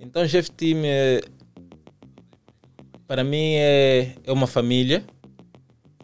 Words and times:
Então, 0.00 0.24
Jeff 0.24 0.50
Team, 0.50 0.80
é, 0.82 1.20
para 3.06 3.22
mim, 3.22 3.56
é, 3.56 4.14
é 4.24 4.32
uma 4.32 4.46
família. 4.46 5.04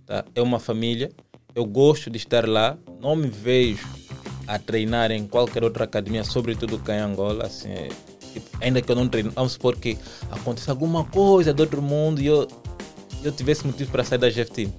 Tá? 0.05 0.23
É 0.35 0.43
uma 0.43 0.61
família. 0.61 1.11
Eu 1.55 1.65
gosto 1.65 2.11
de 2.11 2.19
estar 2.19 2.47
lá. 2.47 2.77
Não 3.01 3.17
me 3.17 3.29
vejo 3.29 3.89
a 4.47 4.59
treinar 4.59 5.11
em 5.11 5.27
qualquer 5.27 5.65
outra 5.65 5.85
academia, 5.85 6.23
sobretudo 6.25 6.79
cá 6.79 6.95
em 6.95 7.01
Angola. 7.01 7.47
Assim, 7.47 7.71
é, 7.71 7.89
tipo, 8.35 8.47
ainda 8.61 8.83
que 8.83 8.93
eu 8.93 8.97
não 8.97 9.09
treine, 9.09 9.31
vamos 9.31 9.53
supor 9.53 9.75
que 9.77 9.97
aconteça 10.31 10.71
alguma 10.71 11.03
coisa 11.03 11.55
do 11.55 11.61
outro 11.61 11.81
mundo 11.81 12.21
e 12.21 12.27
eu, 12.27 12.47
eu 13.25 13.33
tivesse 13.33 13.67
motivo 13.67 13.91
para 13.91 14.05
sair 14.05 14.19
da 14.19 14.29
Jeff 14.29 14.51
Team. 14.51 14.71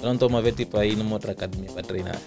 Eu 0.00 0.06
não 0.06 0.14
estou 0.14 0.34
a 0.36 0.40
ver 0.40 0.54
tipo, 0.54 0.78
aí 0.78 0.94
numa 0.94 1.14
outra 1.14 1.32
academia 1.32 1.72
para 1.72 1.82
treinar. 1.82 2.20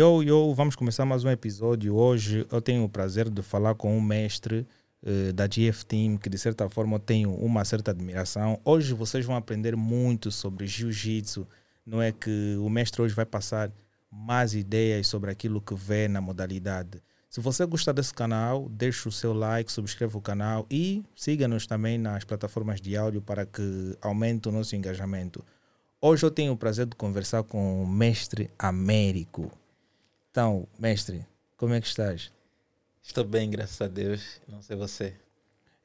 Yo, 0.00 0.22
yo, 0.22 0.54
vamos 0.54 0.74
começar 0.76 1.04
mais 1.04 1.24
um 1.24 1.28
episódio. 1.28 1.94
Hoje 1.94 2.46
eu 2.50 2.62
tenho 2.62 2.84
o 2.84 2.88
prazer 2.88 3.28
de 3.28 3.42
falar 3.42 3.74
com 3.74 3.94
um 3.94 4.00
mestre 4.00 4.66
uh, 5.02 5.30
da 5.34 5.46
GF 5.46 5.84
Team, 5.84 6.16
que 6.16 6.30
de 6.30 6.38
certa 6.38 6.70
forma 6.70 6.94
eu 6.96 6.98
tenho 6.98 7.34
uma 7.34 7.66
certa 7.66 7.90
admiração. 7.90 8.58
Hoje 8.64 8.94
vocês 8.94 9.26
vão 9.26 9.36
aprender 9.36 9.76
muito 9.76 10.30
sobre 10.30 10.66
Jiu-Jitsu. 10.66 11.46
Não 11.84 12.00
é 12.00 12.12
que 12.12 12.56
o 12.62 12.70
mestre 12.70 13.02
hoje 13.02 13.14
vai 13.14 13.26
passar 13.26 13.70
mais 14.10 14.54
ideias 14.54 15.06
sobre 15.06 15.30
aquilo 15.30 15.60
que 15.60 15.74
vê 15.74 16.08
na 16.08 16.22
modalidade. 16.22 17.02
Se 17.28 17.38
você 17.38 17.66
gostar 17.66 17.92
desse 17.92 18.14
canal, 18.14 18.70
deixe 18.70 19.06
o 19.06 19.12
seu 19.12 19.34
like, 19.34 19.70
subscreva 19.70 20.16
o 20.16 20.22
canal 20.22 20.66
e 20.70 21.04
siga-nos 21.14 21.66
também 21.66 21.98
nas 21.98 22.24
plataformas 22.24 22.80
de 22.80 22.96
áudio 22.96 23.20
para 23.20 23.44
que 23.44 23.98
aumente 24.00 24.48
o 24.48 24.52
nosso 24.52 24.74
engajamento. 24.74 25.44
Hoje 26.00 26.24
eu 26.24 26.30
tenho 26.30 26.54
o 26.54 26.56
prazer 26.56 26.86
de 26.86 26.96
conversar 26.96 27.42
com 27.42 27.82
o 27.82 27.86
mestre 27.86 28.48
Américo. 28.58 29.59
Então, 30.30 30.68
mestre, 30.78 31.26
como 31.56 31.74
é 31.74 31.80
que 31.80 31.88
estás? 31.88 32.30
Estou 33.02 33.24
bem, 33.24 33.50
graças 33.50 33.80
a 33.80 33.88
Deus. 33.88 34.40
Não 34.46 34.62
sei 34.62 34.76
você. 34.76 35.14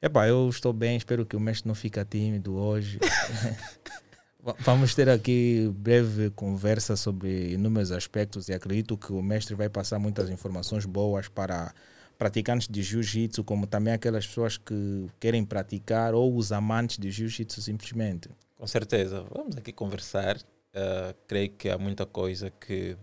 Epá, 0.00 0.28
eu 0.28 0.48
estou 0.48 0.72
bem, 0.72 0.96
espero 0.96 1.26
que 1.26 1.34
o 1.34 1.40
mestre 1.40 1.66
não 1.66 1.74
fique 1.74 2.04
tímido 2.04 2.54
hoje. 2.54 3.00
Vamos 4.60 4.94
ter 4.94 5.08
aqui 5.08 5.68
breve 5.76 6.30
conversa 6.30 6.94
sobre 6.94 7.54
inúmeros 7.54 7.90
aspectos 7.90 8.48
e 8.48 8.52
acredito 8.52 8.96
que 8.96 9.12
o 9.12 9.20
mestre 9.20 9.56
vai 9.56 9.68
passar 9.68 9.98
muitas 9.98 10.30
informações 10.30 10.84
boas 10.84 11.26
para 11.26 11.74
praticantes 12.16 12.68
de 12.68 12.82
jiu-jitsu, 12.82 13.42
como 13.42 13.66
também 13.66 13.92
aquelas 13.92 14.26
pessoas 14.26 14.56
que 14.56 15.08
querem 15.18 15.44
praticar 15.44 16.14
ou 16.14 16.36
os 16.36 16.52
amantes 16.52 16.98
de 16.98 17.10
jiu-jitsu 17.10 17.60
simplesmente. 17.60 18.30
Com 18.56 18.66
certeza. 18.68 19.24
Vamos 19.34 19.56
aqui 19.56 19.72
conversar. 19.72 20.36
Uh, 20.36 21.12
creio 21.26 21.50
que 21.50 21.68
há 21.68 21.76
muita 21.76 22.06
coisa 22.06 22.48
que 22.48 22.96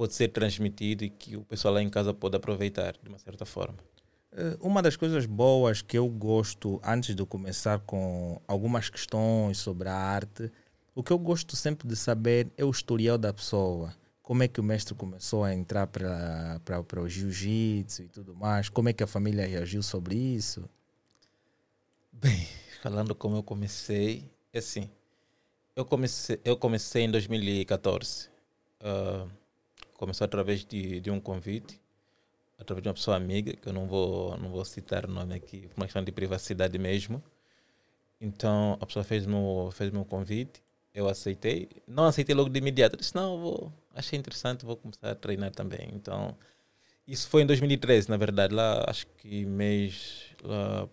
pode 0.00 0.14
ser 0.14 0.28
transmitido 0.28 1.04
e 1.04 1.10
que 1.10 1.36
o 1.36 1.44
pessoal 1.44 1.74
lá 1.74 1.82
em 1.82 1.90
casa 1.90 2.14
pode 2.14 2.34
aproveitar 2.34 2.96
de 3.02 3.06
uma 3.06 3.18
certa 3.18 3.44
forma. 3.44 3.76
Eh, 4.32 4.56
uma 4.58 4.80
das 4.80 4.96
coisas 4.96 5.26
boas 5.26 5.82
que 5.82 5.98
eu 5.98 6.08
gosto, 6.08 6.80
antes 6.82 7.14
de 7.14 7.22
começar 7.26 7.80
com 7.80 8.40
algumas 8.48 8.88
questões 8.88 9.58
sobre 9.58 9.90
a 9.90 9.94
arte, 9.94 10.50
o 10.94 11.02
que 11.02 11.12
eu 11.12 11.18
gosto 11.18 11.54
sempre 11.54 11.86
de 11.86 11.94
saber 11.96 12.50
é 12.56 12.64
o 12.64 12.70
historial 12.70 13.18
da 13.18 13.30
pessoa. 13.30 13.94
Como 14.22 14.42
é 14.42 14.48
que 14.48 14.58
o 14.58 14.64
mestre 14.64 14.94
começou 14.94 15.44
a 15.44 15.54
entrar 15.54 15.86
para 15.86 17.02
o 17.02 17.06
jiu-jitsu 17.06 18.04
e 18.04 18.08
tudo 18.08 18.34
mais? 18.34 18.70
Como 18.70 18.88
é 18.88 18.94
que 18.94 19.02
a 19.04 19.06
família 19.06 19.46
reagiu 19.46 19.82
sobre 19.82 20.16
isso? 20.16 20.64
Bem, 22.10 22.48
falando 22.82 23.14
como 23.14 23.36
eu 23.36 23.42
comecei, 23.42 24.30
é 24.50 24.60
assim. 24.60 24.88
Eu 25.76 25.84
comecei, 25.84 26.40
eu 26.42 26.56
comecei 26.56 27.02
em 27.02 27.10
2014. 27.10 28.30
Uh, 28.80 29.39
começou 30.00 30.24
através 30.24 30.64
de, 30.64 30.98
de 30.98 31.10
um 31.10 31.20
convite, 31.20 31.78
através 32.58 32.82
de 32.82 32.88
uma 32.88 32.94
pessoa 32.94 33.18
amiga, 33.18 33.52
que 33.54 33.68
eu 33.68 33.72
não 33.72 33.86
vou, 33.86 34.36
não 34.38 34.50
vou 34.50 34.64
citar 34.64 35.04
o 35.04 35.10
nome 35.10 35.34
aqui, 35.34 35.68
por 35.68 35.76
uma 35.76 35.84
questão 35.84 36.02
de 36.02 36.10
privacidade 36.10 36.78
mesmo. 36.78 37.22
Então 38.18 38.78
a 38.80 38.86
pessoa 38.86 39.04
fez-me 39.04 39.36
fez 39.72 39.92
um 39.94 40.02
convite, 40.02 40.62
eu 40.94 41.06
aceitei. 41.06 41.68
Não 41.86 42.04
aceitei 42.06 42.34
logo 42.34 42.48
de 42.48 42.58
imediato, 42.58 42.96
disse: 42.96 43.14
não, 43.14 43.38
vou, 43.38 43.72
achei 43.94 44.18
interessante, 44.18 44.64
vou 44.64 44.76
começar 44.76 45.10
a 45.10 45.14
treinar 45.14 45.50
também. 45.52 45.90
Então 45.92 46.34
isso 47.06 47.28
foi 47.28 47.42
em 47.42 47.46
2013, 47.46 48.08
na 48.08 48.16
verdade, 48.16 48.54
lá 48.54 48.84
acho 48.88 49.06
que 49.18 49.44
mês, 49.44 50.34
lá, 50.42 50.88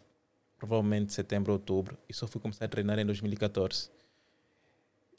provavelmente 0.58 1.14
setembro, 1.14 1.54
outubro. 1.54 1.98
E 2.10 2.14
só 2.14 2.28
fui 2.28 2.42
começar 2.42 2.66
a 2.66 2.68
treinar 2.68 3.00
em 3.00 3.06
2014. 3.06 3.90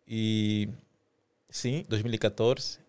E 0.07 0.69
sim, 1.51 1.85
2014 1.89 2.88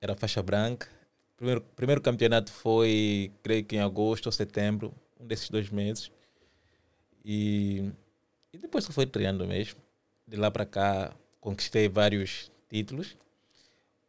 era 0.00 0.14
faixa 0.14 0.42
branca. 0.42 0.88
Primeiro, 1.36 1.60
primeiro 1.74 2.00
campeonato 2.00 2.50
foi, 2.50 3.30
creio 3.42 3.64
que 3.64 3.76
em 3.76 3.80
agosto 3.80 4.26
ou 4.26 4.32
setembro, 4.32 4.94
um 5.20 5.26
desses 5.26 5.50
dois 5.50 5.70
meses. 5.70 6.10
E, 7.24 7.90
e 8.52 8.58
depois 8.58 8.84
só 8.84 8.92
foi 8.92 9.06
treinando 9.06 9.46
mesmo. 9.46 9.80
De 10.26 10.36
lá 10.36 10.50
para 10.50 10.64
cá, 10.64 11.14
conquistei 11.40 11.88
vários 11.88 12.50
títulos. 12.70 13.16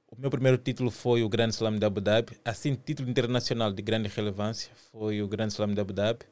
O 0.09 0.19
meu 0.19 0.29
primeiro 0.29 0.57
título 0.57 0.89
foi 0.89 1.21
o 1.21 1.29
Grande 1.29 1.53
Slam 1.55 1.77
de 1.77 1.85
Abu 1.85 1.99
Dhabi. 1.99 2.37
Assim, 2.45 2.75
título 2.75 3.09
internacional 3.09 3.73
de 3.73 3.81
grande 3.81 4.07
relevância 4.07 4.71
foi 4.91 5.21
o 5.21 5.27
Grande 5.27 5.53
Slam 5.53 5.73
de 5.73 5.81
Abu 5.81 5.91
Dhabi. 5.91 6.25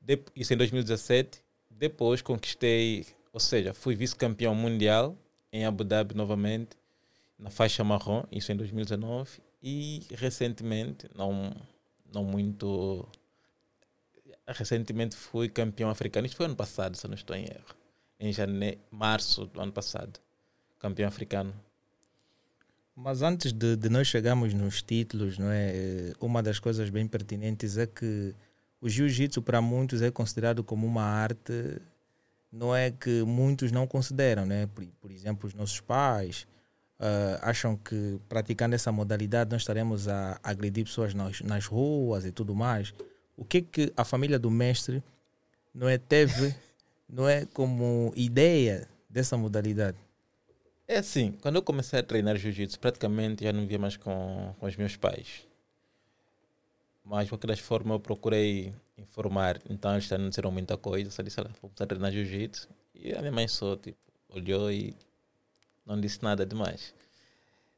De, 0.00 0.18
isso 0.34 0.52
em 0.52 0.56
2017. 0.56 1.40
Depois 1.70 2.20
conquistei, 2.20 3.06
ou 3.32 3.40
seja, 3.40 3.72
fui 3.72 3.94
vice-campeão 3.94 4.54
mundial 4.54 5.16
em 5.52 5.64
Abu 5.64 5.84
Dhabi 5.84 6.14
novamente 6.14 6.76
na 7.42 7.50
faixa 7.50 7.82
marrom, 7.82 8.22
isso 8.30 8.52
em 8.52 8.56
2019, 8.56 9.42
e 9.62 10.00
recentemente, 10.12 11.08
não, 11.14 11.52
não 12.12 12.24
muito. 12.24 13.06
Recentemente 14.46 15.16
fui 15.16 15.48
campeão 15.48 15.90
africano, 15.90 16.26
isso 16.26 16.36
foi 16.36 16.46
ano 16.46 16.56
passado, 16.56 16.96
se 16.96 17.06
não 17.08 17.14
estou 17.14 17.34
em 17.34 17.44
erro, 17.44 17.74
em 18.18 18.32
janeiro, 18.32 18.78
março 18.90 19.46
do 19.46 19.60
ano 19.60 19.72
passado, 19.72 20.20
campeão 20.78 21.08
africano. 21.08 21.52
Mas 22.94 23.22
antes 23.22 23.52
de, 23.52 23.74
de 23.76 23.88
nós 23.88 24.06
chegarmos 24.06 24.54
nos 24.54 24.82
títulos, 24.82 25.38
não 25.38 25.50
é? 25.50 26.12
Uma 26.20 26.42
das 26.42 26.58
coisas 26.60 26.90
bem 26.90 27.08
pertinentes 27.08 27.76
é 27.76 27.86
que 27.86 28.34
o 28.80 28.88
jiu-jitsu 28.88 29.42
para 29.42 29.60
muitos 29.60 30.00
é 30.02 30.10
considerado 30.10 30.62
como 30.62 30.86
uma 30.86 31.02
arte, 31.02 31.80
não 32.52 32.74
é 32.74 32.90
que 32.90 33.22
muitos 33.22 33.72
não 33.72 33.86
consideram, 33.86 34.44
né? 34.46 34.66
Por, 34.66 34.86
por 35.00 35.10
exemplo, 35.10 35.48
os 35.48 35.54
nossos 35.54 35.80
pais, 35.80 36.46
uh, 37.02 37.38
acham 37.42 37.76
que 37.76 38.20
praticando 38.28 38.74
essa 38.74 38.92
modalidade 38.92 39.50
nós 39.50 39.62
estaremos 39.62 40.08
a 40.08 40.38
agredir 40.42 40.84
pessoas 40.84 41.12
nas, 41.12 41.40
nas 41.40 41.66
ruas 41.66 42.24
e 42.24 42.30
tudo 42.30 42.54
mais. 42.54 42.94
O 43.36 43.44
que 43.44 43.60
que 43.60 43.92
a 43.96 44.04
família 44.04 44.38
do 44.38 44.50
mestre 44.50 45.02
não 45.74 45.88
é 45.88 45.98
teve, 45.98 46.54
não 47.10 47.28
é 47.28 47.44
como 47.46 48.12
ideia 48.14 48.88
dessa 49.10 49.36
modalidade? 49.36 49.98
É 50.86 50.98
assim, 50.98 51.32
quando 51.42 51.56
eu 51.56 51.62
comecei 51.62 51.98
a 51.98 52.02
treinar 52.02 52.36
jiu-jitsu, 52.36 52.78
praticamente 52.78 53.44
já 53.44 53.52
não 53.52 53.66
via 53.66 53.78
mais 53.78 53.96
com, 53.96 54.54
com 54.58 54.66
os 54.66 54.76
meus 54.76 54.96
pais. 54.96 55.46
Mas, 57.04 57.24
de 57.24 57.30
qualquer 57.30 57.56
forma, 57.56 57.94
eu 57.94 58.00
procurei 58.00 58.72
informar. 58.96 59.60
Então, 59.68 59.92
eles 59.92 60.08
não 60.10 60.28
disseram 60.28 60.52
muita 60.52 60.76
coisa. 60.76 61.10
Só 61.10 61.22
disse, 61.22 61.36
vou 61.36 61.70
começar 61.70 61.84
a 61.84 61.86
treinar 61.86 62.12
jiu-jitsu. 62.12 62.68
E 62.94 63.12
a 63.12 63.20
minha 63.20 63.32
mãe 63.32 63.48
só, 63.48 63.74
tipo, 63.74 63.98
olhou 64.28 64.70
e 64.70 64.94
não 65.86 66.00
disse 66.00 66.22
nada 66.22 66.44
demais. 66.46 66.94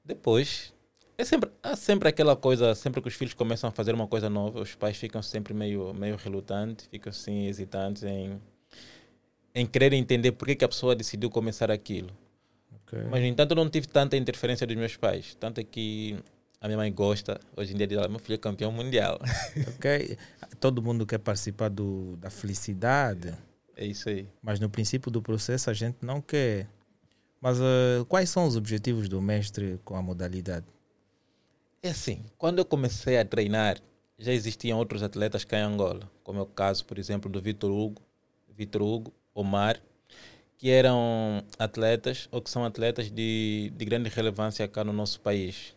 Depois, 0.05 0.73
é 1.17 1.25
sempre, 1.25 1.51
há 1.63 1.77
sempre 1.77 2.09
aquela 2.09 2.37
coisa, 2.37 2.75
sempre 2.75 3.01
que 3.01 3.09
os 3.09 3.15
filhos 3.15 3.35
começam 3.35 3.69
a 3.69 3.73
fazer 3.73 3.95
uma 3.95 4.07
coisa 4.07 4.29
nova, 4.29 4.61
os 4.61 4.75
pais 4.75 4.97
ficam 4.97 5.23
sempre 5.23 5.55
meio, 5.55 5.95
meio 5.95 6.17
relutantes, 6.17 6.87
ficam 6.87 7.11
assim 7.11 7.47
hesitantes 7.47 8.03
em, 8.03 8.41
em 9.55 9.65
querer 9.65 9.93
entender 9.93 10.33
por 10.33 10.47
que, 10.47 10.57
que 10.57 10.65
a 10.65 10.69
pessoa 10.69 10.95
decidiu 10.95 11.31
começar 11.31 11.71
aquilo. 11.71 12.11
Okay. 12.87 13.05
Mas, 13.11 13.21
no 13.21 13.27
entanto, 13.27 13.53
eu 13.53 13.57
não 13.57 13.71
tive 13.71 13.87
tanta 13.89 14.17
interferência 14.17 14.67
dos 14.67 14.77
meus 14.77 14.97
pais. 14.97 15.35
Tanto 15.41 15.61
é 15.61 15.65
que 15.65 16.19
a 16.61 16.67
minha 16.67 16.79
mãe 16.79 16.93
gosta, 16.93 17.39
hoje 17.57 17.75
em 17.75 17.77
dia, 17.77 17.87
de 17.87 17.97
meu 18.09 18.19
filho 18.19 18.35
é 18.35 18.39
campeão 18.39 18.73
mundial. 18.73 19.21
Ok. 19.77 20.17
Todo 20.59 20.83
mundo 20.83 21.07
quer 21.07 21.19
participar 21.19 21.69
do, 21.69 22.17
da 22.17 22.31
felicidade. 22.31 23.35
É 23.77 23.85
isso 23.85 24.09
aí. 24.09 24.27
Mas 24.43 24.59
no 24.59 24.71
princípio 24.71 25.11
do 25.11 25.21
processo 25.21 25.69
a 25.69 25.75
gente 25.75 25.99
não 26.01 26.21
quer. 26.21 26.67
Mas 27.45 27.61
uh, 27.61 28.07
quais 28.09 28.31
são 28.31 28.47
os 28.47 28.57
objetivos 28.57 29.07
do 29.07 29.21
mestre 29.21 29.79
com 29.85 29.95
a 29.97 30.01
modalidade? 30.01 30.65
É 31.83 31.91
assim, 31.91 32.25
quando 32.39 32.59
eu 32.59 32.65
comecei 32.65 33.19
a 33.19 33.25
treinar, 33.25 33.77
já 34.19 34.33
existiam 34.33 34.79
outros 34.79 35.03
atletas 35.03 35.45
cá 35.45 35.59
em 35.59 35.63
Angola, 35.63 36.11
como 36.23 36.39
é 36.39 36.43
o 36.43 36.47
caso, 36.47 36.87
por 36.87 36.99
exemplo, 36.99 37.31
do 37.31 37.43
Vitor 37.43 37.71
Hugo, 37.71 38.01
Vitor 38.49 38.81
Hugo, 38.81 39.13
Omar, 39.35 39.79
que 40.57 40.71
eram 40.71 41.45
atletas 41.59 42.31
ou 42.33 42.41
que 42.41 42.49
são 42.49 42.65
atletas 42.65 43.11
de, 43.11 43.71
de 43.77 43.85
grande 43.85 44.09
relevância 44.09 44.67
cá 44.67 44.83
no 44.83 44.95
nosso 44.95 45.21
país. 45.21 45.77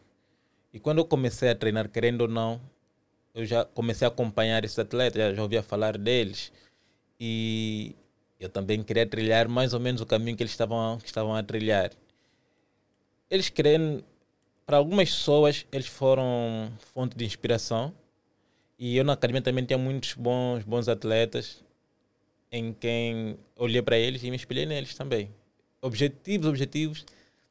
E 0.71 0.79
quando 0.79 0.99
eu 0.99 1.05
comecei 1.05 1.49
a 1.49 1.55
treinar, 1.55 1.89
querendo 1.89 2.21
ou 2.21 2.27
não, 2.29 2.61
eu 3.35 3.45
já 3.45 3.65
comecei 3.65 4.07
a 4.07 4.09
acompanhar 4.09 4.63
esses 4.63 4.79
atletas, 4.79 5.21
já, 5.21 5.33
já 5.33 5.43
ouvia 5.43 5.61
falar 5.61 5.97
deles. 5.97 6.49
E 7.19 7.93
eu 8.39 8.49
também 8.49 8.83
queria 8.83 9.05
trilhar 9.05 9.47
mais 9.47 9.73
ou 9.73 9.79
menos 9.79 10.01
o 10.01 10.05
caminho 10.05 10.35
que 10.37 10.43
eles 10.43 10.51
estavam, 10.51 10.97
que 10.99 11.07
estavam 11.07 11.35
a 11.35 11.43
trilhar. 11.43 11.91
Eles 13.29 13.49
querem, 13.49 14.03
para 14.65 14.77
algumas 14.77 15.09
pessoas, 15.09 15.65
eles 15.71 15.87
foram 15.87 16.71
fonte 16.93 17.17
de 17.17 17.25
inspiração. 17.25 17.93
E 18.79 18.95
eu 18.95 19.03
na 19.03 19.13
academia 19.13 19.41
também 19.41 19.65
tinha 19.65 19.77
muitos 19.77 20.13
bons, 20.13 20.63
bons 20.63 20.87
atletas 20.87 21.63
em 22.51 22.71
quem 22.73 23.37
olhei 23.55 23.81
para 23.81 23.97
eles 23.97 24.23
e 24.23 24.29
me 24.29 24.35
espelhei 24.35 24.65
neles 24.65 24.95
também. 24.95 25.29
Objetivos, 25.81 26.47
objetivos. 26.47 27.05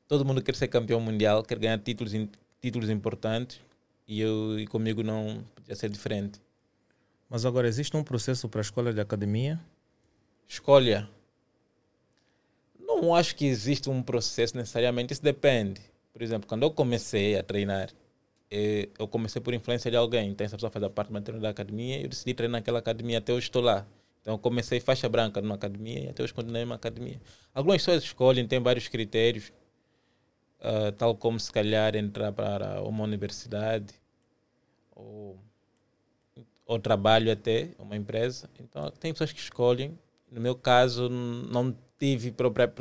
Todo 0.08 0.24
mundo 0.24 0.40
quer 0.40 0.54
ser 0.54 0.68
campeão 0.68 1.00
mundial, 1.00 1.42
quer 1.42 1.58
ganhar 1.58 1.78
títulos, 1.78 2.12
títulos 2.60 2.88
importantes 2.88 3.60
e 4.06 4.20
eu 4.20 4.58
e 4.58 4.66
comigo 4.66 5.02
não 5.02 5.44
podia 5.54 5.74
ser 5.74 5.90
diferente. 5.90 6.40
Mas 7.28 7.44
agora 7.44 7.66
existe 7.66 7.96
um 7.96 8.04
processo 8.04 8.48
para 8.48 8.60
a 8.60 8.62
escola 8.62 8.92
de 8.92 9.00
academia? 9.00 9.60
Escolha. 10.48 11.08
Não 12.78 13.14
acho 13.14 13.34
que 13.34 13.46
existe 13.46 13.90
um 13.90 14.02
processo 14.02 14.56
necessariamente, 14.56 15.12
isso 15.12 15.22
depende. 15.22 15.80
Por 16.12 16.22
exemplo, 16.22 16.48
quando 16.48 16.62
eu 16.62 16.70
comecei 16.70 17.36
a 17.36 17.42
treinar, 17.42 17.90
eh, 18.50 18.88
eu 18.98 19.06
comecei 19.08 19.40
por 19.40 19.52
influência 19.52 19.90
de 19.90 19.96
alguém. 19.96 20.30
Então, 20.30 20.44
essa 20.44 20.56
pessoa 20.56 20.70
faz 20.70 20.82
a 20.84 20.90
parte 20.90 21.12
materna 21.12 21.40
da 21.40 21.50
academia 21.50 21.98
e 21.98 22.04
eu 22.04 22.08
decidi 22.08 22.32
treinar 22.34 22.60
naquela 22.60 22.78
academia 22.78 23.18
até 23.18 23.32
hoje 23.32 23.46
estou 23.46 23.62
lá. 23.62 23.86
Então, 24.20 24.34
eu 24.34 24.38
comecei 24.38 24.80
faixa 24.80 25.08
branca 25.08 25.40
numa 25.40 25.54
academia 25.54 26.00
e 26.00 26.08
até 26.08 26.22
hoje 26.22 26.34
continuei 26.34 26.64
numa 26.64 26.74
academia. 26.76 27.20
Algumas 27.54 27.82
pessoas 27.82 28.02
escolhem, 28.02 28.46
tem 28.46 28.60
vários 28.60 28.88
critérios, 28.88 29.52
uh, 30.60 30.90
tal 30.96 31.14
como 31.14 31.38
se 31.38 31.52
calhar 31.52 31.94
entrar 31.94 32.32
para 32.32 32.82
uma 32.82 33.04
universidade 33.04 33.94
ou, 34.94 35.38
ou 36.66 36.78
trabalho 36.78 37.30
até, 37.30 37.70
uma 37.78 37.96
empresa. 37.96 38.50
Então, 38.58 38.90
tem 38.92 39.12
pessoas 39.12 39.32
que 39.32 39.40
escolhem. 39.40 39.96
No 40.30 40.40
meu 40.40 40.54
caso, 40.54 41.08
não 41.08 41.76
tive 41.98 42.30
própria. 42.32 42.72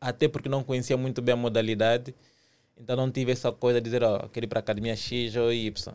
Até 0.00 0.28
porque 0.28 0.48
não 0.48 0.62
conhecia 0.62 0.96
muito 0.96 1.20
bem 1.20 1.32
a 1.32 1.36
modalidade. 1.36 2.14
Então, 2.76 2.96
não 2.96 3.10
tive 3.10 3.32
essa 3.32 3.50
coisa 3.50 3.80
de 3.80 3.84
dizer, 3.84 4.02
ó, 4.02 4.22
oh, 4.24 4.28
quero 4.28 4.44
ir 4.44 4.48
para 4.48 4.58
a 4.58 4.60
academia 4.60 4.94
X 4.94 5.34
ou 5.36 5.52
Y. 5.52 5.94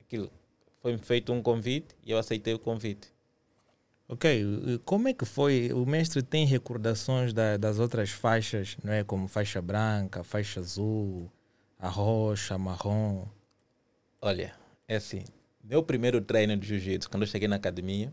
Aquilo. 0.00 0.30
Foi-me 0.80 0.98
feito 0.98 1.32
um 1.32 1.42
convite 1.42 1.94
e 2.04 2.10
eu 2.10 2.18
aceitei 2.18 2.54
o 2.54 2.58
convite. 2.58 3.12
Ok, 4.12 4.80
como 4.84 5.06
é 5.06 5.14
que 5.14 5.24
foi? 5.24 5.72
O 5.72 5.86
mestre 5.86 6.20
tem 6.20 6.44
recordações 6.44 7.32
da, 7.32 7.56
das 7.56 7.78
outras 7.78 8.10
faixas, 8.10 8.76
não 8.82 8.92
é? 8.92 9.04
Como 9.04 9.28
faixa 9.28 9.62
branca, 9.62 10.24
faixa 10.24 10.58
azul, 10.58 11.30
a 11.78 11.88
roxa, 11.88 12.56
a 12.56 12.58
marrom. 12.58 13.24
Olha, 14.20 14.52
é 14.88 14.96
assim, 14.96 15.22
meu 15.62 15.80
primeiro 15.80 16.20
treino 16.20 16.56
de 16.56 16.66
jiu-jitsu, 16.66 17.08
quando 17.08 17.22
eu 17.22 17.28
cheguei 17.28 17.46
na 17.46 17.54
academia, 17.54 18.12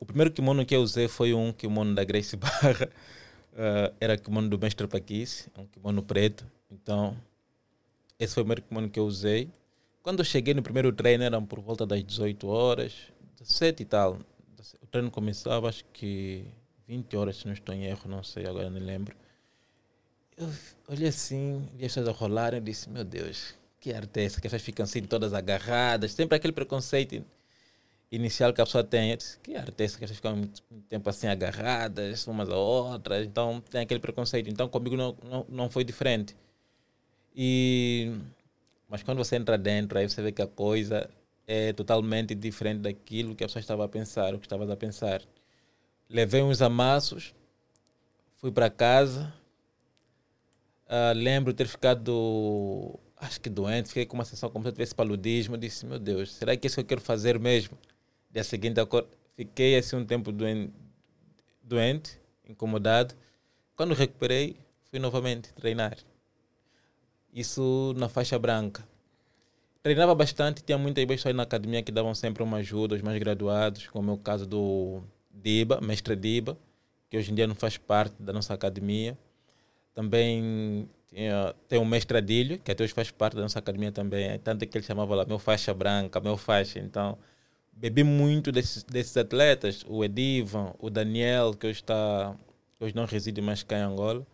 o 0.00 0.06
primeiro 0.06 0.30
kimono 0.30 0.64
que 0.64 0.74
eu 0.74 0.80
usei 0.80 1.08
foi 1.08 1.34
um 1.34 1.52
kimono 1.52 1.94
da 1.94 2.04
Grace 2.04 2.36
Barra. 2.36 2.88
Uh, 3.52 3.94
era 4.00 4.16
kimono 4.16 4.48
do 4.48 4.58
mestre 4.58 4.86
Paquis, 4.86 5.48
um 5.56 5.66
kimono 5.66 6.02
preto. 6.02 6.46
Então, 6.70 7.16
esse 8.18 8.34
foi 8.34 8.42
o 8.42 8.46
primeiro 8.46 8.62
kimono 8.62 8.88
que 8.88 8.98
eu 8.98 9.04
usei. 9.04 9.50
Quando 10.02 10.20
eu 10.20 10.24
cheguei 10.24 10.54
no 10.54 10.62
primeiro 10.62 10.90
treino, 10.92 11.22
eram 11.22 11.44
por 11.44 11.60
volta 11.60 11.86
das 11.86 12.02
18 12.02 12.48
horas, 12.48 12.94
17 13.38 13.82
e 13.82 13.86
tal. 13.86 14.18
O 14.82 14.86
treino 14.86 15.10
começava, 15.10 15.68
acho 15.68 15.84
que 15.92 16.46
20 16.86 17.16
horas, 17.16 17.36
se 17.36 17.46
não 17.46 17.52
estou 17.52 17.74
em 17.74 17.84
erro, 17.84 18.08
não 18.08 18.22
sei, 18.22 18.46
agora 18.46 18.70
não 18.70 18.80
lembro. 18.80 19.14
Eu 20.36 20.50
olhei 20.88 21.08
assim, 21.08 21.68
vi 21.76 21.84
as 21.84 21.92
coisas 21.92 22.16
rolarem 22.16 22.58
e 22.58 22.62
disse: 22.62 22.88
Meu 22.88 23.04
Deus, 23.04 23.54
que 23.78 23.92
arte 23.92 24.20
é 24.20 24.24
essa? 24.24 24.40
Que 24.40 24.46
as 24.46 24.50
pessoas 24.52 24.62
ficam 24.62 24.84
assim 24.84 25.02
todas 25.02 25.34
agarradas, 25.34 26.12
sempre 26.12 26.36
aquele 26.36 26.52
preconceito 26.52 27.22
inicial 28.10 28.52
que 28.52 28.60
a 28.60 28.64
pessoa 28.64 28.84
tem. 28.84 29.16
Disse, 29.16 29.38
que 29.38 29.54
é 29.54 29.58
essa? 29.58 29.70
Que 29.70 29.84
as 29.84 30.10
pessoas 30.10 30.16
ficam 30.16 30.36
muito, 30.36 30.62
tempo 30.88 31.08
assim 31.08 31.28
agarradas 31.28 32.26
umas 32.26 32.50
a 32.50 32.56
outras, 32.56 33.26
então 33.26 33.62
tem 33.70 33.82
aquele 33.82 34.00
preconceito. 34.00 34.48
Então 34.50 34.68
comigo 34.68 34.96
não, 34.96 35.16
não, 35.24 35.46
não 35.48 35.70
foi 35.70 35.84
diferente. 35.84 36.36
E, 37.34 38.12
mas 38.88 39.02
quando 39.02 39.18
você 39.18 39.36
entra 39.36 39.56
dentro, 39.56 39.98
aí 39.98 40.08
você 40.08 40.20
vê 40.20 40.32
que 40.32 40.42
a 40.42 40.46
coisa 40.46 41.08
é 41.46 41.72
totalmente 41.72 42.34
diferente 42.34 42.80
daquilo 42.80 43.34
que 43.34 43.44
a 43.44 43.46
pessoa 43.46 43.60
estava 43.60 43.84
a 43.84 43.88
pensar, 43.88 44.34
o 44.34 44.38
que 44.38 44.46
estava 44.46 44.70
a 44.72 44.76
pensar. 44.76 45.22
Levei 46.08 46.42
uns 46.42 46.60
amassos, 46.60 47.34
fui 48.36 48.50
para 48.50 48.68
casa, 48.68 49.32
uh, 50.86 51.14
lembro 51.14 51.54
ter 51.54 51.68
ficado, 51.68 52.98
acho 53.16 53.40
que 53.40 53.48
doente, 53.48 53.88
fiquei 53.88 54.06
com 54.06 54.16
uma 54.16 54.24
sensação 54.24 54.50
como 54.50 54.64
se 54.64 54.68
eu 54.68 54.72
tivesse 54.72 54.94
paludismo, 54.94 55.56
disse, 55.56 55.86
meu 55.86 55.98
Deus, 55.98 56.32
será 56.34 56.56
que 56.56 56.66
é 56.66 56.68
isso 56.68 56.76
que 56.76 56.80
eu 56.80 56.86
quero 56.86 57.00
fazer 57.00 57.38
mesmo? 57.38 57.78
Dia 58.30 58.44
seguinte, 58.44 58.80
fiquei 59.36 59.76
assim 59.76 59.96
um 59.96 60.04
tempo 60.04 60.30
doente, 60.30 60.72
doente 61.62 62.18
incomodado. 62.48 63.14
Quando 63.76 63.94
recuperei, 63.94 64.56
fui 64.90 64.98
novamente 64.98 65.52
treinar. 65.54 65.96
Isso 67.32 67.94
na 67.96 68.08
faixa 68.08 68.38
branca 68.38 68.86
treinava 69.82 70.14
bastante, 70.14 70.62
tinha 70.62 70.78
muitas 70.78 71.04
pessoas 71.06 71.34
na 71.34 71.42
academia 71.42 71.82
que 71.82 71.92
davam 71.92 72.14
sempre 72.14 72.42
uma 72.42 72.58
ajuda, 72.58 72.94
os 72.94 73.02
mais 73.02 73.18
graduados, 73.18 73.86
como 73.88 74.10
é 74.10 74.14
o 74.14 74.18
caso 74.18 74.46
do 74.46 75.02
Diba, 75.30 75.80
mestre 75.80 76.14
Diba, 76.16 76.58
que 77.08 77.16
hoje 77.16 77.32
em 77.32 77.34
dia 77.34 77.46
não 77.46 77.54
faz 77.54 77.76
parte 77.76 78.14
da 78.22 78.32
nossa 78.32 78.52
academia. 78.52 79.16
Também 79.94 80.88
tinha, 81.08 81.54
tem 81.68 81.78
o 81.78 81.84
mestre 81.84 82.18
Adílio, 82.18 82.58
que 82.58 82.70
até 82.70 82.84
hoje 82.84 82.92
faz 82.92 83.10
parte 83.10 83.34
da 83.36 83.42
nossa 83.42 83.58
academia 83.58 83.90
também, 83.90 84.38
tanto 84.40 84.66
que 84.66 84.78
ele 84.78 84.84
chamava 84.84 85.14
lá 85.14 85.24
meu 85.24 85.38
faixa 85.38 85.74
branca, 85.74 86.20
meu 86.20 86.36
faixa. 86.36 86.78
Então, 86.78 87.18
bebi 87.80 88.04
muito 88.04 88.52
desses, 88.52 88.82
desses 88.82 89.16
atletas, 89.16 89.84
o 89.88 90.04
Edivan, 90.04 90.74
o 90.78 90.90
Daniel, 90.90 91.54
que 91.54 91.66
hoje, 91.66 91.80
está, 91.80 92.36
hoje 92.78 92.94
não 92.94 93.06
reside 93.06 93.40
mais 93.40 93.62
cá 93.62 93.78
em 93.78 93.82
Angola. 93.82 94.26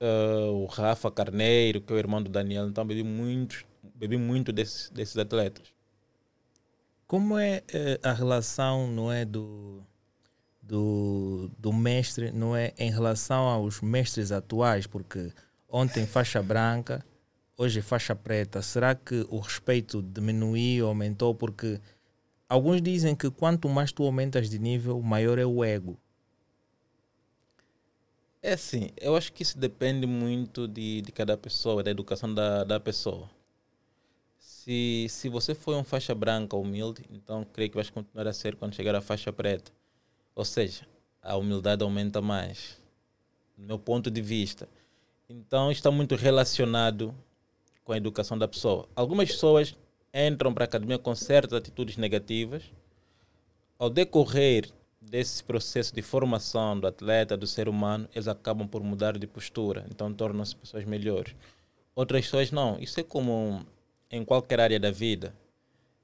Uh, 0.00 0.50
o 0.52 0.66
Rafa 0.66 1.10
Carneiro, 1.10 1.80
que 1.80 1.92
é 1.92 1.96
o 1.96 1.98
irmão 1.98 2.22
do 2.22 2.28
Daniel. 2.28 2.66
Então, 2.68 2.84
bebi 2.84 3.02
muitos 3.02 3.64
bebi 3.94 4.16
muito 4.16 4.52
desses, 4.52 4.90
desses 4.90 5.16
atletas. 5.16 5.66
Como 7.06 7.38
é 7.38 7.62
eh, 7.72 8.00
a 8.02 8.12
relação, 8.12 8.90
não 8.90 9.12
é, 9.12 9.24
do, 9.24 9.80
do, 10.60 11.50
do 11.58 11.72
mestre, 11.72 12.32
não 12.32 12.56
é, 12.56 12.72
em 12.78 12.90
relação 12.90 13.44
aos 13.44 13.80
mestres 13.80 14.32
atuais? 14.32 14.86
Porque 14.86 15.32
ontem 15.68 16.04
faixa 16.04 16.42
branca, 16.42 17.04
hoje 17.56 17.80
faixa 17.80 18.14
preta. 18.14 18.60
Será 18.60 18.94
que 18.94 19.24
o 19.30 19.38
respeito 19.38 20.02
diminuiu, 20.02 20.88
aumentou? 20.88 21.34
Porque 21.34 21.80
alguns 22.48 22.80
dizem 22.82 23.14
que 23.14 23.30
quanto 23.30 23.68
mais 23.68 23.92
tu 23.92 24.04
aumentas 24.04 24.48
de 24.48 24.58
nível, 24.58 25.00
maior 25.00 25.38
é 25.38 25.46
o 25.46 25.64
ego. 25.64 25.98
É 28.42 28.52
assim, 28.52 28.90
eu 28.96 29.16
acho 29.16 29.32
que 29.32 29.42
isso 29.42 29.58
depende 29.58 30.06
muito 30.06 30.68
de, 30.68 31.02
de 31.02 31.12
cada 31.12 31.36
pessoa, 31.36 31.82
da 31.82 31.90
educação 31.90 32.32
da, 32.32 32.64
da 32.64 32.78
pessoa 32.78 33.28
se, 34.66 35.06
se 35.08 35.28
você 35.28 35.54
foi 35.54 35.76
um 35.76 35.84
faixa 35.84 36.12
branca 36.12 36.56
humilde, 36.56 37.04
então 37.08 37.46
creio 37.52 37.70
que 37.70 37.76
vais 37.76 37.88
continuar 37.88 38.26
a 38.26 38.32
ser 38.32 38.56
quando 38.56 38.74
chegar 38.74 38.96
à 38.96 39.00
faixa 39.00 39.32
preta. 39.32 39.70
Ou 40.34 40.44
seja, 40.44 40.84
a 41.22 41.36
humildade 41.36 41.84
aumenta 41.84 42.20
mais, 42.20 42.76
do 43.56 43.64
meu 43.64 43.78
ponto 43.78 44.10
de 44.10 44.20
vista. 44.20 44.68
Então 45.28 45.70
está 45.70 45.88
muito 45.88 46.16
relacionado 46.16 47.14
com 47.84 47.92
a 47.92 47.96
educação 47.96 48.36
da 48.36 48.48
pessoa. 48.48 48.88
Algumas 48.96 49.28
pessoas 49.30 49.76
entram 50.16 50.54
para 50.54 50.64
a 50.64 50.66
academia 50.66 50.98
com 50.98 51.14
certas 51.14 51.58
atitudes 51.58 51.96
negativas. 51.96 52.62
Ao 53.78 53.90
decorrer 53.90 54.70
desse 55.00 55.44
processo 55.44 55.94
de 55.94 56.00
formação 56.00 56.80
do 56.80 56.86
atleta, 56.86 57.36
do 57.36 57.46
ser 57.46 57.68
humano, 57.68 58.08
eles 58.14 58.26
acabam 58.26 58.66
por 58.66 58.82
mudar 58.82 59.18
de 59.18 59.26
postura, 59.26 59.86
então 59.90 60.12
tornam-se 60.12 60.56
pessoas 60.56 60.84
melhores. 60.84 61.34
Outras 61.94 62.24
pessoas 62.24 62.50
não. 62.50 62.78
Isso 62.80 62.98
é 62.98 63.02
como 63.02 63.64
em 64.10 64.24
qualquer 64.24 64.60
área 64.60 64.80
da 64.80 64.90
vida. 64.90 65.34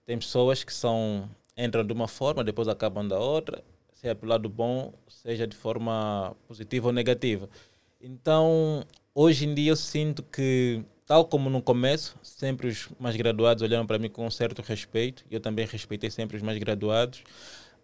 Tem 0.05 0.19
pessoas 0.19 0.63
que 0.63 0.73
são 0.73 1.29
entram 1.57 1.85
de 1.85 1.93
uma 1.93 2.09
forma, 2.09 2.45
depois 2.45 2.69
acabam 2.69 3.07
da 3.07 3.19
outra, 3.19 3.63
seja 3.93 4.15
pelo 4.15 4.31
lado 4.31 4.49
bom, 4.49 4.93
seja 5.09 5.47
de 5.47 5.57
forma 5.57 6.35
positiva 6.49 6.89
ou 6.89 6.93
negativa. 6.93 7.49
Então, 8.01 8.85
hoje 9.15 9.47
em 9.47 9.55
dia 9.55 9.71
eu 9.71 9.77
sinto 9.77 10.23
que, 10.23 10.83
tal 11.13 11.27
como 11.27 11.51
no 11.51 11.61
começo, 11.61 12.17
sempre 12.23 12.69
os 12.69 12.89
mais 12.99 13.15
graduados 13.15 13.63
olharam 13.63 13.87
para 13.87 13.99
mim 13.99 14.09
com 14.09 14.27
um 14.27 14.31
certo 14.31 14.63
respeito, 14.63 15.23
e 15.31 15.35
eu 15.35 15.41
também 15.41 15.67
respeitei 15.67 16.11
sempre 16.11 16.39
os 16.39 16.43
mais 16.43 16.57
graduados, 16.57 17.23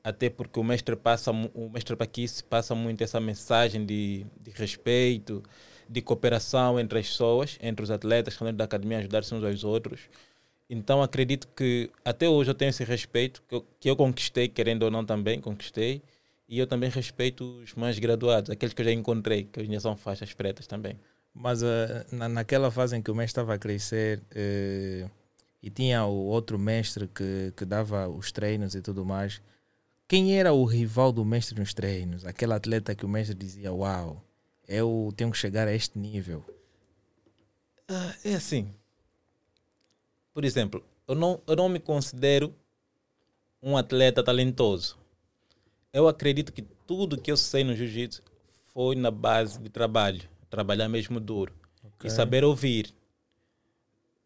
até 0.02 0.30
porque 0.30 0.58
o 0.58 0.64
mestre 0.64 0.96
passa, 0.96 1.30
o 1.30 1.68
mestre 1.68 1.94
Paquice 1.94 2.42
passa 2.42 2.74
muito 2.74 3.04
essa 3.04 3.20
mensagem 3.20 3.84
de, 3.84 4.24
de 4.40 4.50
respeito, 4.52 5.42
de 5.86 6.00
cooperação 6.00 6.80
entre 6.80 7.00
as 7.00 7.06
pessoas, 7.06 7.58
entre 7.60 7.84
os 7.84 7.90
atletas, 7.90 8.34
dentro 8.38 8.56
da 8.56 8.64
academia, 8.64 8.96
ajudar-se 8.96 9.34
uns 9.34 9.44
aos 9.44 9.62
outros. 9.62 10.00
Então 10.70 11.02
acredito 11.02 11.48
que 11.48 11.90
até 12.02 12.26
hoje 12.26 12.50
eu 12.50 12.54
tenho 12.54 12.70
esse 12.70 12.82
respeito 12.82 13.42
que 13.46 13.54
eu, 13.54 13.66
que 13.78 13.90
eu 13.90 13.96
conquistei, 13.96 14.48
querendo 14.48 14.84
ou 14.84 14.90
não 14.90 15.04
também, 15.04 15.38
conquistei. 15.38 16.00
E 16.48 16.58
eu 16.58 16.66
também 16.66 16.88
respeito 16.88 17.44
os 17.62 17.74
mais 17.74 17.98
graduados, 17.98 18.48
aqueles 18.48 18.72
que 18.72 18.80
eu 18.80 18.86
já 18.86 18.92
encontrei, 18.92 19.44
que 19.44 19.60
hoje 19.60 19.80
são 19.80 19.94
faixas 19.98 20.32
pretas 20.32 20.66
também. 20.66 20.98
Mas 21.40 21.62
uh, 21.62 21.66
na, 22.10 22.28
naquela 22.28 22.68
fase 22.68 22.96
em 22.96 23.02
que 23.02 23.12
o 23.12 23.14
mestre 23.14 23.30
estava 23.40 23.54
a 23.54 23.58
crescer, 23.58 24.18
uh, 24.18 25.10
e 25.62 25.70
tinha 25.70 26.04
o 26.04 26.26
outro 26.26 26.58
mestre 26.58 27.06
que, 27.06 27.52
que 27.56 27.64
dava 27.64 28.08
os 28.08 28.32
treinos 28.32 28.74
e 28.74 28.82
tudo 28.82 29.04
mais. 29.04 29.40
Quem 30.08 30.36
era 30.36 30.52
o 30.52 30.64
rival 30.64 31.12
do 31.12 31.24
mestre 31.24 31.60
nos 31.60 31.72
treinos? 31.72 32.24
Aquele 32.24 32.54
atleta 32.54 32.94
que 32.94 33.04
o 33.04 33.08
mestre 33.08 33.36
dizia: 33.36 33.72
Uau, 33.72 34.24
eu 34.66 35.12
tenho 35.16 35.30
que 35.30 35.38
chegar 35.38 35.68
a 35.68 35.72
este 35.72 35.96
nível. 35.96 36.44
Ah, 37.86 38.14
é 38.24 38.34
assim. 38.34 38.74
Por 40.34 40.44
exemplo, 40.44 40.84
eu 41.06 41.14
não, 41.14 41.40
eu 41.46 41.54
não 41.54 41.68
me 41.68 41.78
considero 41.78 42.52
um 43.62 43.76
atleta 43.76 44.24
talentoso. 44.24 44.98
Eu 45.92 46.08
acredito 46.08 46.52
que 46.52 46.62
tudo 46.62 47.20
que 47.20 47.30
eu 47.30 47.36
sei 47.36 47.62
no 47.62 47.76
jiu-jitsu 47.76 48.22
foi 48.72 48.96
na 48.96 49.10
base 49.10 49.58
de 49.58 49.68
trabalho, 49.68 50.28
trabalhar 50.48 50.88
mesmo 50.88 51.20
duro 51.20 51.52
okay. 51.82 52.08
e 52.08 52.10
saber 52.10 52.44
ouvir. 52.44 52.94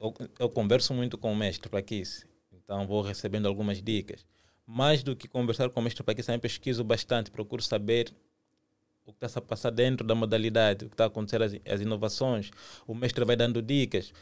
Eu, 0.01 0.15
eu, 0.39 0.49
converso 0.49 0.93
muito 0.93 1.17
com 1.17 1.33
o 1.33 1.37
mestre 1.37 1.69
Paquis, 1.69 2.27
então 2.53 2.87
vou 2.87 3.03
recebendo 3.03 3.47
algumas 3.47 3.81
dicas. 3.81 4.25
Mais 4.67 5.03
do 5.03 5.15
que 5.15 5.29
conversar 5.29 5.71
com 5.71 5.81
o 5.81 5.83
mestre 5.83 6.03
Paquis, 6.03 6.27
também 6.27 6.41
pesquiso 6.41 6.83
bastante, 6.83 7.31
procuro 7.31 7.63
saber 7.63 8.13
o 9.05 9.13
que 9.13 9.25
está 9.25 9.39
a 9.39 9.43
passar 9.43 9.71
dentro 9.71 10.07
da 10.07 10.15
modalidade, 10.15 10.85
o 10.85 10.89
que 10.89 10.95
está 10.95 11.05
a 11.05 11.07
acontecer, 11.09 11.43
as, 11.43 11.53
as 11.67 11.81
inovações. 11.81 12.51
O 12.87 12.95
mestre 12.95 13.25
vai 13.25 13.37
dando 13.37 13.61
dicas. 13.61 14.13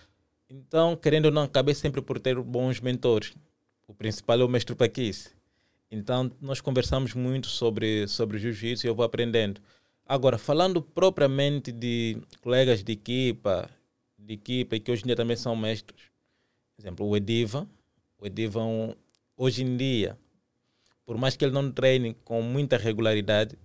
Então, 0.49 0.97
querendo 0.97 1.26
ou 1.26 1.30
não, 1.30 1.42
acabei 1.42 1.75
sempre 1.75 2.02
por 2.02 2.19
ter 2.19 2.35
bons 2.40 2.80
mentores. 2.80 3.35
O 3.87 3.95
principal 3.95 4.40
é 4.40 4.45
o 4.45 4.49
mestre 4.49 4.75
Paquis. 4.75 5.35
Então, 5.90 6.30
nós 6.40 6.61
conversamos 6.61 7.14
muito 7.14 7.49
sobre, 7.49 8.07
sobre 8.07 8.38
jiu-jitsu 8.38 8.87
e 8.87 8.88
eu 8.88 8.95
vou 8.95 9.04
aprendendo. 9.04 9.61
Agora, 10.11 10.38
falando 10.38 10.83
propriamente 10.83 11.71
de 11.71 12.21
colegas 12.43 12.83
de 12.83 12.90
equipa, 12.90 13.71
de 14.19 14.35
equipa 14.35 14.76
que 14.76 14.90
hoje 14.90 15.05
em 15.05 15.07
dia 15.07 15.14
também 15.14 15.37
são 15.37 15.55
mestres. 15.55 16.11
Por 16.75 16.83
exemplo, 16.83 17.07
o 17.07 17.17
Ediva. 17.17 17.64
O 18.19 18.26
Ediva, 18.26 18.61
um, 18.61 18.93
hoje 19.37 19.62
em 19.62 19.76
dia, 19.76 20.19
por 21.07 21.17
mais 21.17 21.37
que 21.37 21.45
ele 21.45 21.55
não 21.55 21.71
treine 21.71 22.14
com 22.25 22.43
muita 22.43 22.76
regularidade, 22.76 23.57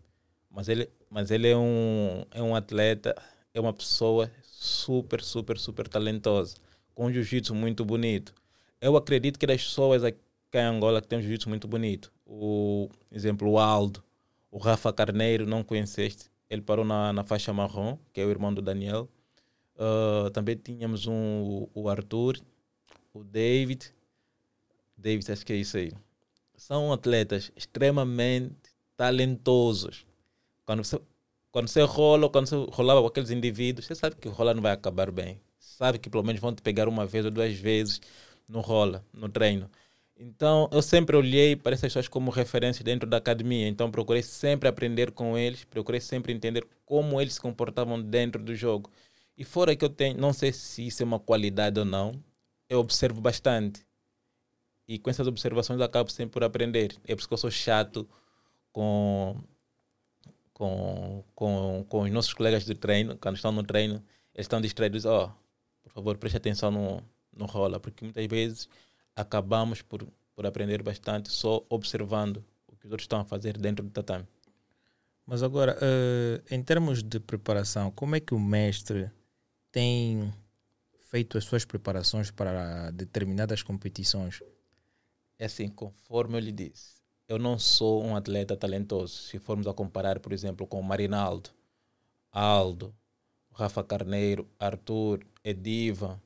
mas 0.48 0.70
ele, 0.70 0.88
mas 1.10 1.32
ele 1.32 1.48
é, 1.50 1.58
um, 1.58 2.24
é 2.30 2.44
um 2.44 2.56
atleta, 2.56 3.16
é 3.52 3.60
uma 3.60 3.74
pessoa 3.74 4.32
super, 4.44 5.24
super, 5.24 5.58
super 5.58 5.88
talentosa, 5.88 6.58
com 6.94 7.08
um 7.08 7.12
jiu-jitsu 7.12 7.56
muito 7.56 7.84
bonito. 7.84 8.36
Eu 8.80 8.96
acredito 8.96 9.40
que 9.40 9.48
das 9.48 9.64
pessoas 9.64 10.04
aqui 10.04 10.20
em 10.54 10.60
Angola 10.60 11.02
que 11.02 11.08
tem 11.08 11.18
um 11.18 11.24
jiu-jitsu 11.24 11.50
muito 11.50 11.68
bonito. 11.68 12.14
O 12.24 12.88
exemplo, 13.12 13.50
o 13.50 13.58
Aldo, 13.58 14.04
o 14.52 14.60
Rafa 14.60 14.94
Carneiro, 14.94 15.48
não 15.48 15.64
conheceste? 15.64 16.35
Ele 16.56 16.62
parou 16.62 16.86
na, 16.86 17.12
na 17.12 17.24
faixa 17.24 17.52
marrom, 17.54 17.98
que 18.14 18.22
é 18.22 18.26
o 18.26 18.30
irmão 18.30 18.54
do 18.54 18.62
Daniel. 18.62 19.10
Uh, 19.76 20.30
também 20.32 20.56
tínhamos 20.56 21.06
um, 21.06 21.68
o 21.74 21.90
Arthur, 21.90 22.40
o 23.14 23.24
David. 23.24 23.94
David, 24.98 25.32
acho 25.32 25.46
que 25.46 25.54
é 25.54 25.58
isso 25.58 25.78
aí. 25.78 25.92
São 26.56 26.94
atletas 26.94 27.52
extremamente 27.56 28.56
talentosos. 28.96 30.06
Quando 30.66 30.84
você, 30.84 31.00
quando 31.52 31.68
você 31.68 31.82
rola, 31.82 32.30
quando 32.30 32.48
você 32.48 32.56
rolava 32.72 33.02
com 33.02 33.08
aqueles 33.08 33.30
indivíduos, 33.30 33.86
você 33.86 33.96
sabe 33.96 34.16
que 34.16 34.28
o 34.28 34.32
rola 34.32 34.54
não 34.54 34.62
vai 34.62 34.72
acabar 34.72 35.12
bem. 35.12 35.42
Sabe 35.60 36.00
que 36.00 36.10
pelo 36.10 36.24
menos 36.24 36.40
vão 36.40 36.56
te 36.56 36.62
pegar 36.62 36.88
uma 36.88 37.06
vez 37.06 37.26
ou 37.26 37.32
duas 37.32 37.54
vezes 37.56 38.00
no 38.48 38.62
rola, 38.62 39.04
no 39.14 39.28
treino. 39.28 39.70
Então, 40.18 40.70
eu 40.72 40.82
sempre 40.82 41.16
olhei 41.18 41.56
para 41.56 41.74
essas 41.74 41.90
pessoas 41.92 42.08
como 42.08 42.32
referência 42.32 42.84
dentro 42.84 43.10
da 43.10 43.18
academia. 43.18 43.68
Então, 43.68 43.92
procurei 43.92 44.24
sempre 44.24 44.70
aprender 44.70 45.12
com 45.12 45.38
eles, 45.38 45.66
procurei 45.66 46.00
sempre 46.00 46.34
entender 46.34 46.66
como 46.86 47.20
eles 47.20 47.34
se 47.36 47.42
comportavam 47.42 48.02
dentro 48.02 48.42
do 48.42 48.56
jogo. 48.56 48.90
E 49.38 49.44
fora 49.44 49.76
que 49.76 49.84
eu 49.84 49.90
tenho, 49.90 50.18
não 50.18 50.32
sei 50.32 50.54
se 50.54 50.88
isso 50.88 51.04
é 51.04 51.06
uma 51.06 51.20
qualidade 51.20 51.80
ou 51.80 51.86
não, 51.86 52.14
eu 52.70 52.80
observo 52.80 53.20
bastante. 53.22 53.86
E 54.88 54.98
com 55.00 55.10
essas 55.10 55.28
observações 55.28 55.80
eu 55.80 55.86
acabo 55.86 56.10
sempre 56.12 56.34
por 56.34 56.44
aprender. 56.44 56.96
É 57.06 57.14
por 57.16 57.20
isso 57.20 57.28
que 57.28 57.34
eu 57.34 57.38
sou 57.38 57.52
chato 57.52 58.08
com 58.72 59.38
com, 60.56 61.24
com, 61.36 61.86
com 61.90 62.02
os 62.04 62.12
nossos 62.12 62.34
colegas 62.34 62.66
de 62.66 62.74
treino, 62.74 63.18
quando 63.18 63.36
estão 63.36 63.52
no 63.52 63.62
treino, 63.62 63.96
eles 64.34 64.46
estão 64.46 64.62
distraídos, 64.62 65.04
ó, 65.06 65.26
oh, 65.26 65.32
por 65.84 65.92
favor, 65.92 66.18
preste 66.18 66.38
atenção 66.38 66.72
no, 66.72 67.04
no 67.36 67.46
rola, 67.46 67.78
porque 67.78 68.06
muitas 68.06 68.26
vezes 68.26 68.70
acabamos 69.16 69.82
por, 69.82 70.08
por 70.36 70.46
aprender 70.46 70.84
bastante 70.84 71.32
só 71.32 71.66
observando 71.70 72.44
o 72.68 72.76
que 72.76 72.86
os 72.86 72.92
outros 72.92 73.06
estão 73.06 73.20
a 73.20 73.26
fazer 73.26 73.58
dentro 73.58 73.84
do 73.84 73.92
tatame. 73.92 74.28
Mas 75.26 75.42
agora, 75.42 75.76
uh, 75.78 76.54
em 76.54 76.62
termos 76.62 77.02
de 77.02 77.20
preparação, 77.20 77.90
como 77.90 78.16
é 78.16 78.20
que 78.20 78.36
o 78.36 78.40
mestre 78.40 79.10
tem 79.72 80.32
feito 81.10 81.38
as 81.38 81.46
suas 81.46 81.66
preparações 81.66 82.30
para 82.30 82.92
determinadas 82.92 83.64
competições? 83.64 84.44
É 85.40 85.46
assim, 85.46 85.68
conforme 85.68 86.36
eu 86.38 86.40
lhe 86.40 86.52
disse, 86.52 86.96
eu 87.28 87.40
não 87.40 87.58
sou 87.58 88.04
um 88.04 88.16
atleta 88.16 88.56
talentoso. 88.56 89.14
Se 89.14 89.40
formos 89.40 89.66
a 89.66 89.74
comparar, 89.74 90.20
por 90.20 90.32
exemplo, 90.32 90.68
com 90.68 90.82
Marinaldo, 90.82 91.50
Aldo, 92.32 92.94
Rafa 93.52 93.84
Carneiro, 93.84 94.48
Arthur, 94.60 95.26
Ediva, 95.44 96.22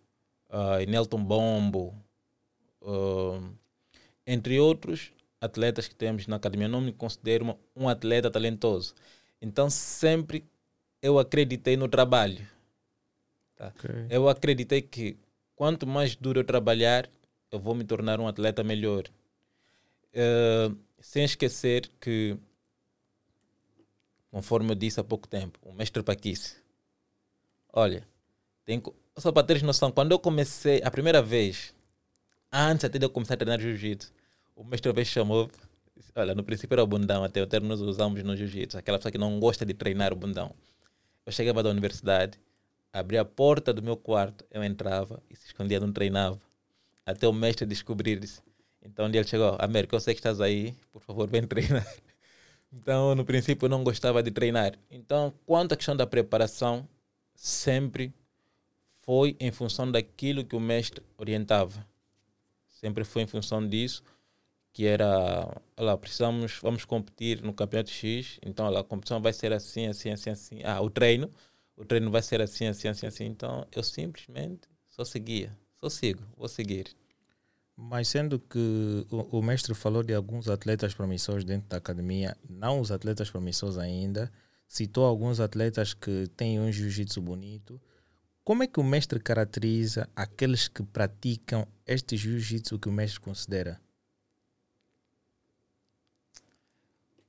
uh, 0.50 0.90
Nelton 0.90 1.24
Bombo, 1.24 1.96
uh, 2.82 3.42
entre 4.26 4.60
outros 4.60 5.12
atletas 5.42 5.88
que 5.88 5.96
temos 5.96 6.28
na 6.28 6.36
academia, 6.36 6.68
eu 6.68 6.72
não 6.72 6.82
me 6.82 6.92
considero 6.92 7.58
um 7.76 7.88
atleta 7.88 8.30
talentoso. 8.30 8.94
Então 9.42 9.70
sempre 9.70 10.46
eu 11.02 11.18
acreditei 11.18 11.78
no 11.78 11.88
trabalho. 11.88 12.46
Tá? 13.56 13.74
Okay. 13.78 14.08
Eu 14.10 14.28
acreditei 14.28 14.82
que 14.82 15.18
quanto 15.56 15.88
mais 15.88 16.16
duro 16.16 16.40
eu 16.40 16.44
trabalhar, 16.44 17.10
eu 17.52 17.60
vou 17.60 17.74
me 17.74 17.84
tornar 17.84 18.20
um 18.20 18.28
atleta 18.28 18.64
melhor. 18.64 19.04
Uh, 20.14 20.76
sem 21.00 21.24
esquecer 21.24 21.90
que, 22.00 22.38
conforme 24.32 24.72
eu 24.72 24.76
disse 24.76 25.00
há 25.00 25.04
pouco 25.04 25.28
tempo, 25.28 25.60
o 25.64 25.74
mestre 25.74 26.04
Paquice, 26.04 26.58
olha, 27.72 28.08
tem, 28.66 28.82
só 29.18 29.32
para 29.32 29.46
teres 29.46 29.62
noção, 29.62 29.92
quando 29.92 30.12
eu 30.12 30.20
comecei, 30.20 30.82
a 30.84 30.92
primeira 30.92 31.22
vez, 31.22 31.74
antes 32.52 32.86
até 32.86 32.98
de 32.98 33.06
eu 33.06 33.10
começar 33.10 33.36
a 33.36 33.38
treinar 33.38 33.60
jiu-jitsu, 33.60 34.12
o 34.56 34.64
mestre 34.64 34.92
vez 34.92 35.08
chamou, 35.08 35.50
olha, 36.16 36.36
no 36.36 36.44
princípio 36.44 36.76
era 36.76 36.84
o 36.84 36.88
bundão, 36.88 37.24
até 37.24 37.42
o 37.42 37.48
termo 37.48 37.68
nós 37.68 37.82
usamos 37.82 38.24
no 38.24 38.36
jiu-jitsu, 38.36 38.78
aquela 38.78 38.98
pessoa 38.98 39.12
que 39.12 39.18
não 39.18 39.40
gosta 39.40 39.66
de 39.66 39.74
treinar 39.74 40.12
o 40.12 40.16
bundão. 40.16 40.54
Eu 41.26 41.32
chegava 41.32 41.62
da 41.64 41.70
universidade, 41.70 42.40
abria 42.92 43.22
a 43.22 43.26
porta 43.26 43.74
do 43.74 43.82
meu 43.82 43.96
quarto, 43.96 44.46
eu 44.52 44.64
entrava 44.64 45.22
e 45.30 45.36
se 45.36 45.48
escondia, 45.48 45.80
não 45.80 45.92
treinava. 45.92 46.40
Até 47.06 47.28
o 47.28 47.34
mestre 47.34 47.66
descobrir 47.66 48.24
isso. 48.24 48.42
Então 48.82 49.06
um 49.06 49.12
dia 49.12 49.22
ele 49.22 49.28
chegou, 49.28 49.56
América, 49.60 49.96
eu 49.96 50.00
sei 50.00 50.14
que 50.14 50.20
estás 50.20 50.42
aí, 50.42 50.74
por 50.92 51.02
favor, 51.02 51.28
vem 51.28 51.46
treinar. 51.46 51.86
Então, 52.72 53.16
no 53.16 53.26
princípio, 53.26 53.66
eu 53.66 53.70
não 53.70 53.84
gostava 53.84 54.22
de 54.22 54.30
treinar. 54.30 54.78
Então, 54.92 55.34
quanto 55.44 55.74
à 55.74 55.76
questão 55.76 55.96
da 55.96 56.06
preparação, 56.06 56.88
sempre 57.34 58.14
foi 59.02 59.36
em 59.40 59.52
função 59.52 59.92
daquilo 59.92 60.46
que 60.46 60.56
o 60.56 60.60
mestre 60.60 61.04
orientava. 61.18 61.84
Sempre 62.80 63.04
foi 63.04 63.24
em 63.24 63.28
função 63.28 63.68
disso, 63.68 64.02
que 64.72 64.86
era, 64.86 65.62
olha 65.76 65.98
precisamos, 65.98 66.60
vamos 66.62 66.86
competir 66.86 67.42
no 67.42 67.54
campeonato 67.54 67.90
X, 67.90 68.40
então 68.42 68.66
olha, 68.68 68.80
a 68.80 68.84
competição 68.86 69.22
vai 69.22 69.34
ser 69.34 69.52
assim, 69.52 69.88
assim, 69.88 70.12
assim, 70.12 70.30
assim. 70.30 70.64
Ah, 70.64 70.80
o 70.80 70.90
treino, 70.90 71.30
o 71.76 71.84
treino 71.84 72.10
vai 72.10 72.22
ser 72.22 72.42
assim, 72.42 72.68
assim, 72.68 72.88
assim, 72.88 73.06
assim. 73.06 73.26
Então, 73.26 73.68
eu 73.76 73.84
simplesmente 73.84 74.70
só 74.88 75.04
seguia, 75.04 75.54
só 75.76 75.90
sigo, 75.90 76.24
vou 76.38 76.48
seguir. 76.48 76.96
Mas 77.76 78.08
sendo 78.08 78.40
que 78.40 79.06
o, 79.12 79.40
o, 79.40 79.42
mestre 79.42 79.74
falou 79.74 80.02
de 80.02 80.14
alguns 80.14 80.48
atletas 80.48 80.94
promissores 80.94 81.44
dentro 81.44 81.68
da 81.68 81.78
academia, 81.78 82.38
não 82.50 82.80
os 82.80 82.92
atletas 82.92 83.30
promissores 83.30 83.78
ainda, 83.78 84.32
citou 84.66 85.04
alguns 85.06 85.42
atletas 85.42 85.94
que 85.94 86.28
têm 86.38 86.62
um 86.62 86.72
jiu-jitsu 86.72 87.22
bonito. 87.22 87.82
Como 88.44 88.64
é 88.64 88.68
que 88.68 88.80
o 88.80 88.84
mestre 88.84 89.20
caracteriza 89.20 90.10
aqueles 90.16 90.68
que 90.68 90.82
praticam 90.84 91.68
este 91.86 92.18
jiu-jitsu 92.18 92.80
que 92.80 92.90
o 92.90 92.92
mestre 92.92 93.20
considera? 93.20 93.80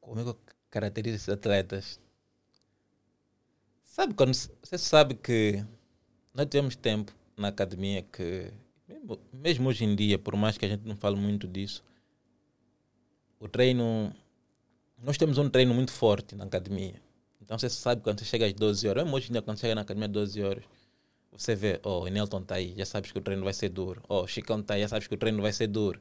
Como 0.00 0.21
é 0.21 0.23
que 0.23 0.31
eu 0.31 0.38
caracterizo 0.71 1.17
esses 1.17 1.29
atletas? 1.29 2.00
Sabe 3.85 4.14
quando 4.14 4.35
você 4.35 4.79
sabe 4.79 5.14
que 5.14 5.64
nós 6.33 6.47
temos 6.47 6.75
tempo 6.76 7.12
na 7.37 7.49
academia 7.49 8.02
que 8.02 8.52
mesmo, 9.33 9.69
hoje 9.69 9.85
em 9.85 9.95
dia, 9.95 10.19
por 10.19 10.37
mais 10.37 10.59
que 10.59 10.64
a 10.64 10.69
gente 10.69 10.87
não 10.87 10.97
fale 10.97 11.17
muito 11.17 11.47
disso, 11.47 11.85
o 13.38 13.49
treino. 13.49 14.12
Nós 15.02 15.17
temos 15.17 15.38
um 15.38 15.49
treino 15.49 15.73
muito 15.73 15.93
forte 15.93 16.35
na 16.35 16.45
academia. 16.45 17.00
Então 17.40 17.59
você 17.59 17.71
sabe 17.71 18.02
quando 18.02 18.19
você 18.19 18.25
chega 18.25 18.47
às 18.47 18.52
12 18.52 18.87
horas, 18.88 19.05
mesmo 19.05 19.17
hoje 19.17 19.29
em 19.29 19.33
dia, 19.33 19.43
quando 19.43 19.59
chega 19.59 19.75
na 19.75 19.81
academia 19.81 20.07
às 20.07 20.12
12 20.12 20.43
horas, 20.43 20.64
você 21.33 21.55
vê, 21.55 21.81
oh, 21.85 22.01
o 22.01 22.09
Nelton 22.09 22.41
está 22.41 22.57
aí, 22.57 22.75
já 22.77 22.85
sabes 22.85 23.13
que 23.13 23.19
o 23.19 23.23
treino 23.23 23.45
vai 23.45 23.53
ser 23.53 23.69
duro. 23.69 24.03
Oh, 24.09 24.23
o 24.23 24.27
Chicão 24.27 24.61
está 24.61 24.75
aí, 24.75 24.83
já 24.83 24.89
sabes 24.89 25.07
que 25.07 25.15
o 25.15 25.19
treino 25.19 25.41
vai 25.41 25.53
ser 25.53 25.67
duro. 25.67 26.01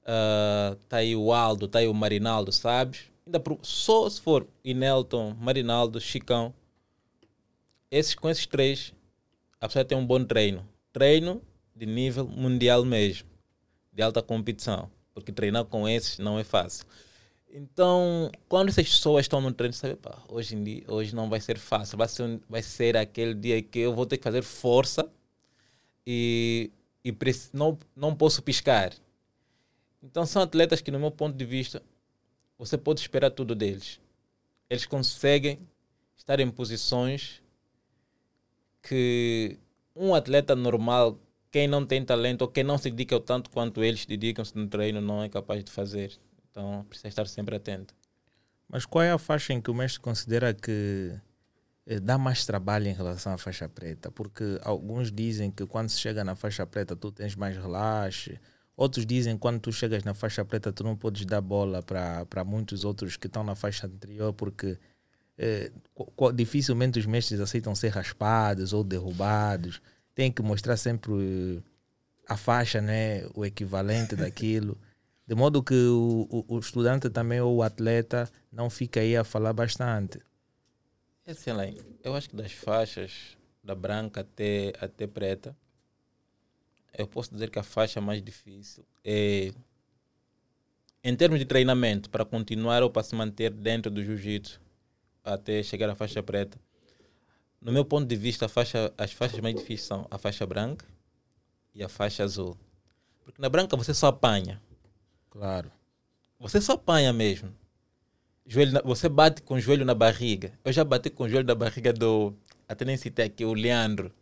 Está 0.00 0.96
uh, 0.96 0.98
aí 0.98 1.14
o 1.14 1.32
Aldo, 1.32 1.66
está 1.66 1.80
aí 1.80 1.88
o 1.88 1.94
Marinaldo, 1.94 2.52
sabes? 2.52 3.10
Ainda 3.26 3.42
só 3.62 4.08
se 4.08 4.20
for 4.20 4.46
Inelton, 4.64 5.34
Marinaldo, 5.38 6.00
Chicão, 6.00 6.54
esses, 7.90 8.14
com 8.14 8.28
esses 8.28 8.46
três, 8.46 8.94
a 9.60 9.66
pessoa 9.66 9.84
tem 9.84 9.98
um 9.98 10.06
bom 10.06 10.24
treino. 10.24 10.66
Treino 10.92 11.42
de 11.74 11.86
nível 11.86 12.26
mundial 12.26 12.84
mesmo, 12.84 13.28
de 13.92 14.02
alta 14.02 14.22
competição, 14.22 14.90
porque 15.12 15.32
treinar 15.32 15.64
com 15.64 15.88
esses 15.88 16.18
não 16.18 16.38
é 16.38 16.44
fácil. 16.44 16.86
Então, 17.52 18.30
quando 18.48 18.68
essas 18.68 18.88
pessoas 18.88 19.24
estão 19.24 19.40
no 19.40 19.52
treino, 19.52 19.74
sabe, 19.74 19.96
pá, 19.96 20.22
hoje, 20.28 20.54
em 20.54 20.62
dia, 20.62 20.84
hoje 20.86 21.14
não 21.14 21.28
vai 21.28 21.40
ser 21.40 21.58
fácil, 21.58 21.98
vai 21.98 22.06
ser, 22.06 22.40
vai 22.48 22.62
ser 22.62 22.96
aquele 22.96 23.34
dia 23.34 23.60
que 23.60 23.80
eu 23.80 23.92
vou 23.92 24.06
ter 24.06 24.18
que 24.18 24.22
fazer 24.22 24.42
força 24.42 25.10
e, 26.06 26.70
e 27.04 27.12
não, 27.52 27.76
não 27.96 28.14
posso 28.14 28.40
piscar. 28.40 28.92
Então, 30.00 30.24
são 30.24 30.42
atletas 30.42 30.80
que, 30.80 30.92
no 30.92 31.00
meu 31.00 31.10
ponto 31.10 31.36
de 31.36 31.44
vista, 31.44 31.82
você 32.56 32.78
pode 32.78 33.00
esperar 33.00 33.30
tudo 33.30 33.54
deles. 33.54 34.00
Eles 34.68 34.86
conseguem 34.86 35.58
estar 36.16 36.38
em 36.38 36.50
posições 36.50 37.42
que 38.80 39.58
um 39.94 40.14
atleta 40.14 40.54
normal, 40.54 41.18
quem 41.50 41.66
não 41.66 41.84
tem 41.84 42.04
talento 42.04 42.42
ou 42.42 42.48
quem 42.48 42.62
não 42.62 42.78
se 42.78 42.90
dedica 42.90 43.18
tanto 43.18 43.50
quanto 43.50 43.82
eles 43.82 44.06
dedicam-se 44.06 44.56
no 44.56 44.68
treino, 44.68 45.00
não 45.00 45.22
é 45.22 45.28
capaz 45.28 45.64
de 45.64 45.70
fazer. 45.72 46.16
Então 46.50 46.84
precisa 46.88 47.08
estar 47.08 47.26
sempre 47.26 47.56
atento. 47.56 47.94
Mas 48.68 48.86
qual 48.86 49.02
é 49.02 49.10
a 49.10 49.18
faixa 49.18 49.52
em 49.52 49.60
que 49.60 49.70
o 49.70 49.74
mestre 49.74 50.00
considera 50.00 50.54
que 50.54 51.12
eh, 51.86 51.98
dá 51.98 52.16
mais 52.16 52.44
trabalho 52.46 52.86
em 52.86 52.92
relação 52.92 53.32
à 53.32 53.38
faixa 53.38 53.68
preta? 53.68 54.10
Porque 54.10 54.60
alguns 54.62 55.10
dizem 55.10 55.50
que 55.50 55.66
quando 55.66 55.88
se 55.88 55.98
chega 55.98 56.22
na 56.22 56.36
faixa 56.36 56.64
preta 56.66 56.94
tu 56.94 57.10
tens 57.10 57.34
mais 57.34 57.56
relaxe. 57.56 58.38
Outros 58.76 59.04
dizem 59.04 59.34
que 59.34 59.40
quando 59.40 59.60
tu 59.60 59.72
chegas 59.72 60.04
na 60.04 60.14
faixa 60.14 60.44
preta 60.44 60.72
tu 60.72 60.84
não 60.84 60.96
podes 60.96 61.26
dar 61.26 61.40
bola 61.40 61.82
para 61.82 62.44
muitos 62.44 62.84
outros 62.84 63.16
que 63.16 63.26
estão 63.26 63.42
na 63.42 63.54
faixa 63.54 63.86
anterior 63.86 64.32
porque 64.32 64.78
eh, 65.36 65.72
dificilmente 66.34 66.98
os 66.98 67.06
mestres 67.06 67.40
aceitam 67.40 67.74
ser 67.74 67.88
raspados 67.88 68.72
ou 68.72 68.84
derrubados. 68.84 69.80
Tem 70.14 70.30
que 70.30 70.42
mostrar 70.42 70.76
sempre 70.76 71.62
a 72.28 72.36
faixa, 72.36 72.80
né? 72.80 73.26
o 73.34 73.44
equivalente 73.44 74.14
daquilo. 74.16 74.78
De 75.30 75.36
modo 75.36 75.62
que 75.62 75.74
o, 75.74 76.26
o, 76.28 76.56
o, 76.56 76.58
estudante 76.58 77.08
também 77.08 77.40
ou 77.40 77.54
o 77.54 77.62
atleta 77.62 78.28
não 78.50 78.68
fica 78.68 78.98
aí 78.98 79.16
a 79.16 79.22
falar 79.22 79.52
bastante. 79.52 80.18
É 81.24 81.30
assim, 81.30 81.52
lá, 81.52 81.62
eu 82.02 82.16
acho 82.16 82.30
que 82.30 82.34
das 82.34 82.50
faixas 82.50 83.38
da 83.62 83.72
branca 83.72 84.22
até, 84.22 84.72
até 84.80 85.06
preta, 85.06 85.56
eu 86.98 87.06
posso 87.06 87.32
dizer 87.32 87.48
que 87.48 87.60
a 87.60 87.62
faixa 87.62 88.00
mais 88.00 88.20
difícil 88.20 88.84
é 89.04 89.52
em 91.04 91.14
termos 91.14 91.38
de 91.38 91.44
treinamento, 91.44 92.10
para 92.10 92.24
continuar 92.24 92.82
ou 92.82 92.90
para 92.90 93.04
se 93.04 93.14
manter 93.14 93.52
dentro 93.52 93.88
do 93.88 94.02
jiu-jitsu 94.02 94.60
até 95.22 95.62
chegar 95.62 95.88
à 95.88 95.94
faixa 95.94 96.20
preta. 96.24 96.58
No 97.60 97.70
meu 97.70 97.84
ponto 97.84 98.04
de 98.04 98.16
vista, 98.16 98.48
faixa, 98.48 98.92
as 98.98 99.12
faixas 99.12 99.38
mais 99.38 99.54
difíceis 99.54 99.86
são 99.86 100.08
a 100.10 100.18
faixa 100.18 100.44
branca 100.44 100.84
e 101.72 101.84
a 101.84 101.88
faixa 101.88 102.24
azul. 102.24 102.58
Porque 103.24 103.40
na 103.40 103.48
branca 103.48 103.76
você 103.76 103.94
só 103.94 104.08
apanha. 104.08 104.60
Claro. 105.30 105.70
Você 106.38 106.60
só 106.60 106.72
apanha 106.72 107.12
mesmo. 107.12 107.54
Joelho 108.46 108.72
na, 108.72 108.82
você 108.82 109.08
bate 109.08 109.42
com 109.42 109.54
o 109.54 109.60
joelho 109.60 109.84
na 109.84 109.94
barriga. 109.94 110.52
Eu 110.64 110.72
já 110.72 110.82
bati 110.82 111.08
com 111.08 111.24
o 111.24 111.28
joelho 111.28 111.46
na 111.46 111.54
barriga 111.54 111.92
do. 111.92 112.34
Até 112.68 112.84
nem 112.84 112.96
citei 112.96 113.26
aqui, 113.26 113.44
o 113.44 113.54
Leandro. 113.54 114.12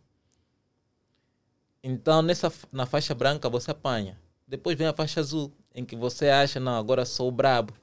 Então, 1.83 2.21
nessa, 2.21 2.51
na 2.71 2.85
faixa 2.85 3.15
branca 3.15 3.49
você 3.49 3.71
apanha. 3.71 4.19
Depois 4.47 4.77
vem 4.77 4.87
a 4.87 4.93
faixa 4.93 5.19
azul, 5.19 5.51
em 5.73 5.85
que 5.85 5.95
você 5.95 6.29
acha, 6.29 6.59
não, 6.59 6.75
agora 6.75 7.05
sou 7.05 7.31
brabo. 7.31 7.73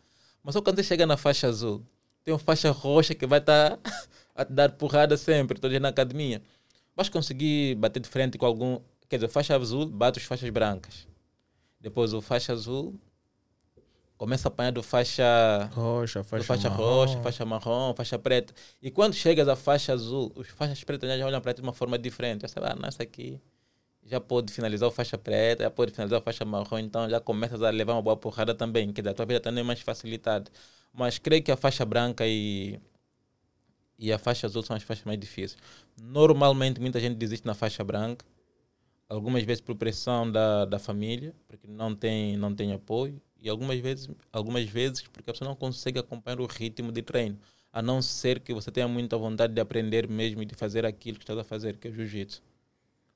Mas 0.43 0.53
só 0.53 0.61
quando 0.61 0.77
você 0.77 0.83
chega 0.83 1.07
na 1.07 1.17
faixa 1.17 1.49
azul, 1.49 1.85
tem 2.23 2.33
uma 2.35 2.39
faixa 2.39 2.71
roxa 2.71 3.15
que 3.15 3.27
vai 3.27 3.39
estar 3.39 3.77
tá 3.77 4.09
a 4.35 4.45
te 4.45 4.53
dar 4.53 4.71
porrada 4.73 5.17
sempre, 5.17 5.59
todo 5.59 5.71
dia 5.71 5.81
na 5.81 5.89
academia. 5.89 6.43
Vais 6.95 7.09
conseguir 7.09 7.75
bater 7.77 8.01
de 8.01 8.09
frente 8.09 8.37
com 8.37 8.47
algum. 8.47 8.81
Quer 9.09 9.17
dizer, 9.17 9.29
faixa 9.29 9.57
azul, 9.57 9.87
bate 9.87 10.19
as 10.19 10.25
faixas 10.25 10.51
brancas. 10.51 11.07
Depois 11.81 12.13
o 12.13 12.21
faixa 12.21 12.53
azul, 12.53 12.99
começa 14.17 14.49
a 14.49 14.51
apanhar 14.51 14.73
do 14.73 14.83
faixa 14.83 15.25
roxa, 15.73 16.25
faixa, 16.25 16.45
faixa 16.45 16.71
marrom. 16.71 16.85
roxa, 16.85 17.23
faixa 17.23 17.45
marrom, 17.45 17.95
faixa 17.95 18.19
preta. 18.19 18.55
E 18.81 18.91
quando 18.91 19.15
chegas 19.15 19.49
à 19.49 19.57
faixa 19.57 19.93
azul, 19.93 20.33
os 20.35 20.49
faixas 20.49 20.83
pretas 20.85 21.19
já 21.19 21.27
olham 21.27 21.41
para 21.41 21.53
ti 21.53 21.61
de 21.61 21.67
uma 21.67 21.73
forma 21.73 21.99
diferente. 21.99 22.43
Já 22.43 22.49
sabe, 22.49 22.67
ah, 22.69 22.77
nessa 22.77 23.03
aqui 23.03 23.41
já 24.07 24.21
pode 24.21 24.53
finalizar 24.53 24.89
o 24.89 24.93
faixa 24.93 25.19
preta, 25.19 25.65
já 25.65 25.71
pode 25.71 25.93
finalizar 25.93 26.21
o 26.21 26.23
faixa 26.23 26.45
marrom, 26.45 26.79
então 26.79 27.09
já 27.11 27.21
começas 27.21 27.61
a 27.63 27.71
levar 27.71 27.95
uma 27.95 28.03
boa 28.03 28.17
porrada 28.17 28.55
também, 28.55 28.93
que 28.93 29.01
a 29.07 29.13
tua 29.13 29.27
vida 29.27 29.41
também 29.41 29.63
é 29.63 29.65
mais 29.65 29.81
facilitada. 29.81 30.51
Mas 30.93 31.19
creio 31.19 31.43
que 31.43 31.51
a 31.51 31.57
faixa 31.57 31.85
branca 31.85 32.25
e, 32.27 32.81
e 33.99 34.13
a 34.13 34.19
faixa 34.19 34.47
azul 34.47 34.63
são 34.63 34.77
as 34.77 34.83
faixas 34.83 35.05
mais 35.05 35.19
difíceis. 35.19 35.61
Normalmente 36.01 36.81
muita 36.81 37.01
gente 37.01 37.17
desiste 37.17 37.47
na 37.47 37.55
faixa 37.55 37.83
branca, 37.83 38.25
algumas 39.09 39.43
vezes 39.43 39.61
por 39.61 39.75
pressão 39.75 40.31
da, 40.31 40.65
da 40.65 40.79
família, 40.79 41.35
porque 41.49 41.67
não 41.67 41.95
tem, 41.95 42.37
não 42.37 42.55
tem 42.55 42.73
apoio, 42.73 43.21
e 43.41 43.49
algumas 43.49 43.79
vezes, 43.79 44.09
algumas 44.33 44.69
vezes 44.69 45.03
porque 45.03 45.31
a 45.31 45.33
pessoa 45.33 45.49
não 45.49 45.57
consegue 45.57 45.99
acompanhar 45.99 46.41
o 46.41 46.47
ritmo 46.47 46.91
de 46.91 47.03
treino, 47.03 47.39
a 47.73 47.83
não 47.83 48.01
ser 48.01 48.41
que 48.41 48.55
você 48.55 48.71
tenha 48.71 48.89
muita 48.89 49.17
vontade 49.17 49.53
de 49.53 49.61
aprender 49.61 50.09
mesmo 50.09 50.43
e 50.43 50.47
de 50.47 50.55
fazer 50.55 50.87
aquilo 50.87 51.19
que 51.19 51.25
estás 51.25 51.39
a 51.39 51.45
fazer, 51.45 51.77
que 51.77 51.89
é 51.89 51.91
o 51.91 51.95
jiu-jitsu. 51.95 52.43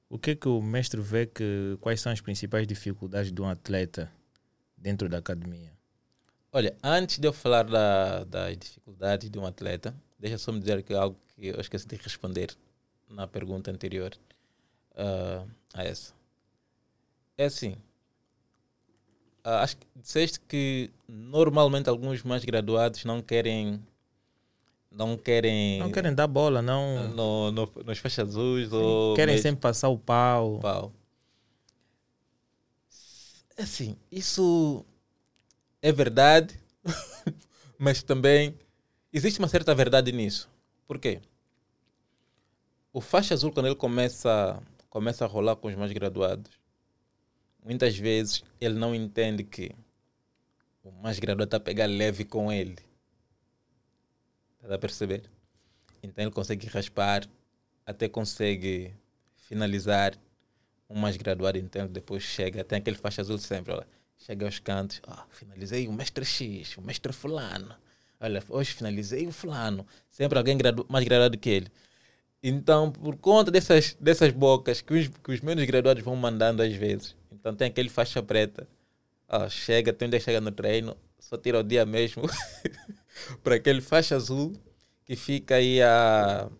O 0.09 0.18
que 0.18 0.33
é 0.33 0.35
que 0.35 0.48
o 0.48 0.61
mestre 0.61 1.00
vê 1.00 1.26
que 1.26 1.78
quais 1.80 2.00
são 2.00 2.12
as 2.12 2.20
principais 2.20 2.66
dificuldades 2.66 3.33
de 3.33 3.40
um 3.40 3.48
atleta 3.48 4.11
dentro 4.76 5.09
da 5.09 5.18
academia? 5.18 5.72
Olha, 6.52 6.76
antes 6.83 7.18
de 7.18 7.28
eu 7.28 7.33
falar 7.33 7.62
da, 7.62 8.24
das 8.24 8.56
dificuldades 8.56 9.30
de 9.30 9.38
um 9.38 9.46
atleta, 9.46 9.94
deixa 10.18 10.37
só 10.37 10.50
me 10.50 10.59
dizer 10.59 10.83
que 10.83 10.92
é 10.92 10.96
algo 10.96 11.16
que 11.28 11.46
eu 11.46 11.61
esqueci 11.61 11.87
de 11.87 11.94
responder 11.94 12.56
na 13.09 13.26
pergunta 13.26 13.70
anterior 13.70 14.12
uh, 14.92 15.48
a 15.72 15.85
essa. 15.85 16.12
É 17.38 17.44
assim, 17.44 17.76
acho 19.44 19.76
que 19.76 19.87
disseste 19.96 20.40
que 20.40 20.90
normalmente 21.09 21.88
alguns 21.88 22.22
mais 22.22 22.44
graduados 22.44 23.05
não 23.05 23.20
querem 23.20 23.81
não 24.90 25.16
querem 25.16 25.79
não 25.79 25.90
querem 25.90 26.14
dar 26.14 26.26
bola 26.26 26.61
não. 26.61 27.09
no, 27.09 27.53
no, 27.53 27.72
nos 27.85 27.98
faixas 27.98 28.29
azuis 28.31 28.72
ou 28.72 29.14
querem 29.14 29.35
mesmo, 29.35 29.42
sempre 29.42 29.61
passar 29.61 29.88
o 29.88 29.98
pau. 29.98 30.59
pau. 30.59 30.92
É 33.57 33.62
assim 33.62 33.96
isso 34.11 34.85
é 35.81 35.92
verdade 35.92 36.59
mas 37.79 38.03
também 38.03 38.55
existe 39.12 39.38
uma 39.38 39.48
certa 39.48 39.74
verdade 39.74 40.12
nisso. 40.12 40.48
Por 40.87 40.98
quê? 40.98 41.20
O 42.92 43.00
faixa 43.00 43.35
azul 43.35 43.53
quando 43.53 43.66
ele 43.66 43.74
começa 43.74 44.61
começa 44.88 45.24
a 45.24 45.29
rolar 45.29 45.57
com 45.57 45.68
os 45.68 45.74
mais 45.76 45.92
graduados, 45.92 46.50
muitas 47.64 47.96
vezes 47.96 48.42
ele 48.61 48.75
não 48.75 48.94
entende 48.94 49.44
que 49.44 49.73
o 50.83 50.90
mais 50.90 51.18
graduado 51.18 51.44
está 51.44 51.57
a 51.57 51.61
pegar 51.61 51.87
leve 51.87 52.25
com 52.25 52.51
ele. 52.51 52.79
Está 54.62 54.75
a 54.75 54.79
perceber? 54.79 55.23
Então 56.03 56.25
ele 56.25 56.33
consegue 56.33 56.66
raspar, 56.66 57.29
até 57.85 58.09
consegue 58.09 58.94
finalizar. 59.37 60.16
O 60.88 60.94
mais 60.99 61.16
graduado, 61.16 61.57
então, 61.57 61.87
depois 61.87 62.20
chega, 62.25 62.64
tem 62.64 62.79
aquele 62.79 62.96
faixa 62.96 63.23
azul 63.23 63.38
sempre, 63.38 63.73
olha, 63.73 63.87
chega 64.18 64.44
aos 64.44 64.59
cantos, 64.59 65.01
oh, 65.07 65.23
finalizei 65.31 65.87
o 65.87 65.92
mestre 65.92 66.25
X, 66.25 66.77
o 66.77 66.83
mestre 66.83 67.12
fulano. 67.12 67.77
Olha, 68.18 68.42
hoje 68.49 68.73
finalizei 68.73 69.25
o 69.27 69.33
fulano. 69.33 69.87
Sempre 70.11 70.37
alguém 70.37 70.59
gradu 70.59 70.85
mais 70.88 71.05
graduado 71.05 71.38
que 71.38 71.49
ele. 71.49 71.68
Então, 72.42 72.90
por 72.90 73.16
conta 73.16 73.51
dessas, 73.51 73.96
dessas 74.01 74.33
bocas 74.33 74.81
que 74.81 74.92
os, 74.92 75.09
que 75.09 75.31
os 75.31 75.40
menos 75.40 75.64
graduados 75.64 76.03
vão 76.03 76.16
mandando 76.16 76.62
às 76.62 76.75
vezes, 76.75 77.14
então 77.40 77.57
tem 77.57 77.68
aquele 77.68 77.88
faixa 77.88 78.22
preta, 78.22 78.68
ó, 79.26 79.48
chega, 79.48 79.92
tem 79.92 80.07
onde 80.07 80.20
chega 80.20 80.40
no 80.40 80.53
treino, 80.53 80.96
só 81.18 81.38
tira 81.38 81.59
o 81.59 81.62
dia 81.62 81.87
mesmo 81.87 82.22
para 83.42 83.55
aquele 83.57 83.81
faixa 83.81 84.14
azul 84.14 84.53
que 85.05 85.16
fica 85.16 85.57
aí 85.57 85.83
a, 85.83 86.50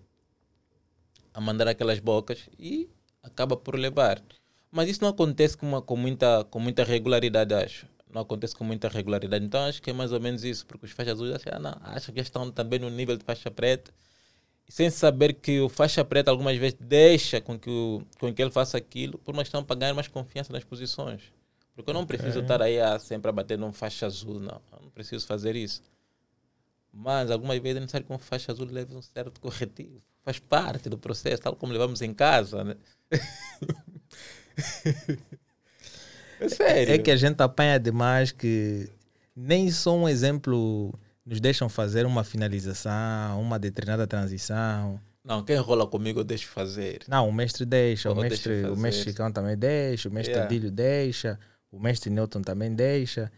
a 1.35 1.41
mandar 1.41 1.69
aquelas 1.69 1.99
bocas 1.99 2.49
e 2.59 2.89
acaba 3.23 3.57
por 3.57 3.79
levar. 3.79 4.23
Mas 4.73 4.89
isso 4.89 5.03
não 5.03 5.11
acontece 5.11 5.57
com, 5.57 5.67
uma, 5.67 5.83
com, 5.83 5.97
muita, 5.97 6.45
com 6.45 6.59
muita 6.59 6.83
regularidade, 6.83 7.53
acho. 7.55 7.87
Não 8.13 8.23
acontece 8.23 8.55
com 8.57 8.65
muita 8.65 8.89
regularidade. 8.89 9.45
Então 9.45 9.65
acho 9.65 9.83
que 9.83 9.91
é 9.91 9.93
mais 9.93 10.13
ou 10.13 10.21
menos 10.21 10.45
isso, 10.45 10.67
porque 10.67 10.87
os 10.87 10.93
faixas 10.93 11.15
azuis 11.15 11.35
acham, 11.35 11.53
ah, 11.55 11.59
não, 11.59 11.77
acham 11.83 12.15
que 12.15 12.21
estão 12.21 12.51
também 12.51 12.79
no 12.79 12.89
nível 12.89 13.17
de 13.17 13.25
faixa 13.25 13.51
preta 13.51 13.93
sem 14.71 14.89
saber 14.89 15.33
que 15.33 15.61
o 15.61 15.69
faixa 15.69 16.05
preta 16.05 16.31
algumas 16.31 16.57
vezes 16.57 16.79
deixa 16.81 17.41
com 17.41 17.59
que, 17.59 17.69
o, 17.69 18.05
com 18.21 18.33
que 18.33 18.41
ele 18.41 18.53
faça 18.53 18.79
aquilo 18.79 19.19
por 19.19 19.35
uma 19.35 19.43
questão 19.43 19.65
para 19.65 19.75
ganhar 19.75 19.95
mais 19.95 20.07
confiança 20.07 20.53
nas 20.53 20.63
posições. 20.63 21.23
Porque 21.75 21.91
eu 21.91 21.95
não 21.95 22.07
preciso 22.07 22.39
okay. 22.39 22.43
estar 22.43 22.63
aí 22.63 22.81
a, 22.81 22.97
sempre 23.01 23.29
a 23.29 23.33
bater 23.33 23.59
num 23.59 23.73
faixa 23.73 24.07
azul, 24.07 24.39
não. 24.39 24.63
Eu 24.73 24.83
não 24.83 24.91
preciso 24.91 25.27
fazer 25.27 25.57
isso. 25.57 25.83
Mas 26.93 27.33
algumas 27.33 27.59
vezes 27.59 27.79
é 27.79 27.81
necessário 27.81 28.07
que 28.07 28.13
um 28.13 28.19
faixa 28.19 28.53
azul 28.53 28.69
leve 28.71 28.95
um 28.95 29.03
certo 29.03 29.41
corretivo. 29.41 30.01
Faz 30.23 30.39
parte 30.39 30.89
do 30.89 30.97
processo, 30.97 31.43
tal 31.43 31.57
como 31.57 31.73
levamos 31.73 32.01
em 32.01 32.15
casa. 32.15 32.63
Né? 32.63 32.77
é 36.39 36.49
sério. 36.49 36.95
É 36.95 36.99
que 36.99 37.11
a 37.11 37.17
gente 37.17 37.41
apanha 37.41 37.77
demais 37.77 38.31
que 38.31 38.89
nem 39.35 39.69
só 39.73 39.97
um 39.97 40.09
exemplo 40.09 40.95
nos 41.25 41.41
deixam 41.41 41.69
fazer 41.69 42.07
uma 42.07 42.25
finalização, 42.25 43.41
uma 43.41 43.59
determinada 43.59 44.07
transição. 44.07 45.01
Não, 45.23 45.45
quem 45.45 45.57
rola 45.57 45.87
comigo 45.87 46.21
eu 46.21 46.25
deixo 46.25 46.49
fazer. 46.49 47.03
Não, 47.07 47.29
o 47.29 47.33
mestre 47.33 47.65
deixa, 47.67 48.09
Eu 48.09 48.13
o 48.13 48.17
mestre, 48.17 48.65
o 48.65 48.77
mestre 48.77 49.05
Chicão 49.11 49.31
também 49.31 49.57
deixa, 49.57 50.09
o 50.09 50.13
mestre 50.13 50.33
Yeah. 50.33 50.47
Adílio 50.47 50.71
deixa, 50.71 51.39
o 51.71 51.79
mestre 51.79 52.11
Newton 52.11 52.41
também 52.43 52.75
deixa. 52.75 53.31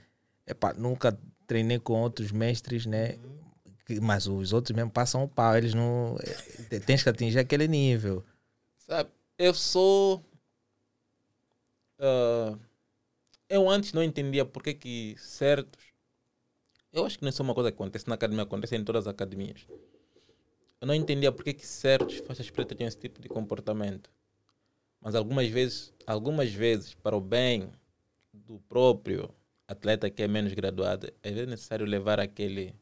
Epá, 0.46 0.72
nunca 0.74 1.18
treinei 1.46 1.78
com 1.78 2.00
outros 2.00 2.30
mestres, 2.30 2.86
né? 2.86 3.18
Mas 4.00 4.26
os 4.26 4.52
outros 4.52 4.74
mesmo 4.74 4.90
passam 4.90 5.24
o 5.24 5.28
pau, 5.28 5.56
eles 5.56 5.74
não. 5.74 6.16
eh, 6.70 6.78
Tens 6.80 7.02
que 7.02 7.08
atingir 7.08 7.38
aquele 7.40 7.66
nível. 7.68 8.24
Sabe? 8.78 9.10
Eu 9.36 9.52
sou. 9.52 10.24
ah, 11.98 12.56
eu 13.48 13.68
antes 13.68 13.92
não 13.92 14.02
entendia 14.02 14.44
por 14.44 14.62
que, 14.62 14.72
que 14.72 15.16
certos. 15.18 15.91
Eu 16.92 17.06
acho 17.06 17.18
que 17.18 17.24
não 17.24 17.30
é 17.30 17.32
só 17.32 17.42
uma 17.42 17.54
coisa 17.54 17.72
que 17.72 17.76
acontece 17.76 18.06
na 18.06 18.14
academia, 18.14 18.42
acontece 18.42 18.76
em 18.76 18.84
todas 18.84 19.06
as 19.06 19.10
academias. 19.10 19.66
Eu 20.78 20.86
não 20.86 20.94
entendia 20.94 21.32
por 21.32 21.42
que, 21.42 21.54
que 21.54 21.66
certos 21.66 22.18
faixas 22.18 22.50
pretas 22.50 22.76
tinham 22.76 22.88
esse 22.88 22.98
tipo 22.98 23.20
de 23.20 23.28
comportamento. 23.28 24.10
Mas 25.00 25.14
algumas 25.14 25.48
vezes, 25.48 25.92
algumas 26.06 26.52
vezes, 26.52 26.92
para 26.92 27.16
o 27.16 27.20
bem 27.20 27.72
do 28.32 28.58
próprio 28.68 29.34
atleta 29.66 30.10
que 30.10 30.22
é 30.22 30.28
menos 30.28 30.52
graduado, 30.52 31.10
é 31.22 31.30
necessário 31.46 31.86
levar 31.86 32.20
aquele, 32.20 32.74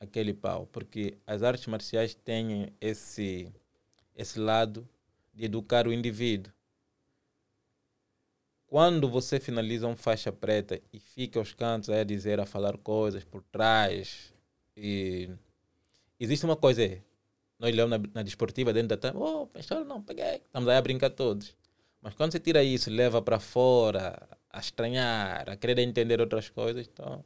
aquele 0.00 0.32
pau. 0.32 0.66
Porque 0.72 1.18
as 1.26 1.42
artes 1.42 1.66
marciais 1.66 2.14
têm 2.14 2.72
esse, 2.80 3.52
esse 4.14 4.40
lado 4.40 4.88
de 5.34 5.44
educar 5.44 5.86
o 5.86 5.92
indivíduo. 5.92 6.52
Quando 8.66 9.08
você 9.08 9.38
finaliza 9.38 9.86
um 9.86 9.96
faixa 9.96 10.32
preta 10.32 10.80
e 10.92 10.98
fica 10.98 11.38
aos 11.38 11.54
cantos 11.54 11.88
a 11.88 12.02
dizer, 12.02 12.40
a 12.40 12.46
falar 12.46 12.76
coisas 12.78 13.24
por 13.24 13.42
trás, 13.44 14.32
e 14.76 15.30
existe 16.18 16.44
uma 16.44 16.56
coisa, 16.56 16.82
é, 16.84 17.00
nós 17.58 17.72
olhamos 17.72 17.98
na, 17.98 18.04
na 18.14 18.22
desportiva 18.22 18.72
dentro 18.72 18.88
da 18.88 18.96
tela, 18.96 19.18
oh, 19.18 19.46
pessoal, 19.46 19.84
não, 19.84 20.02
peguei, 20.02 20.42
estamos 20.44 20.68
aí 20.68 20.76
a 20.76 20.82
brincar 20.82 21.10
todos. 21.10 21.54
Mas 22.02 22.14
quando 22.14 22.32
você 22.32 22.40
tira 22.40 22.62
isso, 22.62 22.90
leva 22.90 23.22
para 23.22 23.38
fora, 23.38 24.28
a 24.50 24.58
estranhar, 24.58 25.48
a 25.48 25.56
querer 25.56 25.78
entender 25.78 26.20
outras 26.20 26.48
coisas, 26.48 26.86
então 26.86 27.24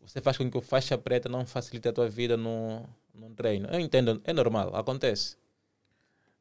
você 0.00 0.20
faz 0.20 0.36
com 0.36 0.50
que 0.50 0.58
o 0.58 0.60
faixa 0.60 0.98
preta 0.98 1.28
não 1.28 1.46
facilite 1.46 1.88
a 1.88 1.92
tua 1.92 2.08
vida 2.08 2.36
no, 2.36 2.86
no 3.14 3.30
treino. 3.30 3.68
Eu 3.68 3.80
entendo, 3.80 4.20
é 4.24 4.32
normal, 4.32 4.74
acontece. 4.74 5.36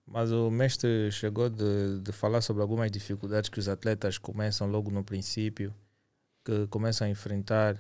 Mas 0.06 0.32
o 0.32 0.50
mestre 0.52 1.12
chegou 1.12 1.50
de, 1.50 2.00
de 2.00 2.12
falar 2.12 2.42
sobre 2.42 2.62
algumas 2.62 2.92
dificuldades 2.92 3.50
que 3.50 3.60
os 3.60 3.70
atletas 3.70 4.18
começam 4.18 4.68
logo 4.68 4.92
no 4.92 5.04
princípio, 5.04 5.74
que 6.44 6.68
começam 6.68 7.08
a 7.08 7.10
enfrentar. 7.10 7.78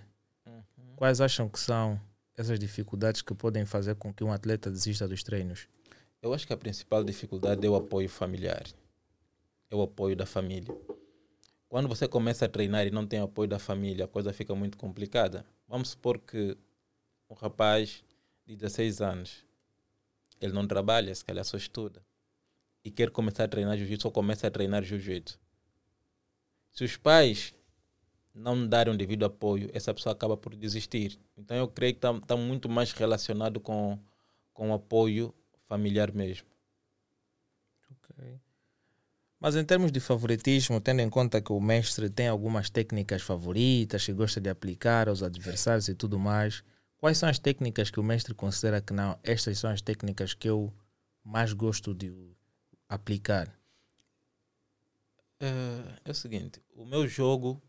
Quais 0.96 1.20
acham 1.20 1.50
que 1.50 1.60
são 1.60 2.00
essas 2.38 2.60
dificuldades 2.60 3.22
que 3.22 3.34
podem 3.34 3.66
fazer 3.66 3.96
com 3.96 4.14
que 4.14 4.24
um 4.24 4.32
atleta 4.32 4.70
desista 4.70 5.08
dos 5.08 5.24
treinos? 5.24 5.68
Eu 6.22 6.34
acho 6.34 6.46
que 6.46 6.54
a 6.54 6.58
principal 6.58 7.04
dificuldade 7.04 7.66
é 7.66 7.70
o 7.70 7.76
apoio 7.76 8.08
familiar. 8.08 8.64
É 9.70 9.76
o 9.76 9.82
apoio 9.82 10.16
da 10.16 10.26
família. 10.26 10.76
Quando 11.68 11.88
você 11.88 12.08
começa 12.08 12.46
a 12.46 12.50
treinar 12.50 12.86
e 12.86 12.92
não 12.92 13.08
tem 13.08 13.20
apoio 13.20 13.48
da 13.48 13.58
família, 13.58 14.06
a 14.06 14.08
coisa 14.08 14.32
fica 14.32 14.54
muito 14.54 14.78
complicada. 14.78 15.46
Vamos 15.68 15.90
supor 15.90 16.20
que 16.20 16.58
um 17.30 17.34
rapaz 17.34 18.04
de 18.46 18.56
16 18.56 19.02
anos, 19.02 19.46
ele 20.40 20.52
não 20.52 20.68
trabalha, 20.68 21.16
se 21.16 21.24
calhar 21.24 21.46
só 21.46 21.56
estuda, 21.56 22.04
e 22.84 22.92
quer 22.92 23.10
começar 23.10 23.44
a 23.44 23.48
treinar 23.48 23.78
jiu-jitsu 23.78 24.08
ou 24.08 24.12
começa 24.12 24.48
a 24.48 24.52
treinar 24.52 24.84
jiu-jitsu. 24.84 25.40
Se 26.72 26.84
os 26.84 26.98
pais 26.98 27.54
não 28.34 28.68
darem 28.68 28.94
o 28.94 28.98
devido 28.98 29.26
apoio, 29.26 29.70
essa 29.74 29.94
pessoa 29.94 30.14
acaba 30.14 30.38
por 30.38 30.56
desistir. 30.56 31.20
Então 31.38 31.56
eu 31.58 31.68
creio 31.68 31.94
que 31.94 31.98
está 31.98 32.18
tá 32.22 32.38
muito 32.38 32.70
mais 32.70 32.92
relacionado 32.94 33.60
com, 33.60 34.00
com 34.54 34.72
o 34.72 34.74
apoio 34.74 35.34
familiar 35.68 36.12
mesmo. 36.14 36.48
Mas 39.40 39.56
em 39.56 39.66
termos 39.66 39.92
de 39.92 40.00
favoritismo, 40.00 40.80
tendo 40.80 41.00
em 41.00 41.10
conta 41.10 41.42
que 41.42 41.52
o 41.52 41.60
mestre 41.60 42.10
tem 42.12 42.28
algumas 42.28 42.70
técnicas 42.70 43.24
favoritas 43.24 44.06
que 44.06 44.14
gosta 44.14 44.40
de 44.40 44.50
aplicar 44.50 45.10
aos 45.10 45.24
adversários 45.24 45.88
e 45.88 45.96
tudo 45.96 46.20
mais, 46.20 46.64
quais 47.00 47.18
são 47.18 47.28
as 47.28 47.40
técnicas 47.40 47.90
que 47.90 48.00
o 48.00 48.04
mestre 48.04 48.36
considera 48.36 48.80
que 48.80 48.94
não, 48.94 49.18
estas 49.24 49.58
são 49.58 49.72
as 49.72 49.82
técnicas 49.82 50.36
que 50.36 50.48
eu 50.48 50.72
mais 51.24 51.54
gosto 51.54 51.92
de 51.92 52.14
aplicar? 52.92 53.58
É, 55.40 56.10
é 56.10 56.12
o 56.12 56.14
seguinte, 56.14 56.62
o 56.76 56.86
meu 56.86 57.08
jogo 57.08 57.62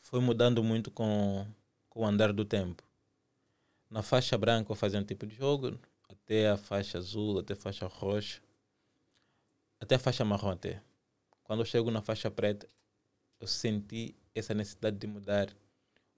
foi 0.00 0.20
mudando 0.20 0.64
muito 0.64 0.90
com, 0.90 1.46
com 1.90 2.00
o 2.00 2.06
andar 2.06 2.32
do 2.32 2.44
tempo. 2.44 2.82
Na 3.90 4.02
faixa 4.02 4.38
branca 4.38 4.72
eu 4.72 4.76
fazia 4.76 4.98
um 4.98 5.04
tipo 5.04 5.26
de 5.26 5.36
jogo, 5.36 5.78
até 6.08 6.48
a 6.48 6.56
faixa 6.56 6.96
azul, 6.96 7.40
até 7.40 7.52
a 7.52 7.56
faixa 7.56 7.86
roxa, 7.86 8.40
até 9.78 9.96
a 9.96 9.98
faixa 9.98 10.24
marrom 10.24 10.50
até. 10.50 10.82
Quando 11.44 11.60
eu 11.60 11.66
chego 11.66 11.90
na 11.90 12.00
faixa 12.00 12.30
preta, 12.30 12.66
eu 13.38 13.46
senti 13.46 14.14
essa 14.34 14.54
necessidade 14.54 14.96
de 14.96 15.06
mudar 15.06 15.54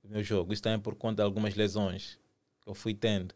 o 0.04 0.08
meu 0.08 0.22
jogo. 0.22 0.52
Isso 0.52 0.62
também 0.62 0.78
por 0.78 0.94
conta 0.94 1.16
de 1.16 1.22
algumas 1.22 1.56
lesões 1.56 2.16
que 2.62 2.68
eu 2.68 2.74
fui 2.74 2.94
tendo. 2.94 3.34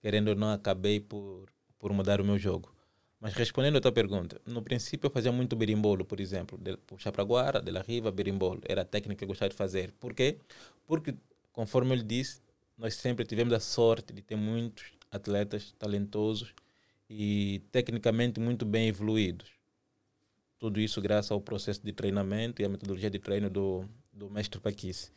Querendo 0.00 0.28
ou 0.28 0.34
não, 0.34 0.50
acabei 0.52 0.98
por, 0.98 1.48
por 1.78 1.92
mudar 1.92 2.20
o 2.20 2.24
meu 2.24 2.38
jogo. 2.38 2.74
Mas 3.20 3.34
respondendo 3.34 3.76
a 3.76 3.80
tua 3.82 3.92
pergunta, 3.92 4.40
no 4.46 4.62
princípio 4.62 5.06
eu 5.06 5.10
fazia 5.10 5.30
muito 5.30 5.54
berimbolo, 5.54 6.06
por 6.06 6.18
exemplo, 6.20 6.56
de 6.56 6.76
puxar 6.78 7.12
para 7.12 7.22
guarda, 7.22 7.60
de 7.60 7.70
la 7.70 7.82
riva, 7.82 8.10
berimbolo. 8.10 8.62
Era 8.64 8.80
a 8.80 8.84
técnica 8.84 9.18
que 9.18 9.24
eu 9.24 9.28
gostava 9.28 9.50
de 9.50 9.56
fazer. 9.56 9.92
Por 10.00 10.14
quê? 10.14 10.38
Porque, 10.86 11.14
conforme 11.52 11.92
ele 11.92 12.02
disse, 12.02 12.40
nós 12.78 12.94
sempre 12.94 13.26
tivemos 13.26 13.52
a 13.52 13.60
sorte 13.60 14.14
de 14.14 14.22
ter 14.22 14.36
muitos 14.36 14.84
atletas 15.10 15.72
talentosos 15.78 16.54
e 17.10 17.60
tecnicamente 17.70 18.40
muito 18.40 18.64
bem 18.64 18.88
evoluídos. 18.88 19.50
Tudo 20.58 20.80
isso 20.80 21.00
graças 21.02 21.30
ao 21.30 21.42
processo 21.42 21.84
de 21.84 21.92
treinamento 21.92 22.62
e 22.62 22.64
à 22.64 22.68
metodologia 22.70 23.10
de 23.10 23.18
treino 23.18 23.50
do, 23.50 23.84
do 24.10 24.30
mestre 24.30 24.58
Paquice. 24.60 25.12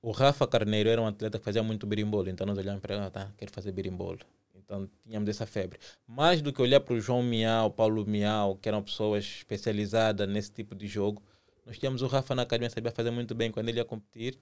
O 0.00 0.12
Rafa 0.12 0.46
Carneiro 0.46 0.88
era 0.88 1.02
um 1.02 1.06
atleta 1.06 1.38
que 1.38 1.44
fazia 1.44 1.62
muito 1.62 1.86
berimbolo, 1.86 2.30
então 2.30 2.46
nós 2.46 2.56
olhamos 2.56 2.80
para 2.80 2.94
ele, 2.94 3.04
ah, 3.04 3.10
tá, 3.10 3.32
quero 3.36 3.52
fazer 3.52 3.72
berimbolo. 3.72 4.20
Então 4.68 4.86
tínhamos 5.02 5.30
essa 5.30 5.46
febre. 5.46 5.78
Mais 6.06 6.42
do 6.42 6.52
que 6.52 6.60
olhar 6.60 6.78
para 6.80 6.92
o 6.92 7.00
João 7.00 7.22
Miau, 7.22 7.70
Paulo 7.70 8.04
Miau, 8.06 8.54
que 8.54 8.68
eram 8.68 8.82
pessoas 8.82 9.24
especializadas 9.24 10.28
nesse 10.28 10.52
tipo 10.52 10.74
de 10.74 10.86
jogo, 10.86 11.22
nós 11.64 11.78
tínhamos 11.78 12.02
o 12.02 12.06
Rafa 12.06 12.34
na 12.34 12.42
academia, 12.42 12.68
sabia 12.68 12.92
fazer 12.92 13.10
muito 13.10 13.34
bem. 13.34 13.50
Quando 13.50 13.70
ele 13.70 13.78
ia 13.78 13.84
competir, 13.84 14.38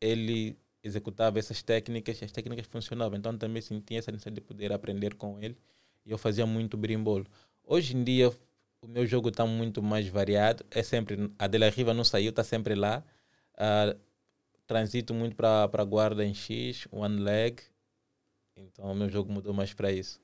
ele 0.00 0.56
executava 0.82 1.38
essas 1.38 1.62
técnicas 1.62 2.20
e 2.22 2.24
as 2.24 2.32
técnicas 2.32 2.66
funcionavam. 2.66 3.18
Então 3.18 3.36
também 3.36 3.60
sentia 3.60 3.98
essa 3.98 4.10
necessidade 4.10 4.36
de 4.36 4.40
poder 4.40 4.72
aprender 4.72 5.14
com 5.16 5.38
ele 5.38 5.56
e 6.06 6.10
eu 6.10 6.16
fazia 6.16 6.46
muito 6.46 6.78
berimbolo. 6.78 7.26
Hoje 7.62 7.94
em 7.94 8.02
dia, 8.02 8.32
o 8.80 8.88
meu 8.88 9.06
jogo 9.06 9.28
está 9.28 9.44
muito 9.44 9.82
mais 9.82 10.08
variado. 10.08 10.64
É 10.70 10.82
sempre, 10.82 11.30
a 11.38 11.46
Dela 11.46 11.68
Riva 11.68 11.92
não 11.92 12.04
saiu, 12.04 12.30
está 12.30 12.42
sempre 12.42 12.74
lá. 12.74 13.04
Uh, 13.54 13.98
transito 14.66 15.12
muito 15.12 15.36
para 15.36 15.68
a 15.70 15.84
guarda 15.84 16.24
em 16.24 16.34
X, 16.34 16.88
one 16.90 17.20
leg. 17.20 17.60
Então 18.56 18.86
o 18.86 18.94
meu 18.94 19.08
jogo 19.10 19.30
mudou 19.32 19.52
mais 19.52 19.74
para 19.74 19.92
isso. 19.92 20.20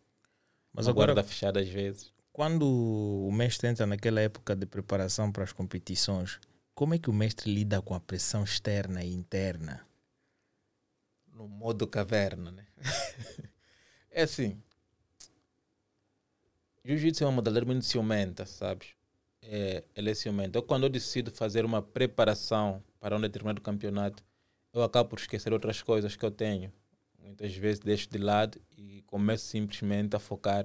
Mas 0.72 0.86
Uma 0.86 0.92
agora, 0.92 1.14
guarda 1.14 1.22
fechada 1.22 1.60
às 1.60 1.68
vezes. 1.68 2.12
quando 2.32 2.62
o 2.66 3.30
mestre 3.32 3.68
entra 3.68 3.86
naquela 3.86 4.20
época 4.20 4.56
de 4.56 4.64
preparação 4.66 5.30
para 5.30 5.44
as 5.44 5.52
competições, 5.52 6.40
como 6.74 6.94
é 6.94 6.98
que 6.98 7.10
o 7.10 7.12
mestre 7.12 7.52
lida 7.52 7.82
com 7.82 7.94
a 7.94 8.00
pressão 8.00 8.44
externa 8.44 9.04
e 9.04 9.12
interna? 9.12 9.86
No 11.32 11.46
modo 11.48 11.86
caverna, 11.86 12.50
né? 12.50 12.66
é 14.10 14.22
assim. 14.22 14.62
Jiu-jitsu 16.84 17.22
é 17.24 17.26
uma 17.26 17.32
modalidade 17.36 17.66
muito 17.66 17.84
ciumenta, 17.84 18.44
sabes? 18.46 18.88
É, 19.42 19.84
ela 19.94 20.10
é 20.10 20.14
ciumenta. 20.14 20.58
Eu, 20.58 20.62
quando 20.62 20.84
eu 20.84 20.88
decido 20.90 21.30
fazer 21.30 21.64
uma 21.64 21.80
preparação 21.82 22.82
para 23.00 23.16
um 23.16 23.20
determinado 23.20 23.60
campeonato, 23.60 24.24
eu 24.72 24.82
acabo 24.82 25.10
por 25.10 25.18
esquecer 25.18 25.52
outras 25.52 25.82
coisas 25.82 26.16
que 26.16 26.24
eu 26.24 26.30
tenho. 26.30 26.72
Muitas 27.28 27.54
vezes 27.54 27.78
deixo 27.78 28.08
de 28.08 28.16
lado 28.16 28.58
e 28.76 29.02
começo 29.02 29.44
simplesmente 29.44 30.16
a 30.16 30.18
focar 30.18 30.64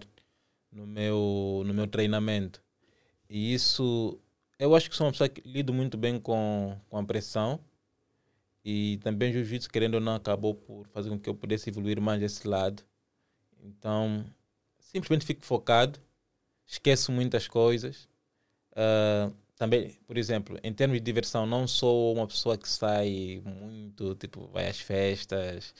no 0.71 0.87
meu, 0.87 1.61
no 1.65 1.73
meu 1.73 1.87
treinamento. 1.87 2.63
E 3.29 3.53
isso, 3.53 4.17
eu 4.57 4.73
acho 4.73 4.89
que 4.89 4.95
sou 4.95 5.05
uma 5.05 5.11
pessoa 5.11 5.27
que 5.27 5.41
lido 5.45 5.73
muito 5.73 5.97
bem 5.97 6.17
com, 6.17 6.79
com 6.89 6.97
a 6.97 7.03
pressão. 7.03 7.59
E 8.63 8.97
também 9.03 9.33
jiu-jitsu, 9.33 9.69
querendo 9.69 9.95
ou 9.95 9.99
não, 9.99 10.15
acabou 10.15 10.55
por 10.55 10.87
fazer 10.87 11.09
com 11.09 11.19
que 11.19 11.29
eu 11.29 11.35
pudesse 11.35 11.69
evoluir 11.69 11.99
mais 11.99 12.23
esse 12.23 12.47
lado. 12.47 12.81
Então, 13.61 14.25
simplesmente 14.79 15.25
fico 15.25 15.45
focado, 15.45 15.99
esqueço 16.65 17.11
muitas 17.11 17.45
coisas. 17.45 18.07
Uh, 18.71 19.35
também, 19.57 19.99
por 20.07 20.17
exemplo, 20.17 20.57
em 20.63 20.73
termos 20.73 20.97
de 20.97 21.03
diversão, 21.03 21.45
não 21.45 21.67
sou 21.67 22.13
uma 22.13 22.25
pessoa 22.25 22.57
que 22.57 22.69
sai 22.69 23.41
muito, 23.43 24.15
tipo, 24.15 24.47
vai 24.47 24.69
às 24.69 24.79
festas, 24.79 25.75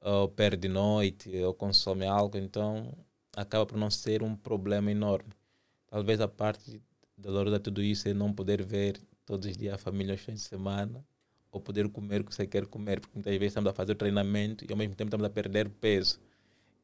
ou 0.00 0.28
perde 0.28 0.68
noite, 0.68 1.36
ou 1.42 1.52
consome 1.54 2.06
álcool, 2.06 2.38
então 2.38 2.92
acaba 3.36 3.66
por 3.66 3.76
não 3.76 3.90
ser 3.90 4.22
um 4.22 4.36
problema 4.36 4.90
enorme. 4.90 5.32
Talvez 5.86 6.20
a 6.20 6.28
parte 6.28 6.80
dolorosa 7.16 7.56
de 7.58 7.62
tudo 7.62 7.82
isso 7.82 8.08
é 8.08 8.14
não 8.14 8.32
poder 8.32 8.64
ver 8.64 9.00
todos 9.24 9.48
os 9.48 9.56
dias 9.56 9.74
a 9.74 9.78
família 9.78 10.14
aos 10.14 10.20
fins 10.20 10.34
de 10.34 10.40
semana, 10.40 11.04
ou 11.50 11.60
poder 11.60 11.88
comer 11.88 12.20
o 12.20 12.24
que 12.24 12.34
você 12.34 12.46
quer 12.46 12.66
comer, 12.66 13.00
porque 13.00 13.16
muitas 13.16 13.32
vezes 13.32 13.48
estamos 13.48 13.70
a 13.70 13.74
fazer 13.74 13.92
o 13.92 13.96
treinamento 13.96 14.64
e 14.64 14.68
ao 14.70 14.76
mesmo 14.76 14.94
tempo 14.94 15.08
estamos 15.08 15.26
a 15.26 15.30
perder 15.30 15.68
peso. 15.68 16.20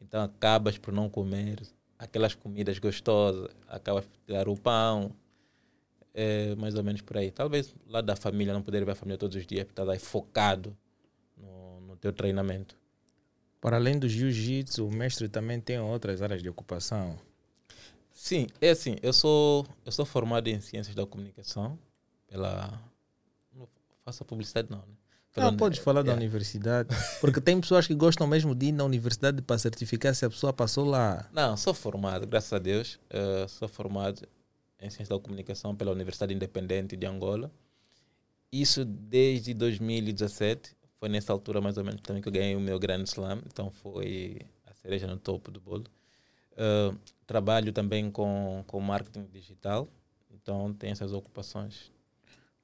Então 0.01 0.23
acabas 0.23 0.79
por 0.79 0.93
não 0.93 1.09
comer 1.09 1.63
aquelas 1.99 2.35
comidas 2.35 2.79
gostosas, 2.79 3.51
acaba 3.69 4.01
de 4.01 4.09
tirar 4.27 4.49
o 4.49 4.57
pão, 4.57 5.15
é 6.13 6.55
mais 6.57 6.75
ou 6.75 6.85
menos 6.85 7.01
por 7.01 7.17
aí. 7.17 7.31
Talvez 7.31 7.75
lá 7.87 8.01
da 8.01 8.17
família, 8.17 8.53
não 8.53 8.63
poder 8.63 8.85
ver 8.85 8.93
a 8.93 8.95
família 8.95 9.19
todos 9.19 9.37
os 9.37 9.47
dias, 9.47 9.65
porque 9.65 9.81
está 9.81 9.93
aí 9.93 9.99
focado 9.99 10.77
no, 11.37 11.81
no 11.81 11.97
teu 11.97 12.13
treinamento. 12.13 12.77
Para 13.65 13.79
além 13.79 13.99
do 13.99 14.07
jiu-jitsu, 14.07 14.87
o 14.87 14.95
mestre 14.95 15.27
também 15.27 15.59
tem 15.59 15.81
outras 15.81 16.21
áreas 16.21 16.43
de 16.43 16.51
ocupação. 16.51 17.19
Sim, 18.13 18.47
é 18.61 18.69
assim, 18.69 18.97
eu 19.03 19.11
sou, 19.11 19.67
eu 19.87 19.91
sou 19.91 20.05
formado 20.05 20.49
em 20.49 20.61
ciências 20.61 20.95
da 20.95 21.07
comunicação 21.07 21.79
pela... 22.27 22.79
Não 23.57 23.67
faço 24.05 24.23
publicidade 24.23 24.69
não, 24.71 24.81
né? 24.81 24.95
Pela, 25.33 25.51
Não, 25.51 25.57
podes 25.57 25.79
falar 25.79 26.03
da 26.03 26.13
é. 26.13 26.15
universidade. 26.15 26.91
Porque 27.23 27.41
tem 27.41 27.59
pessoas 27.59 27.87
que 27.87 27.95
gostam 27.95 28.27
mesmo 28.27 28.55
de 28.55 28.67
ir 28.67 28.73
na 28.73 28.85
universidade 28.85 29.41
para 29.41 29.57
certificar 29.57 30.15
se 30.15 30.27
a 30.27 30.29
pessoa 30.29 30.53
passou 30.53 30.85
lá. 30.85 31.27
Não, 31.33 31.57
sou 31.57 31.73
formado, 31.73 32.27
graças 32.27 32.53
a 32.53 32.59
Deus. 32.59 33.01
eh, 33.09 33.47
sou 33.49 33.67
formado 33.67 34.29
em 34.79 34.91
Ciência 34.91 35.17
da 35.17 35.19
Comunicação 35.23 35.75
pela 35.75 35.91
Universidade 35.91 36.35
Independente 36.35 36.99
de 36.99 37.07
Angola. 37.07 37.51
Isso 38.53 38.85
desde 38.85 39.55
2017. 39.55 40.77
Foi 41.05 41.11
nessa 41.11 41.35
altura, 41.35 41.61
mais 41.61 41.77
ou 41.77 41.85
menos, 41.85 42.01
também 42.01 42.23
que 42.23 42.29
eu 42.29 42.33
ganhei 42.33 42.57
o 42.57 42.61
meu 42.61 42.79
Grand 42.79 43.03
Slam. 43.03 43.43
Então, 43.45 43.71
foi 43.71 44.41
a 44.65 44.73
cereja 44.73 45.07
no 45.07 45.19
topo 45.19 45.51
do 45.51 45.61
bolo. 45.61 45.85
Eh, 46.57 46.95
trabalho 47.27 47.75
também 47.75 48.11
com, 48.11 48.65
com 48.67 48.81
marketing 48.81 49.27
digital. 49.27 49.87
Então, 50.31 50.73
tenho 50.73 50.93
essas 50.93 51.13
ocupações. 51.13 51.93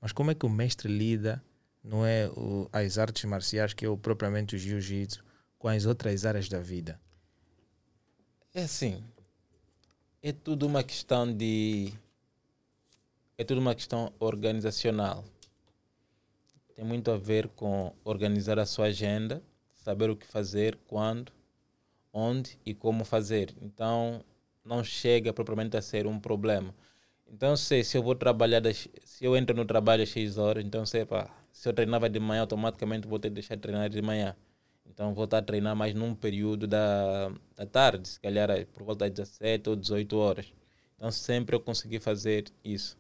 Mas 0.01 0.11
como 0.11 0.31
é 0.31 0.35
que 0.35 0.47
o 0.47 0.49
mestre 0.49 0.89
lida, 0.91 1.45
não 1.85 2.07
é 2.07 2.31
o, 2.31 2.67
as 2.73 2.97
artes 2.97 3.23
marciais, 3.25 3.75
que 3.75 3.85
é 3.85 3.89
o, 3.91 3.99
propriamente 3.99 4.57
o 4.57 4.59
jiu-jitsu, 4.59 5.23
com 5.59 5.69
as 5.69 5.85
outras 5.85 6.25
áreas 6.25 6.49
da 6.49 6.61
vida? 6.61 6.99
É 8.55 8.63
assim, 8.63 9.05
é 10.23 10.33
tudo 10.33 10.67
uma 10.67 10.83
questão 10.83 11.31
de. 11.31 11.93
É 13.37 13.45
tudo 13.45 13.61
uma 13.61 13.75
questão 13.75 14.11
organizacional. 14.19 15.27
Tem 16.81 16.89
muito 16.89 17.11
a 17.11 17.19
ver 17.19 17.47
com 17.49 17.93
organizar 18.03 18.59
a 18.59 18.65
sua 18.65 18.87
agenda, 18.87 19.43
saber 19.75 20.09
o 20.09 20.17
que 20.17 20.27
fazer, 20.27 20.79
quando, 20.87 21.31
onde 22.11 22.59
e 22.65 22.73
como 22.73 23.05
fazer. 23.05 23.55
Então, 23.61 24.25
não 24.65 24.83
chega 24.83 25.31
propriamente 25.31 25.77
a 25.77 25.83
ser 25.83 26.07
um 26.07 26.19
problema. 26.19 26.75
Então, 27.31 27.55
sei, 27.55 27.85
se 27.85 27.99
eu 27.99 28.03
vou 28.03 28.15
trabalhar, 28.15 28.61
das, 28.61 28.89
se 29.05 29.23
eu 29.23 29.37
entro 29.37 29.55
no 29.55 29.67
trabalho 29.67 30.03
às 30.03 30.09
6 30.09 30.39
horas, 30.39 30.65
então 30.65 30.87
sei, 30.87 31.07
se 31.53 31.69
eu 31.69 31.75
treinava 31.75 32.09
de 32.09 32.19
manhã, 32.19 32.41
automaticamente 32.41 33.07
vou 33.07 33.19
ter 33.19 33.29
que 33.29 33.35
deixar 33.35 33.57
de 33.57 33.61
treinar 33.61 33.91
de 33.91 34.01
manhã. 34.01 34.35
Então 34.87 35.13
vou 35.13 35.25
estar 35.25 35.37
a 35.37 35.43
treinar 35.43 35.77
mais 35.77 35.93
num 35.93 36.15
período 36.15 36.67
da, 36.67 37.31
da 37.57 37.67
tarde, 37.67 38.09
se 38.09 38.19
calhar 38.19 38.49
por 38.69 38.85
volta 38.85 39.05
das 39.05 39.29
17 39.29 39.69
ou 39.69 39.77
18 39.77 40.17
horas. 40.17 40.51
Então 40.97 41.11
sempre 41.13 41.55
eu 41.55 41.61
consegui 41.61 42.01
fazer 42.01 42.47
isso. 42.65 42.97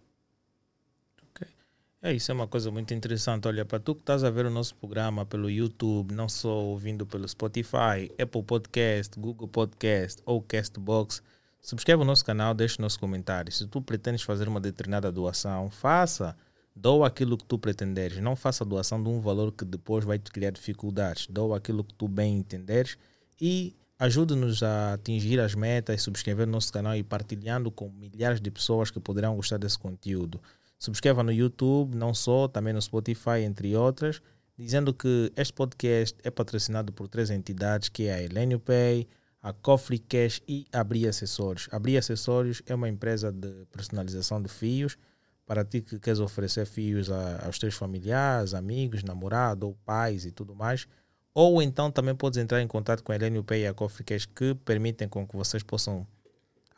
É, 2.02 2.14
isso 2.14 2.32
é 2.32 2.34
uma 2.34 2.48
coisa 2.48 2.70
muito 2.70 2.94
interessante. 2.94 3.46
Olha, 3.46 3.62
para 3.62 3.78
tu 3.78 3.94
que 3.94 4.00
estás 4.00 4.24
a 4.24 4.30
ver 4.30 4.46
o 4.46 4.50
nosso 4.50 4.74
programa 4.74 5.26
pelo 5.26 5.50
YouTube, 5.50 6.14
não 6.14 6.30
só 6.30 6.48
ouvindo 6.48 7.04
pelo 7.04 7.28
Spotify, 7.28 8.10
Apple 8.18 8.42
Podcast, 8.42 9.20
Google 9.20 9.46
Podcast 9.46 10.22
ou 10.24 10.40
Castbox, 10.40 11.22
subscreve 11.60 12.00
o 12.00 12.04
nosso 12.06 12.24
canal, 12.24 12.54
deixa 12.54 12.76
o 12.78 12.82
nosso 12.82 12.98
comentário. 12.98 13.52
Se 13.52 13.66
tu 13.66 13.82
pretendes 13.82 14.22
fazer 14.22 14.48
uma 14.48 14.58
determinada 14.60 15.12
doação, 15.12 15.68
faça. 15.70 16.34
Doa 16.74 17.06
aquilo 17.06 17.36
que 17.36 17.44
tu 17.44 17.58
pretenderes. 17.58 18.16
Não 18.18 18.34
faça 18.34 18.64
doação 18.64 19.02
de 19.02 19.10
um 19.10 19.20
valor 19.20 19.52
que 19.52 19.66
depois 19.66 20.02
vai 20.02 20.18
te 20.18 20.30
criar 20.30 20.52
dificuldades. 20.52 21.26
Doa 21.26 21.58
aquilo 21.58 21.84
que 21.84 21.92
tu 21.92 22.08
bem 22.08 22.38
entenderes 22.38 22.96
e 23.38 23.76
ajude-nos 23.98 24.62
a 24.62 24.94
atingir 24.94 25.38
as 25.38 25.54
metas, 25.54 26.00
subscrever 26.00 26.46
nosso 26.46 26.72
canal 26.72 26.96
e 26.96 27.02
partilhando 27.02 27.70
com 27.70 27.90
milhares 27.90 28.40
de 28.40 28.50
pessoas 28.50 28.90
que 28.90 28.98
poderão 28.98 29.36
gostar 29.36 29.58
desse 29.58 29.78
conteúdo. 29.78 30.40
Subscreva 30.80 31.22
no 31.22 31.30
YouTube, 31.30 31.94
não 31.94 32.14
só, 32.14 32.48
também 32.48 32.72
no 32.72 32.80
Spotify, 32.80 33.42
entre 33.44 33.76
outras, 33.76 34.22
dizendo 34.56 34.94
que 34.94 35.30
este 35.36 35.52
podcast 35.52 36.18
é 36.24 36.30
patrocinado 36.30 36.90
por 36.90 37.06
três 37.06 37.28
entidades, 37.28 37.90
que 37.90 38.06
é 38.06 38.14
a 38.14 38.22
Elenio 38.22 38.58
Pay, 38.58 39.06
a 39.42 39.52
Coffee 39.52 39.98
Cash 39.98 40.40
e 40.48 40.64
a 40.72 40.80
Abri 40.80 41.06
Acessórios. 41.06 41.68
A 41.70 41.76
Abri 41.76 41.98
Acessórios 41.98 42.62
é 42.64 42.74
uma 42.74 42.88
empresa 42.88 43.30
de 43.30 43.66
personalização 43.70 44.40
de 44.40 44.48
fios 44.48 44.96
para 45.44 45.66
ti 45.66 45.82
que 45.82 45.98
queres 45.98 46.18
oferecer 46.18 46.64
fios 46.64 47.10
a, 47.10 47.44
aos 47.44 47.58
teus 47.58 47.74
familiares, 47.74 48.54
amigos, 48.54 49.04
namorado 49.04 49.66
ou 49.66 49.74
pais 49.84 50.24
e 50.24 50.30
tudo 50.30 50.54
mais. 50.54 50.88
Ou 51.34 51.60
então 51.60 51.90
também 51.90 52.14
podes 52.14 52.38
entrar 52.38 52.62
em 52.62 52.66
contato 52.66 53.04
com 53.04 53.12
a 53.12 53.16
Elenio 53.16 53.44
Pay 53.44 53.64
e 53.64 53.66
a 53.66 53.74
Coffee 53.74 54.04
Cash 54.04 54.24
que 54.24 54.54
permitem 54.54 55.06
com 55.06 55.26
que 55.26 55.36
vocês 55.36 55.62
possam 55.62 56.06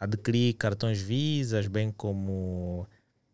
adquirir 0.01 0.55
cartões 0.55 1.01
Visas, 1.01 1.69
bem 1.69 1.93
como 1.93 2.85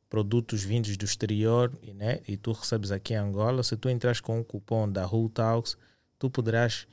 produtos 0.08 0.62
vindos 0.62 0.96
do 0.96 1.04
exterior 1.04 1.72
né, 1.94 2.20
e 2.26 2.36
tu 2.36 2.52
recebes 2.52 2.90
aqui 2.90 3.14
em 3.14 3.16
Angola. 3.16 3.62
Se 3.62 3.76
tu 3.76 3.88
entras 3.88 4.20
com 4.20 4.40
o 4.40 4.44
cupom 4.44 4.90
da 4.90 5.06
Who 5.06 5.28
Talks, 5.28 5.76
tu 6.18 6.30
poderás 6.30 6.86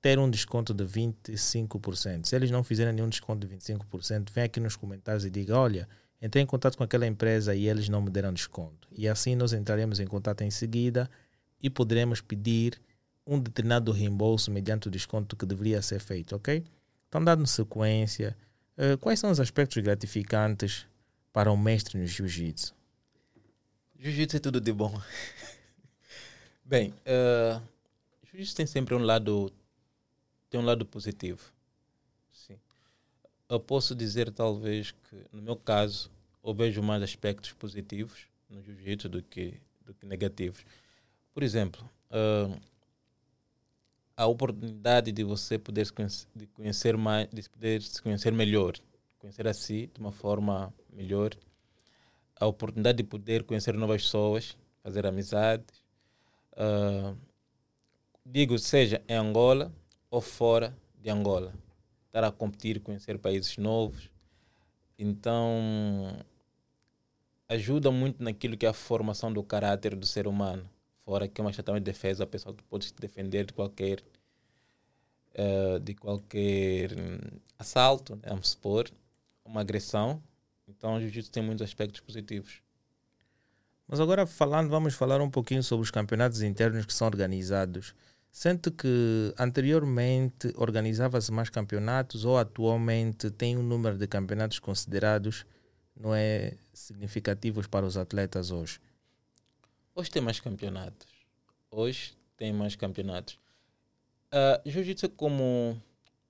ter 0.00 0.18
um 0.18 0.30
desconto 0.30 0.72
de 0.72 0.84
25%. 0.84 2.26
Se 2.26 2.36
eles 2.36 2.50
não 2.50 2.62
fizerem 2.62 2.92
nenhum 2.92 3.08
desconto 3.08 3.46
de 3.46 3.56
25%, 3.56 4.30
vem 4.32 4.44
aqui 4.44 4.60
nos 4.60 4.76
comentários 4.76 5.24
e 5.24 5.30
diga, 5.30 5.58
olha, 5.58 5.88
entrei 6.22 6.42
em 6.42 6.46
contato 6.46 6.76
com 6.78 6.84
aquela 6.84 7.06
empresa 7.06 7.54
e 7.54 7.68
eles 7.68 7.88
não 7.88 8.00
me 8.00 8.10
deram 8.10 8.32
desconto. 8.32 8.88
E 8.96 9.08
assim 9.08 9.34
nós 9.34 9.52
entraremos 9.52 9.98
em 9.98 10.06
contato 10.06 10.42
em 10.42 10.50
seguida 10.50 11.10
e 11.60 11.68
poderemos 11.68 12.20
pedir 12.20 12.80
um 13.26 13.40
determinado 13.40 13.90
reembolso 13.90 14.52
mediante 14.52 14.86
o 14.86 14.90
desconto 14.90 15.34
que 15.34 15.44
deveria 15.44 15.82
ser 15.82 15.98
feito, 15.98 16.36
ok? 16.36 16.62
Então, 17.08 17.24
dando 17.24 17.46
sequência, 17.46 18.36
uh, 18.78 18.96
quais 18.98 19.18
são 19.18 19.30
os 19.30 19.40
aspectos 19.40 19.82
gratificantes 19.82 20.86
para 21.36 21.52
um 21.52 21.56
mestre 21.58 21.98
no 21.98 22.06
jiu-jitsu? 22.06 22.74
Jiu-jitsu 23.98 24.38
é 24.38 24.40
tudo 24.40 24.58
de 24.58 24.72
bom. 24.72 24.98
Bem, 26.64 26.94
uh, 27.04 27.60
jiu-jitsu 28.24 28.56
tem 28.56 28.64
sempre 28.64 28.94
um 28.94 29.00
lado, 29.00 29.52
tem 30.48 30.58
um 30.58 30.64
lado 30.64 30.86
positivo. 30.86 31.52
Sim. 32.32 32.58
Eu 33.50 33.60
posso 33.60 33.94
dizer 33.94 34.32
talvez 34.32 34.92
que, 34.92 35.26
no 35.30 35.42
meu 35.42 35.56
caso, 35.56 36.10
eu 36.42 36.54
vejo 36.54 36.82
mais 36.82 37.02
aspectos 37.02 37.52
positivos 37.52 38.20
no 38.48 38.62
jiu-jitsu 38.62 39.06
do 39.06 39.22
que, 39.22 39.60
do 39.84 39.92
que 39.92 40.06
negativos. 40.06 40.64
Por 41.34 41.42
exemplo, 41.42 41.86
uh, 42.12 42.58
a 44.16 44.26
oportunidade 44.26 45.12
de 45.12 45.22
você 45.22 45.58
poder 45.58 45.84
se 45.84 45.92
conhecer, 45.92 46.28
de 46.34 46.46
conhecer 46.46 46.96
mais, 46.96 47.28
de 47.30 47.46
poder 47.50 47.82
se 47.82 48.00
conhecer 48.00 48.32
melhor, 48.32 48.72
conhecer 49.26 49.48
a 49.48 49.52
si 49.52 49.90
de 49.92 50.00
uma 50.00 50.12
forma 50.12 50.72
melhor, 50.92 51.34
a 52.38 52.46
oportunidade 52.46 52.98
de 52.98 53.04
poder 53.04 53.42
conhecer 53.42 53.74
novas 53.74 54.02
pessoas, 54.02 54.56
fazer 54.84 55.04
amizades, 55.04 55.82
uh, 56.52 57.16
digo 58.24 58.56
seja 58.56 59.02
em 59.08 59.16
Angola 59.16 59.72
ou 60.08 60.20
fora 60.20 60.76
de 61.00 61.10
Angola, 61.10 61.52
estar 62.06 62.22
a 62.22 62.30
competir, 62.30 62.80
conhecer 62.80 63.18
países 63.18 63.56
novos, 63.56 64.08
então 64.96 66.24
ajuda 67.48 67.90
muito 67.90 68.22
naquilo 68.22 68.56
que 68.56 68.64
é 68.64 68.68
a 68.68 68.72
formação 68.72 69.32
do 69.32 69.42
caráter 69.42 69.96
do 69.96 70.06
ser 70.06 70.28
humano. 70.28 70.68
Fora 71.04 71.28
que 71.28 71.40
é 71.40 71.44
uma 71.44 71.52
questão 71.52 71.74
de 71.74 71.80
defesa, 71.80 72.24
a 72.24 72.26
pessoa 72.26 72.54
pode 72.68 72.86
se 72.86 72.94
defender 72.94 73.44
de 73.44 73.52
qualquer 73.52 74.02
uh, 75.34 75.80
de 75.80 75.94
qualquer 75.94 76.92
um, 76.92 77.18
assalto, 77.58 78.16
né, 78.16 78.22
vamos 78.28 78.50
supor, 78.50 78.90
uma 79.46 79.60
agressão. 79.60 80.22
Então, 80.68 80.96
o 80.96 81.00
jiu-jitsu 81.00 81.30
tem 81.30 81.42
muitos 81.42 81.64
aspectos 81.64 82.00
positivos. 82.00 82.60
Mas 83.86 84.00
agora 84.00 84.26
falando, 84.26 84.68
vamos 84.68 84.94
falar 84.94 85.20
um 85.20 85.30
pouquinho 85.30 85.62
sobre 85.62 85.84
os 85.84 85.90
campeonatos 85.90 86.42
internos 86.42 86.84
que 86.84 86.92
são 86.92 87.06
organizados. 87.06 87.94
Sente 88.30 88.70
que 88.70 89.32
anteriormente 89.38 90.52
organizava-se 90.56 91.32
mais 91.32 91.48
campeonatos 91.48 92.24
ou 92.24 92.36
atualmente 92.36 93.30
tem 93.30 93.56
um 93.56 93.62
número 93.62 93.96
de 93.96 94.06
campeonatos 94.06 94.58
considerados 94.58 95.46
não 95.98 96.14
é 96.14 96.54
significativos 96.72 97.66
para 97.66 97.86
os 97.86 97.96
atletas 97.96 98.50
hoje? 98.50 98.78
Hoje 99.94 100.10
tem 100.10 100.20
mais 100.20 100.38
campeonatos. 100.38 101.08
Hoje 101.70 102.14
tem 102.36 102.52
mais 102.52 102.76
campeonatos. 102.76 103.38
Uh, 104.26 104.68
Jiu-Jitsu, 104.68 105.08
como 105.10 105.80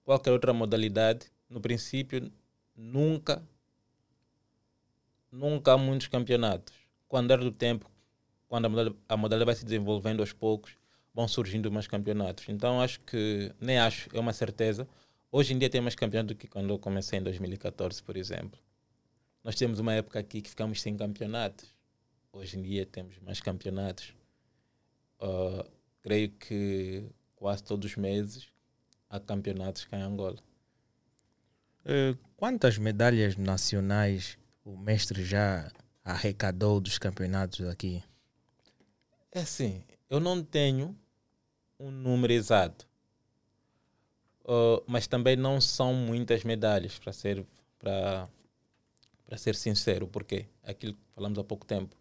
qualquer 0.05 0.31
outra 0.31 0.53
modalidade, 0.53 1.27
no 1.51 1.61
princípio, 1.61 2.31
nunca, 2.77 3.43
nunca 5.31 5.73
há 5.73 5.79
muitos 5.79 6.09
campeonatos. 6.09 6.75
Com 7.09 7.17
o 7.17 7.21
andar 7.21 7.39
do 7.39 7.51
tempo, 7.51 7.91
quando 8.49 8.67
a 8.67 8.69
modalidade, 8.69 9.03
a 9.09 9.17
modalidade 9.17 9.47
vai 9.47 9.55
se 9.55 9.65
desenvolvendo 9.65 10.21
aos 10.21 10.33
poucos, 10.33 10.77
vão 11.15 11.27
surgindo 11.27 11.71
mais 11.71 11.87
campeonatos. 11.87 12.49
Então, 12.49 12.81
acho 12.81 13.01
que, 13.01 13.53
nem 13.61 13.79
acho, 13.79 14.09
é 14.12 14.21
uma 14.21 14.33
certeza. 14.33 14.89
Hoje 15.31 15.55
em 15.55 15.59
dia 15.59 15.71
tem 15.71 15.81
mais 15.81 15.95
campeonatos 15.95 16.37
do 16.37 16.39
que 16.39 16.47
quando 16.47 16.71
eu 16.71 16.79
comecei 16.79 17.19
em 17.19 17.23
2014, 17.23 18.03
por 18.03 18.17
exemplo. 18.17 18.59
Nós 19.43 19.55
temos 19.55 19.79
uma 19.79 19.95
época 19.95 20.19
aqui 20.19 20.43
que 20.43 20.51
ficamos 20.51 20.83
sem 20.83 20.97
campeonatos 20.97 21.77
hoje 22.37 22.59
em 22.59 22.62
dia 22.62 22.87
temos 22.87 23.19
mais 23.21 23.41
campeonatos. 23.41 24.15
Uh, 25.21 25.69
creio 26.03 26.31
que 26.31 27.09
quase 27.35 27.65
todos 27.65 27.91
os 27.91 27.97
meses 27.97 28.49
há 29.09 29.19
campeonatos 29.19 29.85
cá 29.87 29.99
em 29.99 30.03
Angola. 30.03 30.39
Uh, 31.87 32.18
quantas 32.37 32.79
medalhas 32.79 33.37
nacionais 33.37 34.37
o 34.64 34.77
mestre 34.77 35.25
já 35.25 35.70
arrecadou 36.05 36.81
dos 36.81 36.99
campeonatos 36.99 37.64
aqui? 37.68 38.03
É 39.31 39.42
assim, 39.42 39.85
eu 40.11 40.18
não 40.18 40.42
tenho 40.42 40.99
um 41.79 41.92
número 41.92 42.33
exato, 42.33 42.88
uh, 44.44 44.83
mas 44.85 45.07
também 45.07 45.37
não 45.37 45.61
são 45.61 45.94
muitas 45.94 46.42
medalhas, 46.42 46.99
para 46.99 47.12
ser, 47.12 47.46
ser 49.37 49.55
sincero, 49.55 50.09
porque 50.09 50.46
aquilo 50.64 50.94
que 50.94 51.01
falamos 51.14 51.38
há 51.38 51.44
pouco 51.44 51.64
tempo. 51.64 51.96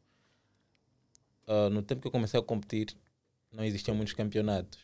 Uh, 1.47 1.69
no 1.69 1.83
tempo 1.83 2.01
que 2.01 2.07
eu 2.07 2.11
comecei 2.11 2.39
a 2.39 2.43
competir, 2.43 2.97
não 3.51 3.63
existiam 3.63 3.93
muitos 3.93 4.15
campeonatos. 4.15 4.79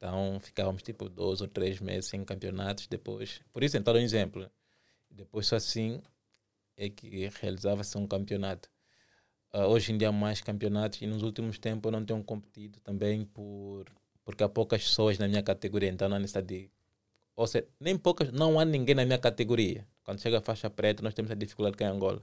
Então 0.00 0.40
ficávamos 0.40 0.82
tipo 0.82 1.10
dois 1.10 1.42
ou 1.42 1.46
três 1.46 1.78
meses 1.78 2.06
sem 2.06 2.24
campeonatos. 2.24 2.86
Depois, 2.86 3.42
por 3.52 3.62
isso, 3.62 3.76
então, 3.76 3.92
um 3.92 3.98
exemplo. 3.98 4.50
Depois, 5.10 5.46
só 5.46 5.56
assim 5.56 6.00
é 6.74 6.88
que 6.88 7.28
realizava-se 7.40 7.98
um 7.98 8.06
campeonato. 8.06 8.70
Uh, 9.52 9.66
hoje 9.66 9.92
em 9.92 9.98
dia 9.98 10.08
há 10.08 10.12
mais 10.12 10.40
campeonatos 10.40 11.02
e 11.02 11.06
nos 11.06 11.22
últimos 11.22 11.58
tempos 11.58 11.92
eu 11.92 11.98
não 11.98 12.04
tenho 12.04 12.22
competido 12.24 12.80
também 12.80 13.24
por 13.26 13.84
porque 14.24 14.44
há 14.44 14.48
poucas 14.48 14.82
pessoas 14.84 15.18
na 15.18 15.26
minha 15.28 15.42
categoria, 15.42 15.88
então 15.90 16.08
não 16.08 16.16
há 16.16 16.20
necessidade 16.20 16.46
de. 16.46 16.70
Ou 17.36 17.46
seja, 17.46 17.66
nem 17.80 17.98
poucas, 17.98 18.30
não 18.32 18.60
há 18.60 18.64
ninguém 18.64 18.94
na 18.94 19.04
minha 19.04 19.18
categoria. 19.18 19.86
Quando 20.04 20.20
chega 20.20 20.38
a 20.38 20.40
faixa 20.40 20.70
preta, 20.70 21.02
nós 21.02 21.14
temos 21.14 21.30
a 21.30 21.34
dificuldade 21.34 21.76
que 21.76 21.84
é 21.84 21.88
em 21.88 21.90
Angola. 21.90 22.22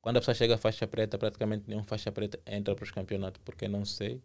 Quando 0.00 0.18
a 0.18 0.20
pessoa 0.20 0.34
chega 0.34 0.54
a 0.54 0.58
faixa 0.58 0.86
preta, 0.86 1.18
praticamente 1.18 1.64
nenhum 1.66 1.82
faixa 1.84 2.12
preta 2.12 2.40
entra 2.46 2.74
para 2.74 2.84
os 2.84 2.90
campeonatos, 2.90 3.40
porque 3.44 3.68
não 3.68 3.84
sei. 3.84 4.22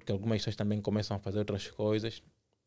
Porque 0.00 0.12
algumas 0.12 0.38
pessoas 0.38 0.56
também 0.56 0.80
começam 0.80 1.16
a 1.16 1.20
fazer 1.20 1.38
outras 1.38 1.68
coisas. 1.68 2.22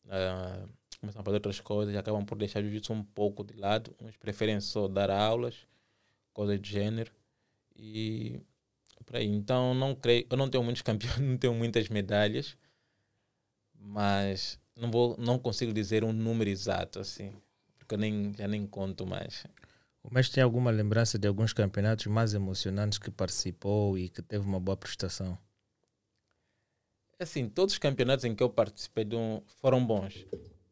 Uh, 0.06 0.70
começam 1.00 1.22
a 1.22 1.26
fazer 1.26 1.36
outras 1.38 1.60
coisas 1.60 1.94
e 1.94 1.98
acabam 1.98 2.24
por 2.24 2.38
deixar 2.38 2.60
o 2.60 2.64
jiu-jitsu 2.64 2.94
um 2.94 3.04
pouco 3.04 3.44
de 3.44 3.56
lado. 3.56 3.96
Uns 4.02 4.16
preferem 4.18 4.62
só 4.62 4.88
dar 4.88 5.10
aulas, 5.10 5.68
coisas 6.32 6.62
de 6.62 6.70
gênero. 6.70 7.12
E 7.76 8.40
por 9.04 9.18
aí. 9.18 9.28
Então 9.28 9.74
não 9.74 9.96
creio, 9.96 10.26
eu 10.30 10.38
não 10.38 10.50
tenho 10.50 10.64
muitos 10.64 10.82
campeões, 10.84 11.20
não 11.20 11.38
tenho 11.38 11.54
muitas 11.54 11.90
medalhas, 11.90 12.56
mas 13.80 14.60
não 14.76 14.90
vou, 14.90 15.16
não 15.18 15.38
consigo 15.40 15.74
dizer 15.74 16.04
um 16.04 16.14
número 16.14 16.50
exato 16.50 17.00
assim, 17.00 17.34
porque 17.78 17.96
eu 17.96 18.00
nem 18.00 18.34
já 18.38 18.48
nem 18.48 18.66
conto 18.66 19.06
mais. 19.06 19.46
O 20.04 20.14
mestre 20.14 20.36
tem 20.36 20.44
alguma 20.44 20.70
lembrança 20.70 21.18
de 21.18 21.28
alguns 21.28 21.54
campeonatos 21.54 22.08
mais 22.08 22.34
emocionantes 22.34 23.00
que 23.00 23.10
participou 23.10 23.98
e 23.98 24.10
que 24.10 24.22
teve 24.22 24.46
uma 24.46 24.60
boa 24.60 24.76
prestação? 24.76 25.38
Assim, 27.20 27.48
todos 27.48 27.74
os 27.76 27.80
campeonatos 27.80 28.26
em 28.26 28.36
que 28.36 28.44
eu 28.44 28.50
participei 28.50 29.06
um, 29.14 29.42
foram 29.62 29.86
bons. 29.86 30.26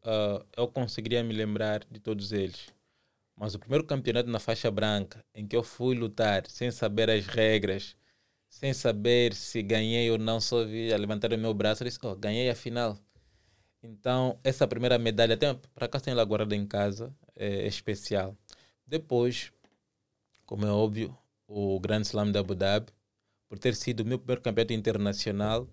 Uh, 0.04 0.44
eu 0.56 0.68
conseguiria 0.68 1.22
me 1.22 1.32
lembrar 1.32 1.84
de 1.90 2.00
todos 2.00 2.32
eles. 2.32 2.68
Mas 3.36 3.54
o 3.54 3.58
primeiro 3.58 3.84
campeonato 3.84 4.28
na 4.28 4.38
faixa 4.38 4.70
branca, 4.70 5.24
em 5.34 5.46
que 5.46 5.56
eu 5.56 5.62
fui 5.62 5.94
lutar 5.94 6.46
sem 6.48 6.70
saber 6.70 7.08
as 7.10 7.26
regras, 7.26 7.96
sem 8.48 8.74
saber 8.74 9.34
se 9.34 9.62
ganhei 9.62 10.10
ou 10.10 10.18
não, 10.18 10.40
só 10.40 10.64
vi 10.64 10.92
a 10.92 10.96
levantar 10.96 11.32
o 11.32 11.38
meu 11.38 11.54
braço 11.54 11.82
e 11.82 11.86
disse: 11.86 11.98
Oh, 12.02 12.14
ganhei 12.14 12.50
a 12.50 12.54
final. 12.54 12.98
Então, 13.82 14.38
essa 14.44 14.66
primeira 14.68 14.98
medalha, 14.98 15.36
para 15.74 15.88
cá 15.88 15.98
tenho 15.98 16.14
ela 16.14 16.24
guardada 16.24 16.54
em 16.54 16.66
casa, 16.66 17.14
é, 17.34 17.64
é 17.64 17.66
especial. 17.66 18.36
Depois, 18.86 19.52
como 20.44 20.66
é 20.66 20.70
óbvio, 20.70 21.16
o 21.48 21.80
Grande 21.80 22.06
Slam 22.06 22.30
da 22.30 22.40
Abu 22.40 22.54
Dhabi, 22.54 22.92
por 23.48 23.58
ter 23.58 23.74
sido 23.74 24.00
o 24.00 24.06
meu 24.06 24.18
primeiro 24.18 24.42
campeonato 24.42 24.72
internacional 24.72 25.68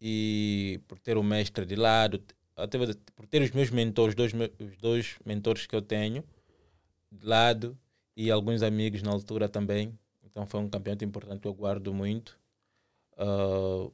e 0.00 0.80
por 0.88 0.98
ter 0.98 1.16
o 1.16 1.22
mestre 1.22 1.64
de 1.66 1.76
lado, 1.76 2.22
até 2.56 2.78
por 3.14 3.26
ter 3.26 3.42
os 3.42 3.50
meus 3.50 3.70
mentores, 3.70 4.14
dois, 4.14 4.32
os 4.32 4.76
dois 4.78 5.16
mentores 5.24 5.66
que 5.66 5.76
eu 5.76 5.82
tenho 5.82 6.24
de 7.10 7.26
lado 7.26 7.78
e 8.16 8.30
alguns 8.30 8.62
amigos 8.62 9.02
na 9.02 9.10
altura 9.10 9.48
também 9.48 9.96
então 10.36 10.46
foi 10.46 10.60
um 10.60 10.68
campeonato 10.68 11.02
importante 11.02 11.40
que 11.40 11.48
eu 11.48 11.54
guardo 11.54 11.94
muito. 11.94 12.38
Uh, 13.16 13.90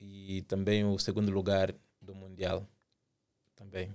e 0.00 0.42
também 0.42 0.84
o 0.84 0.96
segundo 1.00 1.32
lugar 1.32 1.74
do 2.00 2.14
Mundial. 2.14 2.64
Também. 3.56 3.92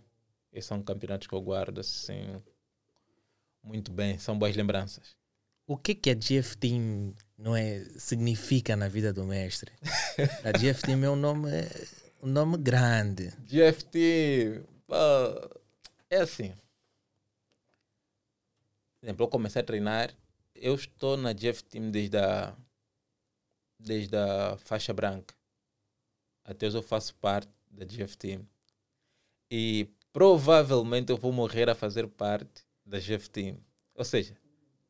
Esses 0.52 0.66
são 0.66 0.84
campeonatos 0.84 1.26
que 1.26 1.34
eu 1.34 1.42
guardo 1.42 1.80
assim 1.80 2.42
muito 3.64 3.94
bem, 3.94 4.18
são 4.20 4.38
boas 4.38 4.58
lembranças. 4.58 5.16
O 5.66 5.78
que 5.78 5.96
que 5.96 6.10
a 6.10 6.14
GF 6.14 6.58
Team 6.58 7.14
não 7.38 7.56
é, 7.56 7.84
significa 7.98 8.76
na 8.76 8.88
vida 8.88 9.14
do 9.14 9.24
mestre? 9.24 9.72
A 10.44 10.58
GF 10.58 10.82
Team 10.82 11.04
é 11.04 11.10
um 11.10 11.16
nome, 11.16 11.50
um 12.22 12.28
nome 12.28 12.58
grande. 12.58 13.30
GF 13.46 13.86
Team 13.86 14.66
uh, 14.90 15.60
é 16.10 16.18
assim. 16.18 16.54
Por 19.00 19.06
exemplo, 19.06 19.26
eu 19.26 19.30
comecei 19.30 19.62
a 19.62 19.66
treinar 19.66 20.14
eu 20.64 20.76
estou 20.76 21.18
na 21.18 21.34
Jeff 21.34 21.62
Team 21.66 21.92
desde 21.92 22.18
a, 22.18 22.56
desde 23.78 24.16
a 24.16 24.58
faixa 24.58 24.94
branca. 24.94 25.36
Até 26.46 26.68
hoje 26.68 26.78
eu 26.78 26.82
faço 26.82 27.14
parte 27.16 27.52
da 27.70 27.86
Jeff 27.86 28.18
Team. 28.18 28.48
E 29.52 29.90
provavelmente 30.14 31.12
eu 31.12 31.18
vou 31.18 31.34
morrer 31.34 31.70
a 31.70 31.76
fazer 31.76 32.08
parte 32.08 32.66
da 32.86 32.98
Jeff 32.98 33.30
Team. 33.30 33.58
Ou 33.94 34.06
seja, 34.06 34.38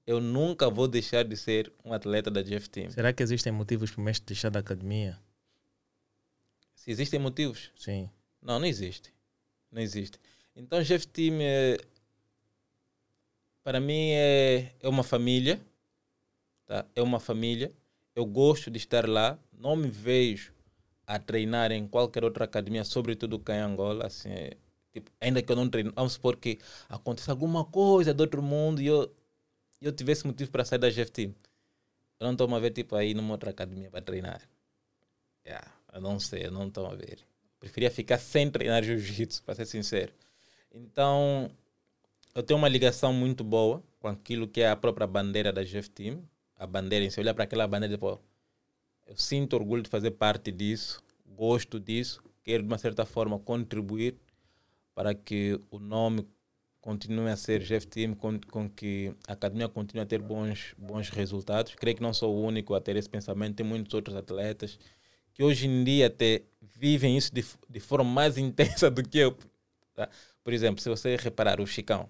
eu 0.06 0.20
nunca 0.20 0.70
vou 0.70 0.88
deixar 0.88 1.24
de 1.24 1.38
ser 1.38 1.72
um 1.84 1.94
atleta 1.94 2.30
da 2.30 2.42
Jeff 2.42 2.70
Team. 2.70 2.92
Será 2.92 3.14
que 3.14 3.24
existem 3.24 3.52
motivos 3.52 3.92
para 3.92 4.02
o 4.02 4.04
mestre 4.04 4.26
deixar 4.28 4.50
da 4.50 4.60
academia? 4.60 5.20
Se 6.76 6.92
existem 6.92 7.20
motivos? 7.20 7.72
Sim. 7.76 8.10
Não, 8.42 8.60
não 8.60 8.66
existe. 8.66 9.14
Não 9.72 9.82
existe. 9.82 10.20
Então, 10.56 10.82
Jeff 10.84 11.08
Team 11.08 11.38
é, 11.40 11.78
para 13.64 13.80
mim 13.80 14.12
é, 14.12 14.74
é 14.82 14.90
uma 14.90 15.04
família, 15.04 15.62
tá? 16.66 16.86
É 16.96 17.02
uma 17.02 17.20
família. 17.20 17.72
Eu 18.14 18.26
gosto 18.26 18.70
de 18.70 18.78
estar 18.78 19.08
lá. 19.08 19.40
Não 19.58 19.76
me 19.76 19.90
vejo 19.90 20.54
a 21.08 21.18
treinar 21.18 21.72
em 21.72 21.88
qualquer 21.88 22.24
outra 22.24 22.44
academia, 22.44 22.84
sobretudo 22.84 23.40
cá 23.40 23.56
em 23.56 23.62
Angola. 23.62 24.08
Assim, 24.08 24.30
é, 24.30 24.58
tipo, 24.92 25.10
ainda 25.22 25.42
que 25.42 25.52
eu 25.52 25.56
não 25.56 25.70
treine, 25.70 25.92
vamos 25.96 26.14
supor 26.14 26.36
que 26.36 26.60
aconteça 26.90 27.32
alguma 27.32 27.64
coisa 27.64 28.14
do 28.14 28.22
outro 28.22 28.44
mundo 28.44 28.82
e 28.82 28.88
eu, 28.88 29.10
eu 29.86 29.92
tivesse 29.92 30.26
motivo 30.26 30.52
para 30.52 30.66
sair 30.66 30.80
da 30.80 30.90
GFT. 30.90 31.34
Eu 32.20 32.26
não 32.28 32.32
estou 32.32 32.54
a 32.54 32.60
ver 32.60 32.72
tipo, 32.72 32.96
aí 32.96 33.14
numa 33.14 33.34
outra 33.34 33.50
academia 33.50 33.90
para 33.90 34.02
treinar. 34.02 34.42
Yeah, 35.46 35.70
eu 35.94 36.02
não 36.02 36.20
sei, 36.20 36.46
eu 36.46 36.52
não 36.52 36.68
estou 36.68 36.86
a 36.86 36.96
ver. 36.96 37.20
Preferia 37.60 37.92
ficar 37.92 38.18
sem 38.18 38.50
treinar 38.50 38.84
jiu-jitsu, 38.84 39.44
para 39.44 39.56
ser 39.56 39.66
sincero. 39.66 40.14
Então, 40.74 41.50
eu 42.34 42.42
tenho 42.44 42.58
uma 42.58 42.68
ligação 42.68 43.14
muito 43.14 43.44
boa 43.44 43.84
com 44.00 44.08
aquilo 44.08 44.48
que 44.48 44.62
é 44.62 44.70
a 44.70 44.76
própria 44.76 45.06
bandeira 45.06 45.52
da 45.52 45.64
GF 45.64 45.90
Team. 45.90 46.24
A 46.56 46.66
bandeira, 46.66 47.10
se 47.10 47.20
olhar 47.20 47.34
para 47.34 47.44
aquela 47.44 47.68
bandeira, 47.68 47.98
pô, 47.98 48.20
eu 49.06 49.18
sinto 49.18 49.54
orgulho 49.54 49.84
de 49.84 49.90
fazer 49.90 50.12
parte 50.12 50.52
disso, 50.52 51.02
gosto 51.26 51.80
disso, 51.80 52.24
quero 52.44 52.64
de 52.64 52.68
uma 52.68 52.78
certa 52.78 53.06
forma 53.06 53.38
contribuir 53.40 54.16
para 54.96 55.14
que 55.14 55.60
o 55.70 55.80
nome 55.80 56.28
continue 56.84 57.30
a 57.30 57.38
ser 57.38 57.62
GF 57.62 57.88
Team, 57.88 58.14
com, 58.14 58.38
com 58.52 58.70
que 58.70 59.16
a 59.26 59.32
academia 59.32 59.70
continue 59.70 60.04
a 60.04 60.06
ter 60.06 60.22
bons, 60.22 60.76
bons 60.78 61.08
resultados. 61.10 61.74
Creio 61.76 61.96
que 61.96 62.04
não 62.04 62.14
sou 62.14 62.36
o 62.36 62.44
único 62.44 62.76
a 62.76 62.82
ter 62.82 62.98
esse 62.98 63.10
pensamento, 63.10 63.56
tem 63.56 63.66
muitos 63.66 63.94
outros 63.94 64.16
atletas 64.18 64.78
que 65.34 65.42
hoje 65.42 65.66
em 65.66 65.84
dia 65.84 66.08
até 66.08 66.44
vivem 66.62 67.18
isso 67.18 67.34
de, 67.34 67.44
de 67.70 67.80
forma 67.80 68.10
mais 68.10 68.38
intensa 68.38 68.92
do 68.92 69.02
que 69.02 69.18
eu. 69.18 69.36
Tá? 69.96 70.10
Por 70.44 70.52
exemplo, 70.52 70.82
se 70.82 70.90
você 70.90 71.16
reparar 71.16 71.62
o 71.62 71.66
Chicão, 71.66 72.10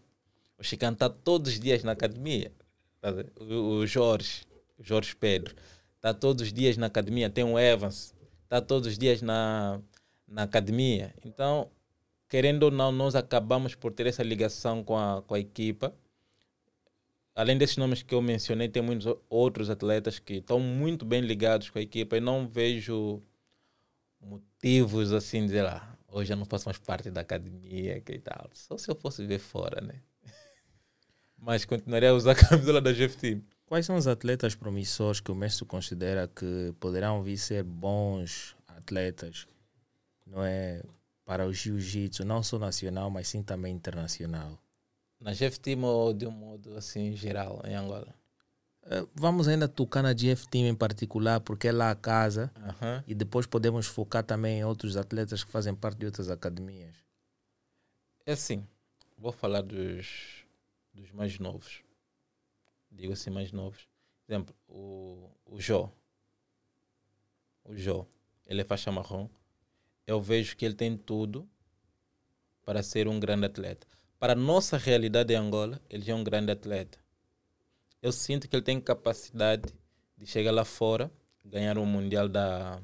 o 0.57 0.63
Chicano 0.63 0.93
está 0.93 1.07
todos 1.07 1.53
os 1.53 1.59
dias 1.59 1.83
na 1.83 1.91
academia. 1.91 2.51
Tá 2.99 3.13
o 3.39 3.85
Jorge, 3.85 4.41
o 4.79 4.83
Jorge 4.83 5.15
Pedro, 5.15 5.53
está 5.97 6.15
todos 6.15 6.47
os 6.47 6.51
dias 6.51 6.77
na 6.77 6.87
academia. 6.87 7.29
Tem 7.29 7.43
o 7.43 7.59
Evans, 7.59 8.15
está 8.43 8.59
todos 8.59 8.87
os 8.87 8.97
dias 8.97 9.21
na, 9.21 9.79
na 10.27 10.43
academia. 10.43 11.13
Então, 11.23 11.69
querendo 12.33 12.63
ou 12.63 12.71
não, 12.71 12.91
nós 12.91 13.13
acabamos 13.13 13.75
por 13.75 13.93
ter 13.93 14.07
essa 14.07 14.23
ligação 14.23 14.83
com 14.83 14.97
a, 14.97 15.21
com 15.21 15.35
a 15.35 15.39
equipa. 15.39 15.93
Além 17.35 17.59
desses 17.59 17.77
nomes 17.77 18.01
que 18.01 18.15
eu 18.15 18.23
mencionei, 18.23 18.67
tem 18.67 18.81
muitos 18.81 19.05
outros 19.29 19.69
atletas 19.69 20.17
que 20.17 20.37
estão 20.37 20.59
muito 20.59 21.05
bem 21.05 21.21
ligados 21.21 21.69
com 21.69 21.77
a 21.77 21.81
equipa 21.83 22.17
e 22.17 22.19
não 22.19 22.47
vejo 22.47 23.21
motivos 24.19 25.13
assim 25.13 25.45
dizer 25.45 25.61
lá, 25.61 25.95
ah, 25.95 26.15
hoje 26.17 26.33
eu 26.33 26.37
não 26.37 26.45
faço 26.45 26.65
mais 26.65 26.79
parte 26.79 27.11
da 27.11 27.21
academia 27.21 28.01
que 28.01 28.17
tal. 28.17 28.49
Só 28.51 28.79
se 28.79 28.89
eu 28.89 28.95
fosse 28.95 29.23
ver 29.27 29.37
fora, 29.37 29.79
né? 29.79 30.01
mas 31.37 31.65
continuaria 31.65 32.09
a 32.09 32.13
usar 32.15 32.31
a 32.31 32.35
camisola 32.35 32.81
da 32.81 32.91
GFT. 32.91 33.43
Quais 33.67 33.85
são 33.85 33.95
os 33.95 34.07
atletas 34.07 34.55
promissores 34.55 35.19
que 35.19 35.31
o 35.31 35.35
mestre 35.35 35.65
considera 35.65 36.27
que 36.27 36.73
poderão 36.79 37.21
vir 37.21 37.37
ser 37.37 37.61
bons 37.61 38.55
atletas, 38.67 39.47
não 40.25 40.43
é, 40.43 40.81
para 41.25 41.47
o 41.47 41.53
jiu-jitsu, 41.53 42.25
não 42.25 42.43
só 42.43 42.59
nacional, 42.59 43.09
mas 43.09 43.27
sim 43.27 43.41
também 43.41 43.73
internacional? 43.73 44.59
Na 45.19 45.31
GFT 45.31 45.75
ou 45.77 46.13
de 46.13 46.27
um 46.27 46.31
modo 46.31 46.75
assim 46.75 47.15
geral 47.15 47.61
em 47.65 47.75
Angola? 47.75 48.13
Eh, 48.85 49.07
vamos 49.15 49.47
ainda 49.47 49.67
tocar 49.67 50.01
na 50.03 50.13
GF 50.13 50.47
Team 50.49 50.65
em 50.65 50.75
particular, 50.75 51.39
porque 51.39 51.69
é 51.69 51.71
lá 51.71 51.91
a 51.91 51.95
casa, 51.95 52.51
e 53.07 53.15
depois 53.15 53.45
podemos 53.45 53.87
focar 53.87 54.23
também 54.23 54.59
em 54.59 54.65
outros 54.65 54.97
atletas 54.97 55.43
que 55.43 55.51
fazem 55.51 55.73
parte 55.73 55.99
de 55.99 56.05
outras 56.05 56.29
academias. 56.29 56.95
É 58.25 58.33
assim, 58.33 58.67
vou 59.17 59.31
falar 59.31 59.61
dos 59.61 60.43
dos 60.93 61.11
mais 61.11 61.39
novos. 61.39 61.81
Digo 62.91 63.13
assim, 63.13 63.29
mais 63.29 63.51
novos. 63.51 63.87
Por 64.25 64.33
exemplo, 64.33 64.55
o, 64.67 65.29
o 65.45 65.59
Jó. 65.59 65.91
O 67.65 67.75
Jó. 67.75 68.05
Ele 68.45 68.61
é 68.61 68.63
faixa 68.63 68.91
marrom. 68.91 69.27
Eu 70.05 70.21
vejo 70.21 70.55
que 70.55 70.65
ele 70.65 70.75
tem 70.75 70.97
tudo 70.97 71.47
para 72.65 72.83
ser 72.83 73.07
um 73.07 73.19
grande 73.19 73.45
atleta. 73.45 73.87
Para 74.19 74.33
a 74.33 74.35
nossa 74.35 74.77
realidade 74.77 75.33
em 75.33 75.37
Angola, 75.37 75.81
ele 75.89 76.03
já 76.03 76.13
é 76.13 76.15
um 76.15 76.23
grande 76.23 76.51
atleta. 76.51 76.97
Eu 78.01 78.11
sinto 78.11 78.47
que 78.47 78.55
ele 78.55 78.63
tem 78.63 78.79
capacidade 78.79 79.73
de 80.17 80.25
chegar 80.25 80.51
lá 80.51 80.65
fora, 80.65 81.11
ganhar 81.43 81.77
um 81.77 81.85
Mundial 81.85 82.27
da 82.29 82.81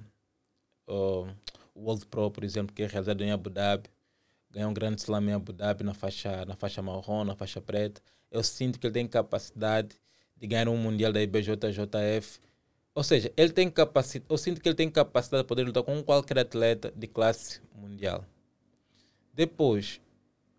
uh, 0.88 1.28
World 1.76 2.06
Pro, 2.08 2.32
por 2.32 2.44
exemplo, 2.44 2.76
que 2.76 2.84
é 2.84 2.88
realizado 2.88 3.22
em 3.22 3.32
Abu 3.32 3.50
Dhabi, 3.50 3.90
ganhar 4.52 4.68
um 4.68 4.74
grande 4.74 5.02
slam 5.02 5.30
em 5.30 5.34
Abu 5.34 5.54
Dhabi 5.54 5.84
na 5.84 5.94
faixa, 5.94 6.46
na 6.46 6.56
faixa 6.56 6.82
marrom, 6.82 7.24
na 7.24 7.36
faixa 7.36 7.62
preta. 7.62 8.02
Eu 8.32 8.44
sinto 8.44 8.80
que 8.80 8.88
ele 8.88 8.94
tem 8.94 9.08
capacidade 9.08 9.96
de 10.36 10.48
ganhar 10.48 10.70
um 10.70 10.78
Mundial 10.78 11.12
da 11.12 11.22
IBJJF. 11.22 12.40
Ou 13.00 13.04
seja, 13.04 13.32
ele 13.38 13.54
tem 13.54 13.70
capacidade, 13.70 14.26
eu 14.30 14.38
sinto 14.38 14.60
que 14.60 14.68
ele 14.68 14.76
tem 14.76 14.90
capacidade 14.90 15.44
de 15.44 15.48
poder 15.48 15.64
lutar 15.64 15.84
com 15.84 16.04
qualquer 16.04 16.40
atleta 16.40 16.92
de 16.94 17.08
classe 17.08 17.62
mundial. 17.74 18.26
Depois, 19.34 20.02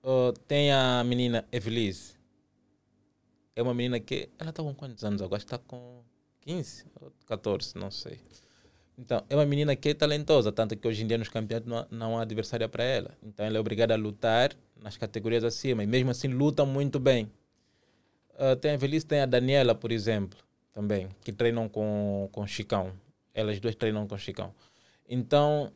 uh, 0.03 0.32
tem 0.49 0.72
a 0.72 1.05
menina 1.05 1.47
Evelise. 1.53 2.14
É 3.55 3.62
uma 3.62 3.74
menina 3.74 4.01
que. 4.01 4.30
Ela 4.38 4.49
está 4.49 4.62
com 4.62 4.74
quantos 4.74 5.05
anos 5.05 5.20
agora? 5.20 5.43
Está 5.43 5.59
com 5.59 6.03
15 6.41 6.86
ou 6.99 7.12
14, 7.26 7.76
não 7.76 7.91
sei. 7.91 8.18
Então, 8.97 9.22
é 9.28 9.36
uma 9.36 9.45
menina 9.45 9.76
que 9.76 9.91
é 9.91 9.95
talentosa, 9.95 10.51
tanto 10.51 10.74
que 10.74 10.88
hoje 10.88 11.05
em 11.05 11.07
dia 11.07 11.18
nos 11.18 11.28
campeonatos 11.28 11.68
não 11.68 11.76
há, 11.76 11.86
não 11.91 12.18
há 12.18 12.22
adversária 12.22 12.70
para 12.70 12.84
ela. 12.84 13.18
Então, 13.22 13.45
ela 13.45 13.59
é 13.59 13.61
obrigada 13.61 13.93
a 13.93 13.99
lutar 13.99 14.57
nas 14.82 14.97
categorias 14.97 15.45
acima, 15.45 15.84
e 15.84 15.86
mesmo 15.86 16.11
assim 16.11 16.28
luta 16.28 16.64
muito 16.64 16.99
bem. 16.99 17.30
Uh, 18.30 18.57
tem 18.57 18.70
a 18.70 18.76
Velhice, 18.78 19.05
tem 19.05 19.20
a 19.20 19.26
Daniela, 19.26 19.74
por 19.74 19.93
exemplo, 19.93 20.38
também, 20.73 21.09
que 21.23 21.33
treinam 21.33 21.68
com, 21.68 22.29
com 22.33 22.47
Chicão. 22.47 22.93
Elas 23.35 23.61
duas 23.61 23.75
treinam 23.75 24.07
com 24.07 24.16
Chicão. 24.18 24.55
Então, 25.09 25.73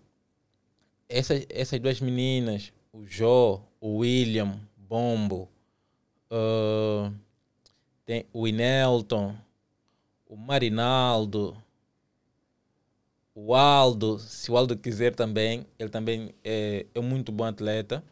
essas, 1.08 1.46
essas 1.48 1.80
duas 1.80 2.00
meninas, 2.00 2.72
o 2.92 3.06
Jó, 3.06 3.62
o 3.80 3.98
William, 3.98 4.60
Bombo, 4.76 5.48
uh, 6.30 7.12
tem 8.04 8.26
o 8.32 8.46
Inelton, 8.46 9.34
o 10.26 10.36
Marinaldo, 10.36 11.56
o 13.34 13.54
Aldo, 13.54 14.18
se 14.18 14.50
o 14.50 14.56
Aldo 14.56 14.76
quiser 14.76 15.14
também, 15.14 15.66
ele 15.76 15.88
também 15.88 16.32
é, 16.44 16.86
é 16.94 17.00
muito 17.00 17.32
bom 17.32 17.44
atleta, 17.44 18.04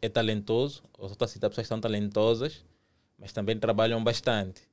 é 0.00 0.08
talentoso. 0.08 0.84
Eu 0.96 1.06
estou 1.06 1.24
a 1.24 1.28
citar 1.28 1.50
pessoas 1.50 1.66
que 1.66 1.68
são 1.68 1.80
talentosas, 1.80 2.64
mas 3.18 3.32
também 3.32 3.58
trabalham 3.58 4.02
bastante. 4.02 4.67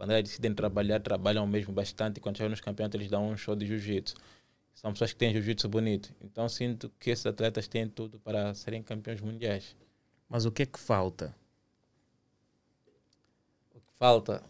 Quando 0.00 0.12
elas 0.12 0.24
decidem 0.24 0.54
trabalhar, 0.54 0.98
trabalham 0.98 1.46
mesmo 1.46 1.74
bastante. 1.74 2.16
E 2.16 2.20
quando 2.22 2.38
chegam 2.38 2.48
nos 2.48 2.60
campeonatos, 2.62 2.98
eles 2.98 3.10
dão 3.10 3.28
um 3.28 3.36
show 3.36 3.54
de 3.54 3.66
jiu-jitsu. 3.66 4.14
São 4.72 4.92
pessoas 4.92 5.12
que 5.12 5.18
têm 5.18 5.30
jiu-jitsu 5.30 5.68
bonito. 5.68 6.10
Então 6.22 6.48
sinto 6.48 6.90
que 6.98 7.10
esses 7.10 7.26
atletas 7.26 7.68
têm 7.68 7.86
tudo 7.86 8.18
para 8.18 8.54
serem 8.54 8.82
campeões 8.82 9.20
mundiais. 9.20 9.76
Mas 10.26 10.46
o 10.46 10.50
que 10.50 10.62
é 10.62 10.66
que 10.66 10.78
falta? 10.78 11.36
O 13.74 13.78
que 13.78 13.92
falta 13.98 14.42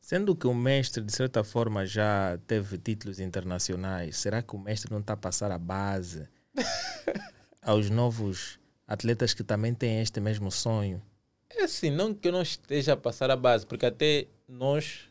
Sendo 0.00 0.34
que 0.34 0.48
o 0.48 0.52
mestre, 0.52 1.04
de 1.04 1.12
certa 1.12 1.44
forma, 1.44 1.86
já 1.86 2.36
teve 2.44 2.76
títulos 2.76 3.20
internacionais, 3.20 4.16
será 4.16 4.42
que 4.42 4.56
o 4.56 4.58
mestre 4.58 4.90
não 4.90 4.98
está 4.98 5.12
a 5.12 5.16
passar 5.16 5.52
a 5.52 5.58
base 5.58 6.28
aos 7.62 7.90
novos 7.90 8.58
atletas 8.88 9.34
que 9.34 9.44
também 9.44 9.72
têm 9.72 10.00
este 10.00 10.18
mesmo 10.18 10.50
sonho? 10.50 11.00
É 11.48 11.62
assim, 11.62 11.90
não 11.90 12.12
que 12.12 12.26
eu 12.26 12.32
não 12.32 12.42
esteja 12.42 12.94
a 12.94 12.96
passar 12.96 13.30
a 13.30 13.36
base, 13.36 13.64
porque 13.64 13.86
até 13.86 14.26
nós, 14.48 15.08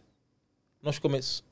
nós 0.82 1.00
começamos. 1.00 1.44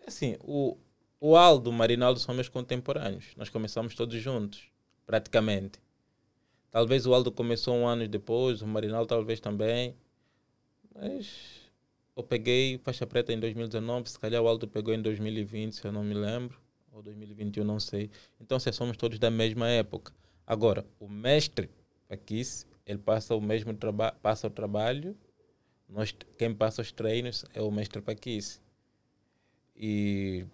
É 0.00 0.08
assim, 0.08 0.36
o, 0.40 0.76
o 1.20 1.36
Aldo, 1.36 1.70
o 1.70 1.72
Marinaldo 1.72 2.20
são 2.20 2.34
meus 2.34 2.48
contemporâneos. 2.48 3.34
Nós 3.36 3.48
começamos 3.48 3.94
todos 3.94 4.20
juntos, 4.20 4.70
praticamente. 5.06 5.78
Talvez 6.70 7.06
o 7.06 7.14
Aldo 7.14 7.32
começou 7.32 7.74
um 7.74 7.86
ano 7.86 8.06
depois, 8.06 8.62
o 8.62 8.66
Marinaldo 8.66 9.08
talvez 9.08 9.40
também. 9.40 9.96
Mas 10.94 11.70
eu 12.16 12.22
peguei 12.22 12.78
faixa 12.78 13.06
preta 13.06 13.32
em 13.32 13.40
2019, 13.40 14.10
se 14.10 14.18
calhar 14.18 14.42
o 14.42 14.48
Aldo 14.48 14.68
pegou 14.68 14.94
em 14.94 15.00
2020, 15.00 15.72
se 15.72 15.84
eu 15.84 15.92
não 15.92 16.04
me 16.04 16.14
lembro, 16.14 16.60
ou 16.92 17.02
2021, 17.02 17.64
não 17.64 17.80
sei. 17.80 18.10
Então, 18.40 18.58
se 18.58 18.72
somos 18.72 18.96
todos 18.96 19.18
da 19.18 19.30
mesma 19.30 19.68
época. 19.68 20.12
Agora, 20.46 20.84
o 20.98 21.08
mestre 21.08 21.70
aqui, 22.08 22.42
ele 22.84 22.98
passa 22.98 23.34
o 23.34 23.40
mesmo 23.40 23.72
trabalho, 23.74 24.16
passa 24.20 24.46
o 24.46 24.50
trabalho, 24.50 25.16
nós, 25.90 26.14
quem 26.38 26.54
passa 26.54 26.82
os 26.82 26.92
treinos 26.92 27.44
é 27.54 27.60
o 27.60 27.70
mestre 27.70 28.00
Paquice. 28.00 28.60
E 29.76 30.46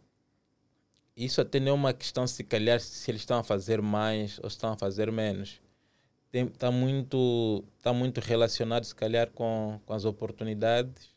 isso 1.17 1.41
até 1.41 1.61
não 1.61 1.69
é 1.69 1.73
uma 1.75 1.93
questão 1.93 2.27
se 2.27 2.45
calhar 2.45 2.81
se 2.81 3.11
eles 3.11 3.23
estão 3.23 3.39
a 3.39 3.45
fazer 3.45 3.81
mais 3.83 4.39
ou 4.39 4.49
estão 4.49 4.73
a 4.73 4.77
fazer 4.77 5.11
menos. 5.13 5.61
Está 6.33 6.71
muito, 6.71 7.65
tá 7.83 7.93
muito 7.93 8.21
relacionado 8.21 8.85
se 8.85 8.95
calhar 8.95 9.31
com, 9.31 9.81
com 9.87 9.93
as 9.95 10.05
oportunidades 10.05 11.17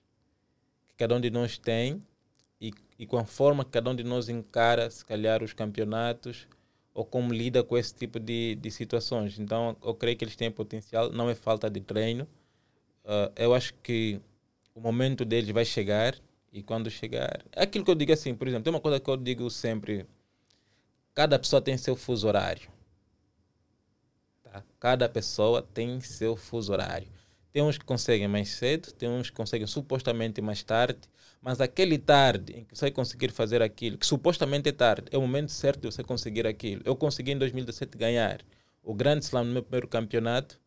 cada 0.99 1.15
um 1.15 1.21
de 1.21 1.29
nós 1.29 1.57
tem 1.57 2.01
e, 2.59 2.73
e 2.99 3.05
com 3.07 3.17
a 3.17 3.23
forma 3.23 3.63
que 3.63 3.71
cada 3.71 3.89
um 3.89 3.95
de 3.95 4.03
nós 4.03 4.27
encara, 4.27 4.91
se 4.91 5.05
calhar, 5.05 5.41
os 5.41 5.53
campeonatos 5.53 6.45
ou 6.93 7.05
como 7.05 7.33
lida 7.33 7.63
com 7.63 7.77
esse 7.77 7.95
tipo 7.95 8.19
de, 8.19 8.55
de 8.55 8.69
situações. 8.69 9.39
Então, 9.39 9.77
eu 9.81 9.95
creio 9.95 10.17
que 10.17 10.25
eles 10.25 10.35
têm 10.35 10.51
potencial, 10.51 11.09
não 11.09 11.29
é 11.29 11.35
falta 11.35 11.69
de 11.69 11.79
treino. 11.79 12.27
Uh, 13.09 13.33
eu 13.35 13.55
acho 13.55 13.73
que 13.81 14.21
o 14.75 14.79
momento 14.79 15.25
deles 15.25 15.49
vai 15.49 15.65
chegar 15.65 16.15
e 16.53 16.61
quando 16.61 16.91
chegar. 16.91 17.43
É 17.51 17.63
aquilo 17.63 17.83
que 17.83 17.89
eu 17.89 17.95
digo 17.95 18.13
assim, 18.13 18.35
por 18.35 18.47
exemplo, 18.47 18.65
tem 18.65 18.71
uma 18.71 18.79
coisa 18.79 18.99
que 18.99 19.09
eu 19.09 19.17
digo 19.17 19.49
sempre: 19.49 20.05
cada 21.15 21.39
pessoa 21.39 21.59
tem 21.59 21.75
seu 21.75 21.95
fuso 21.95 22.27
horário. 22.27 22.69
Tá? 24.43 24.63
Cada 24.79 25.09
pessoa 25.09 25.63
tem 25.63 25.99
seu 26.01 26.35
fuso 26.35 26.71
horário. 26.71 27.07
Tem 27.51 27.63
uns 27.63 27.79
que 27.79 27.83
conseguem 27.83 28.27
mais 28.27 28.49
cedo, 28.49 28.91
tem 28.91 29.09
uns 29.09 29.31
que 29.31 29.35
conseguem 29.35 29.65
supostamente 29.65 30.39
mais 30.39 30.61
tarde, 30.61 30.99
mas 31.41 31.59
aquele 31.59 31.97
tarde 31.97 32.59
em 32.59 32.63
que 32.63 32.77
você 32.77 32.91
conseguir 32.91 33.31
fazer 33.31 33.59
aquilo, 33.59 33.97
que 33.97 34.05
supostamente 34.05 34.69
é 34.69 34.71
tarde, 34.71 35.07
é 35.09 35.17
o 35.17 35.21
momento 35.21 35.51
certo 35.51 35.81
de 35.81 35.91
você 35.91 36.03
conseguir 36.03 36.45
aquilo. 36.45 36.83
Eu 36.85 36.95
consegui 36.95 37.31
em 37.31 37.39
2017 37.39 37.97
ganhar 37.97 38.41
o 38.83 38.93
Grande 38.93 39.25
Slam 39.25 39.45
no 39.45 39.53
meu 39.53 39.63
primeiro 39.63 39.87
campeonato. 39.87 40.61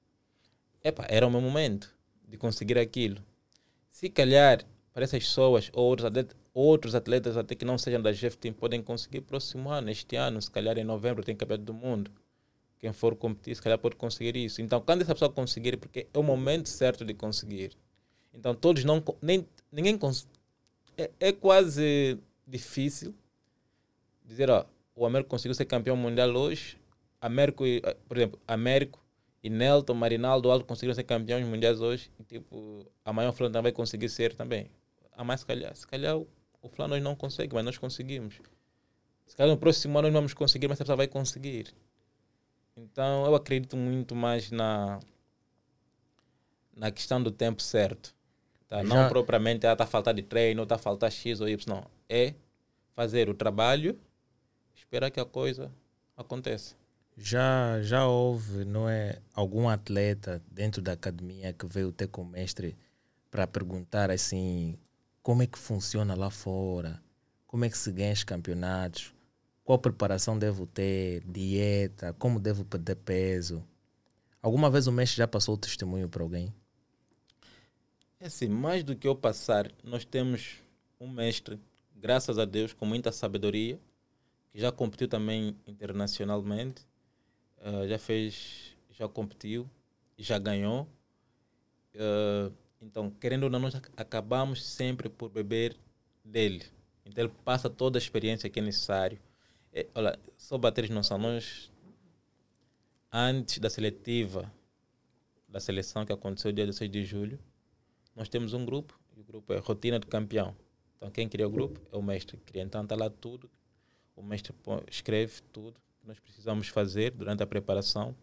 Epa, 0.82 1.06
era 1.08 1.24
o 1.24 1.30
meu 1.30 1.40
momento 1.40 1.91
de 2.32 2.38
conseguir 2.38 2.78
aquilo. 2.78 3.22
Se 3.90 4.08
calhar, 4.08 4.64
para 4.92 5.04
essas 5.04 5.22
pessoas 5.22 5.70
ou 5.74 5.84
outros 5.84 6.06
atletas, 6.06 6.36
outros 6.54 6.94
atletas 6.94 7.36
até 7.36 7.54
que 7.54 7.64
não 7.64 7.76
sejam 7.76 8.00
da 8.00 8.10
Jeff 8.10 8.38
Team 8.38 8.54
podem 8.54 8.82
conseguir 8.82 9.20
próximo 9.20 9.70
ano, 9.70 9.90
este 9.90 10.16
ano, 10.16 10.40
se 10.40 10.50
calhar 10.50 10.78
em 10.78 10.84
novembro 10.84 11.22
tem 11.22 11.36
campeonato 11.36 11.66
do 11.66 11.74
mundo 11.74 12.10
quem 12.78 12.92
for 12.92 13.14
competir, 13.14 13.54
se 13.54 13.62
calhar 13.62 13.78
pode 13.78 13.94
conseguir 13.94 14.34
isso. 14.34 14.60
Então, 14.60 14.80
quando 14.80 15.02
essa 15.02 15.14
pessoa 15.14 15.30
conseguir, 15.30 15.76
porque 15.76 16.08
é 16.12 16.18
o 16.18 16.22
momento 16.22 16.68
certo 16.68 17.04
de 17.04 17.14
conseguir. 17.14 17.76
Então, 18.34 18.56
todos 18.56 18.82
não. 18.82 19.00
Nem, 19.20 19.46
ninguém 19.70 19.96
é, 20.96 21.10
é 21.20 21.32
quase 21.32 22.18
difícil 22.44 23.14
dizer, 24.24 24.50
ó, 24.50 24.64
o 24.96 25.06
Américo 25.06 25.30
conseguiu 25.30 25.54
ser 25.54 25.64
campeão 25.66 25.96
mundial 25.96 26.30
hoje. 26.30 26.76
Américo, 27.20 27.62
por 28.08 28.16
exemplo, 28.16 28.40
Américo 28.48 29.01
e 29.42 29.50
Nelton, 29.50 29.94
Marinaldo, 29.94 30.50
Aldo 30.50 30.64
conseguiram 30.64 30.94
ser 30.94 31.02
campeões 31.02 31.44
mundiais 31.46 31.80
hoje. 31.80 32.10
E, 32.18 32.22
tipo, 32.22 32.86
amanhã 33.04 33.30
o 33.30 33.32
Flamengo 33.32 33.62
vai 33.62 33.72
conseguir 33.72 34.08
ser 34.08 34.34
também. 34.34 34.70
A 35.16 35.24
mais, 35.24 35.40
se 35.40 35.46
calhar, 35.46 35.74
se 35.74 35.86
calhar 35.86 36.16
o, 36.16 36.28
o 36.62 36.68
Flamengo 36.68 37.02
não 37.02 37.16
consegue, 37.16 37.52
mas 37.54 37.64
nós 37.64 37.76
conseguimos. 37.76 38.40
Se 39.26 39.36
calhar 39.36 39.52
no 39.52 39.58
próximo 39.58 39.98
ano 39.98 40.08
nós 40.08 40.14
vamos 40.14 40.34
conseguir, 40.34 40.68
mas 40.68 40.76
essa 40.76 40.84
pessoa 40.84 40.96
vai 40.96 41.08
conseguir. 41.08 41.74
Então 42.76 43.26
eu 43.26 43.34
acredito 43.34 43.76
muito 43.76 44.14
mais 44.14 44.50
na, 44.50 45.00
na 46.76 46.90
questão 46.90 47.22
do 47.22 47.30
tempo 47.30 47.60
certo. 47.60 48.14
Tá? 48.68 48.82
Não 48.82 49.08
propriamente 49.08 49.66
está 49.66 49.72
ah, 49.72 49.84
a 49.84 49.86
faltar 49.86 50.14
de 50.14 50.22
treino, 50.22 50.62
está 50.62 50.76
a 50.76 50.78
faltar 50.78 51.10
X 51.10 51.40
ou 51.40 51.48
Y. 51.48 51.74
Não. 51.74 51.84
É 52.08 52.34
fazer 52.94 53.28
o 53.28 53.34
trabalho, 53.34 53.98
esperar 54.74 55.10
que 55.10 55.20
a 55.20 55.24
coisa 55.24 55.70
aconteça. 56.16 56.76
Já, 57.24 57.80
já 57.82 58.04
houve, 58.04 58.64
não 58.64 58.88
é, 58.88 59.20
algum 59.32 59.68
atleta 59.68 60.42
dentro 60.50 60.82
da 60.82 60.90
academia 60.90 61.52
que 61.52 61.64
veio 61.64 61.92
ter 61.92 62.08
com 62.08 62.22
o 62.22 62.26
mestre 62.26 62.76
para 63.30 63.46
perguntar 63.46 64.10
assim 64.10 64.76
como 65.22 65.40
é 65.40 65.46
que 65.46 65.56
funciona 65.56 66.16
lá 66.16 66.30
fora, 66.30 67.00
como 67.46 67.64
é 67.64 67.70
que 67.70 67.78
se 67.78 67.92
ganha 67.92 68.12
os 68.12 68.24
campeonatos, 68.24 69.14
qual 69.62 69.78
preparação 69.78 70.36
devo 70.36 70.66
ter, 70.66 71.22
dieta, 71.24 72.12
como 72.14 72.40
devo 72.40 72.64
perder 72.64 72.96
peso. 72.96 73.62
Alguma 74.42 74.68
vez 74.68 74.88
o 74.88 74.92
mestre 74.92 75.18
já 75.18 75.28
passou 75.28 75.54
o 75.54 75.58
testemunho 75.58 76.08
para 76.08 76.24
alguém? 76.24 76.52
É 78.18 78.26
assim, 78.26 78.48
mais 78.48 78.82
do 78.82 78.96
que 78.96 79.06
eu 79.06 79.14
passar, 79.14 79.70
nós 79.84 80.04
temos 80.04 80.56
um 80.98 81.08
mestre, 81.08 81.56
graças 81.94 82.36
a 82.36 82.44
Deus, 82.44 82.72
com 82.72 82.84
muita 82.84 83.12
sabedoria, 83.12 83.78
que 84.50 84.58
já 84.58 84.72
competiu 84.72 85.06
também 85.06 85.56
internacionalmente, 85.68 86.84
uh, 87.62 87.88
já 87.88 87.98
fez, 87.98 88.76
já 88.90 89.08
competiu, 89.08 89.68
já 90.18 90.38
ganhou. 90.38 90.88
Uh, 91.94 92.52
Então, 92.82 93.10
querendo 93.10 93.44
ou 93.44 93.50
não, 93.50 93.60
nós 93.60 93.74
acabamos 93.96 94.64
sempre 94.64 95.08
por 95.08 95.30
beber 95.30 95.76
dele. 96.24 96.64
Então, 97.06 97.24
ele 97.24 97.32
passa 97.44 97.70
toda 97.70 97.96
a 97.96 98.00
experiência 98.00 98.50
que 98.50 98.58
é 98.58 98.62
necessário. 98.62 99.20
É, 99.72 99.86
olha, 99.94 100.18
só 100.36 100.58
bater 100.58 100.90
noção, 100.90 101.16
nós, 101.16 101.70
antes 103.12 103.58
da 103.60 103.70
seletiva, 103.70 104.52
da 105.48 105.60
seleção 105.60 106.04
que 106.04 106.12
aconteceu 106.12 106.50
dia 106.50 106.66
16 106.66 106.90
de 106.90 107.04
julho, 107.04 107.38
nós 108.16 108.28
temos 108.28 108.52
um 108.52 108.64
grupo, 108.64 108.98
o 109.16 109.22
grupo 109.22 109.52
é 109.52 109.58
Rotina 109.58 110.00
do 110.00 110.08
Campeão. 110.08 110.56
Então, 110.96 111.08
quem 111.10 111.28
cria 111.28 111.46
o 111.46 111.50
grupo 111.50 111.80
é 111.92 111.96
o 111.96 112.02
mestre 112.02 112.36
cria. 112.38 112.62
Então, 112.62 112.82
está 112.82 112.96
lá 112.96 113.08
tudo, 113.08 113.48
o 114.16 114.22
mestre 114.24 114.52
escreve 114.90 115.40
tudo 115.52 115.80
que 116.02 116.08
nós 116.08 116.18
precisamos 116.18 116.68
fazer 116.68 117.12
durante 117.12 117.42
a 117.42 117.46
preparação. 117.46 118.14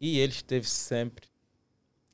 E 0.00 0.18
ele 0.18 0.32
esteve 0.32 0.68
sempre 0.68 1.28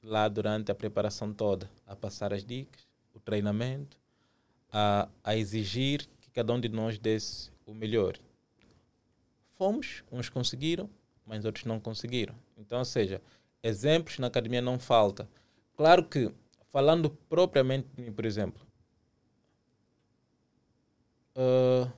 lá 0.03 0.29
durante 0.29 0.71
a 0.71 0.75
preparação 0.75 1.33
toda, 1.33 1.71
a 1.87 1.95
passar 1.95 2.33
as 2.33 2.45
dicas, 2.45 2.87
o 3.15 3.21
treinamento, 3.21 3.97
a, 4.73 5.09
a 5.23 5.37
exigir 5.37 6.07
que 6.21 6.31
cada 6.31 6.53
um 6.53 6.61
de 6.61 6.69
nós 6.69 6.99
desse 6.99 7.51
o 7.65 7.73
melhor. 7.73 8.17
Fomos, 9.57 10.03
uns 10.11 10.29
conseguiram, 10.29 10.91
mas 11.25 11.45
outros 11.45 11.65
não 11.65 11.79
conseguiram. 11.79 12.35
Então, 12.57 12.79
ou 12.79 12.85
seja, 12.85 13.23
exemplos 13.63 14.19
na 14.19 14.27
academia 14.27 14.61
não 14.61 14.79
falta. 14.79 15.29
Claro 15.77 16.05
que, 16.05 16.33
falando 16.73 17.11
propriamente 17.11 17.89
de 17.95 18.03
mim, 18.03 18.13
por 18.13 18.25
exemplo, 18.25 18.67
uh, 21.37 21.91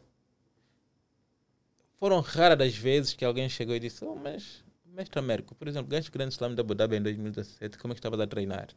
foram 2.03 2.19
raras 2.19 2.61
as 2.67 2.75
vezes 2.75 3.15
que 3.15 3.25
alguém 3.25 3.49
chegou 3.49 3.77
e 3.77 3.79
disse: 3.79 4.05
oh, 4.05 4.17
Mas 4.17 4.65
Mestre 4.85 5.21
Américo, 5.21 5.55
por 5.55 5.69
exemplo, 5.69 5.89
ganhaste 5.89 6.11
o 6.11 6.13
Grande 6.13 6.33
Slam 6.33 6.53
da 6.53 6.61
Abu 6.61 6.75
Dhabi 6.75 6.97
em 6.97 7.01
2017, 7.01 7.79
como 7.79 7.93
é 7.93 7.95
que 7.95 8.01
estavas 8.01 8.19
a 8.19 8.27
treinar? 8.27 8.71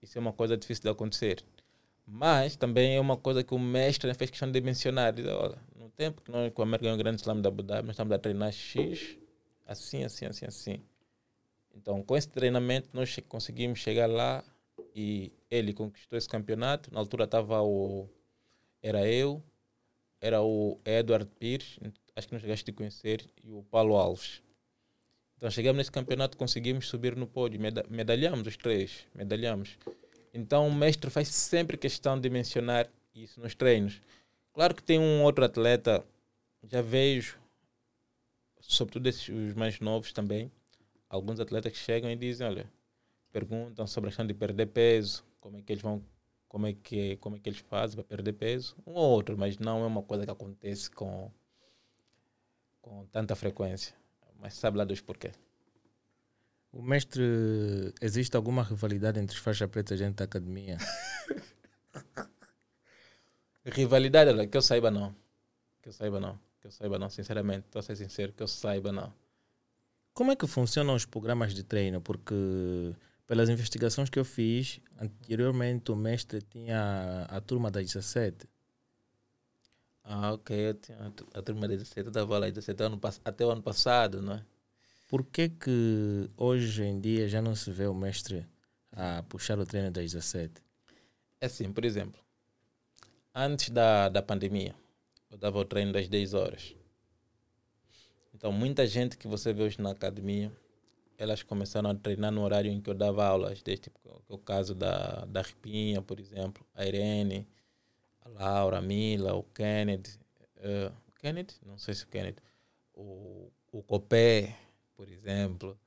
Isso 0.00 0.16
é 0.16 0.20
uma 0.20 0.32
coisa 0.32 0.56
difícil 0.56 0.84
de 0.84 0.88
acontecer. 0.88 1.44
Mas 2.06 2.54
também 2.54 2.94
é 2.94 3.00
uma 3.00 3.16
coisa 3.16 3.42
que 3.42 3.52
o 3.52 3.58
mestre 3.58 4.14
fez 4.14 4.30
questão 4.30 4.48
de 4.48 4.60
mencionar. 4.60 5.12
Diz, 5.12 5.26
olha, 5.26 5.58
no 5.74 5.90
tempo 5.90 6.22
que 6.22 6.30
nós 6.30 6.52
com 6.52 6.62
o 6.62 6.64
América 6.64 6.84
ganhou 6.84 6.94
o 6.94 7.02
Grande 7.02 7.20
Slam 7.20 7.40
da 7.40 7.48
Abu 7.48 7.64
Dhabi, 7.64 7.82
nós 7.82 7.94
estamos 7.94 8.12
a 8.12 8.18
treinar 8.20 8.52
X, 8.52 9.18
assim, 9.66 10.04
assim, 10.04 10.26
assim, 10.26 10.46
assim. 10.46 10.80
Então, 11.74 12.00
com 12.00 12.16
esse 12.16 12.28
treinamento, 12.28 12.90
nós 12.92 13.18
conseguimos 13.28 13.80
chegar 13.80 14.08
lá 14.08 14.44
e 14.94 15.32
ele 15.50 15.74
conquistou 15.74 16.16
esse 16.16 16.28
campeonato. 16.28 16.94
Na 16.94 17.00
altura 17.00 17.24
estava 17.24 17.60
o. 17.60 18.08
Era 18.80 19.04
eu, 19.04 19.42
era 20.20 20.40
o 20.42 20.78
Edward 20.84 21.28
Pires, 21.40 21.76
acho 22.16 22.26
que 22.26 22.32
não 22.34 22.40
chegaste 22.40 22.70
a 22.70 22.74
conhecer, 22.74 23.30
e 23.44 23.50
o 23.52 23.62
Paulo 23.70 23.94
Alves. 23.94 24.42
Então 25.36 25.50
chegamos 25.50 25.76
nesse 25.76 25.92
campeonato, 25.92 26.36
conseguimos 26.36 26.88
subir 26.88 27.14
no 27.14 27.26
pódio, 27.26 27.60
medalhamos 27.90 28.46
os 28.46 28.56
três, 28.56 29.06
medalhamos. 29.14 29.76
Então 30.32 30.66
o 30.66 30.74
mestre 30.74 31.10
faz 31.10 31.28
sempre 31.28 31.76
questão 31.76 32.18
de 32.18 32.30
mencionar 32.30 32.90
isso 33.14 33.38
nos 33.38 33.54
treinos. 33.54 34.00
Claro 34.54 34.74
que 34.74 34.82
tem 34.82 34.98
um 34.98 35.22
outro 35.22 35.44
atleta, 35.44 36.02
já 36.64 36.80
vejo, 36.80 37.38
sobretudo 38.60 39.06
esses, 39.08 39.28
os 39.28 39.54
mais 39.54 39.78
novos 39.78 40.12
também, 40.12 40.50
alguns 41.08 41.38
atletas 41.38 41.72
que 41.72 41.78
chegam 41.78 42.10
e 42.10 42.16
dizem, 42.16 42.46
olha, 42.46 42.70
perguntam 43.30 43.86
sobre 43.86 44.08
a 44.08 44.10
questão 44.10 44.26
de 44.26 44.32
perder 44.32 44.66
peso, 44.66 45.22
como 45.38 45.58
é 45.58 45.62
que 45.62 45.70
eles 45.70 45.82
vão, 45.82 46.02
como 46.48 46.66
é 46.66 46.72
que, 46.72 47.16
como 47.16 47.36
é 47.36 47.38
que 47.38 47.50
eles 47.50 47.58
fazem 47.60 47.96
para 47.96 48.04
perder 48.04 48.32
peso, 48.32 48.74
um 48.86 48.92
ou 48.94 49.10
outro, 49.10 49.36
mas 49.36 49.58
não 49.58 49.84
é 49.84 49.86
uma 49.86 50.02
coisa 50.02 50.24
que 50.24 50.30
acontece 50.30 50.90
com, 50.90 51.30
com 52.86 53.04
tanta 53.06 53.34
frequência 53.34 53.92
mas 54.38 54.54
sabe 54.54 54.78
lá 54.78 54.84
dos 54.84 55.00
porquê. 55.00 55.32
O 56.70 56.82
mestre, 56.82 57.22
existe 58.00 58.36
alguma 58.36 58.62
rivalidade 58.62 59.18
entre 59.18 59.34
os 59.34 59.42
faixas 59.42 59.68
pretas 59.68 59.98
dentro 59.98 60.16
da 60.16 60.24
academia? 60.24 60.76
rivalidade, 63.64 64.46
que 64.46 64.56
eu 64.56 64.62
saiba 64.62 64.90
não. 64.90 65.14
Que 65.82 65.88
eu 65.88 65.92
saiba 65.92 66.20
não. 66.20 66.38
Que 66.60 66.66
eu 66.66 66.70
saiba 66.70 66.98
não, 66.98 67.08
sinceramente. 67.08 67.66
Estou 67.66 67.80
a 67.80 67.82
ser 67.82 67.96
sincero, 67.96 68.32
que 68.32 68.42
eu 68.42 68.48
saiba 68.48 68.92
não. 68.92 69.12
Como 70.12 70.30
é 70.30 70.36
que 70.36 70.46
funcionam 70.46 70.94
os 70.94 71.04
programas 71.04 71.54
de 71.54 71.64
treino? 71.64 72.00
Porque 72.00 72.34
pelas 73.26 73.48
investigações 73.48 74.10
que 74.10 74.18
eu 74.18 74.24
fiz, 74.24 74.80
anteriormente 74.98 75.90
o 75.90 75.96
mestre 75.96 76.42
tinha 76.42 77.26
a 77.28 77.40
turma 77.40 77.70
das 77.70 77.86
17 77.86 78.46
ah, 80.06 80.32
ok. 80.32 80.68
Eu 80.68 80.74
tinha 80.74 81.12
a 81.34 81.42
turma 81.42 81.66
de 81.68 81.76
17, 81.76 82.00
eu 82.00 82.08
estava 82.08 82.38
lá 82.38 82.48
17 82.48 82.82
ano, 82.82 83.00
até 83.24 83.44
o 83.44 83.50
ano 83.50 83.62
passado, 83.62 84.22
não 84.22 84.34
é? 84.34 84.44
Por 85.08 85.24
que 85.24 85.48
que 85.48 86.30
hoje 86.36 86.82
em 86.84 87.00
dia 87.00 87.28
já 87.28 87.42
não 87.42 87.54
se 87.54 87.70
vê 87.70 87.86
o 87.86 87.94
mestre 87.94 88.46
a 88.92 89.22
puxar 89.28 89.58
o 89.58 89.66
treino 89.66 89.90
das 89.90 90.12
17? 90.12 90.62
É 91.40 91.46
assim, 91.46 91.72
por 91.72 91.84
exemplo, 91.84 92.20
antes 93.34 93.70
da, 93.70 94.08
da 94.08 94.22
pandemia, 94.22 94.74
eu 95.30 95.36
dava 95.36 95.58
o 95.58 95.64
treino 95.64 95.92
das 95.92 96.08
10 96.08 96.34
horas. 96.34 96.74
Então, 98.34 98.52
muita 98.52 98.86
gente 98.86 99.16
que 99.16 99.26
você 99.26 99.52
vê 99.52 99.62
hoje 99.62 99.80
na 99.80 99.90
academia, 99.90 100.52
elas 101.18 101.42
começaram 101.42 101.90
a 101.90 101.94
treinar 101.94 102.30
no 102.30 102.42
horário 102.42 102.70
em 102.70 102.80
que 102.80 102.90
eu 102.90 102.94
dava 102.94 103.24
aulas, 103.24 103.62
desde 103.62 103.84
tipo, 103.84 104.22
o 104.28 104.38
caso 104.38 104.74
da, 104.74 105.24
da 105.24 105.42
Ripinha, 105.42 106.02
por 106.02 106.20
exemplo, 106.20 106.64
a 106.74 106.84
Irene, 106.86 107.46
a 108.26 108.28
Laura, 108.28 108.78
a 108.78 108.82
Mila, 108.82 109.34
o 109.34 109.42
Kennedy, 109.44 110.18
uh, 110.58 110.92
Kennedy? 111.18 111.54
Não 111.64 111.78
sei 111.78 111.94
se 111.94 112.04
o 112.04 112.08
Kennedy, 112.08 112.38
o, 112.92 113.50
o 113.70 113.82
Copé, 113.82 114.56
por 114.96 115.08
exemplo, 115.08 115.78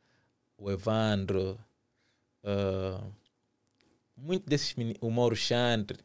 o 0.58 0.72
Evandro, 0.72 1.60
uh, 2.44 3.14
muito 4.16 4.50
desses 4.50 4.74
meninos, 4.76 5.02
o 5.02 5.10
Mauro 5.10 5.36
Chantre, 5.36 6.00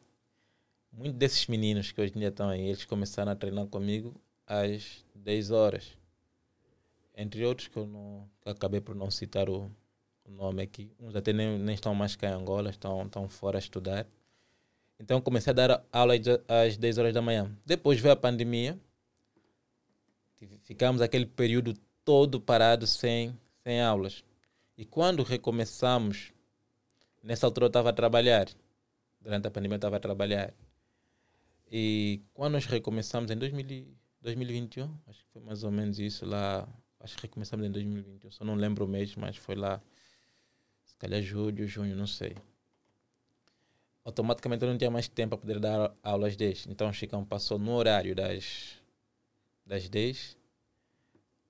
muitos 0.91 1.17
desses 1.17 1.47
meninos 1.47 1.91
que 1.91 2.01
hoje 2.01 2.13
em 2.15 2.19
dia 2.19 2.29
estão 2.29 2.49
aí, 2.49 2.67
eles 2.67 2.85
começaram 2.85 3.31
a 3.31 3.35
treinar 3.35 3.67
comigo 3.67 4.13
às 4.45 5.05
10 5.13 5.51
horas. 5.51 5.97
Entre 7.17 7.45
outros 7.45 7.69
que 7.69 7.77
eu 7.77 7.87
não 7.87 8.29
que 8.41 8.49
acabei 8.49 8.81
por 8.81 8.93
não 8.93 9.09
citar 9.09 9.49
o, 9.49 9.71
o 10.25 10.31
nome 10.31 10.61
aqui. 10.61 10.91
Uns 10.99 11.15
até 11.15 11.31
nem, 11.31 11.57
nem 11.57 11.75
estão 11.75 11.95
mais 11.95 12.15
cá 12.15 12.29
em 12.29 12.33
Angola, 12.33 12.69
estão, 12.69 13.05
estão 13.05 13.29
fora 13.29 13.57
a 13.57 13.59
estudar. 13.59 14.05
Então 14.99 15.19
comecei 15.19 15.51
a 15.51 15.53
dar 15.53 15.85
aula 15.91 16.13
às 16.47 16.77
10 16.77 16.97
horas 16.97 17.13
da 17.13 17.21
manhã. 17.21 17.51
Depois 17.65 17.99
veio 17.99 18.13
a 18.13 18.17
pandemia. 18.17 18.79
Ficamos 20.63 21.01
aquele 21.01 21.25
período 21.25 21.73
todo 22.03 22.39
parado 22.39 22.87
sem, 22.87 23.37
sem 23.63 23.81
aulas. 23.81 24.23
E 24.77 24.85
quando 24.85 25.23
recomeçamos, 25.23 26.31
nessa 27.21 27.45
altura 27.45 27.65
eu 27.65 27.67
estava 27.67 27.89
a 27.89 27.93
trabalhar. 27.93 28.47
Durante 29.19 29.47
a 29.47 29.51
pandemia 29.51 29.75
eu 29.75 29.77
estava 29.77 29.97
a 29.97 29.99
trabalhar. 29.99 30.53
E 31.71 32.21
quando 32.33 32.53
nós 32.53 32.65
recomeçamos 32.65 33.31
em 33.31 33.37
2000, 33.37 33.87
2021, 34.21 34.97
acho 35.07 35.19
que 35.25 35.31
foi 35.31 35.41
mais 35.41 35.63
ou 35.63 35.71
menos 35.71 35.99
isso 35.99 36.25
lá. 36.25 36.67
Acho 36.99 37.15
que 37.17 37.23
recomeçamos 37.23 37.65
em 37.65 37.71
2021, 37.71 38.31
só 38.31 38.45
não 38.45 38.55
lembro 38.55 38.85
o 38.85 38.87
mês, 38.87 39.15
mas 39.15 39.35
foi 39.35 39.55
lá. 39.55 39.81
Se 40.83 40.95
calhar 40.95 41.21
julho, 41.21 41.67
junho, 41.67 41.95
não 41.95 42.07
sei 42.07 42.35
automaticamente 44.05 44.63
eu 44.63 44.69
não 44.69 44.77
tinha 44.77 44.91
mais 44.91 45.07
tempo 45.07 45.35
para 45.35 45.39
poder 45.39 45.59
dar 45.59 45.91
aulas 46.03 46.35
10. 46.35 46.67
Então 46.69 46.87
o 46.87 46.93
Chicão 46.93 47.25
passou 47.25 47.57
no 47.57 47.73
horário 47.73 48.15
das, 48.15 48.77
das 49.65 49.89
10. 49.89 50.37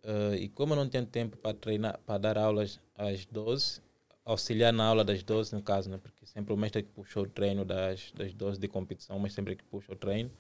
Uh, 0.03 0.35
e 0.35 0.47
como 0.49 0.73
eu 0.73 0.77
não 0.77 0.87
tinha 0.87 1.05
tempo 1.05 1.35
para 1.37 1.53
treinar, 1.53 1.99
para 2.05 2.17
dar 2.17 2.37
aulas 2.37 2.79
às 2.95 3.25
12, 3.25 3.81
auxiliar 4.23 4.71
na 4.71 4.85
aula 4.85 5.03
das 5.03 5.21
12, 5.21 5.53
no 5.53 5.61
caso, 5.61 5.89
né? 5.89 5.97
porque 5.97 6.25
sempre 6.25 6.53
o 6.53 6.57
mestre 6.57 6.83
que 6.83 6.89
puxou 6.89 7.23
o 7.23 7.29
treino 7.29 7.65
das, 7.65 8.11
das 8.13 8.33
12 8.33 8.59
de 8.59 8.67
competição, 8.67 9.19
mas 9.19 9.33
sempre 9.33 9.55
que 9.55 9.63
puxa 9.65 9.91
o 9.91 9.95
treino. 9.95 10.31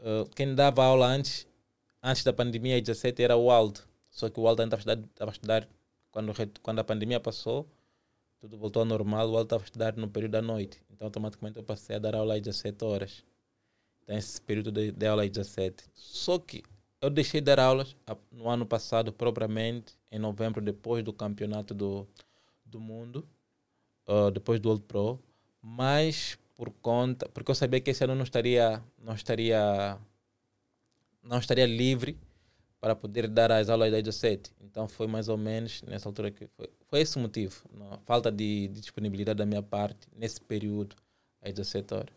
Uh, 0.00 0.28
quem 0.36 0.54
dava 0.54 0.84
aula 0.84 1.06
antes, 1.06 1.46
antes 2.02 2.22
da 2.22 2.32
pandemia, 2.32 2.78
17, 2.78 3.22
era 3.22 3.36
o 3.36 3.50
Aldo. 3.50 3.80
Só 4.10 4.28
que 4.28 4.38
o 4.38 4.46
Aldo 4.46 4.62
ainda 4.62 4.76
estava 4.76 5.30
a 5.30 5.32
estudar 5.32 5.66
quando, 6.10 6.32
quando 6.60 6.78
a 6.78 6.84
pandemia 6.84 7.18
passou 7.18 7.66
tudo 8.44 8.58
voltou 8.58 8.80
ao 8.80 8.86
normal, 8.86 9.30
o 9.30 9.40
estava 9.40 9.62
a 9.62 9.64
estudar 9.64 9.96
no 9.96 10.06
período 10.06 10.32
da 10.32 10.42
noite. 10.42 10.78
Então, 10.90 11.06
automaticamente, 11.06 11.56
eu 11.56 11.64
passei 11.64 11.96
a 11.96 11.98
dar 11.98 12.14
aula 12.14 12.34
às 12.34 12.42
17 12.42 12.84
horas. 12.84 13.24
Então, 14.02 14.14
esse 14.18 14.38
período 14.38 14.70
de, 14.70 14.92
de 14.92 15.06
aula 15.06 15.24
às 15.24 15.30
17. 15.30 15.82
Só 15.94 16.38
que 16.38 16.62
eu 17.00 17.08
deixei 17.08 17.40
de 17.40 17.46
dar 17.46 17.58
aulas 17.58 17.96
no 18.30 18.50
ano 18.50 18.66
passado, 18.66 19.14
propriamente, 19.14 19.96
em 20.12 20.18
novembro, 20.18 20.60
depois 20.60 21.02
do 21.02 21.10
campeonato 21.10 21.72
do, 21.72 22.06
do 22.66 22.78
mundo, 22.78 23.26
uh, 24.06 24.30
depois 24.30 24.60
do 24.60 24.68
World 24.68 24.84
Pro, 24.84 25.18
mas 25.62 26.38
por 26.54 26.70
conta, 26.82 27.26
porque 27.30 27.50
eu 27.50 27.54
sabia 27.54 27.80
que 27.80 27.92
esse 27.92 28.04
ano 28.04 28.14
não 28.14 28.24
estaria, 28.24 28.82
não 28.98 29.14
estaria, 29.14 29.98
não 31.22 31.38
estaria 31.38 31.64
livre 31.64 32.18
para 32.78 32.94
poder 32.94 33.26
dar 33.26 33.50
as 33.50 33.70
aulas 33.70 33.90
das 33.90 34.02
17. 34.02 34.52
Então 34.60 34.86
foi 34.86 35.06
mais 35.06 35.30
ou 35.30 35.38
menos 35.38 35.80
nessa 35.84 36.06
altura 36.06 36.30
que 36.30 36.46
foi, 36.48 36.68
foi 36.94 37.00
esse 37.00 37.16
o 37.16 37.20
motivo. 37.20 37.60
Não? 37.72 37.98
Falta 38.06 38.30
de, 38.30 38.68
de, 38.68 38.80
disponibilidade 38.80 39.38
da 39.38 39.44
minha 39.44 39.64
parte 39.64 40.06
nesse 40.14 40.40
período 40.40 40.94
às 41.42 41.52
17 41.52 41.92
horas. 41.92 42.14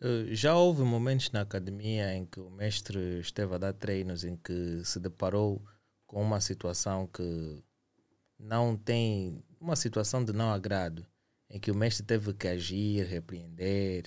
Eh, 0.00 0.26
já 0.32 0.54
houve 0.54 0.82
momentos 0.82 1.32
na 1.32 1.40
academia 1.40 2.14
em 2.14 2.24
que 2.24 2.38
o 2.38 2.48
mestre 2.50 3.18
esteve 3.18 3.52
a 3.52 3.58
dar 3.58 3.72
treinos 3.72 4.22
em 4.22 4.36
que 4.36 4.80
se 4.84 5.00
deparou 5.00 5.60
com 6.06 6.22
uma 6.22 6.40
situação 6.40 7.08
que 7.08 7.64
não 8.38 8.76
tem 8.76 9.42
uma 9.60 9.74
situação 9.74 10.24
de 10.24 10.32
não 10.32 10.52
agrado 10.52 11.04
em 11.50 11.58
que 11.58 11.72
o 11.72 11.74
mestre 11.74 12.06
teve 12.06 12.32
que 12.32 12.46
agir, 12.46 13.04
repreender? 13.06 14.04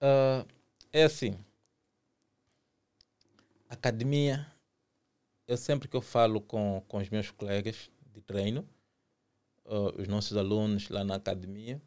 Uh, 0.00 0.48
é 0.90 1.02
assim. 1.04 1.38
Academia, 3.68 4.46
eu 5.46 5.58
sempre 5.58 5.88
que 5.88 5.94
eu 5.94 6.00
falo 6.00 6.40
com, 6.40 6.82
com 6.88 6.96
os 6.96 7.10
meus 7.10 7.30
colegas 7.30 7.90
de 8.14 8.20
treino, 8.20 8.66
uh, 9.64 10.00
os 10.00 10.08
nossos 10.08 10.36
alunos 10.36 10.88
lá 10.88 11.04
na 11.04 11.16
academia, 11.16 11.80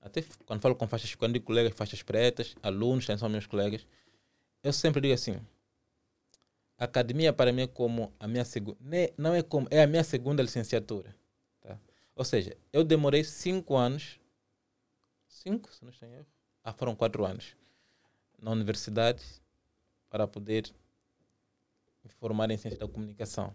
até 0.00 0.24
quando 0.44 0.60
falo 0.60 0.74
com 0.74 0.88
faixas, 0.88 1.14
quando 1.14 1.34
digo 1.34 1.44
colegas, 1.44 1.72
faixas 1.74 2.02
pretas, 2.02 2.56
alunos, 2.62 3.06
também 3.06 3.18
são 3.18 3.28
meus 3.28 3.46
colegas, 3.46 3.86
eu 4.62 4.72
sempre 4.72 5.00
digo 5.00 5.14
assim, 5.14 5.38
a 6.76 6.84
academia 6.84 7.32
para 7.32 7.52
mim 7.52 7.62
é 7.62 7.66
como 7.66 8.12
a 8.18 8.26
minha 8.26 8.44
segunda, 8.44 8.78
não 9.16 9.34
é 9.34 9.42
como, 9.42 9.68
é 9.70 9.82
a 9.82 9.86
minha 9.86 10.04
segunda 10.04 10.42
licenciatura. 10.42 11.14
Tá? 11.60 11.78
Ou 12.16 12.24
seja, 12.24 12.56
eu 12.72 12.82
demorei 12.82 13.22
cinco 13.22 13.76
anos, 13.76 14.18
cinco, 15.28 15.72
se 15.72 15.84
não 15.84 15.90
estou 15.90 16.08
em 16.08 16.12
erro, 16.12 16.26
ah, 16.64 16.72
foram 16.72 16.96
quatro 16.96 17.24
anos, 17.24 17.56
na 18.38 18.50
universidade 18.50 19.22
para 20.08 20.26
poder 20.26 20.70
me 22.02 22.10
formar 22.10 22.50
em 22.50 22.56
ciência 22.56 22.78
da 22.78 22.88
comunicação. 22.88 23.54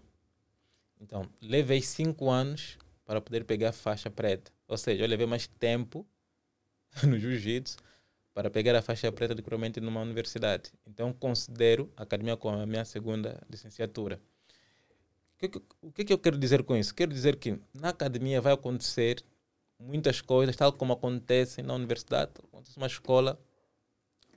Então, 0.99 1.29
levei 1.41 1.81
cinco 1.81 2.29
anos 2.29 2.77
para 3.05 3.21
poder 3.21 3.43
pegar 3.43 3.69
a 3.69 3.73
faixa 3.73 4.09
preta. 4.09 4.51
Ou 4.67 4.77
seja, 4.77 5.03
eu 5.03 5.07
levei 5.07 5.27
mais 5.27 5.47
tempo 5.47 6.05
no 7.03 7.17
jiu-jitsu 7.17 7.77
para 8.33 8.49
pegar 8.49 8.75
a 8.75 8.81
faixa 8.81 9.11
preta 9.11 9.33
de 9.33 9.41
provavelmente 9.41 9.79
numa 9.79 10.01
universidade. 10.01 10.71
Então, 10.85 11.13
considero 11.13 11.91
a 11.95 12.03
academia 12.03 12.35
como 12.35 12.57
a 12.57 12.65
minha 12.65 12.83
segunda 12.83 13.41
licenciatura. 13.49 14.19
O 15.35 15.47
que, 15.47 15.61
o 15.81 15.91
que, 15.91 16.05
que 16.05 16.13
eu 16.13 16.17
quero 16.17 16.37
dizer 16.37 16.63
com 16.63 16.75
isso? 16.75 16.93
Quero 16.93 17.13
dizer 17.13 17.35
que 17.37 17.59
na 17.73 17.89
academia 17.89 18.41
vai 18.41 18.53
acontecer 18.53 19.23
muitas 19.79 20.21
coisas, 20.21 20.55
tal 20.55 20.73
como 20.73 20.93
acontece 20.93 21.61
na 21.61 21.73
universidade, 21.73 22.31
acontece 22.43 22.77
uma 22.77 22.87
escola 22.87 23.39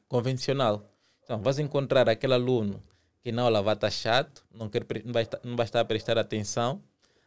convencional. 0.09 0.89
Então, 1.23 1.41
vais 1.41 1.59
encontrar 1.59 2.09
aquele 2.09 2.35
aluno 2.35 2.83
que 3.21 3.33
na 3.33 3.43
aula 3.43 3.63
vai 3.63 3.75
estar 3.75 3.91
chato, 3.91 4.45
não, 4.53 4.69
quer, 4.69 4.87
não, 5.05 5.13
vai, 5.13 5.29
não 5.45 5.57
vai 5.57 5.65
estar 5.65 5.81
a 5.81 5.85
prestar 5.85 6.19
atenção. 6.19 6.83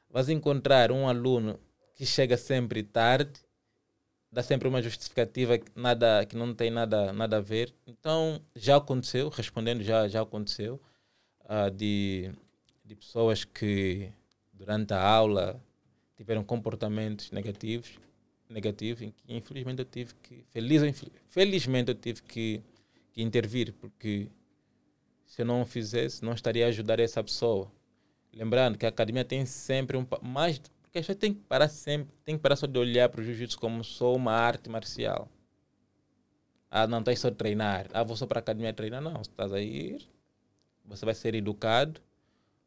Vais 0.10 0.30
encontrar 0.30 0.92
um 0.92 1.08
aluno 1.08 1.60
que 1.96 2.06
chega 2.06 2.38
sempre 2.38 2.84
tarde, 2.84 3.40
dá 4.32 4.42
sempre 4.42 4.68
uma 4.68 4.82
justificativa 4.82 5.58
que, 5.58 5.72
nada, 5.76 6.26
que 6.26 6.36
não 6.36 6.54
tem 6.54 6.72
nada, 6.72 7.12
nada 7.12 7.38
a 7.38 7.42
ver. 7.42 7.74
Então, 7.86 8.42
já 8.56 8.78
aconteceu, 8.78 9.30
respondendo, 9.30 9.84
já, 9.84 10.08
já 10.08 10.22
aconteceu, 10.22 10.82
uh, 11.46 11.70
de, 11.70 12.32
de 12.84 12.96
pessoas 12.96 13.44
que 13.44 14.12
durante 14.54 14.94
a 14.94 15.02
aula 15.02 15.62
tiveram 16.16 16.44
comportamentos 16.44 17.32
negativos, 17.32 18.00
negativos, 18.50 19.02
em 19.02 19.12
que 19.12 19.34
infelizmente 19.34 19.80
eu 19.80 19.86
tive 19.86 20.14
que, 20.22 20.44
feliz, 20.52 20.82
felizmente 21.30 21.90
eu 21.90 21.96
tive 21.96 22.22
que, 22.22 22.62
que 23.12 23.22
intervir, 23.22 23.74
porque 23.74 24.30
se 25.32 25.44
eu 25.44 25.46
não 25.46 25.66
fizesse, 25.66 26.26
não 26.26 26.34
estaria 26.34 26.66
a 26.66 26.68
ajudar 26.68 27.00
essa 27.00 27.24
pessoa. 27.24 27.72
Lembrando 28.34 28.78
que 28.78 28.86
a 28.86 28.90
academia 28.90 29.24
tem 29.24 29.46
sempre 29.46 29.96
um 29.96 30.06
mais 30.22 30.60
porque 30.82 31.00
a 31.00 31.02
gente 31.02 31.16
tem 31.16 31.34
que 31.34 31.40
parar 31.40 31.70
sempre, 31.70 32.14
tem 32.26 32.36
que 32.36 32.42
parar 32.42 32.58
só 32.58 32.68
de 32.68 32.78
olhar 32.78 33.08
para 33.08 33.22
o 33.22 33.24
jiu-jitsu 33.24 33.58
como 33.58 33.82
só 33.82 34.14
uma 34.14 34.34
arte 34.34 34.70
marcial. 34.70 35.30
Ah, 36.70 36.86
não, 36.86 37.00
estás 37.00 37.18
só 37.20 37.30
a 37.30 37.32
treinar. 37.32 37.88
Ah, 37.94 38.04
vou 38.04 38.18
só 38.18 38.28
para 38.28 38.40
a 38.40 38.42
academia 38.42 38.74
treinar. 38.74 39.02
Não, 39.02 39.22
estás 39.22 39.54
a 39.54 39.62
ir, 39.62 40.06
você 40.84 41.06
vai 41.06 41.16
ser 41.16 41.34
educado, 41.34 42.02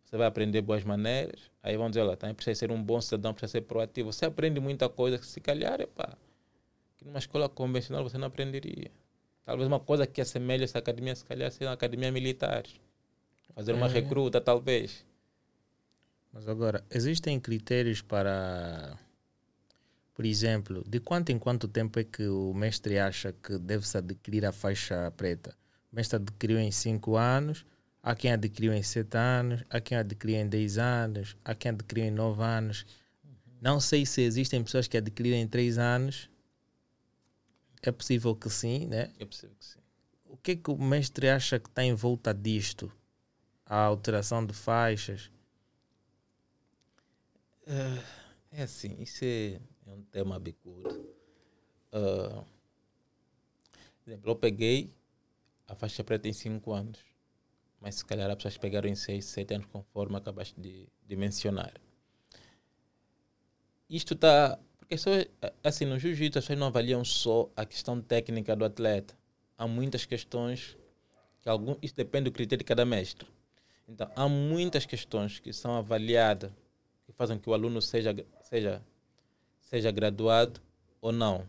você 0.03 0.17
vai 0.17 0.27
aprender 0.27 0.63
boas 0.63 0.83
maneiras. 0.85 1.51
Aí 1.63 1.77
vão 1.77 1.91
dizer, 1.91 2.01
olha, 2.01 2.17
também 2.17 2.35
precisa 2.35 2.59
ser 2.61 2.71
um 2.71 2.83
bom 2.83 2.99
cidadão, 2.99 3.35
precisa 3.35 3.53
ser 3.53 3.61
proativo. 3.61 4.11
Você 4.11 4.25
aprende 4.25 4.59
muita 4.59 4.89
coisa 4.89 5.19
que 5.19 5.27
se 5.27 5.39
calhar, 5.39 5.83
epá, 5.83 6.17
que 6.97 7.05
numa 7.05 7.19
escola 7.19 7.47
convencional 7.47 8.03
você 8.03 8.17
não 8.17 8.29
aprenderia. 8.29 8.91
Talvez 9.45 9.69
uma 9.69 9.81
coisa 9.81 10.07
que 10.07 10.21
assemelha 10.21 10.65
essa 10.65 10.79
academia, 10.79 11.15
se 11.15 11.25
calhar, 11.25 11.51
seja 11.51 11.69
uma 11.69 11.75
academia 11.75 12.11
militar. 12.11 12.65
Fazer 13.55 13.73
uma 13.73 13.87
é. 13.87 13.91
recruta, 13.91 14.41
talvez. 14.41 15.05
Mas 16.33 16.49
agora, 16.49 16.85
existem 16.91 17.39
critérios 17.39 18.03
para, 18.03 18.99
por 20.15 20.25
exemplo, 20.25 20.83
de 20.85 20.99
quanto 20.99 21.31
em 21.31 21.39
quanto 21.39 21.69
tempo 21.69 22.01
é 22.01 22.05
que 22.05 22.27
o 22.27 22.53
mestre 22.53 22.99
acha 22.99 23.33
que 23.33 23.57
deve-se 23.59 23.99
adquirir 23.99 24.45
a 24.45 24.51
faixa 24.51 25.13
preta? 25.17 25.55
O 25.93 25.97
mestre 25.97 26.17
adquiriu 26.17 26.59
em 26.59 26.73
5 26.73 27.17
anos, 27.17 27.65
há 28.03 28.17
quem 28.17 28.33
adquiriu 28.33 28.75
em 28.75 28.83
7 28.83 29.17
anos, 29.17 29.63
há 29.71 29.81
quem 29.81 29.97
adquiriu 29.97 30.41
em 30.41 30.49
10 30.49 30.79
anos, 30.79 31.37
há 31.45 31.55
quem 31.55 31.71
adquiriu 31.71 32.07
em 32.07 32.11
9 32.11 32.43
anos. 32.43 32.85
Não 33.61 33.79
sei 33.79 34.05
se 34.05 34.23
existem 34.23 34.65
pessoas 34.65 34.89
que 34.89 34.97
adquiriram 34.97 35.39
em 35.39 35.47
3 35.47 35.79
anos. 35.79 36.29
É 37.87 37.93
possível 37.93 38.35
que 38.35 38.49
sim, 38.49 38.87
né? 38.87 39.13
É 39.19 39.27
possível 39.27 39.55
que 39.57 39.65
sim. 39.65 39.81
O 40.25 40.39
que 40.39 40.53
é 40.53 40.57
que 40.57 40.71
o 40.71 40.79
mestre 40.79 41.29
acha 41.29 41.61
que 41.61 41.69
está 41.69 41.85
em 41.85 41.93
volta 41.93 42.33
disto? 42.33 42.91
A 43.67 43.77
alteração 43.77 44.45
de 44.45 44.55
faixas? 44.55 45.31
Uh, 47.63 48.03
é 48.51 48.63
assim, 48.63 48.97
isso 49.01 49.23
é, 49.23 49.61
é 49.87 49.93
um 49.93 50.03
tema 50.05 50.39
bicudo. 50.39 51.15
Uh, 51.93 52.45
exemplo, 54.07 54.31
eu 54.31 54.37
peguei 54.37 54.95
a 55.69 55.75
faixa 55.75 56.03
preta 56.03 56.27
em 56.27 56.33
5 56.33 56.73
anos, 56.73 56.99
mas 57.81 57.97
se 57.97 58.05
calhar 58.05 58.31
as 58.31 58.37
pessoas 58.37 58.57
pegaram 58.57 58.89
em 58.89 58.95
6, 58.95 59.25
7 59.27 59.55
anos, 59.55 59.67
conforme 59.67 60.17
acabaste 60.17 60.59
de, 60.59 60.89
de 61.07 61.17
mencionar. 61.17 61.75
Isto 63.91 64.15
está. 64.15 64.59
Só, 64.99 65.11
assim, 65.63 65.85
no 65.85 65.99
jiu-jitsu 65.99 66.39
as 66.39 66.45
pessoas 66.45 66.59
não 66.59 66.67
avaliam 66.67 67.05
só 67.05 67.51
a 67.57 67.65
questão 67.65 68.01
técnica 68.01 68.55
do 68.55 68.65
atleta. 68.65 69.15
Há 69.57 69.67
muitas 69.67 70.05
questões 70.05 70.77
que 71.43 71.49
algum, 71.49 71.77
isso 71.83 71.95
depende 71.95 72.25
do 72.25 72.33
critério 72.33 72.59
de 72.59 72.65
cada 72.65 72.85
mestre. 72.85 73.29
Então, 73.89 74.11
há 74.17 74.29
muitas 74.29 74.87
questões 74.87 75.39
que 75.39 75.53
são 75.53 75.77
avaliadas 75.77 76.51
que 77.05 77.13
fazem 77.13 77.39
que 77.39 77.49
o 77.49 77.55
aluno 77.55 77.83
seja, 77.83 78.15
seja, 78.43 78.83
seja 79.61 79.91
graduado 79.91 80.61
ou 81.01 81.13
não. 81.13 81.47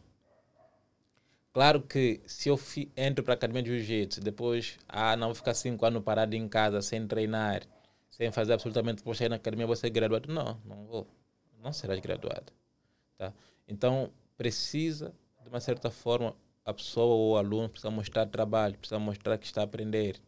Claro 1.54 1.82
que 1.82 2.20
se 2.26 2.50
eu 2.50 2.58
fi, 2.58 2.92
entro 2.98 3.24
para 3.24 3.34
a 3.34 3.36
academia 3.36 3.64
de 3.64 3.70
jiu-jitsu, 3.70 4.20
depois, 4.20 4.78
ah, 4.90 5.16
não 5.16 5.28
vou 5.28 5.36
ficar 5.36 5.54
cinco 5.54 5.86
anos 5.86 6.04
parado 6.04 6.36
em 6.36 6.50
casa, 6.50 6.82
sem 6.82 7.08
treinar, 7.08 7.62
sem 8.10 8.30
fazer 8.32 8.52
absolutamente, 8.52 9.02
vou 9.02 9.14
chegar 9.14 9.30
na 9.30 9.36
academia, 9.38 9.66
vou 9.66 9.76
ser 9.76 9.90
graduado. 9.90 10.32
Não, 10.34 10.60
não 10.66 10.86
vou. 10.86 11.08
Não 11.64 11.72
serás 11.72 12.00
graduado. 12.02 12.52
Tá? 13.18 13.34
Então, 13.68 14.12
precisa, 14.38 15.14
de 15.42 15.50
uma 15.50 15.60
certa 15.60 15.90
forma, 15.90 16.36
a 16.64 16.74
pessoa 16.74 17.14
ou 17.14 17.34
o 17.34 17.38
aluno 17.38 17.70
precisa 17.70 17.92
mostrar 17.92 18.26
trabalho, 18.26 18.78
precisa 18.78 19.00
mostrar 19.00 19.38
que 19.38 19.46
está 19.46 19.62
a 19.62 19.64
aprender. 19.66 20.20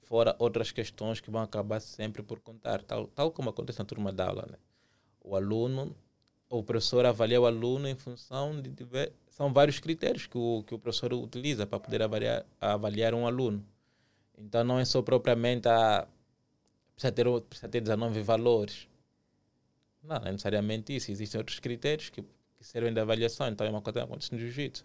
Fora 0.00 0.34
outras 0.38 0.72
questões 0.72 1.20
que 1.20 1.30
vão 1.30 1.42
acabar 1.42 1.80
sempre 1.80 2.22
por 2.22 2.40
contar, 2.40 2.82
tal, 2.82 3.06
tal 3.08 3.30
como 3.30 3.50
acontece 3.50 3.78
na 3.78 3.84
turma 3.84 4.12
da 4.12 4.28
aula. 4.28 4.46
Né? 4.50 4.58
o 5.28 5.36
aluno, 5.36 5.94
o 6.48 6.62
professor 6.62 7.04
avalia 7.04 7.40
o 7.40 7.46
aluno 7.46 7.86
em 7.86 7.94
função 7.94 8.60
de 8.60 8.72
são 9.28 9.52
vários 9.52 9.78
critérios 9.78 10.26
que 10.26 10.38
o, 10.38 10.64
que 10.66 10.74
o 10.74 10.78
professor 10.78 11.12
utiliza 11.12 11.66
para 11.66 11.78
poder 11.78 12.02
avaliar, 12.02 12.46
avaliar 12.60 13.14
um 13.14 13.26
aluno. 13.26 13.64
Então 14.36 14.64
não 14.64 14.78
é 14.78 14.84
só 14.84 15.02
propriamente 15.02 15.68
a 15.68 16.08
precisa 16.94 17.12
ter, 17.12 17.40
precisa 17.42 17.68
ter 17.68 17.80
19 17.80 18.22
valores. 18.22 18.88
Não, 20.08 20.16
é 20.16 20.32
necessariamente 20.32 20.96
isso. 20.96 21.10
Existem 21.10 21.38
outros 21.38 21.60
critérios 21.60 22.08
que, 22.08 22.22
que 22.22 22.64
servem 22.64 22.92
de 22.92 22.98
avaliação. 22.98 23.46
Então 23.48 23.66
é 23.66 23.70
uma 23.70 23.82
coisa 23.82 24.00
que 24.00 24.04
acontece 24.06 24.32
no 24.32 24.38
jiu-jitsu. 24.38 24.84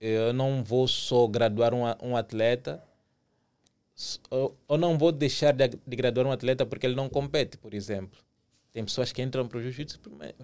Eu 0.00 0.32
não 0.32 0.64
vou 0.64 0.88
só 0.88 1.26
graduar 1.26 1.74
um, 1.74 1.82
um 2.02 2.16
atleta 2.16 2.82
ou 4.30 4.78
não 4.78 4.96
vou 4.96 5.10
deixar 5.12 5.52
de, 5.52 5.68
de 5.68 5.96
graduar 5.96 6.26
um 6.26 6.32
atleta 6.32 6.64
porque 6.64 6.86
ele 6.86 6.94
não 6.94 7.08
compete, 7.08 7.58
por 7.58 7.74
exemplo. 7.74 8.18
Tem 8.72 8.84
pessoas 8.84 9.12
que 9.12 9.20
entram 9.20 9.46
para 9.46 9.58
o 9.58 9.60
jiu-jitsu, 9.60 10.00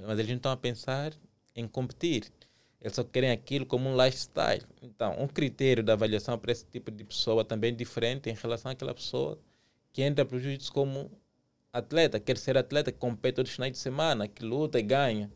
mas 0.06 0.18
eles 0.18 0.28
não 0.28 0.36
estão 0.36 0.52
a 0.52 0.56
pensar 0.56 1.12
em 1.54 1.66
competir. 1.66 2.30
Eles 2.80 2.94
só 2.94 3.04
querem 3.04 3.30
aquilo 3.30 3.64
como 3.64 3.88
um 3.88 3.96
lifestyle. 3.96 4.64
Então, 4.82 5.16
um 5.18 5.28
critério 5.28 5.82
da 5.82 5.94
avaliação 5.94 6.38
para 6.38 6.52
esse 6.52 6.66
tipo 6.66 6.90
de 6.90 7.04
pessoa 7.04 7.42
também 7.44 7.70
é 7.70 7.74
diferente 7.74 8.28
em 8.28 8.34
relação 8.34 8.70
àquela 8.70 8.92
pessoa 8.92 9.38
que 9.92 10.02
entra 10.02 10.24
para 10.24 10.36
o 10.36 10.40
jiu-jitsu 10.40 10.72
como 10.72 11.10
atleta, 11.74 12.20
quer 12.20 12.38
ser 12.38 12.56
atleta, 12.56 12.92
que 12.92 12.98
compete 12.98 13.34
todos 13.34 13.50
os 13.50 13.56
finais 13.56 13.72
de 13.72 13.78
semana, 13.78 14.28
que 14.28 14.44
luta 14.44 14.78
e 14.78 14.82
ganha. 14.82 15.30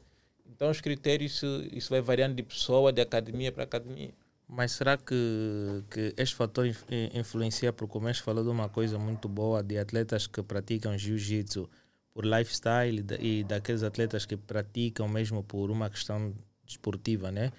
Então, 0.46 0.70
os 0.70 0.80
critérios, 0.80 1.32
isso, 1.32 1.68
isso 1.72 1.90
vai 1.90 2.00
variando 2.00 2.36
de 2.36 2.44
pessoa, 2.44 2.92
de 2.92 3.02
academia 3.02 3.50
para 3.50 3.64
academia. 3.64 4.14
Mas 4.48 4.72
será 4.72 4.96
que, 4.96 5.84
que 5.90 6.14
este 6.16 6.34
fator 6.34 6.64
influencia? 7.12 7.70
Porque 7.72 7.98
o 7.98 8.00
Mestre 8.00 8.24
falou 8.24 8.42
de 8.42 8.48
uma 8.48 8.68
coisa 8.68 8.98
muito 8.98 9.28
boa 9.28 9.62
de 9.62 9.76
atletas 9.76 10.26
que 10.26 10.42
praticam 10.42 10.96
jiu-jitsu 10.96 11.68
por 12.14 12.24
lifestyle 12.24 13.04
e 13.20 13.44
daqueles 13.44 13.82
atletas 13.82 14.24
que 14.24 14.36
praticam 14.36 15.06
mesmo 15.06 15.42
por 15.42 15.70
uma 15.70 15.90
questão 15.90 16.34
desportiva, 16.64 17.30
né? 17.30 17.52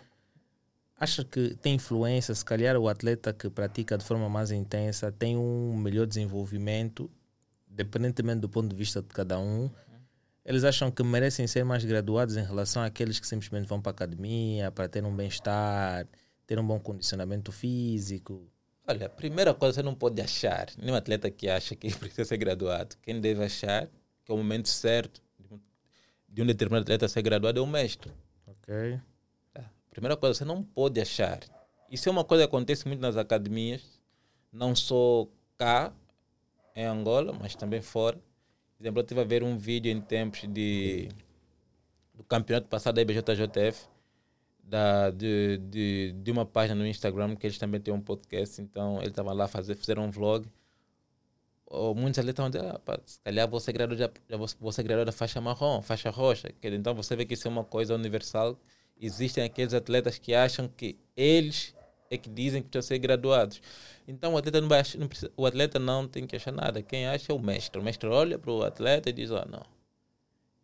Acha 0.99 1.23
que 1.23 1.55
tem 1.61 1.75
influência, 1.75 2.33
se 2.33 2.43
calhar 2.43 2.75
o 2.75 2.89
atleta 2.89 3.31
que 3.31 3.49
pratica 3.49 3.97
de 3.97 4.03
forma 4.03 4.27
mais 4.27 4.51
intensa 4.51 5.11
tem 5.11 5.37
um 5.37 5.77
melhor 5.77 6.07
desenvolvimento, 6.07 7.09
independentemente 7.79 8.41
do 8.41 8.49
ponto 8.49 8.67
de 8.67 8.75
vista 8.75 9.01
de 9.01 9.07
cada 9.07 9.39
um, 9.39 9.69
eles 10.43 10.63
acham 10.63 10.91
que 10.91 11.01
merecem 11.03 11.47
ser 11.47 11.63
mais 11.63 11.85
graduados 11.85 12.35
em 12.35 12.43
relação 12.43 12.83
àqueles 12.83 13.19
que 13.19 13.27
simplesmente 13.27 13.67
vão 13.67 13.81
para 13.81 13.91
a 13.91 13.93
academia 13.93 14.69
para 14.71 14.89
ter 14.89 15.05
um 15.05 15.15
bem-estar, 15.15 16.05
ter 16.45 16.59
um 16.59 16.65
bom 16.65 16.79
condicionamento 16.79 17.51
físico? 17.51 18.51
Olha, 18.85 19.05
a 19.05 19.09
primeira 19.09 19.53
coisa 19.53 19.75
você 19.75 19.83
não 19.83 19.95
pode 19.95 20.19
achar, 20.21 20.67
nenhum 20.77 20.95
atleta 20.95 21.29
que 21.29 21.47
acha 21.47 21.75
que 21.75 21.93
precisa 21.95 22.25
ser 22.25 22.37
graduado. 22.37 22.95
Quem 23.01 23.21
deve 23.21 23.43
achar 23.43 23.87
que 24.25 24.31
é 24.31 24.33
o 24.33 24.37
momento 24.37 24.67
certo 24.67 25.21
de 26.27 26.41
um 26.41 26.45
determinado 26.45 26.83
atleta 26.83 27.07
ser 27.07 27.21
graduado 27.21 27.59
é 27.59 27.61
o 27.61 27.67
mestre. 27.67 28.11
Ok. 28.45 28.99
Tá? 29.53 29.71
Primeira 29.89 30.17
coisa, 30.17 30.33
você 30.33 30.45
não 30.45 30.63
pode 30.63 30.99
achar. 30.99 31.39
Isso 31.89 32.07
é 32.09 32.11
uma 32.11 32.23
coisa 32.23 32.43
que 32.43 32.47
acontece 32.47 32.87
muito 32.87 33.01
nas 33.01 33.17
academias, 33.17 33.99
não 34.51 34.75
só 34.75 35.27
cá, 35.57 35.93
em 36.79 36.85
Angola, 36.85 37.33
mas 37.33 37.55
também 37.55 37.81
fora. 37.81 38.17
Por 38.77 38.83
exemplo, 38.83 38.99
eu 38.99 39.03
estive 39.03 39.21
a 39.21 39.23
ver 39.25 39.43
um 39.43 39.57
vídeo 39.57 39.91
em 39.91 39.99
tempos 39.99 40.41
de, 40.47 41.09
do 42.13 42.23
campeonato 42.23 42.67
passado 42.67 42.95
da 42.95 43.01
IBJJF, 43.01 43.87
da, 44.63 45.09
de, 45.09 45.57
de, 45.57 46.13
de 46.13 46.31
uma 46.31 46.45
página 46.45 46.75
no 46.75 46.87
Instagram, 46.87 47.35
que 47.35 47.45
eles 47.45 47.57
também 47.57 47.81
têm 47.81 47.93
um 47.93 47.99
podcast, 47.99 48.61
então 48.61 48.99
ele 48.99 49.09
estava 49.09 49.33
lá 49.33 49.47
fazer, 49.47 49.75
fizeram 49.75 50.05
um 50.05 50.11
vlog. 50.11 50.47
Ou 51.65 51.93
muitos 51.93 52.17
atletas 52.17 52.45
estavam 52.45 52.51
dizendo, 52.51 52.81
ah, 52.87 52.99
se 53.05 53.19
calhar 53.19 53.47
você 53.47 53.71
graduou, 53.71 53.97
já, 53.97 54.09
você 54.59 54.81
graduou 54.81 55.05
da 55.05 55.11
faixa 55.11 55.39
marrom, 55.41 55.81
faixa 55.81 56.09
roxa. 56.09 56.49
Então 56.63 56.95
você 56.95 57.15
vê 57.15 57.25
que 57.25 57.33
isso 57.33 57.47
é 57.47 57.51
uma 57.51 57.63
coisa 57.63 57.93
universal. 57.93 58.57
Existem 58.99 59.43
aqueles 59.43 59.73
atletas 59.73 60.17
que 60.17 60.33
acham 60.33 60.67
que 60.67 60.97
eles 61.15 61.75
é 62.09 62.17
que 62.17 62.29
dizem 62.29 62.61
que 62.61 62.69
precisam 62.69 62.87
ser 62.95 62.99
graduados. 62.99 63.61
Então 64.07 64.33
o 64.33 64.37
atleta 64.37 64.59
não, 64.61 64.67
vai, 64.67 64.81
não 64.97 65.07
precisa, 65.07 65.31
o 65.37 65.45
atleta 65.45 65.79
não 65.79 66.07
tem 66.07 66.25
que 66.25 66.35
achar 66.35 66.51
nada. 66.51 66.81
Quem 66.81 67.07
acha 67.07 67.31
é 67.31 67.35
o 67.35 67.39
mestre. 67.39 67.79
O 67.79 67.83
mestre 67.83 68.09
olha 68.09 68.37
para 68.39 68.51
o 68.51 68.63
atleta 68.63 69.09
e 69.09 69.13
diz: 69.13 69.29
oh, 69.31 69.45
não, 69.47 69.63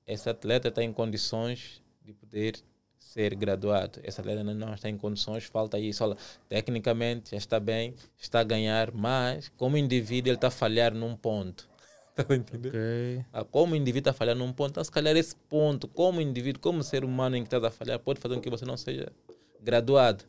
esse 0.07 0.29
atleta 0.29 0.69
está 0.69 0.83
em 0.83 0.91
condições 0.93 1.81
de 2.03 2.13
poder 2.13 2.55
ser 2.99 3.35
graduado. 3.35 3.99
Esse 4.03 4.19
atleta 4.19 4.43
não 4.43 4.73
está 4.73 4.89
em 4.89 4.97
condições, 4.97 5.45
falta 5.45 5.79
isso. 5.79 6.03
Olha, 6.03 6.17
tecnicamente 6.49 7.31
já 7.31 7.37
está 7.37 7.59
bem, 7.59 7.95
está 8.17 8.39
a 8.39 8.43
ganhar, 8.43 8.91
mas 8.91 9.49
como 9.57 9.77
indivíduo 9.77 10.29
ele 10.29 10.37
está 10.37 10.47
a 10.47 10.51
falhar 10.51 10.93
num 10.93 11.15
ponto. 11.15 11.69
Tá 12.15 12.33
entendendo? 12.33 12.69
Ok. 12.69 13.25
Ah, 13.33 13.43
Como 13.43 13.75
indivíduo 13.75 13.99
está 13.99 14.11
a 14.11 14.13
falhar 14.13 14.37
num 14.37 14.53
ponto, 14.53 14.71
então 14.71 14.83
se 14.85 14.89
calhar 14.89 15.17
esse 15.17 15.35
ponto, 15.35 15.85
como 15.85 16.21
indivíduo, 16.21 16.61
como 16.61 16.81
ser 16.81 17.03
humano 17.03 17.35
em 17.35 17.41
que 17.41 17.47
estás 17.47 17.61
a 17.61 17.69
falhar, 17.69 17.99
pode 17.99 18.21
fazer 18.21 18.35
com 18.35 18.41
que 18.41 18.49
você 18.49 18.63
não 18.63 18.77
seja 18.77 19.11
graduado. 19.59 20.23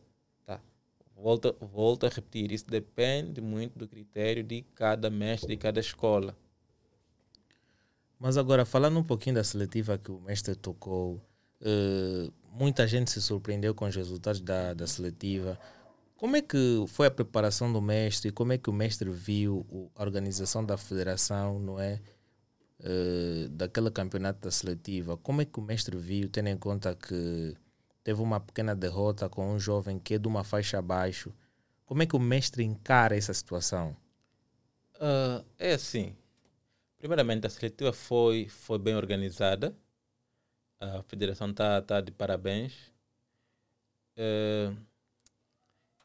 Volto, 1.17 1.57
volto 1.61 2.05
a 2.05 2.11
repetir, 2.11 2.53
isso 2.53 2.67
depende 2.69 3.41
muito 3.41 3.79
do 3.79 3.89
critério 3.89 4.45
de 4.45 4.63
cada 4.75 5.09
mestre, 5.09 5.49
de 5.49 5.57
cada 5.57 5.81
escola. 5.81 6.37
Mas 8.19 8.37
agora, 8.37 8.65
falando 8.67 8.99
um 8.99 9.03
pouquinho 9.03 9.37
da 9.37 9.45
seletiva 9.45 9.97
que 9.99 10.11
o 10.11 10.21
mestre 10.21 10.55
tocou, 10.55 11.21
eh, 11.61 12.31
muita 12.53 12.87
gente 12.87 13.11
se 13.11 13.21
surpreendeu 13.21 13.75
com 13.75 13.87
os 13.87 13.97
resultados 13.97 14.41
da, 14.41 14.75
da 14.75 14.87
seletiva. 14.87 15.59
Como 16.17 16.37
é 16.37 16.43
que 16.43 16.85
foi 16.89 17.07
a 17.07 17.11
preparação 17.11 17.73
do 17.73 17.81
mestre? 17.81 18.31
Como 18.31 18.53
é 18.53 18.59
que 18.59 18.71
o 18.71 18.73
mestre 18.73 19.11
viu 19.11 19.67
a 19.95 20.03
organização 20.03 20.65
da 20.65 20.77
federação, 20.77 21.59
não 21.59 21.81
é? 21.81 22.01
Eh, 22.81 23.49
daquele 23.51 23.91
campeonato 23.91 24.41
da 24.41 24.51
seletiva. 24.51 25.17
Como 25.17 25.41
é 25.43 25.45
que 25.47 25.59
o 25.59 25.63
mestre 25.63 25.97
viu, 25.97 26.29
tendo 26.29 26.49
em 26.49 26.57
conta 26.59 26.95
que 26.95 27.55
teve 28.07 28.23
uma 28.23 28.39
pequena 28.39 28.73
derrota 28.73 29.29
com 29.29 29.51
um 29.51 29.59
jovem 29.59 29.99
que 29.99 30.15
é 30.15 30.19
de 30.19 30.29
uma 30.29 30.45
faixa 30.45 30.79
abaixo? 30.79 31.35
Como 31.85 32.05
é 32.05 32.07
que 32.07 32.15
o 32.15 32.21
mestre 32.21 32.63
encara 32.63 33.17
essa 33.17 33.35
situação? 33.35 33.97
Ah, 35.01 35.43
é 35.59 35.73
assim. 35.73 36.17
Primeiramente, 36.99 37.49
a 37.49 37.51
seletiva 37.51 37.93
foi, 37.93 38.49
foi 38.49 38.79
bem 38.79 38.95
organizada. 38.95 39.77
A 40.79 41.03
federação 41.03 41.51
está 41.51 41.83
tá 41.83 42.01
de 42.01 42.13
parabéns. 42.13 42.93
Eh, 44.17 44.73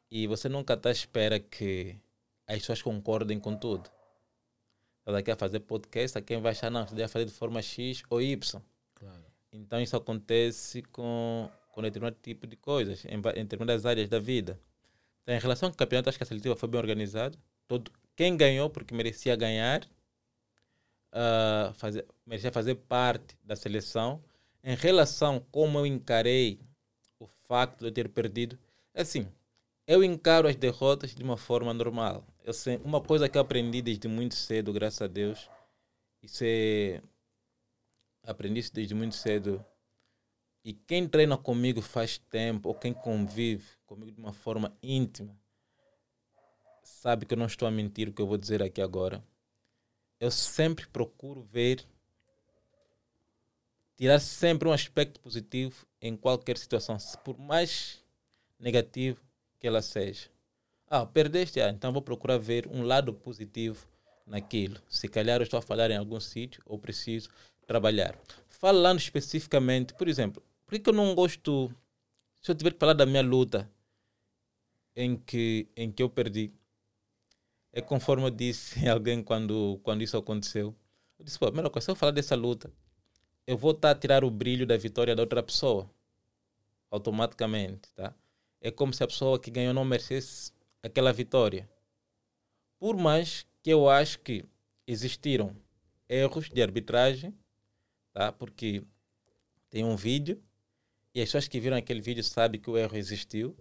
e 0.10 0.26
você 0.26 0.50
nunca 0.50 0.74
está 0.74 0.90
à 0.90 0.92
espera 0.92 1.40
que 1.40 1.96
as 2.48 2.58
pessoas 2.58 2.82
concordem 2.82 3.40
com 3.40 3.56
tudo. 3.56 3.92
Está 5.02 5.12
daqui 5.12 5.30
a 5.30 5.36
fazer 5.36 5.60
podcast, 5.60 6.18
a 6.18 6.22
quem 6.22 6.42
vai 6.42 6.54
achar, 6.54 6.72
não, 6.72 6.88
você 6.88 6.96
deve 6.96 7.10
fazer 7.10 7.26
de 7.26 7.32
forma 7.32 7.62
X 7.62 8.02
ou 8.10 8.20
Y. 8.20 8.60
Claro. 8.96 9.24
Então 9.54 9.80
isso 9.80 9.96
acontece 9.96 10.82
com, 10.82 11.48
com 11.72 11.82
determinado 11.82 12.18
tipo 12.22 12.46
de 12.48 12.56
coisas, 12.56 13.06
em, 13.06 13.16
em 13.16 13.44
determinadas 13.44 13.86
áreas 13.86 14.10
da 14.10 14.20
vida. 14.20 14.60
Então, 15.24 15.36
em 15.36 15.40
relação 15.40 15.70
ao 15.70 15.76
campeonato, 15.76 16.10
acho 16.10 16.18
que 16.18 16.24
a 16.24 16.28
seletiva 16.28 16.56
foi 16.56 16.70
bem 16.70 16.80
organizada. 16.80 17.38
Todo, 17.68 17.92
quem 18.16 18.36
ganhou, 18.36 18.70
porque 18.70 18.94
merecia 18.94 19.36
ganhar, 19.36 19.88
ah, 21.12 21.74
fazer, 21.76 22.06
merecia 22.26 22.52
fazer 22.52 22.76
parte 22.76 23.38
da 23.44 23.56
seleção. 23.56 24.24
Em 24.64 24.76
relação 24.76 25.38
a 25.38 25.42
como 25.52 25.80
eu 25.80 25.86
encarei 25.86 26.60
o 27.20 27.28
facto 27.28 27.80
de 27.80 27.88
eu 27.88 27.92
ter 27.92 28.10
perdido, 28.10 28.58
é 28.94 29.02
assim, 29.02 29.28
eu 29.88 30.04
encaro 30.04 30.48
as 30.48 30.56
derrotas 30.56 31.14
de 31.16 31.24
uma 31.24 31.38
forma 31.38 31.74
normal. 31.74 32.26
Eu 32.44 32.54
sei, 32.54 32.78
uma 32.84 33.02
coisa 33.02 33.30
que 33.30 33.38
eu 33.38 33.42
aprendi 33.42 33.82
desde 33.82 34.08
muito 34.08 34.36
cedo, 34.36 34.74
graças 34.74 35.02
a 35.02 35.08
Deus, 35.08 35.50
isso 36.22 36.44
é 36.46 37.02
aprendi 38.24 38.60
isso 38.60 38.74
desde 38.74 38.94
muito 38.94 39.16
cedo. 39.16 39.64
E 40.64 40.74
quem 40.74 41.08
treina 41.08 41.38
comigo 41.38 41.82
faz 41.82 42.18
tempo, 42.18 42.70
ou 42.70 42.76
quem 42.76 42.94
convive 42.94 43.66
comigo 43.86 44.12
de 44.12 44.20
uma 44.20 44.34
forma 44.34 44.78
íntima, 44.82 45.36
sabe 46.84 47.26
que 47.26 47.34
eu 47.34 47.38
não 47.38 47.48
estou 47.48 47.68
a 47.68 47.72
mentir 47.72 48.08
o 48.08 48.14
que 48.14 48.22
eu 48.22 48.28
vou 48.28 48.38
dizer 48.38 48.62
aqui 48.62 48.82
agora. 48.82 49.24
Eu 50.20 50.30
sempre 50.30 50.86
procuro 50.86 51.42
ver, 51.42 51.84
tirar 53.98 54.20
sempre 54.20 54.68
um 54.68 54.72
aspecto 54.72 55.20
positivo 55.20 55.86
em 56.00 56.16
qualquer 56.16 56.58
situação, 56.60 56.96
por 57.24 57.40
mais 57.40 58.04
negativo 58.60 59.20
que 59.60 59.68
ela 59.68 59.82
seja. 59.82 60.30
Ah, 60.88 61.06
perdeste, 61.06 61.60
ah, 61.60 61.70
então 61.70 61.92
vou 61.92 62.04
procurar 62.04 62.38
ver 62.38 62.68
um 62.68 62.84
lado 62.84 63.14
positivo 63.14 63.88
naquilo. 64.28 64.80
Se 64.88 65.08
calhar 65.08 65.40
eu 65.40 65.44
estou 65.44 65.58
a 65.58 65.62
falhar 65.62 65.90
em 65.90 65.98
algum 65.98 66.20
sítio 66.20 66.62
ou 66.68 66.78
preciso 66.78 67.30
trabalhar. 67.66 68.16
Falando 68.48 69.00
especificamente, 69.00 69.94
por 69.96 70.08
exemplo, 70.08 70.44
por 70.72 70.80
que 70.80 70.90
eu 70.90 70.94
não 70.94 71.14
gosto, 71.14 71.70
se 72.40 72.50
eu 72.50 72.56
tiver 72.56 72.72
que 72.72 72.80
falar 72.80 72.94
da 72.94 73.06
minha 73.06 73.22
luta 73.22 73.70
em 74.96 75.18
que, 75.18 75.68
em 75.76 75.92
que 75.92 76.02
eu 76.02 76.10
perdi, 76.10 76.50
é 77.74 77.82
conforme 77.82 78.24
eu 78.24 78.32
disse 78.32 78.88
a 78.88 78.94
alguém 78.94 79.22
quando, 79.22 79.82
quando 79.84 80.02
isso 80.02 80.16
aconteceu. 80.16 80.74
Eu 81.20 81.26
disse, 81.26 81.38
pô, 81.38 81.48
primeira 81.48 81.70
coisa, 81.70 81.84
se 81.84 81.92
eu 81.92 81.96
falar 81.96 82.14
dessa 82.14 82.38
luta, 82.38 82.72
eu 83.46 83.58
vou 83.58 83.72
estar 83.72 83.92
a 83.92 83.96
tirar 83.96 84.24
o 84.24 84.32
brilho 84.32 84.66
da 84.66 84.78
vitória 84.78 85.14
da 85.14 85.22
outra 85.22 85.44
pessoa, 85.44 85.92
automaticamente, 86.90 87.92
tá? 87.94 88.16
É 88.62 88.72
como 88.72 88.94
se 88.94 89.04
a 89.04 89.08
pessoa 89.08 89.38
que 89.38 89.52
ganhou 89.52 89.74
não 89.74 89.84
merecesse 89.84 90.54
aquela 90.82 91.12
vitória. 91.12 91.70
Por 92.80 92.96
mais 92.96 93.46
que 93.62 93.72
eu 93.72 93.90
acho 93.90 94.20
que 94.20 94.46
existiram 94.88 95.54
erros 96.08 96.50
de 96.50 96.62
arbitragem, 96.62 97.38
tá? 98.14 98.32
Porque 98.32 98.86
tem 99.70 99.84
um 99.84 99.98
vídeo 99.98 100.42
e 101.14 101.22
as 101.22 101.28
pessoas 101.28 101.48
que 101.48 101.60
viram 101.60 101.76
aquele 101.76 102.02
vídeo 102.02 102.24
sabem 102.24 102.60
que 102.60 102.70
o 102.70 102.78
erro 102.78 102.96
existiu. 102.96 103.56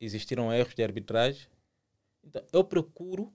Existiram 0.00 0.52
erros 0.52 0.74
de 0.74 0.82
arbitragem. 0.82 1.48
Então, 2.22 2.42
eu 2.52 2.64
procuro, 2.64 3.32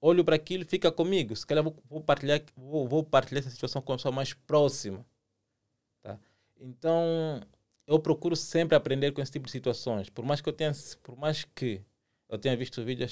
olho 0.00 0.24
para 0.24 0.36
aquilo, 0.36 0.64
fica 0.64 0.92
comigo. 0.92 1.34
Se 1.34 1.46
calhar 1.46 1.64
vou, 1.64 1.76
vou 1.88 2.02
partilhar, 2.02 2.42
vou, 2.54 2.86
vou 2.86 3.02
partilhar 3.02 3.42
essa 3.42 3.50
situação 3.50 3.80
com 3.80 3.92
a 3.92 3.96
pessoa 3.96 4.12
mais 4.12 4.34
próxima. 4.34 5.06
Tá? 6.02 6.18
Então, 6.58 7.40
eu 7.86 7.98
procuro 7.98 8.36
sempre 8.36 8.76
aprender 8.76 9.12
com 9.12 9.22
esse 9.22 9.32
tipo 9.32 9.46
de 9.46 9.52
situações. 9.52 10.10
Por 10.10 10.24
mais 10.24 10.40
que 10.40 10.48
eu 10.48 10.52
tenha, 10.52 10.72
por 11.02 11.16
mais 11.16 11.44
que 11.44 11.82
eu 12.28 12.38
tenha 12.38 12.56
visto 12.56 12.80
o 12.80 12.84
vídeo 12.84 13.06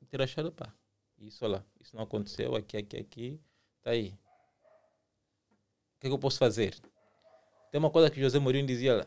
e 0.00 0.06
ter 0.06 0.20
achado, 0.20 0.50
pá, 0.50 0.74
isso 1.18 1.44
olha 1.44 1.58
lá, 1.58 1.64
isso 1.80 1.94
não 1.94 2.02
aconteceu, 2.02 2.56
aqui, 2.56 2.76
aqui, 2.76 2.96
aqui, 2.96 3.40
tá 3.82 3.90
aí. 3.90 4.08
O 5.96 6.00
que, 6.00 6.06
é 6.06 6.10
que 6.10 6.14
eu 6.14 6.18
posso 6.18 6.38
fazer? 6.38 6.76
Tem 7.70 7.78
uma 7.78 7.90
coisa 7.90 8.10
que 8.10 8.20
José 8.20 8.38
Mourinho 8.38 8.66
dizia 8.66 8.96
lá. 8.96 9.06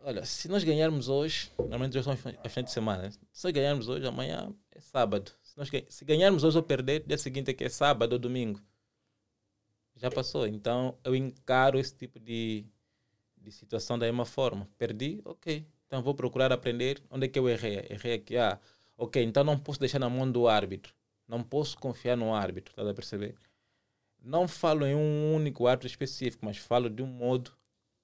Olha, 0.00 0.24
se 0.24 0.46
nós 0.48 0.62
ganharmos 0.62 1.08
hoje, 1.08 1.50
normalmente 1.58 1.98
hoje 1.98 2.04
são 2.04 2.12
as 2.12 2.20
finais 2.20 2.64
de 2.64 2.70
semana, 2.70 3.02
né? 3.02 3.10
se 3.10 3.44
nós 3.44 3.52
ganharmos 3.52 3.88
hoje, 3.88 4.06
amanhã 4.06 4.54
é 4.70 4.78
sábado. 4.78 5.32
Se, 5.42 5.58
nós, 5.58 5.68
se 5.88 6.04
ganharmos 6.04 6.44
hoje 6.44 6.56
ou 6.56 6.62
perder, 6.62 7.02
dia 7.04 7.18
seguinte 7.18 7.50
é 7.50 7.54
que 7.54 7.64
é 7.64 7.68
sábado 7.68 8.12
ou 8.12 8.18
domingo. 8.18 8.60
Já 9.96 10.08
passou. 10.08 10.46
Então 10.46 10.96
eu 11.02 11.14
encaro 11.16 11.76
esse 11.78 11.92
tipo 11.92 12.20
de, 12.20 12.64
de 13.36 13.50
situação 13.50 13.98
da 13.98 14.06
mesma 14.06 14.24
forma. 14.24 14.68
Perdi, 14.78 15.20
ok. 15.24 15.66
Então 15.86 16.00
vou 16.02 16.14
procurar 16.14 16.52
aprender 16.52 17.02
onde 17.10 17.26
é 17.26 17.28
que 17.28 17.38
eu 17.38 17.48
errei. 17.48 17.86
Errei 17.90 18.14
aqui, 18.14 18.36
ah, 18.36 18.60
ok. 18.96 19.20
Então 19.24 19.42
não 19.42 19.58
posso 19.58 19.80
deixar 19.80 19.98
na 19.98 20.08
mão 20.08 20.30
do 20.30 20.46
árbitro. 20.46 20.94
Não 21.26 21.42
posso 21.42 21.76
confiar 21.78 22.16
no 22.16 22.32
árbitro, 22.32 22.72
está 22.78 22.88
a 22.88 22.94
perceber? 22.94 23.34
Não 24.26 24.48
falo 24.48 24.84
em 24.84 24.94
um 24.96 25.34
único 25.34 25.68
árbitro 25.68 25.86
específico, 25.86 26.44
mas 26.44 26.56
falo 26.58 26.90
de 26.90 27.00
um 27.00 27.06
modo, 27.06 27.52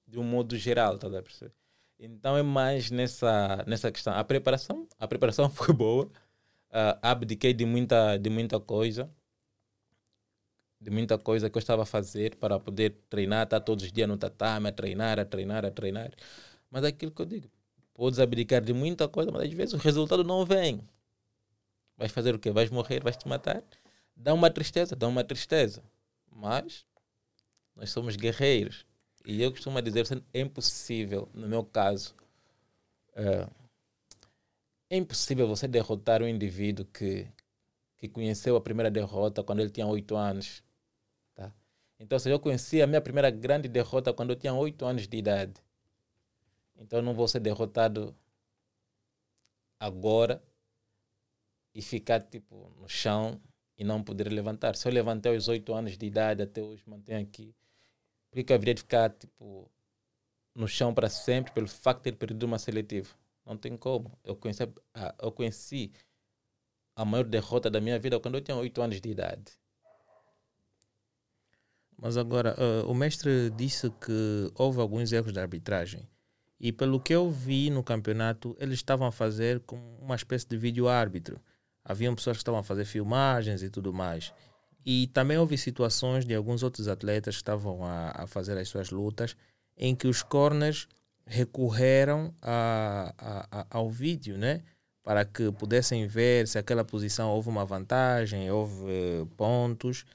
de 0.07 0.17
um 0.17 0.23
modo 0.23 0.57
geral, 0.57 0.95
está 0.95 1.07
a 1.07 1.21
perceber? 1.21 1.53
Então 1.99 2.37
é 2.37 2.41
mais 2.41 2.89
nessa, 2.89 3.63
nessa 3.67 3.91
questão. 3.91 4.13
A 4.13 4.23
preparação, 4.23 4.87
a 4.97 5.05
preparação 5.05 5.49
foi 5.51 5.73
boa. 5.73 6.05
Uh, 6.05 6.97
abdiquei 7.01 7.53
de 7.53 7.65
muita, 7.65 8.17
de 8.17 8.29
muita 8.29 8.59
coisa. 8.59 9.09
de 10.79 10.89
muita 10.91 11.17
coisa 11.17 11.49
que 11.49 11.57
eu 11.57 11.59
estava 11.59 11.83
a 11.83 11.85
fazer 11.85 12.35
para 12.37 12.59
poder 12.59 12.91
treinar, 13.09 13.43
estar 13.43 13.59
todos 13.61 13.85
os 13.85 13.91
dias 13.91 14.07
no 14.07 14.17
tatame, 14.17 14.69
a 14.69 14.71
treinar, 14.71 15.19
a 15.19 15.25
treinar, 15.25 15.65
a 15.65 15.71
treinar. 15.71 16.11
Mas 16.69 16.83
é 16.83 16.87
aquilo 16.87 17.11
que 17.11 17.21
eu 17.21 17.25
digo, 17.25 17.49
podes 17.93 18.19
abdicar 18.19 18.61
de 18.61 18.73
muita 18.73 19.07
coisa, 19.07 19.31
mas 19.31 19.43
às 19.43 19.53
vezes 19.53 19.73
o 19.73 19.77
resultado 19.77 20.23
não 20.23 20.45
vem. 20.45 20.81
Vais 21.97 22.11
fazer 22.11 22.35
o 22.35 22.39
quê? 22.39 22.51
Vais 22.51 22.69
morrer, 22.69 23.01
vais 23.03 23.17
te 23.17 23.27
matar? 23.27 23.63
Dá 24.15 24.33
uma 24.33 24.49
tristeza, 24.49 24.95
dá 24.95 25.07
uma 25.07 25.23
tristeza. 25.23 25.83
Mas 26.35 26.85
nós 27.75 27.89
somos 27.91 28.15
guerreiros. 28.15 28.85
E 29.25 29.41
eu 29.41 29.51
costumo 29.51 29.81
dizer, 29.81 30.05
é 30.33 30.39
impossível, 30.41 31.29
no 31.33 31.47
meu 31.47 31.63
caso, 31.63 32.15
é, 33.15 33.47
é 34.89 34.97
impossível 34.97 35.47
você 35.47 35.67
derrotar 35.67 36.21
um 36.21 36.27
indivíduo 36.27 36.85
que, 36.85 37.27
que 37.97 38.09
conheceu 38.09 38.55
a 38.55 38.61
primeira 38.61 38.91
derrota 38.91 39.43
quando 39.43 39.61
ele 39.61 39.69
tinha 39.69 39.87
oito 39.87 40.15
anos 40.15 40.61
então, 42.03 42.19
se 42.19 42.29
eu 42.29 42.37
conheci 42.37 42.81
a 42.81 42.87
minha 42.87 42.99
primeira 42.99 43.31
grande 43.31 43.69
derrota 43.69 44.13
quando 44.13 44.31
eu 44.31 44.35
tinha 44.35 44.53
8 44.53 44.85
anos 44.85 45.07
de 45.07 45.17
idade. 45.17 45.53
Então, 46.75 47.01
não 47.01 47.13
vou 47.13 47.29
ser 47.29 47.39
derrotado 47.39 48.13
agora 49.79 50.43
e 51.73 51.81
ficar 51.81 52.21
tipo 52.21 52.69
no 52.77 52.89
chão 52.89 53.41
e 53.77 53.83
não 53.83 54.03
poder 54.03 54.31
levantar. 54.31 54.75
Se 54.75 54.87
eu 54.87 54.91
levantei 54.91 55.33
aos 55.33 55.47
8 55.47 55.73
anos 55.73 55.97
de 55.97 56.05
idade 56.05 56.41
até 56.41 56.61
hoje, 56.61 56.83
mantenho 56.85 57.21
aqui, 57.21 57.55
por 58.31 58.43
que 58.43 58.51
eu 58.51 58.55
haveria 58.55 58.73
de 58.73 58.81
ficar 58.81 59.09
tipo 59.11 59.69
no 60.55 60.67
chão 60.67 60.93
para 60.93 61.09
sempre 61.09 61.51
pelo 61.53 61.67
facto 61.67 61.99
de 61.99 62.11
ter 62.11 62.17
perdido 62.17 62.43
uma 62.45 62.59
seletiva? 62.59 63.09
Não 63.45 63.57
tem 63.57 63.75
como. 63.77 64.17
Eu 64.23 64.35
conheci, 64.35 64.63
eu 65.21 65.31
conheci 65.31 65.91
a 66.95 67.03
maior 67.03 67.25
derrota 67.25 67.69
da 67.69 67.81
minha 67.81 67.99
vida 67.99 68.19
quando 68.19 68.35
eu 68.35 68.41
tinha 68.41 68.55
8 68.55 68.81
anos 68.81 69.01
de 69.01 69.09
idade. 69.09 69.51
Mas 71.97 72.17
agora, 72.17 72.55
uh, 72.59 72.89
o 72.89 72.93
mestre 72.93 73.49
disse 73.51 73.89
que 73.89 74.51
houve 74.55 74.79
alguns 74.79 75.11
erros 75.11 75.31
de 75.31 75.39
arbitragem. 75.39 76.07
E 76.59 76.71
pelo 76.71 76.99
que 76.99 77.13
eu 77.13 77.29
vi 77.29 77.69
no 77.69 77.83
campeonato, 77.83 78.55
eles 78.59 78.75
estavam 78.75 79.07
a 79.07 79.11
fazer 79.11 79.59
como 79.61 79.97
uma 79.99 80.15
espécie 80.15 80.47
de 80.47 80.57
vídeo 80.57 80.87
árbitro. 80.87 81.41
Haviam 81.83 82.15
pessoas 82.15 82.37
que 82.37 82.41
estavam 82.41 82.59
a 82.59 82.63
fazer 82.63 82.85
filmagens 82.85 83.61
e 83.61 83.69
tudo 83.69 83.93
mais. 83.93 84.33
E 84.85 85.07
também 85.07 85.37
houve 85.37 85.57
situações 85.57 86.25
de 86.25 86.35
alguns 86.35 86.63
outros 86.63 86.87
atletas 86.87 87.35
que 87.35 87.41
estavam 87.41 87.83
a, 87.85 88.11
a 88.23 88.27
fazer 88.27 88.57
as 88.57 88.67
suas 88.67 88.89
lutas 88.89 89.35
em 89.77 89.95
que 89.95 90.07
os 90.07 90.21
corners 90.21 90.87
recorreram 91.25 92.33
a, 92.41 93.13
a, 93.51 93.67
ao 93.69 93.89
vídeo, 93.89 94.37
né? 94.37 94.61
Para 95.03 95.25
que 95.25 95.51
pudessem 95.51 96.07
ver 96.07 96.47
se 96.47 96.57
aquela 96.57 96.83
posição 96.83 97.29
houve 97.31 97.49
uma 97.49 97.65
vantagem, 97.65 98.49
houve 98.51 98.85
pontos. 99.35 100.05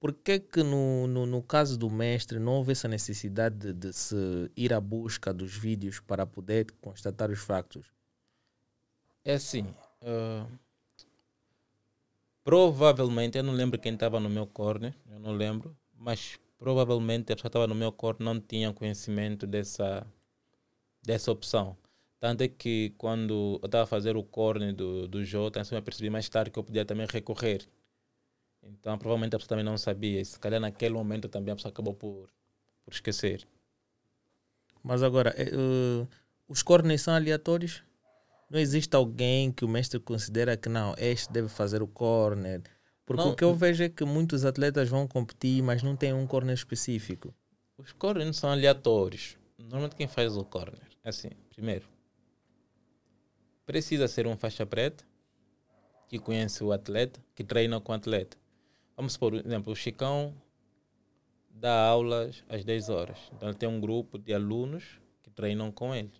Por 0.00 0.12
que, 0.12 0.40
que 0.40 0.64
no, 0.64 1.06
no, 1.06 1.26
no, 1.26 1.42
caso 1.42 1.78
do 1.78 1.88
mestre 1.88 2.40
não 2.40 2.54
houve 2.54 2.72
essa 2.72 2.88
necessidade 2.88 3.56
de, 3.56 3.72
de, 3.72 3.92
se 3.92 4.50
ir 4.56 4.72
à 4.72 4.80
busca 4.80 5.32
dos 5.32 5.56
vídeos 5.56 6.00
para 6.00 6.26
poder 6.26 6.66
constatar 6.80 7.30
os 7.30 7.38
factos? 7.38 7.86
É 9.24 9.34
assim. 9.34 9.72
Uh, 10.02 10.50
provavelmente, 12.44 13.38
eu 13.38 13.44
não 13.44 13.52
lembro 13.52 13.78
quem 13.78 13.94
estava 13.94 14.20
no 14.20 14.28
meu 14.28 14.46
corner, 14.46 14.94
eu 15.10 15.18
não 15.18 15.32
lembro, 15.32 15.76
mas 15.96 16.38
provavelmente 16.58 17.32
a 17.32 17.36
pessoa 17.36 17.48
estava 17.48 17.66
no 17.66 17.74
meu 17.74 17.92
corner 17.92 18.24
não 18.24 18.40
tinha 18.40 18.72
conhecimento 18.72 19.46
dessa, 19.46 20.06
dessa 21.02 21.30
opção. 21.30 21.76
Tanto 22.20 22.42
é 22.42 22.48
que 22.48 22.94
quando 22.98 23.58
eu 23.62 23.66
estava 23.66 23.84
a 23.84 23.86
fazer 23.86 24.16
o 24.16 24.22
corner 24.22 24.74
do, 24.74 25.08
do 25.08 25.24
Jota, 25.24 25.62
eu 25.72 25.82
percebi 25.82 26.08
mais 26.10 26.28
tarde 26.28 26.50
que 26.50 26.58
eu 26.58 26.64
podia 26.64 26.84
também 26.84 27.06
recorrer 27.10 27.66
então, 28.62 28.96
provavelmente 28.96 29.34
a 29.34 29.38
pessoa 29.38 29.48
também 29.50 29.64
não 29.64 29.76
sabia. 29.76 30.20
E 30.20 30.24
se 30.24 30.38
calhar 30.38 30.60
naquele 30.60 30.94
momento 30.94 31.28
também 31.28 31.52
a 31.52 31.56
pessoa 31.56 31.70
acabou 31.72 31.94
por, 31.94 32.28
por 32.84 32.92
esquecer. 32.92 33.46
Mas 34.82 35.02
agora, 35.02 35.34
uh, 35.34 36.08
os 36.48 36.62
corners 36.62 37.02
são 37.02 37.14
aleatórios? 37.14 37.82
Não 38.52 38.60
existe 38.60 38.94
alguém 38.94 39.50
que 39.50 39.64
o 39.64 39.68
mestre 39.68 39.98
considera 39.98 40.58
que 40.58 40.68
não, 40.68 40.94
este 40.98 41.32
deve 41.32 41.48
fazer 41.48 41.82
o 41.82 41.86
corner? 41.86 42.60
Porque 43.06 43.22
não, 43.22 43.30
o 43.30 43.34
que 43.34 43.42
eu 43.42 43.54
vejo 43.54 43.82
é 43.82 43.88
que 43.88 44.04
muitos 44.04 44.44
atletas 44.44 44.90
vão 44.90 45.08
competir, 45.08 45.62
mas 45.62 45.82
não 45.82 45.96
tem 45.96 46.12
um 46.12 46.26
corner 46.26 46.52
específico. 46.52 47.34
Os 47.78 47.92
corners 47.92 48.36
são 48.36 48.50
aleatórios. 48.50 49.38
Normalmente 49.56 49.96
quem 49.96 50.06
faz 50.06 50.36
o 50.36 50.44
corner, 50.44 50.86
é 51.02 51.08
assim, 51.08 51.30
primeiro, 51.48 51.88
precisa 53.64 54.06
ser 54.06 54.26
um 54.26 54.36
faixa 54.36 54.66
preta, 54.66 55.02
que 56.06 56.18
conhece 56.18 56.62
o 56.62 56.72
atleta, 56.72 57.24
que 57.34 57.42
treina 57.42 57.80
com 57.80 57.92
o 57.92 57.94
atleta. 57.94 58.36
Vamos 58.94 59.16
por 59.16 59.32
exemplo, 59.32 59.72
o 59.72 59.76
Chicão 59.76 60.34
dá 61.48 61.86
aulas 61.86 62.44
às 62.50 62.66
10 62.66 62.90
horas. 62.90 63.18
Então 63.34 63.48
ele 63.48 63.56
tem 63.56 63.66
um 63.66 63.80
grupo 63.80 64.18
de 64.18 64.34
alunos 64.34 65.00
que 65.22 65.30
treinam 65.30 65.72
com 65.72 65.94
ele. 65.94 66.12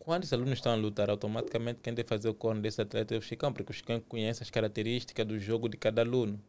Quando 0.00 0.24
os 0.24 0.32
alunos 0.32 0.54
estão 0.54 0.72
a 0.72 0.74
lutar, 0.74 1.08
automaticamente 1.08 1.80
quem 1.80 1.94
deve 1.94 2.08
fazer 2.08 2.28
o 2.28 2.34
corno 2.34 2.60
desse 2.60 2.80
atleta 2.80 3.14
é 3.14 3.18
o 3.18 3.22
Chicão, 3.22 3.52
porque 3.52 3.70
o 3.70 3.74
Chicão 3.74 4.00
conhece 4.00 4.42
as 4.42 4.50
características 4.50 5.24
do 5.24 5.38
jogo 5.38 5.68
de 5.68 5.76
cada 5.76 6.02
aluno. 6.02 6.40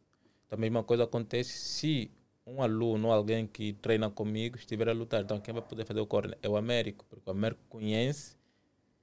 Então 0.47 0.57
a 0.57 0.59
mesma 0.59 0.83
coisa 0.83 1.03
acontece 1.03 1.51
se 1.51 2.09
um 2.45 2.63
aluno 2.63 3.09
ou 3.09 3.13
alguém 3.13 3.45
que 3.45 3.73
treina 3.73 4.09
comigo 4.09 4.57
estiver 4.57 4.89
a 4.89 4.93
lutar. 4.93 5.21
Então 5.21 5.39
quem 5.39 5.53
vai 5.53 5.61
poder 5.61 5.85
fazer 5.85 5.99
o 5.99 6.07
corno 6.07 6.33
é 6.41 6.49
o 6.49 6.57
Américo, 6.57 7.05
porque 7.09 7.29
o 7.29 7.31
Américo 7.31 7.61
conhece 7.69 8.35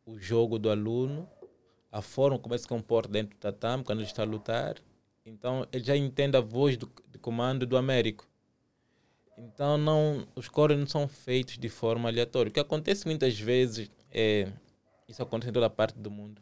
o 0.05 0.19
jogo 0.19 0.59
do 0.59 0.71
aluno, 0.71 1.29
a 1.93 2.03
forma 2.03 2.39
como 2.39 2.55
ele 2.55 2.63
se 2.63 2.69
comporta 2.69 3.09
dentro 3.09 3.37
do 3.37 3.41
tatame 3.41 3.85
quando 3.85 4.01
ele 4.01 4.09
está 4.09 4.23
a 4.23 4.27
lutar 4.27 4.77
então 5.29 5.67
ele 5.73 5.85
já 5.85 5.97
entende 5.97 6.37
a 6.37 6.41
voz 6.41 6.77
do, 6.77 6.91
de 7.11 7.19
comando 7.19 7.67
do 7.67 7.77
Américo. 7.77 8.27
Então 9.37 9.79
não, 9.79 10.27
os 10.35 10.49
coros 10.49 10.77
não 10.79 10.87
são 10.87 11.07
feitos 11.07 11.59
de 11.59 11.69
forma 11.69 12.09
aleatória. 12.09 12.51
O 12.51 12.53
que 12.53 12.59
acontece 12.59 13.07
muitas 13.07 13.39
vezes 13.39 13.91
é 14.13 14.53
isso 15.09 15.23
acontece 15.23 15.51
em 15.51 15.53
toda 15.53 15.71
parte 15.71 15.99
do 15.99 16.11
mundo. 16.11 16.41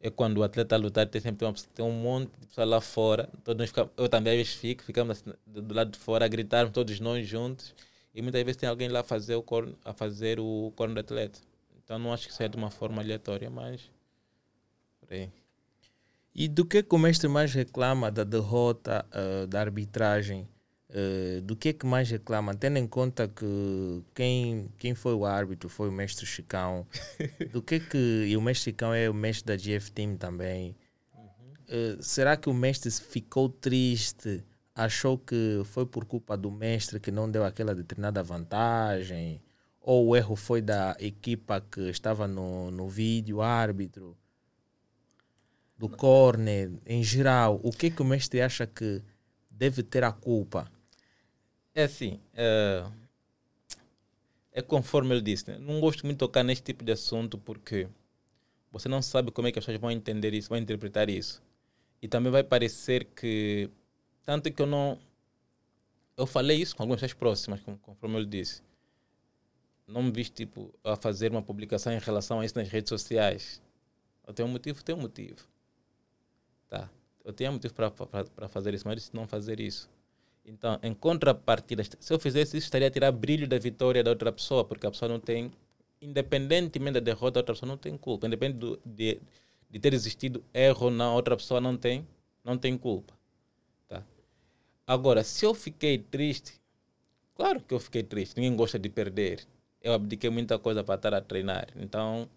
É 0.00 0.10
quando 0.10 0.38
o 0.38 0.42
atleta 0.42 0.76
lutar 0.76 1.06
tem 1.08 1.20
sempre 1.20 1.46
uma, 1.46 1.54
tem 1.74 1.84
um 1.84 1.90
monte 1.90 2.30
de 2.38 2.46
pessoas 2.46 2.68
lá 2.68 2.80
fora. 2.80 3.28
Todos 3.42 3.72
eu 3.96 4.08
também 4.08 4.32
às 4.32 4.38
vezes 4.38 4.54
fico, 4.54 4.82
ficamos 4.84 5.18
assim, 5.18 5.36
do, 5.46 5.62
do, 5.62 5.74
lado 5.74 5.90
de 5.90 5.98
fora 5.98 6.24
a 6.24 6.28
gritar 6.28 6.70
todos 6.70 7.00
nós 7.00 7.26
juntos. 7.26 7.74
E 8.14 8.22
muitas 8.22 8.42
vezes 8.44 8.56
tem 8.56 8.68
alguém 8.68 8.88
lá 8.88 9.02
fazer 9.02 9.34
o 9.34 9.42
corno, 9.42 9.76
a 9.84 9.92
fazer 9.92 10.38
o 10.38 10.72
corno 10.76 10.94
do 10.94 11.00
atleta. 11.00 11.40
Então 11.82 11.98
não 11.98 12.12
acho 12.12 12.28
que 12.28 12.34
seja 12.34 12.48
de 12.48 12.56
uma 12.56 12.70
forma 12.70 13.02
aleatória, 13.02 13.50
mas 13.50 13.90
por 15.00 15.12
aí. 15.12 15.30
E 16.34 16.48
do 16.48 16.64
que, 16.64 16.82
que 16.82 16.94
o 16.94 16.98
mestre 16.98 17.28
mais 17.28 17.52
reclama 17.52 18.10
da 18.10 18.24
derrota 18.24 19.06
uh, 19.12 19.46
da 19.46 19.60
arbitragem? 19.60 20.48
Uh, 20.94 21.40
do 21.40 21.56
que 21.56 21.72
que 21.72 21.84
mais 21.84 22.08
reclama? 22.08 22.54
Tendo 22.54 22.76
em 22.76 22.86
conta 22.86 23.26
que 23.26 24.04
quem, 24.14 24.70
quem 24.78 24.94
foi 24.94 25.12
o 25.12 25.24
árbitro 25.24 25.68
foi 25.68 25.88
o 25.88 25.92
mestre 25.92 26.24
Chicão. 26.24 26.86
do 27.52 27.60
que 27.60 27.80
que... 27.80 28.26
E 28.28 28.36
o 28.36 28.40
mestre 28.40 28.70
Chicão 28.70 28.94
é 28.94 29.10
o 29.10 29.14
mestre 29.14 29.46
da 29.46 29.56
GF 29.56 29.90
Team 29.90 30.16
também. 30.16 30.76
Uh, 31.68 32.00
será 32.00 32.36
que 32.36 32.48
o 32.48 32.54
mestre 32.54 32.90
ficou 32.90 33.48
triste? 33.48 34.44
Achou 34.74 35.18
que 35.18 35.62
foi 35.64 35.84
por 35.84 36.04
culpa 36.04 36.36
do 36.36 36.50
mestre 36.50 37.00
que 37.00 37.10
não 37.10 37.28
deu 37.28 37.44
aquela 37.44 37.74
determinada 37.74 38.22
vantagem? 38.22 39.42
Ou 39.80 40.08
o 40.08 40.16
erro 40.16 40.36
foi 40.36 40.62
da 40.62 40.96
equipa 41.00 41.60
que 41.60 41.88
estava 41.90 42.28
no, 42.28 42.70
no 42.70 42.88
vídeo, 42.88 43.42
árbitro? 43.42 44.16
do 45.76 45.88
corner, 45.88 46.70
em 46.86 47.02
geral, 47.02 47.60
o 47.62 47.70
que, 47.70 47.90
que 47.90 48.00
o 48.00 48.04
mestre 48.04 48.40
acha 48.40 48.66
que 48.66 49.02
deve 49.50 49.82
ter 49.82 50.04
a 50.04 50.12
culpa? 50.12 50.70
É 51.74 51.84
assim, 51.84 52.20
é, 52.34 52.84
é 54.52 54.62
conforme 54.62 55.12
ele 55.14 55.22
disse, 55.22 55.50
né? 55.50 55.58
não 55.58 55.80
gosto 55.80 56.04
muito 56.04 56.16
de 56.16 56.20
tocar 56.20 56.44
neste 56.44 56.62
tipo 56.62 56.84
de 56.84 56.92
assunto 56.92 57.36
porque 57.36 57.88
você 58.70 58.88
não 58.88 59.02
sabe 59.02 59.32
como 59.32 59.48
é 59.48 59.52
que 59.52 59.58
as 59.58 59.64
pessoas 59.64 59.80
vão 59.80 59.90
entender 59.90 60.32
isso, 60.34 60.48
vão 60.48 60.58
interpretar 60.58 61.10
isso. 61.10 61.42
E 62.00 62.08
também 62.08 62.30
vai 62.30 62.44
parecer 62.44 63.04
que, 63.06 63.68
tanto 64.24 64.52
que 64.52 64.62
eu 64.62 64.66
não, 64.66 64.98
eu 66.16 66.26
falei 66.26 66.58
isso 66.60 66.76
com 66.76 66.82
algumas 66.82 67.00
pessoas 67.00 67.18
próximas, 67.18 67.60
conforme 67.82 68.16
ele 68.16 68.26
disse. 68.26 68.62
Não 69.86 70.02
me 70.02 70.10
vi 70.12 70.24
tipo, 70.24 70.72
a 70.82 70.96
fazer 70.96 71.30
uma 71.30 71.42
publicação 71.42 71.92
em 71.92 71.98
relação 71.98 72.40
a 72.40 72.44
isso 72.44 72.56
nas 72.56 72.68
redes 72.68 72.88
sociais. 72.88 73.60
Eu 74.26 74.32
tenho 74.32 74.48
um 74.48 74.52
motivo, 74.52 74.82
tenho 74.82 74.98
um 74.98 75.02
motivo. 75.02 75.46
Tá. 76.68 76.88
Eu 77.24 77.32
tinha 77.32 77.50
motivo 77.50 77.74
para 77.74 78.48
fazer 78.48 78.74
isso, 78.74 78.86
mas 78.86 78.96
disse 78.96 79.14
não 79.14 79.26
fazer 79.26 79.60
isso. 79.60 79.88
Então, 80.44 80.78
em 80.82 80.92
contrapartida, 80.92 81.82
se 81.84 82.12
eu 82.12 82.18
fizesse 82.18 82.56
isso, 82.56 82.66
estaria 82.66 82.88
a 82.88 82.90
tirar 82.90 83.10
brilho 83.12 83.48
da 83.48 83.58
vitória 83.58 84.04
da 84.04 84.10
outra 84.10 84.30
pessoa, 84.30 84.64
porque 84.64 84.86
a 84.86 84.90
pessoa 84.90 85.08
não 85.08 85.18
tem, 85.18 85.50
independentemente 86.02 86.94
da 86.94 87.00
derrota, 87.00 87.38
a 87.38 87.40
outra 87.40 87.54
pessoa 87.54 87.68
não 87.68 87.78
tem 87.78 87.96
culpa. 87.96 88.26
Independente 88.26 88.58
do, 88.58 88.80
de, 88.84 89.20
de 89.70 89.78
ter 89.78 89.94
existido 89.94 90.44
erro 90.52 90.90
na 90.90 91.12
outra 91.12 91.36
pessoa, 91.36 91.60
não 91.60 91.76
tem, 91.76 92.06
não 92.44 92.58
tem 92.58 92.76
culpa. 92.76 93.14
Tá? 93.88 94.02
Agora, 94.86 95.24
se 95.24 95.46
eu 95.46 95.54
fiquei 95.54 95.96
triste, 95.96 96.60
claro 97.34 97.60
que 97.60 97.72
eu 97.72 97.80
fiquei 97.80 98.02
triste, 98.02 98.36
ninguém 98.36 98.54
gosta 98.54 98.78
de 98.78 98.90
perder. 98.90 99.46
Eu 99.80 99.94
abdiquei 99.94 100.28
muita 100.28 100.58
coisa 100.58 100.84
para 100.84 100.94
estar 100.96 101.14
a 101.14 101.20
treinar, 101.22 101.68
então 101.76 102.28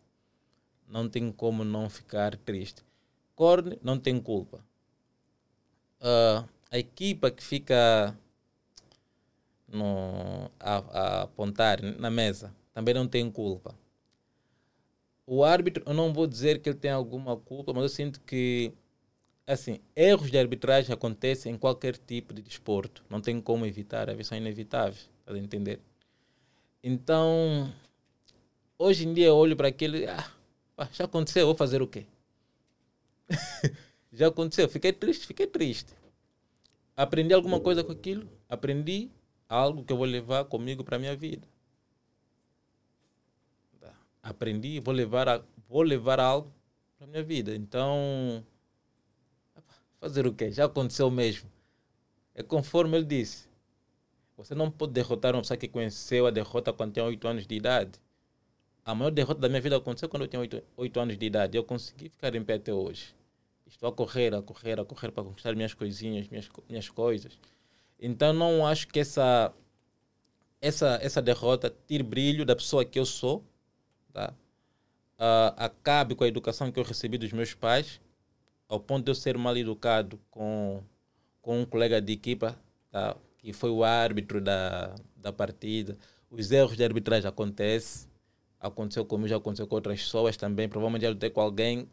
não 0.87 1.09
tem 1.09 1.29
como 1.31 1.65
não 1.65 1.89
ficar 1.89 2.37
triste. 2.37 2.83
Corne 3.35 3.77
não 3.83 3.99
tem 3.99 4.19
culpa. 4.19 4.63
Uh, 5.99 6.47
a 6.71 6.77
equipa 6.77 7.31
que 7.31 7.43
fica 7.43 8.15
no, 9.67 10.49
a, 10.59 10.77
a 10.77 11.21
apontar 11.23 11.81
na 11.81 12.09
mesa 12.09 12.53
também 12.73 12.93
não 12.93 13.07
tem 13.07 13.29
culpa. 13.31 13.75
O 15.25 15.43
árbitro, 15.43 15.83
eu 15.85 15.93
não 15.93 16.13
vou 16.13 16.25
dizer 16.25 16.61
que 16.61 16.69
ele 16.69 16.77
tem 16.77 16.91
alguma 16.91 17.35
culpa, 17.35 17.73
mas 17.73 17.83
eu 17.83 17.89
sinto 17.89 18.21
que 18.21 18.71
assim, 19.47 19.79
erros 19.95 20.29
de 20.29 20.37
arbitragem 20.37 20.93
acontecem 20.93 21.53
em 21.53 21.57
qualquer 21.57 21.97
tipo 21.97 22.33
de 22.33 22.41
desporto. 22.41 23.03
Não 23.09 23.21
tem 23.21 23.39
como 23.39 23.65
evitar, 23.65 24.07
são 24.23 24.37
inevitáveis, 24.37 25.09
a 25.25 25.37
entender? 25.37 25.79
Então, 26.83 27.73
hoje 28.77 29.07
em 29.07 29.13
dia 29.13 29.27
eu 29.27 29.35
olho 29.35 29.55
para 29.55 29.69
aquele, 29.69 30.05
ah, 30.07 30.29
já 30.91 31.05
aconteceu, 31.05 31.45
vou 31.45 31.55
fazer 31.55 31.81
o 31.81 31.87
quê? 31.87 32.05
já 34.11 34.27
aconteceu, 34.27 34.67
fiquei 34.69 34.91
triste, 34.91 35.25
fiquei 35.25 35.47
triste. 35.47 35.93
Aprendi 36.97 37.31
alguma 37.31 37.59
coisa 37.59 37.83
com 37.83 37.91
aquilo, 37.91 38.27
aprendi 38.49 39.11
algo 39.47 39.83
que 39.83 39.93
eu 39.93 39.97
vou 39.97 40.07
levar 40.07 40.45
comigo 40.45 40.83
para 40.83 40.95
a 40.95 40.99
minha 40.99 41.15
vida. 41.15 41.47
Aprendi, 44.23 44.79
vou 44.79 44.93
levar, 44.93 45.29
a, 45.29 45.41
vou 45.69 45.83
levar 45.83 46.19
algo 46.19 46.51
para 46.97 47.05
a 47.05 47.09
minha 47.09 47.23
vida. 47.23 47.55
Então, 47.55 48.43
fazer 49.99 50.25
o 50.25 50.33
quê? 50.33 50.51
Já 50.51 50.65
aconteceu 50.65 51.11
mesmo. 51.11 51.47
É 52.33 52.41
conforme 52.41 52.97
ele 52.97 53.05
disse. 53.05 53.47
Você 54.35 54.55
não 54.55 54.71
pode 54.71 54.91
derrotar 54.91 55.35
uma 55.35 55.41
pessoa 55.41 55.55
que 55.55 55.67
conheceu 55.67 56.25
a 56.25 56.31
derrota 56.31 56.73
quando 56.73 56.93
tinha 56.93 57.05
8 57.05 57.27
anos 57.27 57.47
de 57.47 57.55
idade. 57.55 57.91
A 58.83 58.95
maior 58.95 59.11
derrota 59.11 59.39
da 59.39 59.47
minha 59.47 59.61
vida 59.61 59.77
aconteceu 59.77 60.09
quando 60.09 60.23
eu 60.23 60.27
tinha 60.27 60.39
8, 60.39 60.63
8 60.75 60.99
anos 60.99 61.17
de 61.17 61.25
idade. 61.25 61.57
Eu 61.57 61.63
consegui 61.63 62.09
ficar 62.09 62.33
em 62.35 62.43
pé 62.43 62.55
até 62.55 62.73
hoje. 62.73 63.15
Estou 63.67 63.89
a 63.89 63.91
correr, 63.91 64.33
a 64.33 64.41
correr, 64.41 64.79
a 64.79 64.85
correr 64.85 65.11
para 65.11 65.23
conquistar 65.23 65.55
minhas 65.55 65.73
coisinhas, 65.73 66.27
minhas, 66.29 66.49
minhas 66.69 66.89
coisas. 66.89 67.37
Então 67.99 68.33
não 68.33 68.65
acho 68.65 68.87
que 68.87 68.99
essa, 68.99 69.53
essa, 70.61 70.99
essa 71.01 71.21
derrota 71.21 71.73
tire 71.87 72.03
brilho 72.03 72.45
da 72.45 72.55
pessoa 72.55 72.85
que 72.85 72.99
eu 72.99 73.05
sou, 73.05 73.43
tá? 74.13 74.33
Uh, 75.19 75.49
acabe 75.57 76.13
com 76.13 76.23
a 76.23 76.27
educação 76.27 76.71
que 76.71 76.79
eu 76.79 76.83
recebi 76.83 77.17
dos 77.17 77.33
meus 77.33 77.53
pais, 77.53 77.99
ao 78.69 78.79
ponto 78.79 79.05
de 79.05 79.11
eu 79.11 79.15
ser 79.15 79.37
mal 79.37 79.57
educado 79.57 80.19
com, 80.29 80.83
com 81.41 81.61
um 81.61 81.65
colega 81.65 81.99
de 81.99 82.13
equipa, 82.13 82.55
tá? 82.91 83.17
que 83.37 83.51
foi 83.51 83.71
o 83.71 83.83
árbitro 83.83 84.39
da, 84.39 84.93
da 85.15 85.33
partida. 85.33 85.97
Os 86.29 86.51
erros 86.51 86.77
de 86.77 86.83
arbitragem 86.83 87.27
acontecem, 87.27 88.07
aconteceu 88.59 89.05
comigo, 89.05 89.29
já 89.29 89.37
aconteceu 89.37 89.65
com 89.65 89.75
outras 89.75 90.01
pessoas 90.01 90.37
também. 90.37 90.69
Provavelmente 90.69 91.03
já 91.03 91.09
lutei 91.09 91.29
com 91.29 91.41
alguém, 91.41 91.89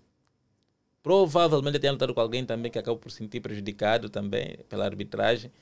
provavelmente 1.04 1.78
tenha 1.78 1.92
lutado 1.92 2.14
com 2.14 2.20
alguém 2.20 2.46
também 2.46 2.72
que 2.72 2.78
acabou 2.78 2.98
por 2.98 3.10
se 3.10 3.18
sentir 3.18 3.38
prejudicado 3.40 4.08
também 4.08 4.56
pela 4.70 4.86
arbitragem. 4.86 5.52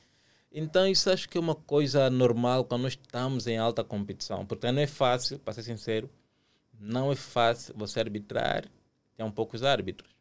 Então, 0.49 0.87
isso 0.87 1.09
acho 1.09 1.27
que 1.27 1.37
é 1.37 1.41
uma 1.41 1.53
coisa 1.53 2.09
normal 2.09 2.63
quando 2.63 2.83
nós 2.83 2.93
estamos 2.93 3.45
em 3.45 3.57
alta 3.57 3.83
competição. 3.83 4.45
Porque 4.45 4.71
não 4.71 4.81
é 4.81 4.87
fácil, 4.87 5.37
para 5.39 5.53
ser 5.53 5.63
sincero, 5.63 6.09
não 6.79 7.11
é 7.11 7.15
fácil 7.15 7.73
você 7.77 7.99
arbitrar, 7.99 8.63
tem 9.17 9.25
um 9.25 9.31
poucos 9.31 9.63
árbitros. 9.63 10.15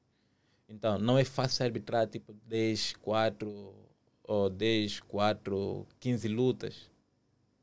Então, 0.69 0.99
não 0.99 1.17
é 1.17 1.25
fácil 1.25 1.65
arbitrar 1.65 2.09
tipo 2.09 2.35
10, 2.47 2.95
4 3.01 3.75
ou 4.25 4.51
10, 4.51 5.01
4, 5.01 5.87
15 6.01 6.29
lutas 6.29 6.91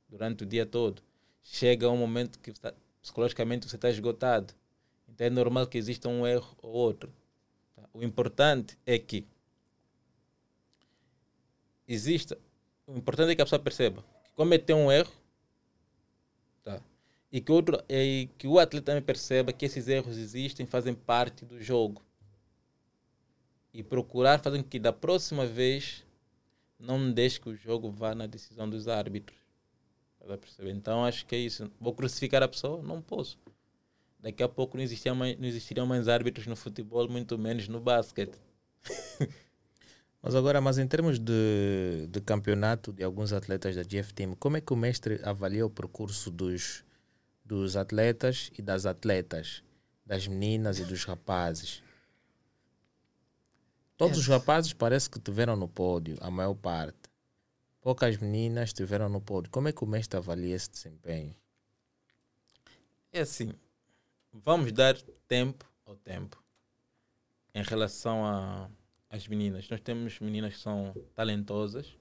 durante 0.07 0.43
o 0.43 0.45
dia 0.45 0.65
todo. 0.65 1.01
Chega 1.43 1.89
um 1.89 1.97
momento 1.97 2.39
que 2.39 2.53
tá, 2.53 2.73
psicologicamente 3.01 3.67
você 3.67 3.75
está 3.75 3.89
esgotado. 3.89 4.53
Então 5.09 5.27
é 5.27 5.29
normal 5.29 5.67
que 5.67 5.77
exista 5.77 6.07
um 6.07 6.25
erro 6.25 6.55
ou 6.61 6.71
outro. 6.71 7.11
Tá? 7.99 8.03
O 8.03 8.03
importante 8.03 8.77
é 8.85 8.97
que 8.97 9.25
exista. 11.87 12.37
O 12.87 12.97
importante 12.97 13.31
é 13.31 13.35
que 13.35 13.41
a 13.41 13.45
pessoa 13.45 13.59
perceba 13.59 14.03
que 14.23 14.31
cometeu 14.35 14.77
um 14.77 14.91
erro 14.91 15.11
tá? 16.63 16.81
e, 17.31 17.41
que 17.41 17.51
outro, 17.51 17.83
e 17.89 18.29
que 18.37 18.47
o 18.47 18.57
atleta 18.57 18.85
também 18.85 19.03
perceba 19.03 19.53
que 19.53 19.65
esses 19.65 19.87
erros 19.87 20.17
existem, 20.17 20.65
fazem 20.65 20.93
parte 20.93 21.45
do 21.45 21.61
jogo 21.61 22.01
e 23.73 23.83
procurar 23.83 24.39
fazer 24.39 24.63
com 24.63 24.69
que 24.69 24.79
da 24.79 24.91
próxima 24.91 25.45
vez 25.45 26.03
não 26.79 27.11
deixe 27.11 27.39
que 27.39 27.49
o 27.49 27.55
jogo 27.55 27.91
vá 27.91 28.15
na 28.15 28.25
decisão 28.25 28.69
dos 28.69 28.87
árbitros. 28.87 29.37
Então 30.59 31.05
acho 31.05 31.25
que 31.25 31.35
é 31.35 31.39
isso. 31.39 31.71
Vou 31.79 31.93
crucificar 31.93 32.41
a 32.41 32.47
pessoa? 32.47 32.81
Não 32.81 33.01
posso. 33.01 33.37
Daqui 34.19 34.43
a 34.43 34.49
pouco 34.49 34.75
não, 34.75 34.83
existia 34.83 35.15
mais, 35.15 35.37
não 35.37 35.47
existiriam 35.47 35.85
mais 35.85 36.09
árbitros 36.09 36.45
no 36.45 36.55
futebol, 36.55 37.07
muito 37.07 37.37
menos 37.37 37.67
no 37.69 37.79
basquete. 37.79 38.37
mas 40.21 40.35
agora, 40.35 40.59
mas 40.59 40.77
em 40.77 40.85
termos 40.85 41.17
de, 41.17 42.07
de 42.09 42.19
campeonato 42.19 42.91
de 42.91 43.01
alguns 43.01 43.31
atletas 43.31 43.75
da 43.75 43.83
GF 43.83 44.13
Team, 44.13 44.35
como 44.35 44.57
é 44.57 44.61
que 44.61 44.73
o 44.73 44.75
mestre 44.75 45.21
avalia 45.23 45.65
o 45.65 45.69
percurso 45.69 46.29
dos, 46.29 46.83
dos 47.45 47.77
atletas 47.77 48.51
e 48.57 48.61
das 48.61 48.85
atletas, 48.85 49.63
das 50.05 50.27
meninas 50.27 50.79
e 50.79 50.83
dos 50.83 51.05
rapazes? 51.05 51.81
Todos 53.95 54.17
é. 54.17 54.19
os 54.19 54.27
rapazes 54.27 54.73
parece 54.73 55.09
que 55.09 55.19
tiveram 55.19 55.55
no 55.55 55.67
pódio, 55.67 56.17
a 56.19 56.29
maior 56.29 56.55
parte. 56.55 56.97
Poucas 57.81 58.17
meninas 58.17 58.69
estiveram 58.69 59.07
no 59.07 59.21
pódio. 59.21 59.49
Como 59.49 59.69
é 59.69 59.71
que 59.71 59.83
o 59.83 59.87
mestre 59.87 60.17
avalia 60.17 60.55
esse 60.55 60.69
desempenho? 60.69 61.33
É 63.11 63.21
assim, 63.21 63.53
vamos 64.31 64.71
dar 64.71 64.95
tempo 65.27 65.69
ao 65.85 65.95
tempo 65.95 66.41
em 67.53 67.63
relação 67.63 68.23
às 69.09 69.27
meninas. 69.27 69.69
Nós 69.69 69.81
temos 69.81 70.19
meninas 70.19 70.53
que 70.53 70.59
são 70.59 70.93
talentosas. 71.13 71.95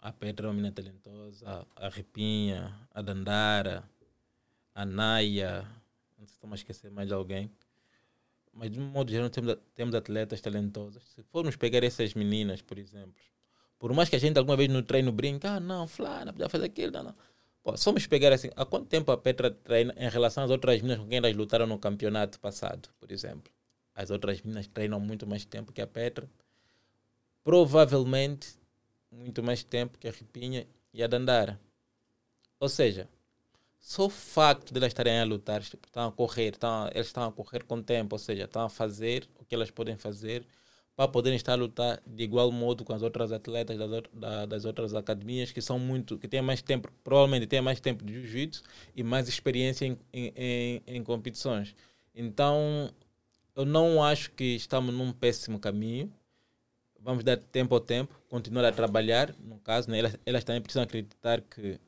A 0.00 0.12
Petra 0.12 0.46
é 0.46 0.48
uma 0.48 0.54
menina 0.54 0.72
talentosa, 0.72 1.66
a 1.74 1.88
Ripinha, 1.88 2.72
a 2.92 3.02
Dandara, 3.02 3.82
a 4.74 4.86
Naya, 4.86 5.62
não 6.16 6.18
sei 6.18 6.26
se 6.26 6.32
estou 6.34 6.52
a 6.52 6.54
esquecer 6.54 6.90
mais 6.90 7.08
de 7.08 7.14
alguém 7.14 7.50
mas 8.58 8.72
de 8.72 8.80
um 8.80 8.84
modo 8.84 9.10
geral 9.10 9.30
temos, 9.30 9.56
temos 9.74 9.94
atletas 9.94 10.40
talentosas. 10.40 11.02
Se 11.14 11.22
formos 11.22 11.54
pegar 11.54 11.84
essas 11.84 12.12
meninas, 12.14 12.60
por 12.60 12.76
exemplo, 12.76 13.14
por 13.78 13.92
mais 13.94 14.08
que 14.08 14.16
a 14.16 14.18
gente 14.18 14.36
alguma 14.36 14.56
vez 14.56 14.68
no 14.68 14.82
treino 14.82 15.12
brinque, 15.12 15.46
ah, 15.46 15.60
não, 15.60 15.86
Flávia, 15.86 16.32
podia 16.32 16.48
fazer 16.48 16.64
aquilo, 16.66 16.92
não, 16.92 17.04
não. 17.04 17.14
Se 17.76 17.84
formos 17.84 18.06
pegar 18.06 18.32
assim, 18.32 18.50
há 18.56 18.64
quanto 18.64 18.86
tempo 18.86 19.10
a 19.10 19.16
Petra 19.16 19.50
treina 19.50 19.94
em 19.96 20.08
relação 20.08 20.44
às 20.44 20.50
outras 20.50 20.80
meninas 20.80 20.98
com 21.00 21.08
quem 21.08 21.18
elas 21.18 21.34
lutaram 21.34 21.66
no 21.66 21.78
campeonato 21.78 22.38
passado, 22.40 22.88
por 22.98 23.10
exemplo? 23.10 23.52
As 23.94 24.10
outras 24.10 24.40
meninas 24.42 24.66
treinam 24.68 25.00
muito 25.00 25.26
mais 25.26 25.44
tempo 25.44 25.72
que 25.72 25.82
a 25.82 25.86
Petra. 25.86 26.28
Provavelmente 27.42 28.58
muito 29.10 29.42
mais 29.42 29.62
tempo 29.62 29.98
que 29.98 30.06
a 30.08 30.10
Ripinha 30.10 30.66
e 30.92 31.02
a 31.02 31.06
Dandara. 31.06 31.60
Ou 32.60 32.68
seja, 32.68 33.08
só 33.78 34.06
o 34.06 34.10
facto 34.10 34.72
de 34.72 34.78
elas 34.78 34.88
estarem 34.88 35.18
a 35.20 35.24
lutar, 35.24 35.60
estão 35.60 36.08
a 36.08 36.12
correr, 36.12 36.50
estão, 36.50 36.88
eles 36.92 37.06
estão 37.06 37.24
a 37.24 37.32
correr 37.32 37.64
com 37.64 37.82
tempo, 37.82 38.14
ou 38.14 38.18
seja, 38.18 38.44
estão 38.44 38.62
a 38.62 38.68
fazer 38.68 39.28
o 39.38 39.44
que 39.44 39.54
elas 39.54 39.70
podem 39.70 39.96
fazer 39.96 40.46
para 40.98 41.06
poderem 41.06 41.36
estar 41.36 41.52
a 41.52 41.54
lutar 41.54 42.02
de 42.04 42.24
igual 42.24 42.50
modo 42.50 42.84
com 42.84 42.92
as 42.92 43.02
outras 43.02 43.30
atletas 43.30 43.78
das, 43.78 44.48
das 44.48 44.64
outras 44.64 44.94
academias 44.94 45.52
que 45.52 45.62
são 45.62 45.78
muito, 45.78 46.18
que 46.18 46.26
têm 46.26 46.42
mais 46.42 46.60
tempo, 46.60 46.90
provavelmente 47.04 47.46
têm 47.46 47.60
mais 47.60 47.78
tempo 47.78 48.04
de 48.04 48.14
jiu-jitsu 48.14 48.64
e 48.96 49.04
mais 49.04 49.28
experiência 49.28 49.86
em, 49.86 49.96
em, 50.12 50.82
em, 50.84 51.04
competições. 51.04 51.72
Então, 52.12 52.90
eu 53.54 53.64
não 53.64 54.02
acho 54.02 54.32
que 54.32 54.56
estamos 54.56 54.92
num 54.92 55.12
péssimo 55.12 55.60
caminho. 55.60 56.12
Vamos 56.98 57.22
dar 57.22 57.36
tempo 57.36 57.76
ao 57.76 57.80
tempo, 57.80 58.20
continuar 58.28 58.64
a 58.64 58.72
trabalhar, 58.72 59.32
no 59.38 59.60
caso, 59.60 59.88
né? 59.88 60.00
elas, 60.00 60.18
elas 60.26 60.42
também 60.42 60.60
precisam 60.60 60.82
acreditar 60.82 61.40
que 61.42 61.78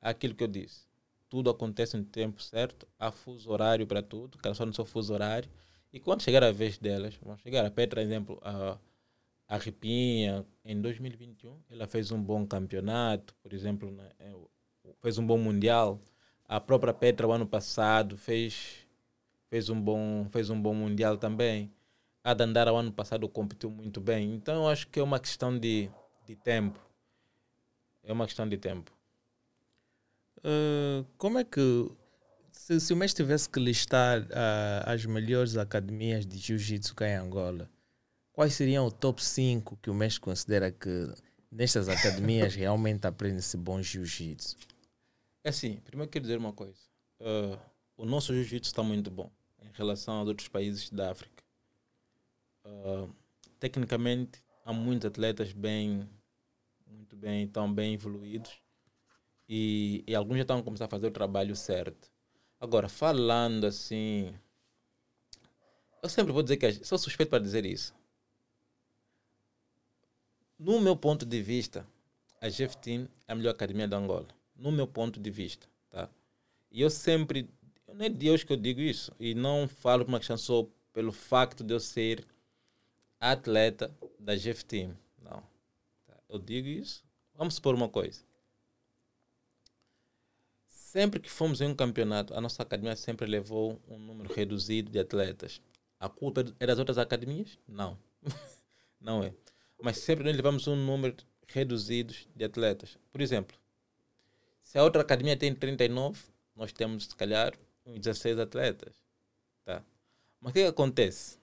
aquilo 0.00 0.34
que 0.34 0.42
eu 0.42 0.48
disse 0.48 0.86
tudo 1.28 1.50
acontece 1.50 1.98
no 1.98 2.04
tempo 2.04 2.42
certo, 2.42 2.86
há 2.98 3.10
fuso 3.10 3.50
horário 3.50 3.86
para 3.86 4.02
tudo, 4.02 4.38
que 4.38 4.54
só 4.54 4.64
no 4.64 4.72
seu 4.72 4.86
fuso 4.86 5.12
horário. 5.12 5.50
E 5.92 6.00
quando 6.00 6.22
chegar 6.22 6.42
a 6.42 6.50
vez 6.50 6.78
delas, 6.78 7.14
vão 7.16 7.36
chegar 7.36 7.66
a 7.66 7.70
Petra, 7.70 8.02
exemplo, 8.02 8.40
a, 8.42 8.78
a 9.46 9.58
Ripinha, 9.58 10.46
em 10.64 10.80
2021, 10.80 11.60
ela 11.70 11.86
fez 11.86 12.10
um 12.10 12.22
bom 12.22 12.46
campeonato, 12.46 13.34
por 13.42 13.52
exemplo, 13.52 13.90
né, 13.90 14.10
é, 14.18 14.32
fez 15.02 15.18
um 15.18 15.26
bom 15.26 15.36
mundial. 15.36 16.00
A 16.46 16.58
própria 16.58 16.94
Petra, 16.94 17.26
o 17.28 17.32
ano 17.32 17.46
passado, 17.46 18.16
fez, 18.16 18.86
fez, 19.50 19.68
um, 19.68 19.80
bom, 19.80 20.26
fez 20.30 20.48
um 20.48 20.60
bom 20.60 20.74
mundial 20.74 21.18
também. 21.18 21.70
A 22.24 22.32
Dandara, 22.32 22.72
o 22.72 22.76
ano 22.76 22.92
passado, 22.92 23.28
competiu 23.28 23.70
muito 23.70 24.00
bem. 24.00 24.34
Então, 24.34 24.62
eu 24.62 24.68
acho 24.68 24.88
que 24.88 24.98
é 24.98 25.02
uma 25.02 25.20
questão 25.20 25.58
de, 25.58 25.90
de 26.26 26.36
tempo. 26.36 26.80
É 28.02 28.12
uma 28.12 28.26
questão 28.26 28.48
de 28.48 28.56
tempo. 28.56 28.92
Uh, 30.38 31.04
como 31.16 31.38
é 31.38 31.44
que 31.44 31.90
se, 32.72 32.80
se, 32.80 32.92
o 32.92 32.96
mestre 32.96 33.24
tivesse 33.24 33.48
que 33.48 33.60
listar 33.60 34.22
uh, 34.22 34.86
as 34.86 35.04
melhores 35.04 35.56
academias 35.56 36.24
de 36.24 36.38
jiu-jitsu 36.38 36.94
cá 36.94 37.08
em 37.08 37.14
Angola, 37.14 37.68
quais 38.32 38.54
seriam 38.54 38.86
o 38.86 38.90
top 38.90 39.22
5 39.22 39.76
que 39.76 39.90
o 39.90 39.94
mestre 39.94 40.20
considera 40.20 40.70
que 40.70 41.12
nestas 41.50 41.88
academias 41.88 42.54
realmente 42.56 43.06
aprende-se 43.06 43.56
bom 43.56 43.82
jiu-jitsu? 43.82 44.56
É 45.44 45.50
assim, 45.50 45.76
primeiro 45.84 46.10
quero 46.10 46.22
dizer 46.22 46.38
uma 46.38 46.52
coisa. 46.52 46.78
Uh, 47.20 47.58
o 47.96 48.04
nosso 48.04 48.32
jiu-jitsu 48.32 48.70
está 48.70 48.82
muito 48.82 49.10
bom 49.10 49.30
em 49.60 49.70
relação 49.74 50.14
aos 50.14 50.28
outros 50.28 50.48
países 50.48 50.88
da 50.90 51.10
África. 51.10 51.42
Uh, 52.64 53.12
tecnicamente, 53.58 54.42
há 54.64 54.72
muitos 54.72 55.06
atletas 55.06 55.52
bem, 55.52 56.08
muito 56.86 57.16
bem, 57.16 57.46
tão 57.48 57.72
bem 57.72 57.94
evoluídos 57.94 58.52
e, 59.48 60.04
e 60.06 60.14
alguns 60.14 60.36
já 60.36 60.42
estão 60.42 60.58
a 60.58 60.62
começar 60.62 60.86
a 60.86 60.88
fazer 60.88 61.08
o 61.08 61.10
trabalho 61.10 61.54
certo. 61.54 62.11
Agora, 62.62 62.88
falando 62.88 63.66
assim, 63.66 64.32
eu 66.00 66.08
sempre 66.08 66.32
vou 66.32 66.44
dizer 66.44 66.58
que 66.58 66.72
sou 66.84 66.96
suspeito 66.96 67.28
para 67.28 67.42
dizer 67.42 67.66
isso. 67.66 67.92
No 70.56 70.80
meu 70.80 70.96
ponto 70.96 71.26
de 71.26 71.42
vista, 71.42 71.84
a 72.40 72.48
GF 72.48 72.76
Team 72.76 73.08
é 73.26 73.32
a 73.32 73.34
melhor 73.34 73.50
academia 73.50 73.88
da 73.88 73.96
Angola. 73.96 74.28
No 74.54 74.70
meu 74.70 74.86
ponto 74.86 75.18
de 75.18 75.28
vista, 75.28 75.66
tá? 75.90 76.08
E 76.70 76.80
eu 76.80 76.88
sempre, 76.88 77.50
não 77.92 78.06
é 78.06 78.08
de 78.08 78.14
Deus 78.14 78.44
que 78.44 78.52
eu 78.52 78.56
digo 78.56 78.80
isso, 78.80 79.12
e 79.18 79.34
não 79.34 79.66
falo 79.66 80.04
uma 80.04 80.20
questão 80.20 80.38
só 80.38 80.64
pelo 80.92 81.10
facto 81.10 81.64
de 81.64 81.74
eu 81.74 81.80
ser 81.80 82.24
atleta 83.18 83.92
da 84.20 84.36
GF 84.36 84.64
Team. 84.64 84.96
Não. 85.20 85.42
Eu 86.28 86.38
digo 86.38 86.68
isso. 86.68 87.02
Vamos 87.34 87.54
supor 87.54 87.74
uma 87.74 87.88
coisa. 87.88 88.20
Sempre 90.92 91.20
que 91.20 91.30
fomos 91.30 91.62
em 91.62 91.68
um 91.68 91.74
campeonato, 91.74 92.34
a 92.34 92.40
nossa 92.42 92.62
academia 92.62 92.94
sempre 92.94 93.26
levou 93.26 93.80
um 93.88 93.98
número 93.98 94.30
reduzido 94.34 94.90
de 94.90 94.98
atletas. 94.98 95.58
A 95.98 96.06
culpa 96.06 96.44
é 96.60 96.66
das 96.66 96.78
outras 96.78 96.98
academias? 96.98 97.58
Não. 97.66 97.98
não 99.00 99.22
é. 99.24 99.32
Mas 99.82 99.96
sempre 99.96 100.22
nós 100.22 100.36
levamos 100.36 100.68
um 100.68 100.76
número 100.76 101.16
reduzido 101.48 102.12
de 102.36 102.44
atletas. 102.44 102.98
Por 103.10 103.22
exemplo, 103.22 103.56
se 104.60 104.76
a 104.76 104.84
outra 104.84 105.00
academia 105.00 105.34
tem 105.34 105.54
39, 105.54 106.24
nós 106.54 106.72
temos, 106.72 107.04
se 107.04 107.16
calhar, 107.16 107.54
uns 107.86 107.98
16 107.98 108.38
atletas. 108.38 108.94
Tá? 109.64 109.82
Mas 110.42 110.50
o 110.50 110.52
que, 110.52 110.60
que 110.60 110.68
acontece? 110.68 111.38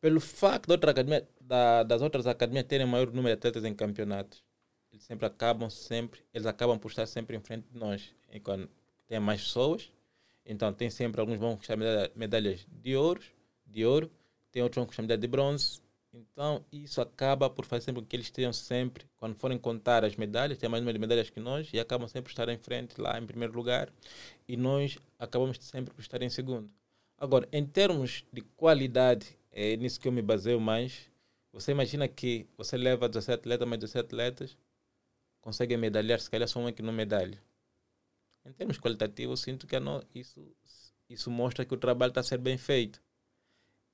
Pelo 0.00 0.18
facto 0.18 0.70
outra 0.70 0.90
academia, 0.90 1.24
da, 1.40 1.84
das 1.84 2.02
outras 2.02 2.26
academias 2.26 2.66
terem 2.66 2.84
maior 2.84 3.06
número 3.12 3.28
de 3.28 3.38
atletas 3.38 3.64
em 3.64 3.72
campeonatos, 3.72 4.42
eles 4.94 5.04
sempre 5.04 5.26
acabam 5.26 5.68
sempre, 5.68 6.20
eles 6.32 6.46
acabam 6.46 6.78
por 6.78 6.88
estar 6.88 7.06
sempre 7.06 7.36
em 7.36 7.40
frente 7.40 7.66
de 7.68 7.76
nós. 7.76 8.14
Enquanto 8.32 8.70
tem 9.06 9.18
mais 9.18 9.42
pessoas, 9.42 9.90
então 10.46 10.72
tem 10.72 10.88
sempre 10.88 11.20
alguns 11.20 11.38
vão 11.38 11.52
conquistar 11.52 11.76
medalhas 12.14 12.64
de 12.70 12.96
ouro, 12.96 13.20
de 13.66 13.84
ouro, 13.84 14.10
tem 14.52 14.62
outros 14.62 14.76
vão 14.76 14.84
conquistar 14.84 15.02
medalha 15.02 15.20
de 15.20 15.26
bronze. 15.26 15.82
Então 16.12 16.64
isso 16.70 17.00
acaba 17.00 17.50
por 17.50 17.64
fazer 17.64 17.86
sempre 17.86 18.02
com 18.02 18.06
que 18.06 18.14
eles 18.14 18.30
tenham 18.30 18.52
sempre, 18.52 19.04
quando 19.16 19.34
forem 19.34 19.58
contar 19.58 20.04
as 20.04 20.14
medalhas, 20.14 20.58
tem 20.58 20.68
mais 20.68 20.80
número 20.80 20.96
de 20.96 21.00
medalhas 21.00 21.28
que 21.28 21.40
nós 21.40 21.68
e 21.72 21.80
acabam 21.80 22.06
sempre 22.06 22.24
por 22.24 22.30
estar 22.30 22.48
em 22.48 22.58
frente 22.58 23.00
lá 23.00 23.18
em 23.18 23.26
primeiro 23.26 23.52
lugar 23.52 23.92
e 24.46 24.56
nós 24.56 24.96
acabamos 25.18 25.58
sempre 25.60 25.92
por 25.92 26.00
estar 26.00 26.22
em 26.22 26.30
segundo. 26.30 26.70
Agora, 27.18 27.48
em 27.50 27.66
termos 27.66 28.24
de 28.32 28.42
qualidade, 28.42 29.36
é 29.50 29.76
nisso 29.76 29.98
que 29.98 30.06
eu 30.06 30.12
me 30.12 30.22
baseio 30.22 30.60
mais. 30.60 31.10
Você 31.52 31.72
imagina 31.72 32.06
que 32.06 32.46
você 32.56 32.76
leva 32.76 33.08
17 33.08 33.40
atletas, 33.40 33.68
mais 33.68 33.80
17 33.80 34.06
atletas, 34.06 34.56
conseguem 35.44 35.76
medalhar, 35.76 36.18
se 36.18 36.30
calhar 36.30 36.48
só 36.48 36.58
um 36.58 36.68
é 36.68 36.72
que 36.72 36.80
não 36.80 36.90
medalha. 36.92 37.38
Em 38.46 38.52
termos 38.52 38.78
qualitativos, 38.78 39.40
sinto 39.40 39.66
que 39.66 39.78
não, 39.78 40.02
isso, 40.14 40.40
isso 41.06 41.30
mostra 41.30 41.66
que 41.66 41.74
o 41.74 41.76
trabalho 41.76 42.10
está 42.10 42.22
a 42.22 42.24
ser 42.24 42.38
bem 42.38 42.56
feito. 42.56 43.02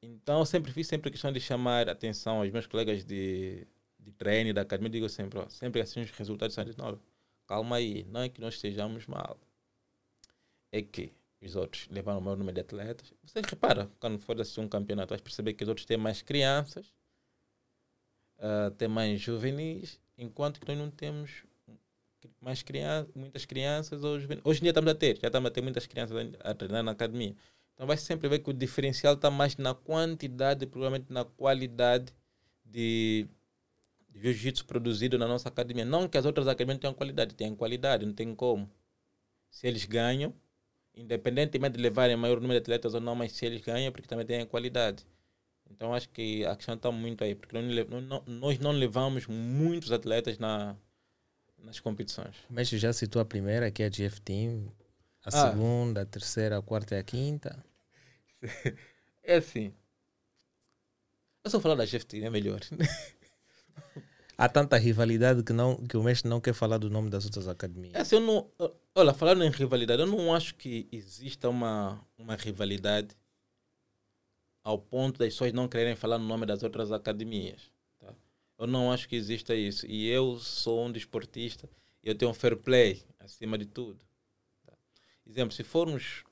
Então, 0.01 0.45
sempre 0.45 0.73
fiz 0.73 0.87
sempre 0.87 1.11
questão 1.11 1.33
de 1.33 1.41
chamar 1.41 1.89
atenção 1.89 2.41
aos 2.41 2.51
meus 2.53 2.69
colegas 2.69 3.05
de, 3.05 3.67
de 3.99 4.13
treino 4.13 4.55
da 4.55 4.63
academia. 4.63 4.91
Digo 4.91 5.09
sempre, 5.09 5.41
ó, 5.41 5.49
sempre 5.49 5.81
assim 5.81 6.01
os 6.01 6.11
resultados 6.13 6.55
são 6.55 6.65
de 6.65 6.79
novo. 6.79 7.03
Calma 7.49 7.77
aí, 7.77 8.05
não 8.05 8.23
é 8.23 8.29
que 8.29 8.41
nós 8.41 8.55
estejamos 8.55 9.09
mal. 9.09 9.37
É 10.71 10.81
que 10.81 11.13
os 11.43 11.57
outros 11.57 11.89
levaram 11.91 12.21
o 12.21 12.23
maior 12.23 12.37
número 12.37 12.55
de 12.55 12.61
atletas. 12.61 13.13
Você 13.25 13.41
repara, 13.41 13.91
quando 13.99 14.21
for 14.21 14.41
assistir 14.41 14.61
um 14.61 14.69
campeonato, 14.69 15.11
vai 15.15 15.19
perceber 15.21 15.55
que 15.55 15.65
os 15.65 15.69
outros 15.69 15.85
têm 15.85 15.97
mais 15.97 16.23
crianças, 16.23 16.87
uh, 18.39 18.71
têm 18.71 18.87
mais 18.87 19.21
juvenis, 19.21 19.99
enquanto 20.21 20.61
que 20.61 20.69
nós 20.69 20.79
não 20.79 20.91
temos 20.91 21.45
mais 22.41 22.63
crianças, 22.63 23.13
muitas 23.15 23.45
crianças. 23.45 24.05
Hoje, 24.05 24.29
hoje 24.45 24.61
em 24.61 24.63
dia 24.63 24.71
estamos 24.71 24.91
a 24.91 24.95
ter, 24.95 25.19
já 25.19 25.29
estamos 25.29 25.49
a 25.49 25.51
ter 25.51 25.63
muitas 25.63 25.87
crianças 25.87 26.17
a 26.41 26.55
treinar 26.55 26.83
na 26.83 26.93
academia. 26.93 27.35
Então 27.75 27.87
vai 27.87 27.97
sempre 27.97 28.29
ver 28.29 28.41
que 28.41 28.51
o 28.51 28.53
diferencial 28.53 29.15
está 29.15 29.31
mais 29.31 29.57
na 29.57 29.75
quantidade, 29.75 30.67
provavelmente 30.67 31.11
na 31.11 31.25
qualidade 31.25 32.13
de, 32.63 33.27
de 34.11 34.21
jiu-jitsu 34.21 34.67
produzido 34.67 35.19
na 35.19 35.27
nossa 35.27 35.49
academia. 35.49 35.85
Não 35.85 36.07
que 36.07 36.19
as 36.19 36.27
outras 36.27 36.47
academias 36.47 36.79
tenham 36.79 36.93
qualidade, 36.93 37.35
têm 37.35 37.55
qualidade, 37.57 38.05
não 38.05 38.13
tem 38.13 38.35
como. 38.35 38.71
Se 39.51 39.67
eles 39.67 39.87
ganham, 39.87 40.35
independentemente 40.95 41.77
de 41.77 41.83
levarem 41.83 42.17
maior 42.17 42.39
número 42.41 42.61
de 42.61 42.65
atletas 42.65 42.93
ou 42.93 43.01
não, 43.01 43.15
mas 43.15 43.33
se 43.33 43.47
eles 43.47 43.63
ganham, 43.63 43.91
porque 43.91 44.07
também 44.07 44.27
têm 44.27 44.45
qualidade. 44.45 45.07
Então 45.71 45.95
acho 45.95 46.09
que 46.11 46.45
a 46.45 46.57
questão 46.57 46.75
está 46.75 46.91
muito 46.91 47.25
aí, 47.25 47.35
porque 47.35 47.57
nós 48.27 48.59
não 48.59 48.73
levamos 48.73 49.27
muitos 49.27 49.93
atletas 49.93 50.39
na, 50.39 50.77
nas 51.59 51.81
competições. 51.81 52.37
O 52.51 52.53
mestre 52.53 52.79
já 52.79 52.93
citou 52.93 53.23
a 53.23 53.25
primeira, 53.25 53.71
que 53.71 53.83
é 53.83 53.87
a 53.87 53.91
GF 53.91 54.21
Team, 54.21 54.71
a 55.25 55.29
ah. 55.29 55.51
segunda, 55.51 56.03
a 56.03 56.07
terceira, 56.07 56.59
a 56.59 56.63
quarta 56.63 56.97
e 56.97 56.99
a 56.99 57.03
quinta. 57.03 57.65
É 59.23 59.37
assim. 59.37 59.73
Eu 61.45 61.51
só 61.51 61.61
falar 61.61 61.75
da 61.75 61.85
GF 61.85 62.05
Team, 62.07 62.25
é 62.25 62.31
melhor. 62.31 62.59
Há 64.37 64.49
tanta 64.49 64.79
rivalidade 64.79 65.43
que, 65.43 65.53
não, 65.53 65.77
que 65.77 65.95
o 65.95 66.03
mestre 66.03 66.29
não 66.29 66.41
quer 66.41 66.55
falar 66.55 66.79
do 66.79 66.89
nome 66.89 67.11
das 67.11 67.27
outras 67.27 67.47
academias. 67.47 67.95
É 67.95 68.01
assim, 68.01 68.17
eu 68.17 68.23
não, 68.23 68.51
olha, 68.95 69.13
falando 69.13 69.45
em 69.45 69.51
rivalidade, 69.51 70.01
eu 70.01 70.07
não 70.07 70.35
acho 70.35 70.55
que 70.55 70.89
exista 70.91 71.51
uma, 71.51 72.03
uma 72.17 72.35
rivalidade 72.35 73.15
ao 74.71 74.79
ponto 74.79 75.19
das 75.19 75.29
pessoas 75.29 75.53
não 75.53 75.69
quererem 75.69 75.97
falar 75.97 76.19
no 76.19 76.27
nome 76.27 76.47
das 76.47 76.63
outras 76.63 76.93
academias. 76.93 77.71
Tá? 77.99 78.15
Eu 78.59 78.67
não 78.67 78.93
acho 78.93 79.09
que 79.09 79.17
exista 79.17 79.55
isso. 79.55 79.87
E 79.87 80.09
eu 80.09 80.39
sou 80.39 80.87
um 80.87 80.93
desportista 80.93 81.69
eu 82.03 82.15
tenho 82.15 82.31
um 82.31 82.35
fair 82.35 82.57
play 82.57 83.03
acima 83.19 83.59
de 83.59 83.67
tudo. 83.67 83.99
Tá? 84.65 84.73
Exemplo, 85.27 85.55
se 85.55 85.63
formos. 85.63 86.25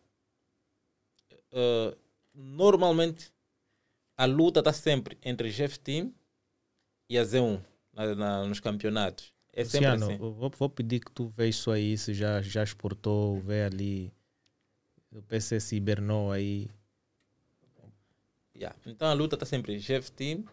Uh, 1.53 1.97
normalmente 2.35 3.33
a 4.17 4.25
luta 4.27 4.61
está 4.61 4.73
sempre 4.73 5.17
entre 5.23 5.51
Jeff 5.51 5.79
Team 5.79 6.13
e 7.09 7.17
a 7.19 7.23
Z1 7.23 7.63
na, 7.93 8.15
na, 8.15 8.45
nos 8.45 8.61
campeonatos. 8.61 9.33
É 9.53 9.65
sempre 9.65 9.91
Luciano, 9.91 10.13
assim. 10.13 10.19
Vou, 10.19 10.51
vou, 10.51 10.69
pedir 10.69 11.01
que 11.01 11.11
tu 11.11 11.29
vejas 11.29 11.57
isso 11.57 11.71
aí, 11.71 11.97
se 11.97 12.15
já, 12.15 12.43
já 12.43 12.63
exportou, 12.63 13.41
vê 13.41 13.65
ali 13.65 14.13
o 15.11 15.23
PC 15.23 15.59
Cibernou 15.59 16.31
aí 16.31 16.69
Yeah. 18.59 18.77
Então 18.85 19.07
a 19.07 19.13
luta 19.13 19.37
está 19.37 19.47
sempre 19.47 19.79
Jeff 19.79 20.11
Team 20.11 20.45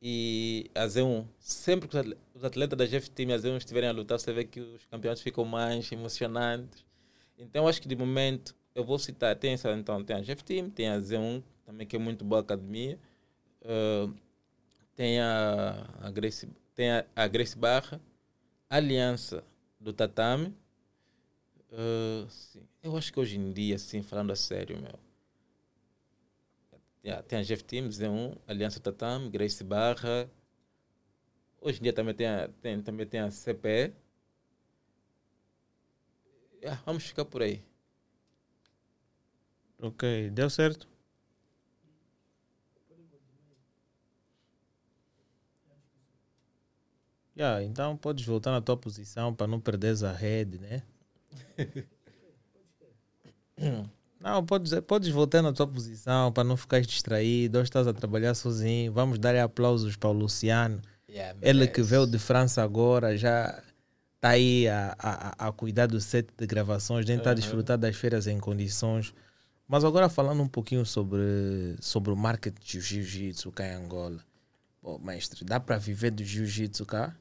e 0.00 0.70
a 0.74 0.86
Z1. 0.86 1.26
Sempre 1.40 1.88
que 1.88 1.96
os 2.34 2.44
atletas 2.44 2.78
da 2.78 2.86
Jeff 2.86 3.10
Team 3.10 3.30
e 3.30 3.32
a 3.32 3.36
Z1 3.36 3.56
estiverem 3.58 3.88
a 3.88 3.92
lutar, 3.92 4.18
você 4.18 4.32
vê 4.32 4.44
que 4.44 4.60
os 4.60 4.84
campeonatos 4.86 5.22
ficam 5.22 5.44
mais 5.44 5.90
emocionantes. 5.90 6.84
Então 7.36 7.66
acho 7.66 7.82
que 7.82 7.88
de 7.88 7.96
momento 7.96 8.54
eu 8.74 8.84
vou 8.84 8.98
citar, 8.98 9.34
tem 9.34 9.54
essa, 9.54 9.72
então, 9.72 10.04
tem 10.04 10.16
a 10.16 10.20
Jeff 10.20 10.44
Team, 10.44 10.70
tem 10.70 10.88
a 10.88 10.98
Z1, 10.98 11.42
também 11.66 11.84
que 11.84 11.96
é 11.96 11.98
muito 11.98 12.24
boa 12.24 12.40
academia. 12.40 12.96
Uh, 13.62 14.14
tem 14.94 15.20
a, 15.20 15.84
a 16.00 16.10
Grace, 16.12 16.48
tem 16.76 16.90
a, 16.92 17.04
a 17.16 17.26
Grace 17.26 17.58
Barra, 17.58 18.00
a 18.70 18.76
Aliança 18.76 19.42
do 19.80 19.92
Tatame. 19.92 20.54
Uh, 21.72 22.28
eu 22.82 22.96
acho 22.96 23.12
que 23.12 23.18
hoje 23.18 23.36
em 23.36 23.52
dia, 23.52 23.74
assim, 23.74 24.00
falando 24.00 24.30
a 24.30 24.36
sério, 24.36 24.80
meu, 24.80 25.07
Yeah, 27.08 27.22
tem 27.22 27.38
a 27.38 27.42
Jeff 27.42 27.64
Teams, 27.64 27.96
Z1, 27.96 28.36
Aliança 28.46 28.78
Tatam, 28.80 29.30
Grace 29.30 29.64
Barra. 29.64 30.30
Hoje 31.58 31.78
em 31.78 31.82
dia 31.84 31.92
também 31.94 32.14
tem 32.14 32.26
a, 32.26 32.48
tem, 32.60 32.82
também 32.82 33.06
tem 33.06 33.20
a 33.20 33.30
CPE. 33.30 33.94
Yeah, 36.62 36.82
vamos 36.84 37.04
ficar 37.06 37.24
por 37.24 37.40
aí. 37.40 37.62
Ok, 39.80 40.28
deu 40.30 40.50
certo? 40.50 40.86
Yeah, 47.34 47.62
então 47.64 47.96
podes 47.96 48.26
voltar 48.26 48.50
na 48.50 48.60
tua 48.60 48.76
posição 48.76 49.34
para 49.34 49.46
não 49.46 49.58
perderes 49.60 50.02
a 50.02 50.12
rede, 50.12 50.58
né? 50.58 50.82
Não, 54.20 54.44
podes, 54.44 54.72
podes 54.80 55.08
voltar 55.10 55.42
na 55.42 55.52
tua 55.52 55.66
posição 55.66 56.32
para 56.32 56.42
não 56.42 56.56
ficar 56.56 56.80
distraído. 56.80 57.58
Hoje 57.58 57.68
estás 57.68 57.86
a 57.86 57.92
trabalhar 57.92 58.34
sozinho. 58.34 58.92
Vamos 58.92 59.18
dar 59.18 59.36
aplausos 59.36 59.96
para 59.96 60.08
o 60.08 60.12
Luciano. 60.12 60.82
Yeah, 61.08 61.38
Ele 61.40 61.66
que 61.66 61.82
veio 61.82 62.06
de 62.06 62.18
França 62.18 62.62
agora 62.62 63.16
já 63.16 63.62
está 64.16 64.30
aí 64.30 64.68
a, 64.68 64.94
a, 64.98 65.48
a 65.48 65.52
cuidar 65.52 65.86
do 65.86 66.00
set 66.00 66.28
de 66.36 66.46
gravações, 66.46 67.06
tentar 67.06 67.30
uhum. 67.30 67.36
desfrutar 67.36 67.78
das 67.78 67.96
feiras 67.96 68.26
em 68.26 68.38
condições. 68.38 69.14
Mas 69.66 69.84
agora 69.84 70.08
falando 70.08 70.42
um 70.42 70.48
pouquinho 70.48 70.84
sobre, 70.84 71.76
sobre 71.80 72.10
o 72.10 72.16
marketing 72.16 72.60
de 72.60 72.80
jiu-jitsu 72.80 73.52
cá 73.52 73.66
em 73.66 73.74
Angola. 73.74 74.24
Pô, 74.80 74.98
mestre, 74.98 75.44
dá 75.44 75.60
para 75.60 75.78
viver 75.78 76.10
do 76.10 76.24
jiu-jitsu 76.24 76.84
cá? 76.84 77.14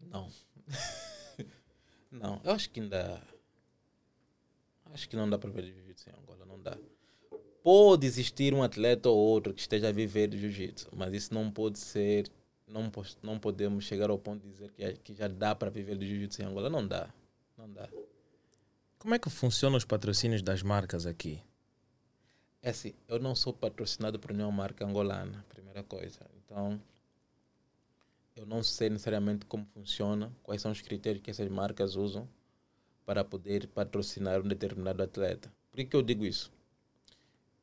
Não. 0.00 0.28
não, 2.10 2.40
eu 2.44 2.52
acho 2.52 2.70
que 2.70 2.80
ainda 2.80 3.22
Acho 4.98 5.08
que 5.08 5.14
não 5.14 5.30
dá 5.30 5.38
para 5.38 5.48
ver 5.48 5.62
jiu-jitsu 5.62 6.10
em 6.10 6.12
Angola, 6.20 6.44
não 6.44 6.60
dá. 6.60 6.76
pode 7.62 8.04
existir 8.04 8.52
um 8.52 8.64
atleta 8.64 9.08
ou 9.08 9.16
outro 9.16 9.54
que 9.54 9.60
esteja 9.60 9.90
a 9.90 9.92
viver 9.92 10.26
de 10.26 10.36
jiu-jitsu, 10.36 10.88
mas 10.92 11.14
isso 11.14 11.32
não 11.32 11.52
pode 11.52 11.78
ser, 11.78 12.28
não, 12.66 12.90
não 13.22 13.38
podemos 13.38 13.84
chegar 13.84 14.10
ao 14.10 14.18
ponto 14.18 14.42
de 14.42 14.50
dizer 14.50 14.72
que, 14.72 14.92
que 14.94 15.14
já 15.14 15.28
dá 15.28 15.54
para 15.54 15.70
viver 15.70 15.96
de 15.96 16.04
jiu-jitsu 16.04 16.42
em 16.42 16.46
Angola. 16.46 16.68
Não 16.68 16.84
dá, 16.84 17.08
não 17.56 17.70
dá. 17.70 17.88
Como 18.98 19.14
é 19.14 19.20
que 19.20 19.30
funcionam 19.30 19.78
os 19.78 19.84
patrocínios 19.84 20.42
das 20.42 20.64
marcas 20.64 21.06
aqui? 21.06 21.40
É 22.60 22.70
assim, 22.70 22.92
eu 23.06 23.20
não 23.20 23.36
sou 23.36 23.52
patrocinado 23.52 24.18
por 24.18 24.32
nenhuma 24.32 24.50
marca 24.50 24.84
angolana, 24.84 25.46
primeira 25.48 25.84
coisa. 25.84 26.18
Então, 26.44 26.82
eu 28.34 28.44
não 28.44 28.64
sei 28.64 28.90
necessariamente 28.90 29.46
como 29.46 29.64
funciona, 29.64 30.32
quais 30.42 30.60
são 30.60 30.72
os 30.72 30.80
critérios 30.80 31.22
que 31.22 31.30
essas 31.30 31.48
marcas 31.48 31.94
usam 31.94 32.28
para 33.08 33.24
poder 33.24 33.66
patrocinar 33.68 34.38
um 34.38 34.46
determinado 34.46 35.02
atleta. 35.02 35.50
Por 35.70 35.82
que, 35.82 35.96
eu 35.96 36.02
digo 36.02 36.26
isso? 36.26 36.52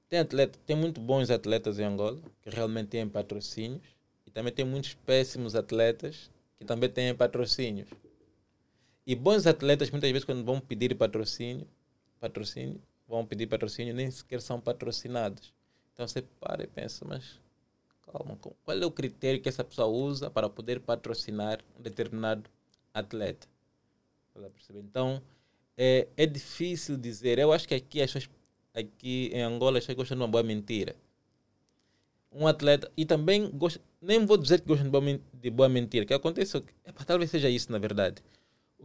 Tem, 0.10 0.18
atleta, 0.18 0.58
tem 0.66 0.76
muito 0.76 1.00
bons 1.00 1.30
atletas 1.30 1.78
em 1.78 1.84
Angola 1.84 2.20
que 2.42 2.50
realmente 2.50 2.88
têm 2.88 3.08
patrocínios 3.08 3.84
e 4.26 4.32
também 4.32 4.52
tem 4.52 4.66
muitos 4.66 4.96
péssimos 4.96 5.54
atletas 5.54 6.32
que 6.58 6.66
também 6.66 6.90
têm 6.90 7.14
patrocínios. 7.14 7.88
E 9.06 9.14
bons 9.14 9.46
atletas, 9.46 9.92
muitas 9.92 10.10
vezes, 10.10 10.26
quando 10.26 10.44
vão 10.44 10.60
pedir 10.60 10.96
patrocínio, 10.96 11.68
patrocínio, 12.20 12.82
vão 13.08 13.24
pedir 13.24 13.46
patrocínio, 13.46 13.94
nem 13.94 14.10
sequer 14.10 14.42
são 14.42 14.60
patrocinados. 14.60 15.54
Então 15.94 16.08
você 16.08 16.24
para 16.24 16.64
e 16.64 16.68
pensa, 16.68 17.06
mas 17.06 17.40
calma, 18.12 18.36
qual 18.36 18.76
é 18.76 18.84
o 18.84 18.90
critério 18.90 19.40
que 19.40 19.48
essa 19.48 19.64
pessoa 19.64 19.88
usa 19.88 20.28
para 20.28 20.50
poder 20.50 20.80
patrocinar 20.80 21.60
um 21.78 21.84
determinado 21.84 22.50
atleta? 22.92 23.48
Então, 24.74 25.22
é, 25.78 26.08
é 26.16 26.26
difícil 26.26 26.98
dizer. 26.98 27.40
Eu 27.40 27.52
acho 27.52 27.68
que 27.68 27.76
aqui, 27.76 28.00
aqui 28.74 29.30
em 29.34 29.42
Angola, 29.42 29.78
as 29.78 29.84
pessoas 29.84 29.98
gostam 29.98 30.18
de 30.18 30.24
uma 30.24 30.28
boa 30.28 30.44
mentira. 30.44 30.96
Um 32.32 32.48
atleta, 32.48 32.92
e 32.98 33.06
também, 33.06 33.50
gosta, 33.50 33.80
nem 34.02 34.26
vou 34.26 34.38
dizer 34.38 34.60
que 34.60 34.68
gostam 34.68 34.86
de 34.86 34.92
boa, 34.92 35.20
de 35.34 35.50
boa 35.50 35.70
mentira, 35.70 36.04
o 36.04 36.08
que 36.08 36.14
acontece, 36.14 36.58
é, 36.84 36.92
talvez 37.06 37.32
seja 37.32 37.50
isso 37.50 37.72
na 37.72 37.78
verdade 37.78 38.22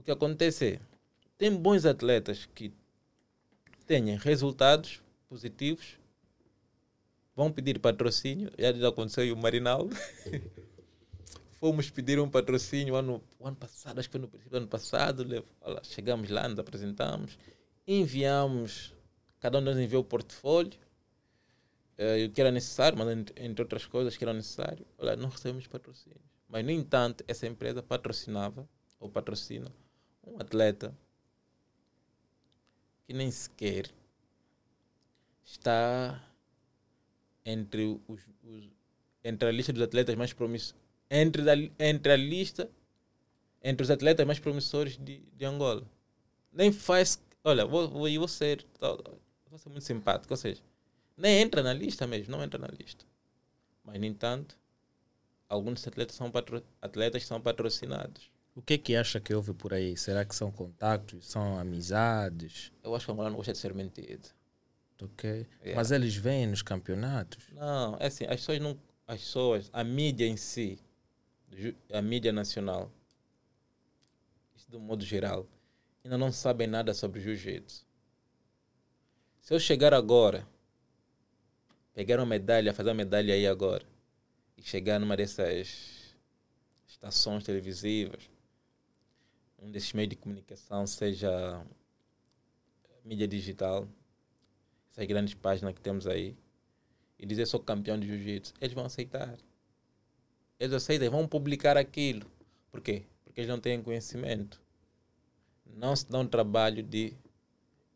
o 0.00 0.02
que 0.02 0.10
acontece 0.10 0.66
é, 0.66 0.80
tem 1.36 1.54
bons 1.54 1.84
atletas 1.84 2.48
que 2.54 2.72
têm 3.86 4.16
resultados 4.16 5.02
positivos, 5.28 5.98
vão 7.36 7.52
pedir 7.52 7.78
patrocínio, 7.78 8.50
já 8.58 8.88
aconteceu 8.88 9.32
o 9.32 9.36
Marinaldo. 9.36 9.94
Fomos 11.60 11.90
pedir 11.90 12.18
um 12.18 12.28
patrocínio 12.28 12.96
ano, 12.96 13.22
ano 13.42 13.56
passado, 13.56 13.98
acho 13.98 14.08
que 14.08 14.12
foi 14.12 14.20
no 14.20 14.28
princípio 14.28 14.50
do 14.50 14.56
ano 14.56 14.66
passado, 14.66 15.26
olha, 15.60 15.84
chegamos 15.84 16.30
lá, 16.30 16.48
nos 16.48 16.58
apresentamos, 16.58 17.38
enviamos, 17.86 18.94
cada 19.38 19.58
um 19.58 19.60
de 19.60 19.66
nós 19.66 19.78
enviou 19.78 20.00
o 20.00 20.04
portfólio, 20.04 20.80
eh, 21.98 22.24
o 22.24 22.30
que 22.30 22.40
era 22.40 22.50
necessário, 22.50 22.96
mas 22.96 23.06
entre, 23.36 23.62
outras 23.62 23.84
coisas 23.84 24.16
que 24.16 24.24
eram 24.24 24.32
necessário, 24.32 24.86
olha, 24.96 25.14
não 25.16 25.28
recebemos 25.28 25.66
patrocínio. 25.66 26.18
Mas, 26.48 26.64
no 26.64 26.70
entanto, 26.70 27.22
essa 27.28 27.46
empresa 27.46 27.82
patrocinava, 27.82 28.66
ou 28.98 29.10
patrocina, 29.10 29.70
um 30.26 30.40
atleta 30.40 30.96
que 33.06 33.12
nem 33.12 33.30
sequer 33.30 33.90
está 35.44 36.26
entre, 37.44 38.00
os, 38.08 38.20
os, 38.44 38.70
entre 39.22 39.48
a 39.48 39.52
lista 39.52 39.74
dos 39.74 39.82
atletas 39.82 40.14
mais 40.14 40.32
entre, 41.10 41.50
a, 41.50 41.54
entre 41.78 42.12
a 42.12 42.16
lista, 42.16 42.70
entre 43.62 43.82
os 43.82 43.90
atletas 43.90 44.26
mais 44.26 44.38
promissores 44.38 44.96
de, 44.96 45.18
de 45.36 45.44
Angola. 45.44 45.86
Nem 46.52 46.72
faz, 46.72 47.22
olha, 47.44 47.66
vou, 47.66 47.88
vou, 47.88 48.08
vou, 48.18 48.28
ser, 48.28 48.64
vou 49.48 49.58
ser 49.58 49.68
muito 49.68 49.84
simpático, 49.84 50.32
ou 50.32 50.36
seja, 50.36 50.62
nem 51.16 51.40
entra 51.40 51.62
na 51.62 51.72
lista 51.72 52.06
mesmo, 52.06 52.32
não 52.32 52.42
entra 52.42 52.58
na 52.58 52.68
lista. 52.68 53.04
Mas, 53.84 53.98
no 53.98 54.06
entanto, 54.06 54.56
alguns 55.48 55.86
atletas 55.86 56.16
são, 56.16 56.30
patro, 56.30 56.62
atletas 56.80 57.26
são 57.26 57.40
patrocinados. 57.40 58.30
O 58.54 58.62
que 58.62 58.74
é 58.74 58.78
que 58.78 58.96
acha 58.96 59.20
que 59.20 59.34
houve 59.34 59.54
por 59.54 59.72
aí? 59.72 59.96
Será 59.96 60.24
que 60.24 60.34
são 60.34 60.50
contatos? 60.50 61.28
São 61.28 61.58
amizades? 61.58 62.72
Eu 62.82 62.94
acho 62.94 63.06
que 63.06 63.10
o 63.10 63.14
angolano 63.14 63.36
gosta 63.36 63.52
de 63.52 63.58
ser 63.58 63.74
mentido. 63.74 64.28
Ok. 65.02 65.46
Yeah. 65.60 65.76
Mas 65.76 65.90
eles 65.90 66.14
vêm 66.14 66.46
nos 66.46 66.62
campeonatos? 66.62 67.44
Não, 67.52 67.96
é 67.98 68.06
assim, 68.06 68.24
as 68.24 68.36
pessoas 68.36 68.60
não. 68.60 68.78
As 69.06 69.20
pessoas, 69.20 69.70
a 69.72 69.82
mídia 69.82 70.26
em 70.26 70.36
si, 70.36 70.78
a 71.92 72.00
mídia 72.02 72.32
nacional, 72.32 72.90
de 74.68 74.76
um 74.76 74.80
modo 74.80 75.04
geral, 75.04 75.48
ainda 76.04 76.16
não 76.16 76.30
sabem 76.30 76.66
nada 76.66 76.94
sobre 76.94 77.20
jiu-jitsu. 77.20 77.84
Se 79.40 79.52
eu 79.52 79.58
chegar 79.58 79.92
agora, 79.92 80.46
pegar 81.92 82.18
uma 82.18 82.26
medalha, 82.26 82.72
fazer 82.72 82.90
uma 82.90 82.94
medalha 82.94 83.34
aí 83.34 83.46
agora, 83.46 83.84
e 84.56 84.62
chegar 84.62 85.00
numa 85.00 85.16
dessas 85.16 86.14
estações 86.86 87.42
televisivas, 87.42 88.30
um 89.58 89.70
desses 89.70 89.92
meios 89.92 90.10
de 90.10 90.16
comunicação, 90.16 90.86
seja 90.86 91.64
mídia 93.04 93.26
digital, 93.26 93.88
essas 94.92 95.06
grandes 95.06 95.34
páginas 95.34 95.74
que 95.74 95.80
temos 95.80 96.06
aí, 96.06 96.36
e 97.18 97.26
dizer 97.26 97.46
sou 97.46 97.60
campeão 97.60 97.98
de 97.98 98.06
jiu-jitsu, 98.06 98.54
eles 98.60 98.74
vão 98.74 98.84
aceitar. 98.84 99.36
Eles 100.60 100.74
aceitam, 100.74 101.10
vão 101.10 101.26
publicar 101.26 101.78
aquilo. 101.78 102.30
Por 102.70 102.82
quê? 102.82 103.04
Porque 103.24 103.40
eles 103.40 103.48
não 103.48 103.58
têm 103.58 103.82
conhecimento. 103.82 104.60
Não 105.64 105.96
se 105.96 106.06
dão 106.06 106.26
trabalho 106.26 106.82
de 106.82 107.14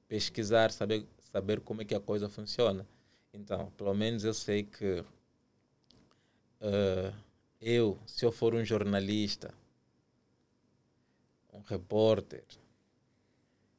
pesquisar, 0.08 0.72
saber, 0.72 1.06
saber 1.18 1.60
como 1.60 1.82
é 1.82 1.84
que 1.84 1.94
a 1.94 2.00
coisa 2.00 2.26
funciona. 2.28 2.86
Então, 3.34 3.70
pelo 3.72 3.92
menos 3.92 4.24
eu 4.24 4.32
sei 4.32 4.62
que 4.62 5.00
uh, 6.60 7.14
eu, 7.60 7.98
se 8.06 8.24
eu 8.24 8.32
for 8.32 8.54
um 8.54 8.64
jornalista, 8.64 9.52
um 11.52 11.60
repórter, 11.60 12.44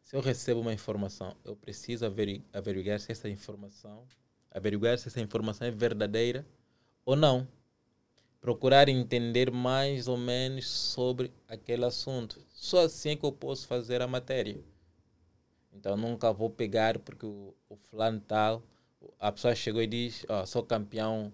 se 0.03 0.16
eu 0.16 0.22
recebo 0.22 0.60
uma 0.60 0.74
informação, 0.74 1.36
eu 1.44 1.56
preciso 1.56 2.06
averiguar 2.06 2.99
se 2.99 3.12
essa 3.12 3.28
informação, 3.28 4.06
averiguar 4.52 4.99
se 4.99 5.07
essa 5.07 5.20
informação 5.20 5.66
é 5.66 5.72
verdadeira 5.72 6.45
ou 7.03 7.16
não. 7.16 7.48
Procurar 8.46 8.88
entender 8.90 9.50
mais 9.50 10.08
ou 10.08 10.18
menos 10.18 10.70
sobre 10.70 11.34
aquele 11.48 11.84
assunto. 11.84 12.40
Só 12.54 12.86
assim 12.86 13.10
é 13.10 13.16
que 13.16 13.26
eu 13.26 13.32
posso 13.32 13.66
fazer 13.66 14.04
a 14.04 14.08
matéria. 14.08 14.64
Então 15.74 15.98
nunca 15.98 16.32
vou 16.32 16.48
pegar 16.48 17.00
porque 17.00 17.26
o, 17.26 17.56
o 17.68 17.76
fulano 17.76 18.20
tal, 18.20 18.62
a 19.20 19.32
pessoa 19.32 19.56
chegou 19.56 19.82
e 19.82 19.88
diz, 19.88 20.28
oh, 20.30 20.46
sou 20.46 20.62
campeão 20.62 21.34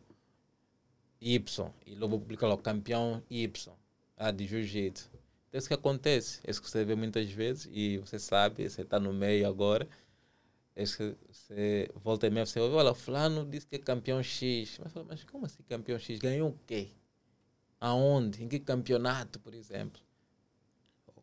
Y, 1.19 1.69
e 1.85 1.95
logo 1.95 2.17
publica 2.17 2.47
lá, 2.47 2.57
campeão 2.57 3.21
Y, 3.29 3.73
ah, 4.15 4.31
de 4.31 4.47
jiu-jitsu. 4.47 5.09
É 5.51 5.57
isso 5.57 5.67
que 5.67 5.73
acontece. 5.73 6.39
É 6.45 6.51
isso 6.51 6.61
que 6.61 6.69
você 6.69 6.85
vê 6.85 6.95
muitas 6.95 7.29
vezes 7.29 7.69
e 7.73 7.97
você 7.97 8.19
sabe, 8.19 8.69
você 8.69 8.83
está 8.83 9.01
no 9.01 9.11
meio 9.11 9.45
agora. 9.45 9.85
É 10.73 10.83
isso 10.83 10.95
que 10.95 11.17
você 11.29 11.91
volta 11.93 12.25
e 12.25 12.29
meia, 12.29 12.45
você 12.45 12.57
ouve, 12.57 12.73
olha, 12.73 12.93
fulano 12.93 13.45
disse 13.45 13.67
que 13.67 13.75
é 13.75 13.79
campeão 13.79 14.23
X. 14.23 14.79
Mas, 14.81 14.93
mas 15.05 15.23
como 15.25 15.45
assim 15.45 15.61
campeão 15.63 15.99
X? 15.99 16.17
Ganhou 16.17 16.51
o 16.51 16.59
quê? 16.65 16.87
Aonde? 17.81 18.43
Em 18.43 18.47
que 18.47 18.59
campeonato, 18.59 19.39
por 19.39 19.55
exemplo? 19.55 19.99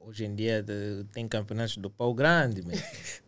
Hoje 0.01 0.25
em 0.25 0.35
dia 0.35 0.65
tem 1.13 1.29
campeonatos 1.29 1.77
do 1.77 1.89
pau 1.89 2.13
grande, 2.13 2.63
mas... 2.63 3.23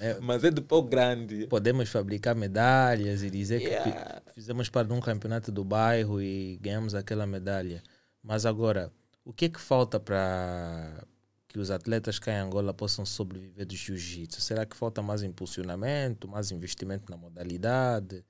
É, 0.00 0.18
mas 0.20 0.42
é 0.42 0.50
do 0.50 0.62
pau 0.62 0.82
grande. 0.82 1.46
Podemos 1.46 1.90
fabricar 1.90 2.34
medalhas 2.34 3.22
e 3.22 3.28
dizer 3.28 3.60
yeah. 3.60 4.20
que 4.22 4.32
fizemos 4.32 4.70
parte 4.70 4.88
de 4.88 4.94
um 4.94 5.00
campeonato 5.00 5.52
do 5.52 5.62
bairro 5.62 6.22
e 6.22 6.56
ganhamos 6.62 6.94
aquela 6.94 7.26
medalha. 7.26 7.82
Mas 8.22 8.46
agora, 8.46 8.90
o 9.24 9.32
que 9.32 9.44
é 9.44 9.48
que 9.50 9.60
falta 9.60 10.00
para 10.00 11.04
que 11.48 11.58
os 11.58 11.70
atletas 11.70 12.18
cá 12.18 12.32
em 12.32 12.38
Angola 12.38 12.72
possam 12.72 13.04
sobreviver 13.04 13.66
do 13.66 13.76
jiu-jitsu? 13.76 14.40
Será 14.40 14.64
que 14.64 14.74
falta 14.74 15.02
mais 15.02 15.22
impulsionamento, 15.22 16.26
mais 16.26 16.50
investimento 16.50 17.10
na 17.10 17.16
modalidade, 17.18 18.24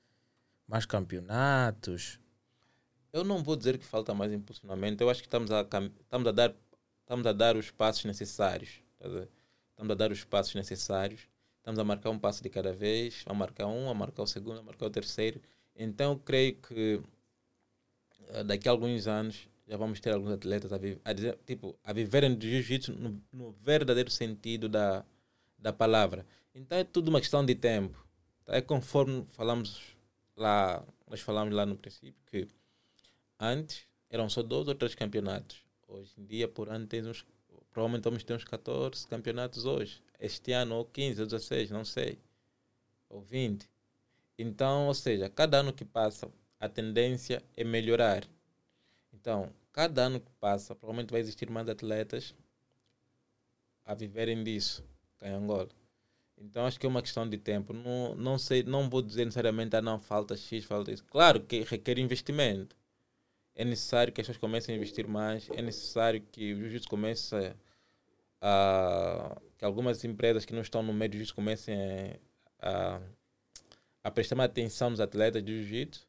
mais 0.66 0.86
campeonatos? 0.86 2.18
Eu 3.12 3.24
não 3.24 3.42
vou 3.42 3.56
dizer 3.56 3.78
que 3.78 3.84
falta 3.84 4.14
mais 4.14 4.32
impulsionamento. 4.32 5.02
Eu 5.02 5.10
acho 5.10 5.20
que 5.20 5.26
estamos 5.26 5.50
a, 5.50 5.60
estamos 5.60 6.26
a, 6.26 6.32
dar, 6.32 6.54
estamos 7.00 7.26
a 7.26 7.32
dar 7.32 7.56
os 7.56 7.70
passos 7.70 8.04
necessários. 8.04 8.80
Tá 8.98 9.06
estamos 9.70 9.90
a 9.90 9.94
dar 9.94 10.10
os 10.10 10.24
passos 10.24 10.54
necessários. 10.54 11.28
Estamos 11.58 11.78
a 11.78 11.84
marcar 11.84 12.10
um 12.10 12.18
passo 12.18 12.42
de 12.42 12.48
cada 12.48 12.72
vez, 12.72 13.22
a 13.26 13.34
marcar 13.34 13.66
um, 13.66 13.88
a 13.88 13.94
marcar 13.94 14.22
o 14.22 14.26
segundo, 14.26 14.60
a 14.60 14.62
marcar 14.62 14.86
o 14.86 14.90
terceiro. 14.90 15.40
Então, 15.76 16.18
creio 16.18 16.56
que 16.56 17.00
eh, 18.28 18.44
daqui 18.44 18.68
a 18.68 18.72
alguns 18.72 19.06
anos 19.06 19.48
já 19.66 19.76
vamos 19.76 20.00
ter 20.00 20.12
alguns 20.12 20.32
atletas 20.32 20.72
a, 20.72 20.76
a, 21.04 21.12
dizer, 21.12 21.38
tipo, 21.46 21.78
a 21.84 21.92
viverem 21.92 22.34
de 22.34 22.50
jiu-jitsu 22.50 22.92
no, 22.92 23.22
no, 23.32 23.52
verdadeiro 23.52 24.10
sentido 24.10 24.68
da, 24.68 25.04
da 25.58 25.72
palavra. 25.72 26.26
Então 26.54 26.76
é 26.78 26.84
tudo 26.84 27.08
uma 27.08 27.20
questão 27.20 27.44
de 27.44 27.54
tempo. 27.54 28.04
Tá? 28.44 28.56
É 28.56 28.60
conforme 28.60 29.24
falamos 29.26 29.80
lá, 30.36 30.84
nós 31.08 31.20
falamos 31.20 31.54
lá 31.54 31.64
no 31.64 31.76
princípio 31.76 32.20
que 32.26 32.48
antes 33.42 33.86
eram 34.08 34.28
só 34.30 34.42
dois 34.42 34.68
ou 34.68 34.74
três 34.74 34.94
campeonatos. 34.94 35.64
Hoje 35.88 36.12
em 36.16 36.24
dia, 36.24 36.46
por 36.46 36.68
ano, 36.68 36.86
tens 36.86 37.06
uns, 37.06 37.26
provavelmente 37.72 38.04
vamos 38.04 38.22
ter 38.22 38.34
uns 38.34 38.44
14 38.44 39.06
campeonatos 39.08 39.64
hoje. 39.64 40.00
Este 40.20 40.52
ano, 40.52 40.76
ou 40.76 40.84
15 40.84 41.20
ou 41.20 41.26
16, 41.26 41.70
não 41.70 41.84
sei. 41.84 42.18
Ou 43.08 43.20
20. 43.20 43.68
Então, 44.38 44.86
ou 44.86 44.94
seja, 44.94 45.28
cada 45.28 45.58
ano 45.58 45.72
que 45.72 45.84
passa, 45.84 46.30
a 46.60 46.68
tendência 46.68 47.42
é 47.56 47.64
melhorar. 47.64 48.24
Então, 49.12 49.52
cada 49.72 50.02
ano 50.02 50.20
que 50.20 50.30
passa, 50.40 50.74
provavelmente 50.74 51.10
vai 51.10 51.20
existir 51.20 51.50
mais 51.50 51.68
atletas 51.68 52.34
a 53.84 53.94
viverem 53.94 54.44
disso 54.44 54.84
em 55.20 55.30
Angola. 55.30 55.68
Então 56.38 56.66
acho 56.66 56.78
que 56.78 56.86
é 56.86 56.88
uma 56.88 57.02
questão 57.02 57.28
de 57.28 57.38
tempo. 57.38 57.72
Não, 57.72 58.14
não 58.14 58.38
sei, 58.38 58.62
não 58.62 58.88
vou 58.88 59.02
dizer 59.02 59.24
necessariamente 59.24 59.76
ah, 59.76 59.82
não 59.82 59.98
falta 59.98 60.36
X, 60.36 60.64
falta 60.64 60.90
isso. 60.90 61.04
Claro 61.04 61.40
que 61.40 61.62
requer 61.62 61.98
investimento. 61.98 62.76
É 63.54 63.64
necessário 63.64 64.12
que 64.12 64.20
as 64.20 64.26
pessoas 64.26 64.40
comecem 64.40 64.74
a 64.74 64.76
investir 64.76 65.06
mais, 65.06 65.48
é 65.50 65.60
necessário 65.60 66.20
que 66.32 66.54
o 66.54 66.60
jiu-jitsu 66.60 66.88
comece 66.88 67.54
a, 68.40 69.40
que 69.58 69.64
algumas 69.64 70.04
empresas 70.04 70.44
que 70.44 70.54
não 70.54 70.62
estão 70.62 70.82
no 70.82 70.92
meio 70.92 71.10
do 71.10 71.14
jiu-jitsu 71.14 71.34
comecem 71.34 71.76
a, 72.60 73.00
a, 74.02 74.10
prestar 74.10 74.36
mais 74.36 74.50
atenção 74.50 74.90
nos 74.90 75.00
atletas 75.00 75.44
de 75.44 75.62
jiu-jitsu. 75.62 76.06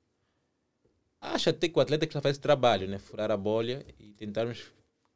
Acho 1.20 1.50
até 1.50 1.70
que 1.70 1.78
o 1.78 1.82
atleta 1.82 2.06
que 2.06 2.12
está 2.12 2.22
fazendo 2.22 2.34
esse 2.34 2.42
trabalho, 2.42 2.88
né? 2.88 3.00
Furar 3.00 3.32
a 3.32 3.38
bolha 3.38 3.86
e 4.00 4.14
tentarmos 4.14 4.72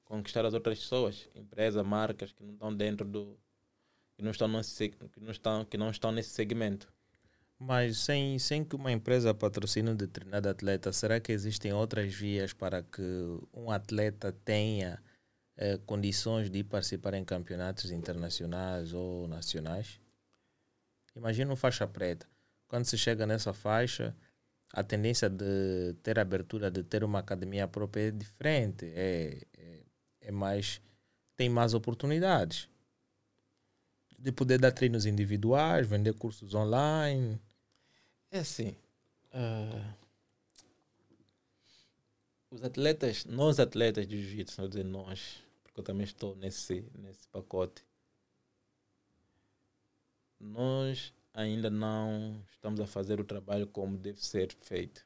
conquistar 0.06 0.46
as 0.46 0.54
outras 0.54 0.80
pessoas, 0.80 1.30
empresas, 1.36 1.86
marcas 1.86 2.32
que 2.32 2.44
não 2.44 2.54
estão 2.54 2.74
dentro 2.74 3.06
do, 3.06 3.38
que 4.18 4.24
não 4.24 4.32
estão 4.32 4.48
nesse, 4.48 4.90
que 4.90 5.20
não 5.20 5.32
estão, 5.32 5.64
que 5.64 5.78
não 5.78 5.92
estão 5.92 6.12
nesse 6.12 6.32
segmento. 6.32 6.92
Mas 7.60 7.98
sem, 7.98 8.38
sem 8.38 8.64
que 8.64 8.76
uma 8.76 8.92
empresa 8.92 9.34
patrocine 9.34 9.90
um 9.90 9.96
determinado 9.96 10.48
atleta, 10.48 10.94
será 10.94 11.20
que 11.20 11.32
existem 11.32 11.74
outras 11.74 12.14
vias 12.14 12.54
para 12.54 12.84
que 12.84 13.02
um 13.52 13.72
atleta 13.72 14.32
tenha 14.32 15.02
eh, 15.58 15.80
condições 15.86 16.52
de 16.52 16.64
participar 16.64 17.16
em 17.16 17.26
campeonatos 17.26 17.90
internacionais 17.90 18.94
ou 18.94 19.28
nacionais? 19.28 20.00
Imagina 21.16 21.52
um 21.52 21.56
faixa 21.56 21.88
preta. 21.88 22.28
Quando 22.68 22.86
se 22.86 22.98
chega 22.98 23.26
nessa 23.26 23.54
faixa, 23.54 24.16
a 24.72 24.84
tendência 24.84 25.30
de 25.30 25.96
ter 26.04 26.20
abertura, 26.20 26.70
de 26.70 26.84
ter 26.84 27.04
uma 27.04 27.20
academia 27.20 27.68
própria 27.68 28.10
é 28.10 28.12
diferente. 28.12 28.86
É, 28.86 29.42
é, 29.58 29.80
é 30.22 30.32
mais. 30.32 30.80
tem 31.36 31.50
mais 31.50 31.74
oportunidades 31.74 32.70
de 34.20 34.32
poder 34.32 34.60
dar 34.60 34.72
treinos 34.72 35.06
individuais, 35.06 35.88
vender 35.88 36.14
cursos 36.14 36.54
online? 36.54 37.40
É 38.32 38.40
assim. 38.40 38.76
Uh, 39.34 39.94
os 42.52 42.64
atletas, 42.64 43.26
nós 43.26 43.60
atletas 43.60 44.08
de 44.08 44.22
jiu-jitsu, 44.22 44.62
não 44.62 44.70
dizer 44.70 44.86
nós, 44.86 45.44
porque 45.64 45.80
eu 45.80 45.84
também 45.84 46.04
estou 46.04 46.36
nesse, 46.36 46.86
nesse 46.96 47.28
pacote, 47.28 47.84
nós 50.40 51.14
ainda 51.34 51.70
não 51.70 52.42
estamos 52.52 52.80
a 52.80 52.88
fazer 52.88 53.20
o 53.20 53.26
trabalho 53.26 53.68
como 53.68 53.98
deve 53.98 54.24
ser 54.24 54.56
feito. 54.62 55.06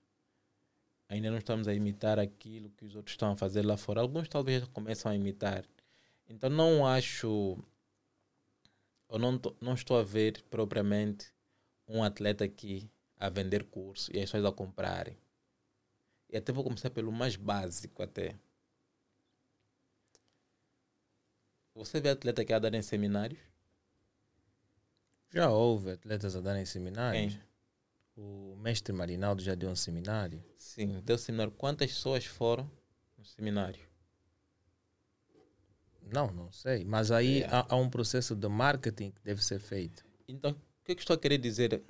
Ainda 1.09 1.29
não 1.29 1.37
estamos 1.37 1.67
a 1.67 1.73
imitar 1.73 2.19
aquilo 2.19 2.69
que 2.71 2.85
os 2.85 2.95
outros 2.95 3.13
estão 3.13 3.31
a 3.31 3.35
fazer 3.35 3.65
lá 3.65 3.75
fora. 3.75 4.01
Alguns 4.01 4.29
talvez 4.29 4.63
começam 4.69 5.11
a 5.11 5.15
imitar. 5.15 5.65
Então 6.29 6.49
não 6.49 6.87
acho 6.87 7.57
eu 9.09 9.19
não, 9.19 9.39
não 9.59 9.73
estou 9.73 9.99
a 9.99 10.03
ver 10.03 10.41
propriamente 10.49 11.33
um 11.85 12.01
atleta 12.01 12.45
aqui 12.45 12.89
a 13.21 13.29
vender 13.29 13.65
curso 13.65 14.11
e 14.11 14.17
as 14.17 14.25
pessoas 14.25 14.45
a 14.45 14.51
comprarem. 14.51 15.15
E 16.27 16.35
até 16.35 16.51
vou 16.51 16.63
começar 16.63 16.89
pelo 16.89 17.11
mais 17.11 17.35
básico 17.35 18.01
até. 18.01 18.35
Você 21.75 22.01
vê 22.01 22.09
atleta 22.09 22.43
que 22.43 22.51
a 22.51 22.57
dar 22.57 22.73
em 22.73 22.81
seminários? 22.81 23.39
Já 25.29 25.49
houve 25.51 25.91
atletas 25.91 26.35
a 26.35 26.41
dar 26.41 26.59
em 26.59 26.65
seminários? 26.65 27.35
Quem? 27.35 27.51
O 28.17 28.55
mestre 28.57 28.91
Marinaldo 28.91 29.41
já 29.41 29.53
deu 29.53 29.69
um 29.69 29.75
seminário? 29.75 30.43
Sim, 30.57 30.99
deu 31.01 31.17
seminário. 31.17 31.53
Quantas 31.53 31.91
pessoas 31.91 32.25
foram 32.25 32.69
no 33.17 33.23
seminário? 33.23 33.85
Não, 36.01 36.31
não 36.31 36.51
sei. 36.51 36.83
Mas 36.83 37.11
aí 37.11 37.43
é. 37.43 37.45
há, 37.47 37.67
há, 37.69 37.75
um 37.75 37.89
processo 37.89 38.35
de 38.35 38.47
marketing 38.47 39.11
que 39.11 39.21
deve 39.21 39.43
ser 39.43 39.59
feito. 39.59 40.03
Então, 40.27 40.51
o 40.51 40.83
que, 40.83 40.91
é 40.91 40.95
que 40.95 41.01
estou 41.01 41.15
a 41.15 41.19
querer 41.19 41.37
dizer? 41.37 41.81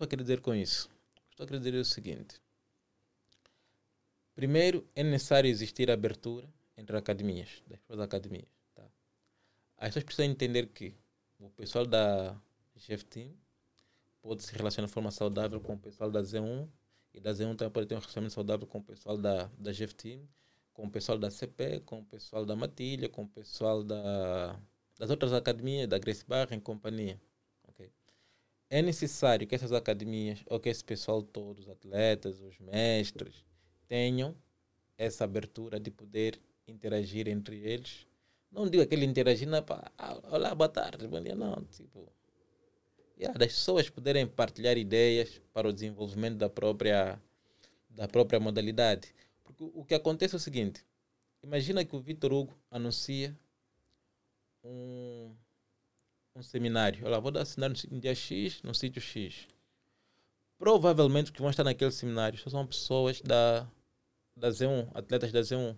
É 0.00 0.04
estou 0.04 0.06
a 0.06 0.08
querer 0.08 0.22
dizer 0.22 0.40
com 0.40 0.54
isso? 0.54 0.88
Estou 1.30 1.44
a 1.44 1.46
querer 1.46 1.58
dizer 1.58 1.74
o 1.74 1.84
seguinte. 1.84 2.40
Primeiro, 4.34 4.88
é 4.94 5.02
necessário 5.02 5.50
existir 5.50 5.90
abertura 5.90 6.48
entre 6.74 6.96
academias, 6.96 7.62
das 7.86 8.00
academias. 8.00 8.48
Tá? 8.74 8.82
As 9.76 9.88
pessoas 9.88 10.04
precisam 10.04 10.24
entender 10.24 10.68
que 10.68 10.94
o 11.38 11.50
pessoal 11.50 11.84
da 11.84 12.34
GF 12.74 13.04
Team 13.04 13.36
pode 14.22 14.42
se 14.42 14.54
relacionar 14.56 14.86
de 14.86 14.94
forma 14.94 15.10
saudável 15.10 15.60
com 15.60 15.74
o 15.74 15.78
pessoal 15.78 16.10
da 16.10 16.22
Z1 16.22 16.66
e 17.12 17.20
da 17.20 17.32
Z1 17.32 17.56
também 17.56 17.70
pode 17.70 17.86
ter 17.86 17.94
um 17.94 17.98
relacionamento 17.98 18.32
saudável 18.32 18.66
com 18.66 18.78
o 18.78 18.82
pessoal 18.82 19.18
da, 19.18 19.50
da 19.58 19.72
Team 19.98 20.26
com 20.72 20.86
o 20.86 20.90
pessoal 20.90 21.18
da 21.18 21.30
CP, 21.30 21.80
com 21.80 21.98
o 21.98 22.04
pessoal 22.06 22.46
da 22.46 22.56
Matilha, 22.56 23.06
com 23.10 23.24
o 23.24 23.28
pessoal 23.28 23.84
da, 23.84 24.58
das 24.98 25.10
outras 25.10 25.34
academias, 25.34 25.86
da 25.86 25.98
Grace 25.98 26.24
Barra 26.24 26.56
e 26.56 26.60
companhia. 26.60 27.20
É 28.70 28.80
necessário 28.80 29.46
que 29.46 29.54
essas 29.54 29.72
academias, 29.72 30.38
ou 30.46 30.60
que 30.60 30.68
esse 30.68 30.82
pessoal 30.84 31.22
todo, 31.22 31.58
os 31.58 31.68
atletas, 31.68 32.40
os 32.40 32.58
mestres, 32.60 33.44
tenham 33.88 34.34
essa 34.96 35.24
abertura 35.24 35.80
de 35.80 35.90
poder 35.90 36.40
interagir 36.68 37.26
entre 37.26 37.58
eles. 37.58 38.06
Não 38.50 38.70
digo 38.70 38.82
aquele 38.82 39.04
interagir 39.04 39.48
na 39.48 39.60
pá, 39.60 39.90
ah, 39.98 40.18
olá, 40.30 40.54
boa 40.54 40.68
tarde, 40.68 41.06
bom 41.08 41.20
dia, 41.20 41.34
não. 41.34 41.64
Tipo, 41.64 42.08
yeah, 43.18 43.36
das 43.36 43.52
pessoas 43.52 43.90
poderem 43.90 44.26
partilhar 44.26 44.78
ideias 44.78 45.42
para 45.52 45.68
o 45.68 45.72
desenvolvimento 45.72 46.36
da 46.36 46.48
própria, 46.48 47.20
da 47.90 48.06
própria 48.06 48.38
modalidade 48.38 49.12
o 49.58 49.84
que 49.84 49.94
acontece 49.94 50.34
é 50.34 50.38
o 50.38 50.40
seguinte: 50.40 50.84
imagina 51.42 51.84
que 51.84 51.94
o 51.94 52.00
Vitor 52.00 52.32
Hugo 52.32 52.58
anuncia 52.70 53.36
um, 54.64 55.34
um 56.34 56.42
seminário. 56.42 57.06
Olha, 57.06 57.20
vou 57.20 57.30
dar 57.30 57.44
seminário 57.44 57.76
no 57.90 58.00
dia 58.00 58.14
X, 58.14 58.62
no 58.62 58.74
sítio 58.74 59.00
X. 59.00 59.46
Provavelmente 60.58 61.32
que 61.32 61.40
vão 61.40 61.50
estar 61.50 61.64
naquele 61.64 61.90
seminário 61.90 62.38
são 62.38 62.66
pessoas 62.66 63.20
da, 63.20 63.66
da 64.36 64.50
Z1, 64.50 64.90
atletas 64.94 65.32
da 65.32 65.40
Z1. 65.40 65.76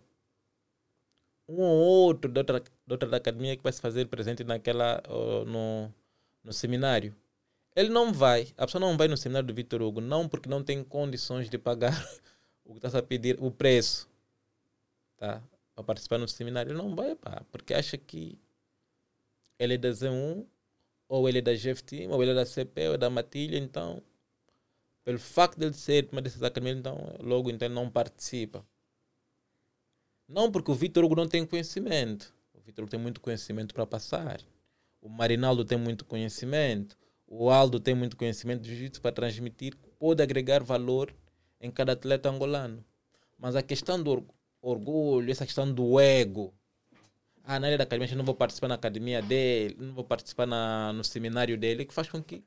Um 1.49 1.61
ou 1.61 1.79
outro 1.79 2.31
de 2.31 2.39
outra, 2.39 2.61
de 2.61 2.93
outra 2.93 3.09
da 3.09 3.16
academia 3.16 3.57
que 3.57 3.62
vai 3.62 3.73
se 3.73 3.81
fazer 3.81 4.07
presente 4.07 4.43
naquela, 4.45 5.03
no, 5.47 5.93
no 6.43 6.53
seminário. 6.53 7.15
Ele 7.74 7.89
não 7.89 8.12
vai, 8.12 8.53
a 8.57 8.66
pessoa 8.66 8.81
não 8.81 8.97
vai 8.97 9.09
no 9.09 9.16
seminário 9.16 9.47
do 9.47 9.55
Vitor 9.55 9.81
Hugo, 9.83 10.01
não 10.01 10.29
porque 10.29 10.49
não 10.49 10.62
tem 10.62 10.85
condições 10.85 11.49
de 11.49 11.59
pagar 11.59 11.93
o 12.65 12.74
que 12.74 12.87
está 12.87 12.99
a 12.99 13.03
pedir, 13.03 13.37
o 13.41 13.51
preço, 13.51 14.09
tá? 15.16 15.43
Para 15.74 15.85
participar 15.85 16.19
no 16.19 16.29
seminário, 16.29 16.74
não 16.77 16.95
vai, 16.95 17.15
pá, 17.15 17.43
porque 17.51 17.73
acha 17.73 17.97
que 17.97 18.39
ele 19.62 19.74
é 19.74 19.78
da 19.78 19.90
Z1, 19.90 20.47
ou 21.09 21.28
ele 21.28 21.39
é 21.39 21.43
da 21.43 21.55
GFT, 21.55 22.09
ou 22.09 22.22
ele 22.22 22.32
é 22.32 22.34
da 22.34 22.47
CP, 22.47 22.89
ou 22.89 22.94
é 22.94 22.98
da 22.98 23.10
Matilha, 23.10 23.59
então, 23.59 24.02
pelo 25.05 25.18
facto 25.18 25.59
de 25.59 25.66
ele 25.66 25.74
ser 25.74 26.09
uma 26.10 26.22
dessas 26.22 26.43
academias, 26.43 26.78
então, 26.78 26.97
logo 27.20 27.51
então 27.51 27.66
ele 27.66 27.74
não 27.74 27.90
participa. 27.90 28.64
Não 30.28 30.51
porque 30.51 30.70
o 30.70 30.74
Vitor 30.74 31.05
Hugo 31.05 31.14
não 31.14 31.28
tem 31.28 31.44
conhecimento. 31.44 32.34
O 32.55 32.60
Vitor 32.60 32.84
Hugo 32.84 32.90
tem 32.90 33.01
muito 33.01 33.20
conhecimento 33.20 33.74
para 33.74 33.86
passar. 33.86 34.40
O 35.01 35.09
Marinaldo 35.09 35.64
tem 35.64 35.76
muito 35.76 36.05
conhecimento. 36.05 36.97
O 37.26 37.51
Aldo 37.51 37.80
tem 37.80 37.94
muito 37.94 38.16
conhecimento 38.16 38.62
de 38.62 38.70
jiu-jitsu 38.70 39.01
para 39.01 39.12
transmitir. 39.12 39.76
Pode 39.98 40.22
agregar 40.22 40.62
valor 40.62 41.14
em 41.60 41.70
cada 41.70 41.93
atleta 41.93 42.30
angolano. 42.30 42.84
Mas 43.36 43.56
a 43.56 43.62
questão 43.62 44.02
do 44.02 44.26
orgulho, 44.60 45.30
essa 45.30 45.44
questão 45.44 45.72
do 45.72 45.98
ego. 45.98 46.55
Ah, 47.44 47.59
na 47.59 47.66
área 47.66 47.78
da 47.78 47.85
academia, 47.85 48.09
eu 48.12 48.16
não 48.16 48.24
vou 48.24 48.35
participar 48.35 48.69
na 48.69 48.77
academia 48.77 49.20
dele, 49.20 49.77
não 49.78 49.93
vou 49.93 50.05
participar 50.05 50.47
na, 50.47 50.93
no 50.93 51.02
seminário 51.02 51.59
dele, 51.59 51.85
que 51.85 51.93
faz 51.93 52.09
com 52.09 52.23
que 52.23 52.44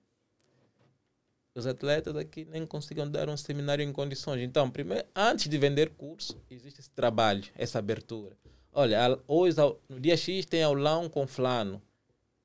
os 1.53 1.65
atletas 1.65 2.15
aqui 2.15 2.45
nem 2.45 2.65
consigam 2.65 3.09
dar 3.09 3.29
um 3.29 3.37
seminário 3.37 3.83
em 3.83 3.91
condições. 3.91 4.41
Então, 4.41 4.69
primeiro, 4.69 5.05
antes 5.15 5.47
de 5.47 5.57
vender 5.57 5.89
curso, 5.91 6.37
existe 6.49 6.81
esse 6.81 6.89
trabalho, 6.89 7.43
essa 7.55 7.79
abertura. 7.79 8.37
Olha, 8.71 9.17
hoje, 9.27 9.57
no 9.87 9.99
dia 9.99 10.17
X, 10.17 10.45
tem 10.45 10.63
aulão 10.63 11.09
com 11.09 11.25
Flano. 11.25 11.81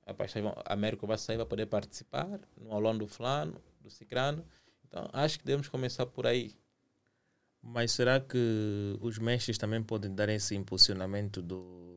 A 0.07 0.73
América 0.73 1.07
vai 1.07 1.19
sair, 1.19 1.37
vai 1.37 1.47
poder 1.47 1.67
participar 1.67 2.41
no 2.57 2.73
aulão 2.73 2.97
do 2.97 3.07
Flano, 3.07 3.61
do 3.81 3.91
Cicrano. 3.91 4.45
Então, 4.87 5.09
acho 5.13 5.39
que 5.39 5.45
devemos 5.45 5.69
começar 5.69 6.07
por 6.07 6.27
aí. 6.27 6.55
Mas 7.63 7.93
será 7.93 8.21
que 8.21 8.97
os 9.01 9.19
mestres 9.19 9.59
também 9.59 9.83
podem 9.83 10.15
dar 10.15 10.29
esse 10.29 10.55
impulsionamento 10.55 11.43
do, 11.43 11.90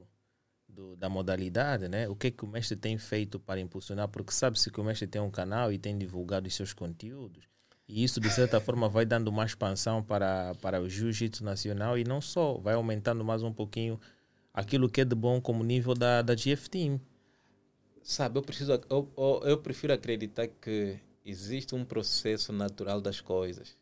do, 0.73 0.95
da 0.95 1.07
modalidade, 1.09 1.87
né? 1.87 2.07
O 2.09 2.15
que 2.15 2.27
é 2.27 2.31
que 2.31 2.43
o 2.43 2.47
mestre 2.47 2.75
tem 2.75 2.97
feito 2.97 3.39
para 3.39 3.59
impulsionar? 3.59 4.07
Porque 4.07 4.31
sabe-se 4.31 4.71
que 4.71 4.79
o 4.79 4.83
mestre 4.83 5.07
tem 5.07 5.21
um 5.21 5.29
canal 5.29 5.71
e 5.71 5.77
tem 5.77 5.97
divulgado 5.97 6.47
os 6.47 6.55
seus 6.55 6.73
conteúdos. 6.73 7.45
E 7.87 8.03
isso, 8.03 8.19
de 8.19 8.29
certa 8.29 8.59
forma, 8.61 8.89
vai 8.89 9.05
dando 9.05 9.27
uma 9.27 9.45
expansão 9.45 10.03
para, 10.03 10.55
para 10.55 10.81
o 10.81 10.89
jiu-jitsu 10.89 11.43
nacional 11.43 11.97
e 11.97 12.03
não 12.03 12.19
só, 12.19 12.57
vai 12.57 12.73
aumentando 12.73 13.23
mais 13.23 13.43
um 13.43 13.53
pouquinho 13.53 13.99
aquilo 14.53 14.89
que 14.89 15.01
é 15.01 15.05
de 15.05 15.15
bom 15.15 15.41
como 15.41 15.63
nível 15.63 15.93
da, 15.93 16.21
da 16.21 16.35
GF 16.35 16.69
Team. 16.69 16.99
Sabe, 18.01 18.37
eu, 18.37 18.43
preciso, 18.43 18.73
eu, 18.73 19.09
eu, 19.17 19.41
eu 19.45 19.57
prefiro 19.57 19.93
acreditar 19.93 20.47
que 20.47 20.99
existe 21.25 21.73
um 21.73 21.85
processo 21.85 22.51
natural 22.51 22.99
das 22.99 23.21
coisas 23.21 23.77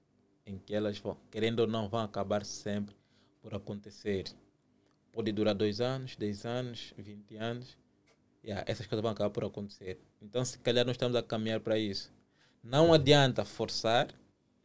em 0.46 0.58
que 0.58 0.74
elas 0.74 1.00
vão, 1.00 1.18
querendo 1.30 1.62
ou 1.62 1.68
não, 1.68 1.90
vão 1.90 2.02
acabar 2.02 2.46
sempre 2.46 2.96
por 3.42 3.54
acontecer. 3.56 4.26
Pode 5.12 5.32
durar 5.32 5.54
dois 5.54 5.82
anos, 5.82 6.16
dez 6.16 6.46
anos, 6.46 6.94
vinte 6.98 7.36
anos. 7.36 7.78
Yeah, 8.44 8.64
essas 8.68 8.88
coisas 8.88 9.02
vão 9.02 9.12
acabar 9.12 9.30
por 9.30 9.44
acontecer. 9.44 10.00
Então, 10.22 10.44
se 10.44 10.58
calhar, 10.60 10.86
nós 10.86 10.96
estamos 10.96 11.16
a 11.16 11.22
caminhar 11.22 11.60
para 11.60 11.78
isso. 11.78 12.12
Não 12.64 12.94
adianta 12.94 13.46
forçar, 13.46 14.08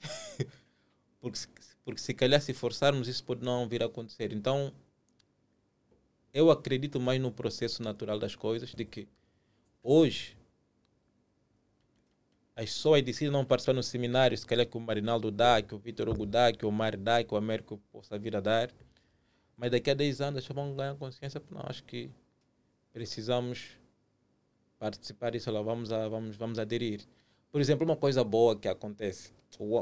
porque, 1.20 1.38
porque 1.84 2.00
se 2.00 2.14
calhar, 2.14 2.40
se 2.40 2.54
forçarmos, 2.54 3.08
isso 3.08 3.24
pode 3.24 3.44
não 3.44 3.68
vir 3.68 3.82
a 3.82 3.86
acontecer. 3.86 4.32
Então, 4.32 4.72
eu 6.32 6.50
acredito 6.50 7.00
mais 7.00 7.20
no 7.20 7.32
processo 7.32 7.82
natural 7.82 8.18
das 8.18 8.34
coisas, 8.34 8.74
de 8.74 8.84
que 8.84 9.08
hoje 9.82 10.36
as 12.54 12.66
pessoas 12.66 13.02
decidem 13.02 13.30
não 13.30 13.44
participar 13.44 13.74
no 13.74 13.82
seminário, 13.82 14.36
se 14.36 14.46
calhar 14.46 14.66
que 14.66 14.76
o 14.76 14.80
Marinaldo 14.80 15.30
dá, 15.30 15.60
que 15.60 15.74
o 15.74 15.78
Vitor 15.78 16.08
Hugo 16.08 16.24
dá, 16.24 16.52
que 16.52 16.64
o 16.64 16.72
Mar 16.72 16.96
dá, 16.96 17.22
que 17.22 17.34
o 17.34 17.36
Américo 17.36 17.78
possa 17.92 18.18
vir 18.18 18.34
a 18.34 18.40
dar. 18.40 18.70
Mas 19.56 19.70
daqui 19.70 19.90
a 19.90 19.94
10 19.94 20.20
anos 20.20 20.44
as 20.44 20.54
vão 20.54 20.74
ganhar 20.74 20.94
consciência, 20.96 21.42
não, 21.50 21.62
acho 21.64 21.82
que 21.84 22.10
precisamos 22.92 23.78
participar 24.78 25.30
disso 25.30 25.50
lá, 25.50 25.62
vamos, 25.62 25.90
a, 25.92 26.08
vamos, 26.08 26.36
vamos 26.36 26.58
aderir. 26.58 27.06
Por 27.50 27.60
exemplo, 27.60 27.84
uma 27.84 27.96
coisa 27.96 28.22
boa 28.22 28.58
que 28.58 28.68
acontece, 28.68 29.32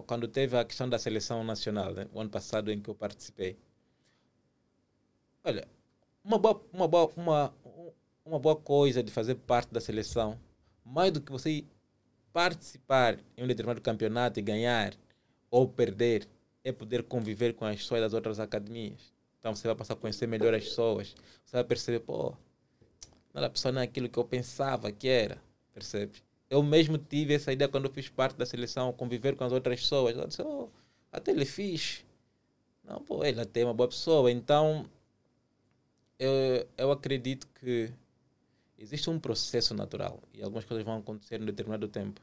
quando 0.07 0.29
teve 0.29 0.57
a 0.57 0.65
questão 0.65 0.89
da 0.89 0.99
seleção 0.99 1.43
nacional, 1.43 1.93
né, 1.93 2.07
o 2.13 2.21
ano 2.21 2.31
passado 2.31 2.71
em 2.71 2.81
que 2.81 2.89
eu 2.89 2.95
participei. 2.95 3.57
Olha, 5.43 5.67
uma 6.23 6.39
boa, 6.39 6.65
uma 6.73 6.89
boa, 6.89 7.13
uma, 7.17 7.55
uma 8.25 8.39
boa 8.39 8.57
coisa 8.57 9.03
de 9.03 9.11
fazer 9.11 9.35
parte 9.35 9.73
da 9.73 9.81
seleção, 9.81 10.39
mais 10.85 11.13
do 11.13 11.21
que 11.21 11.33
você 11.33 11.65
participar 12.33 13.19
em 13.37 13.45
um 13.45 13.47
determinado 13.47 13.81
campeonato 13.81 14.39
e 14.39 14.43
ganhar 14.43 14.95
ou 15.51 15.69
perder 15.69 16.29
é 16.65 16.73
poder 16.73 17.05
conviver 17.05 17.55
com 17.55 17.65
as 17.65 17.77
pessoas 17.77 18.01
das 18.01 18.13
outras 18.13 18.41
academias. 18.41 19.14
Então 19.45 19.55
você 19.55 19.69
vai 19.69 19.77
passar 19.77 19.93
a 19.93 19.97
conhecer 19.97 20.27
melhor 20.27 20.55
as 20.55 20.65
pessoas. 20.65 21.15
Você 21.45 21.55
vai 21.55 21.63
perceber, 21.63 22.01
pô, 22.01 22.35
aquela 23.29 23.51
pessoa 23.51 23.73
não 23.73 23.83
é 23.83 23.85
aquilo 23.85 24.09
que 24.09 24.19
eu 24.19 24.25
pensava 24.25 24.91
que 24.91 25.07
era. 25.07 25.39
Percebe? 25.75 26.13
Eu 26.49 26.63
mesmo 26.63 26.97
tive 26.97 27.35
essa 27.35 27.53
ideia 27.53 27.69
quando 27.69 27.85
eu 27.85 27.93
fiz 27.93 28.09
parte 28.09 28.39
da 28.39 28.47
seleção, 28.47 28.91
conviver 28.95 29.37
com 29.37 29.45
as 29.45 29.53
outras 29.53 29.83
pessoas. 29.83 30.17
Eu 30.17 30.27
disse, 30.27 30.41
oh, 30.41 30.71
até 31.13 31.31
ele 31.31 31.45
fiz. 31.45 32.07
Não, 32.83 33.03
pô, 33.03 33.23
ele 33.23 33.39
até 33.39 33.61
é 33.61 33.65
uma 33.67 33.75
boa 33.75 33.87
pessoa. 33.87 34.31
Então, 34.31 34.89
eu, 36.19 36.67
eu 36.79 36.91
acredito 36.91 37.47
que 37.61 37.93
existe 38.79 39.11
um 39.11 39.21
processo 39.21 39.75
natural 39.75 40.23
e 40.33 40.43
algumas 40.43 40.65
coisas 40.65 40.87
vão 40.87 40.97
acontecer 40.97 41.39
em 41.39 41.45
determinado 41.45 41.87
tempo. 41.87 42.19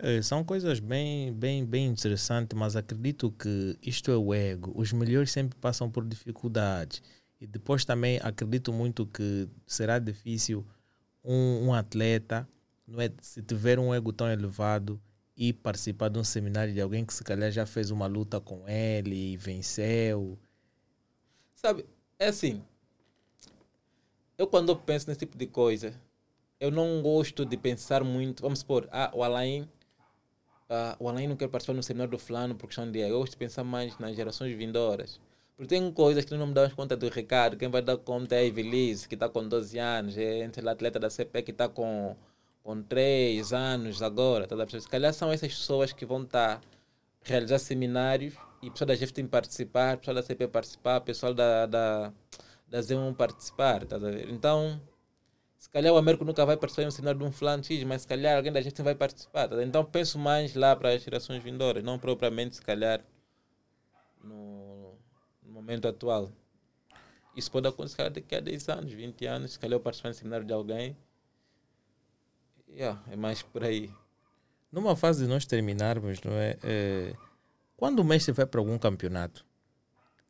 É, 0.00 0.22
são 0.22 0.44
coisas 0.44 0.78
bem, 0.78 1.32
bem, 1.32 1.64
bem 1.64 1.86
interessantes, 1.86 2.56
mas 2.56 2.76
acredito 2.76 3.32
que 3.32 3.76
isto 3.82 4.10
é 4.10 4.16
o 4.16 4.32
ego. 4.32 4.72
Os 4.76 4.92
melhores 4.92 5.32
sempre 5.32 5.58
passam 5.58 5.90
por 5.90 6.04
dificuldades. 6.04 7.02
E 7.40 7.46
depois 7.46 7.84
também 7.84 8.20
acredito 8.22 8.72
muito 8.72 9.06
que 9.06 9.48
será 9.66 9.98
difícil 9.98 10.64
um, 11.24 11.66
um 11.66 11.74
atleta, 11.74 12.48
não 12.86 13.00
é, 13.00 13.10
se 13.20 13.42
tiver 13.42 13.78
um 13.78 13.92
ego 13.92 14.12
tão 14.12 14.30
elevado, 14.30 15.00
e 15.36 15.52
participar 15.52 16.08
de 16.08 16.18
um 16.18 16.24
seminário 16.24 16.74
de 16.74 16.80
alguém 16.80 17.04
que 17.04 17.14
se 17.14 17.22
calhar 17.22 17.50
já 17.50 17.64
fez 17.64 17.92
uma 17.92 18.06
luta 18.06 18.40
com 18.40 18.68
ele 18.68 19.34
e 19.34 19.36
venceu. 19.36 20.36
Sabe, 21.54 21.86
é 22.18 22.26
assim, 22.26 22.62
eu 24.36 24.46
quando 24.48 24.76
penso 24.76 25.08
nesse 25.08 25.20
tipo 25.20 25.38
de 25.38 25.46
coisa, 25.46 25.94
eu 26.60 26.72
não 26.72 27.00
gosto 27.02 27.44
de 27.44 27.56
pensar 27.56 28.02
muito. 28.02 28.42
Vamos 28.42 28.60
supor, 28.60 28.88
ah, 28.90 29.10
o 29.14 29.22
Alain, 29.22 29.68
ah, 30.68 30.96
o 30.98 31.08
Alain 31.08 31.26
não 31.26 31.36
quer 31.36 31.48
participar 31.48 31.74
no 31.74 31.82
seminário 31.82 32.10
do 32.10 32.18
fulano 32.18 32.54
por 32.54 32.66
questão 32.66 32.90
de. 32.90 33.00
Eu 33.00 33.18
gosto 33.18 33.32
de 33.32 33.38
pensar 33.38 33.64
mais 33.64 33.98
nas 33.98 34.14
gerações 34.16 34.56
vindouras. 34.56 35.20
Porque 35.56 35.68
tem 35.74 35.90
coisas 35.92 36.24
que 36.24 36.34
não 36.34 36.46
me 36.46 36.54
damos 36.54 36.74
conta 36.74 36.96
do 36.96 37.08
recado. 37.08 37.56
Quem 37.56 37.68
vai 37.68 37.82
dar 37.82 37.96
conta 37.96 38.36
é 38.36 38.40
a 38.40 38.44
Evelise, 38.44 39.08
que 39.08 39.14
está 39.14 39.28
com 39.28 39.46
12 39.48 39.78
anos, 39.78 40.16
é 40.16 40.40
entre 40.40 40.66
a 40.68 40.72
atleta 40.72 41.00
da 41.00 41.10
CP 41.10 41.42
que 41.42 41.50
está 41.50 41.68
com, 41.68 42.14
com 42.62 42.82
3 42.82 43.52
anos 43.52 44.02
agora. 44.02 44.46
Tá? 44.46 44.56
Se 44.68 44.88
calhar 44.88 45.12
são 45.12 45.32
essas 45.32 45.48
pessoas 45.48 45.92
que 45.92 46.06
vão 46.06 46.22
estar 46.22 46.60
tá, 46.60 46.68
realizar 47.22 47.58
seminários 47.58 48.34
e 48.62 48.70
pessoal 48.70 48.88
da 48.88 48.94
GFT 48.94 49.24
participar, 49.24 49.96
pessoal 49.96 50.14
da 50.14 50.22
CP 50.22 50.46
participar, 50.48 51.00
pessoal 51.00 51.34
da, 51.34 51.66
da 51.66 52.12
da 52.70 52.80
Z1 52.80 53.14
participar, 53.16 53.84
tá? 53.86 53.96
Então, 54.28 54.80
se 55.58 55.68
calhar 55.68 55.92
o 55.92 55.96
Américo 55.96 56.24
nunca 56.24 56.46
vai 56.46 56.56
participar 56.56 56.84
em 56.84 56.86
um 56.86 56.90
cenário 56.92 57.18
de 57.18 57.26
um 57.26 57.32
fulano 57.32 57.64
X, 57.64 57.82
mas 57.82 58.02
se 58.02 58.08
calhar 58.08 58.36
alguém 58.36 58.52
da 58.52 58.60
gente 58.60 58.80
vai 58.80 58.94
participar. 58.94 59.48
Tá? 59.48 59.62
Então 59.62 59.84
penso 59.84 60.16
mais 60.16 60.54
lá 60.54 60.74
para 60.76 60.90
as 60.90 61.02
gerações 61.02 61.42
vindouras, 61.42 61.82
não 61.82 61.98
propriamente 61.98 62.54
se 62.54 62.62
calhar 62.62 63.04
no, 64.22 64.94
no, 65.42 65.52
momento 65.52 65.88
atual. 65.88 66.30
Isso 67.36 67.50
pode 67.50 67.66
acontecer 67.66 68.08
daqui 68.08 68.36
a 68.36 68.40
10 68.40 68.68
anos, 68.68 68.92
20 68.92 69.26
anos, 69.26 69.52
se 69.52 69.58
calhar 69.58 69.76
eu 69.76 69.80
participar 69.80 70.10
em 70.10 70.12
um 70.12 70.14
seminário 70.14 70.46
de 70.46 70.52
alguém. 70.52 70.96
Yeah, 72.68 73.02
é 73.10 73.16
mais 73.16 73.42
por 73.42 73.64
aí. 73.64 73.92
Numa 74.70 74.94
fase 74.94 75.24
de 75.24 75.28
nós 75.28 75.44
terminarmos, 75.44 76.20
não 76.22 76.32
é? 76.32 76.56
é 76.62 77.14
quando 77.76 78.00
o 78.00 78.04
mestre 78.04 78.32
vai 78.32 78.46
para 78.46 78.60
algum 78.60 78.78
campeonato, 78.78 79.44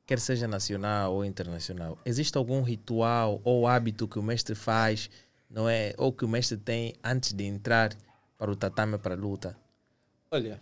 quer 0.08 0.18
seja 0.18 0.48
nacional 0.48 1.12
ou 1.12 1.22
internacional, 1.22 1.98
existe 2.02 2.38
algum 2.38 2.62
ritual 2.62 3.42
ou 3.44 3.66
hábito 3.66 4.08
que 4.08 4.18
o 4.18 4.22
mestre 4.22 4.54
faz, 4.54 5.10
não 5.50 5.68
é? 5.68 5.92
Ou 5.98 6.10
que 6.10 6.24
o 6.24 6.28
mestre 6.28 6.56
tem 6.56 6.94
antes 7.04 7.34
de 7.34 7.44
entrar 7.44 7.94
para 8.38 8.50
o 8.50 8.56
tatame 8.56 8.96
para 8.96 9.14
a 9.14 9.18
luta? 9.18 9.54
Olha, 10.30 10.58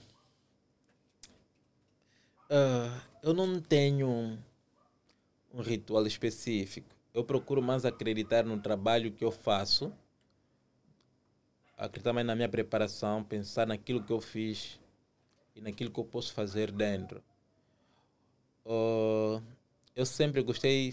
uh, 2.50 3.00
eu 3.22 3.32
não 3.32 3.60
tenho 3.60 4.08
um, 4.08 4.38
um 5.54 5.62
ritual 5.62 6.04
específico. 6.08 6.88
Eu 7.14 7.22
procuro 7.22 7.62
mais 7.62 7.84
acreditar 7.84 8.44
no 8.44 8.58
trabalho 8.60 9.12
que 9.12 9.24
eu 9.24 9.30
faço, 9.30 9.92
acreditar 11.76 12.12
mais 12.12 12.26
na 12.26 12.34
minha 12.34 12.48
preparação, 12.48 13.22
pensar 13.22 13.64
naquilo 13.64 14.02
que 14.02 14.12
eu 14.12 14.20
fiz 14.20 14.80
e 15.54 15.60
naquilo 15.60 15.92
que 15.92 16.00
eu 16.00 16.04
posso 16.04 16.32
fazer 16.32 16.72
dentro. 16.72 17.22
Uh, 18.66 19.40
eu 19.94 20.04
sempre 20.04 20.42
gostei 20.42 20.92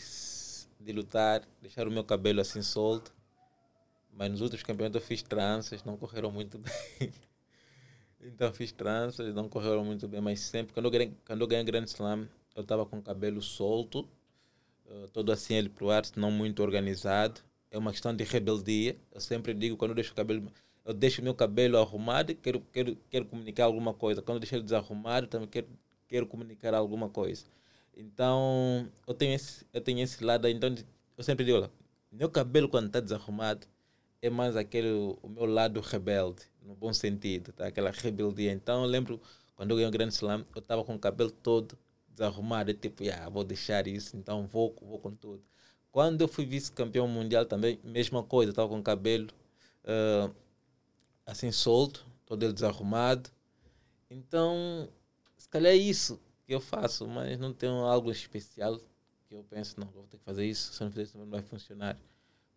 de 0.80 0.92
lutar, 0.92 1.42
deixar 1.60 1.88
o 1.88 1.92
meu 1.92 2.04
cabelo 2.04 2.40
assim 2.40 2.62
solto. 2.62 3.12
Mas 4.12 4.30
nos 4.30 4.42
outros 4.42 4.62
campeonatos 4.62 5.02
eu 5.02 5.08
fiz 5.08 5.24
tranças, 5.24 5.84
não 5.84 5.98
correram 5.98 6.32
muito 6.32 6.60
bem. 7.00 7.12
então 8.22 8.54
fiz 8.54 8.72
tranças, 8.72 9.34
não 9.34 9.50
correram 9.50 9.84
muito 9.84 10.08
bem. 10.08 10.22
Mas 10.22 10.40
sempre, 10.42 10.72
quando 10.72 10.86
eu 10.86 10.92
ganhei, 10.92 11.14
quando 11.26 11.42
eu 11.42 11.48
ganhei 11.48 11.64
Grand 11.64 11.86
Slam, 11.86 12.30
eu 12.56 12.62
estava 12.62 12.86
com 12.86 13.00
o 13.00 13.02
cabelo 13.02 13.42
solto, 13.42 14.08
uh, 14.86 15.08
todo 15.12 15.32
assim 15.32 15.56
ele 15.56 15.70
pro 15.70 15.90
ar, 15.90 16.04
não 16.16 16.30
muito 16.30 16.62
organizado. 16.62 17.42
É 17.72 17.78
uma 17.78 17.92
questão 17.92 18.16
de 18.16 18.24
rebeldia. 18.24 18.96
Eu 19.12 19.20
sempre 19.20 19.52
digo, 19.56 19.76
quando 19.76 19.92
eu 19.92 19.96
deixo 19.96 20.12
o 20.12 20.16
cabelo, 20.16 20.48
eu 20.86 20.94
deixo 20.94 21.24
meu 21.24 21.34
cabelo 21.34 21.80
arrumado, 21.80 22.36
quero, 22.36 22.62
quero, 22.72 22.96
quero 23.10 23.26
comunicar 23.26 23.66
alguma 23.66 23.96
coisa. 23.96 24.22
Quando 24.22 24.36
eu 24.36 24.42
deixo 24.42 24.54
ele 24.54 24.64
desarrumado, 24.64 25.26
também 25.26 25.48
quero, 25.48 25.68
quero 26.08 26.28
comunicar 26.28 26.76
alguma 26.76 27.10
coisa. 27.10 27.46
Então, 27.96 28.90
eu 29.08 29.14
tenho 29.14 29.34
esse, 29.34 29.66
eu 29.72 29.82
tenho 29.82 30.00
esse 30.00 30.24
lado 30.24 30.46
aí. 30.46 30.54
Então, 30.54 30.74
eu 31.18 31.24
sempre 31.24 31.46
digo, 31.46 31.58
olha, 31.58 31.72
meu 32.12 32.30
cabelo 32.30 32.68
quando 32.68 32.88
está 32.88 33.00
desarrumado 33.00 33.68
é 34.22 34.30
mais 34.30 34.56
aquele, 34.56 34.90
o 35.22 35.30
meu 35.30 35.46
lado 35.46 35.80
rebelde, 35.82 36.44
no 36.62 36.76
bom 36.76 36.94
sentido, 36.94 37.52
tá? 37.52 37.68
aquela 37.68 37.92
rebeldia. 37.92 38.52
Então, 38.52 38.84
eu 38.84 38.90
lembro, 38.90 39.22
quando 39.56 39.72
eu 39.72 39.76
ganhei 39.78 39.90
o 39.90 39.92
Grande 39.92 40.14
Slam, 40.14 40.46
eu 40.56 40.60
estava 40.60 40.84
com 40.84 40.96
o 40.96 41.00
cabelo 41.00 41.32
todo 41.32 41.78
desarrumado. 42.10 42.72
Eu, 42.72 42.76
tipo, 42.76 43.04
ah, 43.10 43.30
vou 43.30 43.44
deixar 43.44 43.88
isso, 43.88 44.18
então 44.18 44.48
vou, 44.48 44.76
vou 44.82 45.00
com 45.00 45.12
tudo. 45.12 45.44
Quando 45.92 46.22
eu 46.22 46.28
fui 46.28 46.46
vice-campeão 46.46 47.08
mundial 47.08 47.46
também, 47.46 47.80
mesma 47.84 48.24
coisa, 48.24 48.52
estava 48.52 48.68
com 48.68 48.80
o 48.80 48.84
cabelo 48.84 49.28
uh, 49.84 50.34
assim 51.26 51.52
solto, 51.52 52.06
todo 52.26 52.44
ele 52.44 52.54
desarrumado. 52.54 53.30
Então, 54.10 54.90
se 55.38 55.48
calhar 55.50 55.72
é 55.72 55.76
isso 55.76 56.20
eu 56.54 56.62
faço, 56.62 57.08
mas 57.08 57.38
não 57.38 57.54
tenho 57.54 57.74
algo 57.86 58.12
especial 58.12 58.80
que 59.28 59.36
eu 59.36 59.44
penso, 59.44 59.80
não, 59.80 59.88
vou 59.88 60.04
ter 60.04 60.18
que 60.18 60.24
fazer 60.24 60.46
isso, 60.46 60.74
se 60.74 60.84
não 60.84 60.90
fizer 60.90 61.04
isso 61.04 61.18
não 61.18 61.30
vai 61.30 61.42
funcionar. 61.42 61.98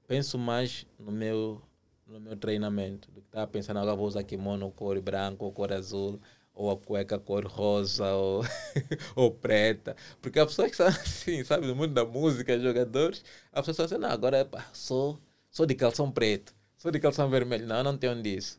Penso 0.06 0.38
mais 0.38 0.86
no 0.98 1.10
meu, 1.10 1.62
no 2.06 2.20
meu 2.20 2.36
treinamento, 2.36 3.10
do 3.10 3.20
que 3.20 3.28
estava 3.28 3.46
pensando, 3.46 3.78
agora 3.78 3.96
vou 3.96 4.06
usar 4.06 4.22
kimono 4.22 4.70
cor 4.70 5.00
branco 5.00 5.44
ou 5.44 5.52
cor 5.52 5.72
azul, 5.72 6.20
ou 6.56 6.70
a 6.70 6.76
cueca 6.76 7.18
cor 7.18 7.46
rosa 7.46 8.14
ou, 8.14 8.42
ou 9.14 9.30
preta. 9.30 9.94
Porque 10.22 10.38
as 10.38 10.46
pessoas 10.46 10.70
que 10.70 10.76
são 10.76 10.86
assim, 10.88 11.44
sabe, 11.44 11.66
no 11.66 11.76
mundo 11.76 11.92
da 11.92 12.04
música, 12.04 12.58
jogadores, 12.58 13.22
as 13.52 13.66
pessoas 13.66 13.90
falam 13.90 14.06
assim, 14.06 14.08
não, 14.08 14.10
agora 14.10 14.48
sou, 14.72 15.20
sou 15.50 15.66
de 15.66 15.74
calção 15.74 16.10
preto, 16.10 16.54
sou 16.78 16.90
de 16.90 16.98
calção 16.98 17.28
vermelho. 17.28 17.66
Não, 17.66 17.82
não 17.84 17.98
tenho 17.98 18.20
disso. 18.22 18.58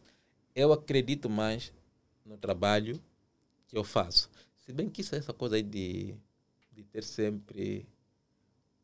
Eu 0.56 0.72
acredito 0.72 1.30
mais 1.30 1.74
no 2.26 2.38
trabalho 2.38 3.02
que 3.68 3.78
eu 3.78 3.84
faço. 3.84 4.30
Se 4.68 4.74
bem 4.74 4.90
que 4.90 5.00
isso 5.00 5.16
é 5.16 5.18
essa 5.18 5.34
coisa 5.34 5.56
aí 5.56 5.64
de, 5.64 6.14
de 6.74 6.84
ter 6.84 7.02
sempre 7.02 7.88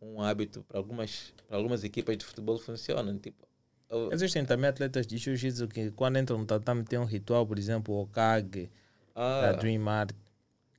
um 0.01 0.21
hábito 0.21 0.63
para 0.63 0.77
algumas, 0.77 1.33
para 1.45 1.57
algumas 1.57 1.83
equipas 1.83 2.17
de 2.17 2.23
futebol 2.25 2.57
funciona. 2.57 3.13
Tipo, 3.19 3.45
Existem 4.11 4.45
também 4.45 4.69
atletas 4.69 5.05
de 5.05 5.17
jiu-jitsu 5.17 5.67
que 5.67 5.91
quando 5.91 6.17
entram 6.17 6.37
no 6.37 6.45
tatame 6.45 6.85
tem 6.85 6.97
um 6.97 7.03
ritual, 7.05 7.45
por 7.45 7.59
exemplo, 7.59 7.93
o 8.01 8.07
Kage, 8.07 8.71
Ah, 9.13 9.41
da 9.41 9.51
Dream 9.51 9.87
Art. 9.89 10.15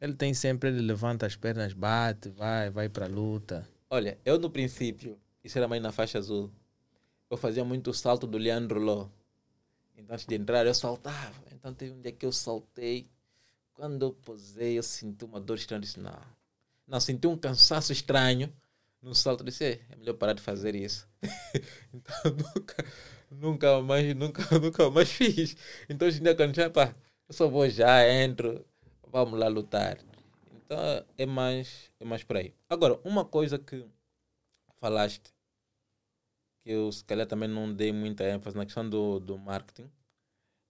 Ele 0.01 0.15
tem 0.15 0.33
sempre, 0.33 0.71
ele 0.71 0.81
levanta 0.81 1.27
as 1.27 1.37
pernas, 1.37 1.75
bate, 1.75 2.31
vai, 2.31 2.71
vai 2.71 2.89
pra 2.89 3.07
luta. 3.07 3.69
olha, 3.91 4.19
eu 4.25 4.39
no 4.39 4.49
princípio, 4.51 5.19
isso 5.45 5.59
era 5.59 5.69
mais 5.69 5.83
na 5.83 5.93
faixa 5.93 6.19
azul, 6.19 6.51
eu 7.31 7.37
fazia 7.37 7.65
muito 7.65 7.91
o 7.91 7.95
salto 7.95 8.27
do 8.27 8.39
Leandro 8.39 8.81
Ló. 8.81 9.09
Então, 9.97 10.15
antes 10.15 10.27
de 10.27 10.35
entrar, 10.35 10.67
eu 10.67 10.75
saltava. 10.75 11.35
Então, 11.53 11.73
teve 11.75 11.93
um 11.93 12.01
dia 12.01 12.11
que 12.11 12.27
eu 12.27 12.33
saltei. 12.33 13.07
Quando 13.75 14.07
eu 14.07 14.13
posei, 14.13 14.79
eu 14.79 14.83
senti 14.83 15.25
uma 15.25 15.41
dor 15.41 15.57
estranha. 15.57 15.81
Disse, 15.81 15.99
não. 16.01 16.17
Não, 16.87 17.01
senti 17.01 17.27
um 17.27 17.37
cansaço 17.37 17.93
estranho 17.93 18.53
no 19.03 19.15
salto. 19.15 19.45
Disse, 19.45 19.65
"É, 19.65 19.81
é 19.91 19.97
melhor 19.97 20.15
parar 20.15 20.33
de 20.33 20.43
fazer 20.43 20.75
isso. 20.77 21.09
então, 21.93 22.15
nunca, 22.55 22.85
nunca 23.31 23.83
mais, 23.83 24.15
nunca, 24.15 24.43
nunca 24.59 24.91
mais 24.91 25.11
fiz. 25.11 25.57
Então, 25.89 26.07
hoje 26.07 26.21
em 26.21 26.23
dia, 26.23 26.37
quando 26.37 26.55
já, 26.55 26.71
pá, 26.71 26.95
eu 27.29 27.35
só 27.35 27.49
vou 27.49 27.69
já, 27.69 28.09
entro, 28.09 28.65
vamos 29.09 29.39
lá 29.39 29.49
lutar. 29.49 29.99
Então, 30.53 30.79
é 31.19 31.27
mais, 31.27 31.91
é 31.99 32.05
mais 32.05 32.23
por 32.23 32.37
aí. 32.37 32.55
Agora, 32.69 32.99
uma 33.05 33.25
coisa 33.25 33.59
que 33.59 33.85
falaste, 34.77 35.35
que 36.63 36.71
eu 36.71 36.93
se 36.93 37.05
calhar 37.05 37.27
também 37.27 37.49
não 37.49 37.73
dei 37.75 37.93
muita 37.93 38.25
ênfase 38.25 38.57
na 38.57 38.65
questão 38.65 38.89
do, 38.89 39.19
do 39.19 39.37
marketing 39.39 39.91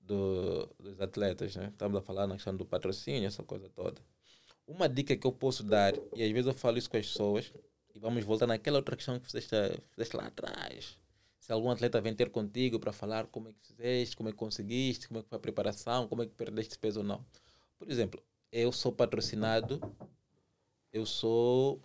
do, 0.06 0.66
dos 0.78 1.00
atletas, 1.00 1.56
né? 1.56 1.68
Estamos 1.72 1.96
a 1.98 2.02
falar 2.02 2.26
na 2.26 2.34
questão 2.34 2.56
do 2.56 2.64
patrocínio, 2.64 3.26
essa 3.26 3.42
coisa 3.42 3.68
toda. 3.68 4.00
Uma 4.66 4.88
dica 4.88 5.16
que 5.16 5.26
eu 5.26 5.32
posso 5.32 5.62
dar, 5.62 5.94
e 6.14 6.22
às 6.22 6.30
vezes 6.30 6.46
eu 6.46 6.54
falo 6.54 6.78
isso 6.78 6.90
com 6.90 6.96
as 6.96 7.06
pessoas, 7.06 7.52
e 7.94 7.98
vamos 7.98 8.24
voltar 8.24 8.46
naquela 8.46 8.78
outra 8.78 8.96
questão 8.96 9.18
que 9.18 9.26
fizeste, 9.26 9.54
fizeste 9.90 10.16
lá 10.16 10.26
atrás. 10.26 10.98
Se 11.38 11.52
algum 11.52 11.70
atleta 11.70 12.00
vem 12.00 12.14
ter 12.14 12.30
contigo 12.30 12.78
para 12.78 12.92
falar 12.92 13.26
como 13.26 13.48
é 13.48 13.52
que 13.52 13.66
fizeste, 13.66 14.16
como 14.16 14.28
é 14.28 14.32
que 14.32 14.38
conseguiste, 14.38 15.08
como 15.08 15.20
é 15.20 15.22
que 15.22 15.28
foi 15.28 15.36
a 15.36 15.40
preparação, 15.40 16.08
como 16.08 16.22
é 16.22 16.26
que 16.26 16.32
perdeste 16.32 16.78
peso 16.78 17.00
ou 17.00 17.06
não. 17.06 17.24
Por 17.78 17.90
exemplo, 17.90 18.22
eu 18.50 18.72
sou 18.72 18.92
patrocinado, 18.92 19.80
eu 20.92 21.04
sou 21.04 21.82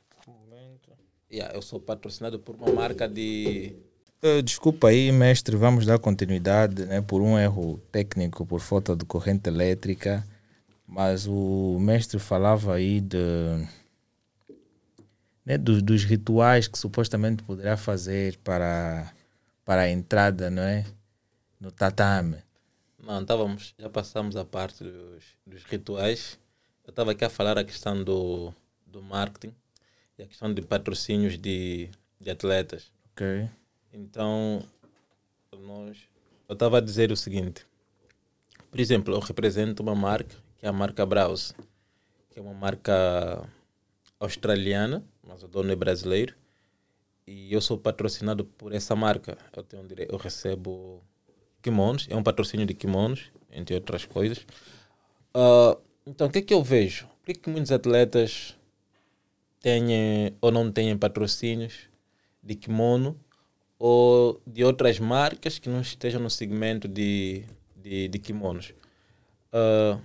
Yeah, 1.31 1.55
eu 1.55 1.61
sou 1.61 1.79
patrocinado 1.79 2.39
por 2.39 2.55
uma 2.55 2.71
marca 2.71 3.07
de. 3.07 3.75
Eh, 4.21 4.41
Desculpa 4.41 4.89
aí, 4.89 5.11
mestre, 5.11 5.55
vamos 5.55 5.85
dar 5.85 5.97
continuidade 5.97 6.85
né, 6.85 7.01
por 7.01 7.21
um 7.21 7.39
erro 7.39 7.77
técnico, 7.91 8.45
por 8.45 8.59
falta 8.59 8.95
de 8.95 9.05
corrente 9.05 9.47
elétrica, 9.47 10.27
mas 10.85 11.25
o 11.25 11.77
mestre 11.79 12.19
falava 12.19 12.75
aí 12.75 12.99
de, 12.99 13.17
né, 15.45 15.57
dos, 15.57 15.81
dos 15.81 16.03
rituais 16.03 16.67
que 16.67 16.77
supostamente 16.77 17.43
poderá 17.43 17.77
fazer 17.77 18.37
para, 18.43 19.13
para 19.63 19.83
a 19.83 19.89
entrada 19.89 20.49
não 20.49 20.63
é, 20.63 20.85
no 21.59 21.71
tatame. 21.71 22.37
Não, 23.01 23.21
estávamos, 23.21 23.73
já 23.79 23.89
passamos 23.89 24.35
a 24.35 24.43
parte 24.43 24.83
dos, 24.83 25.23
dos 25.47 25.63
rituais. 25.63 26.37
Eu 26.85 26.89
estava 26.89 27.11
aqui 27.11 27.23
a 27.23 27.29
falar 27.29 27.57
a 27.57 27.63
questão 27.63 28.03
do, 28.03 28.53
do 28.85 29.01
marketing 29.01 29.53
e 30.17 30.23
a 30.23 30.27
questão 30.27 30.53
de 30.53 30.61
patrocínios 30.61 31.37
de, 31.37 31.89
de 32.19 32.29
atletas. 32.29 32.91
Ok. 33.13 33.49
Então, 33.93 34.61
nós, 35.51 35.97
eu 36.47 36.53
estava 36.53 36.77
a 36.77 36.81
dizer 36.81 37.11
o 37.11 37.17
seguinte: 37.17 37.65
por 38.69 38.79
exemplo, 38.79 39.13
eu 39.13 39.19
represento 39.19 39.81
uma 39.81 39.95
marca, 39.95 40.35
que 40.57 40.65
é 40.65 40.69
a 40.69 40.73
marca 40.73 41.05
Browse, 41.05 41.53
que 42.29 42.39
é 42.39 42.41
uma 42.41 42.53
marca 42.53 43.47
australiana, 44.19 45.03
mas 45.25 45.41
o 45.43 45.47
dono 45.47 45.71
é 45.71 45.75
brasileiro, 45.75 46.35
e 47.25 47.51
eu 47.53 47.61
sou 47.61 47.77
patrocinado 47.77 48.45
por 48.45 48.73
essa 48.73 48.95
marca. 48.95 49.37
Eu, 49.55 49.63
tenho 49.63 49.87
dire... 49.87 50.07
eu 50.09 50.17
recebo 50.17 51.03
kimonos, 51.61 52.07
é 52.09 52.15
um 52.15 52.23
patrocínio 52.23 52.65
de 52.65 52.73
kimonos, 52.73 53.31
entre 53.51 53.75
outras 53.75 54.05
coisas. 54.05 54.45
Ah, 55.33 55.77
então, 56.05 56.27
o 56.27 56.31
que 56.31 56.39
é 56.39 56.41
que 56.41 56.53
eu 56.53 56.63
vejo? 56.63 57.07
Por 57.07 57.25
que, 57.25 57.33
que 57.33 57.49
muitos 57.49 57.71
atletas 57.71 58.55
têm 59.59 60.35
ou 60.41 60.51
não 60.51 60.71
têm 60.71 60.97
patrocínios 60.97 61.89
de 62.41 62.55
kimono 62.55 63.19
ou 63.79 64.41
de 64.45 64.63
outras 64.63 64.99
marcas 64.99 65.57
que 65.57 65.69
não 65.69 65.81
estejam 65.81 66.21
no 66.21 66.29
segmento 66.29 66.87
de, 66.87 67.45
de, 67.77 68.09
de 68.09 68.19
kimonos. 68.19 68.73
Ah, 69.51 69.99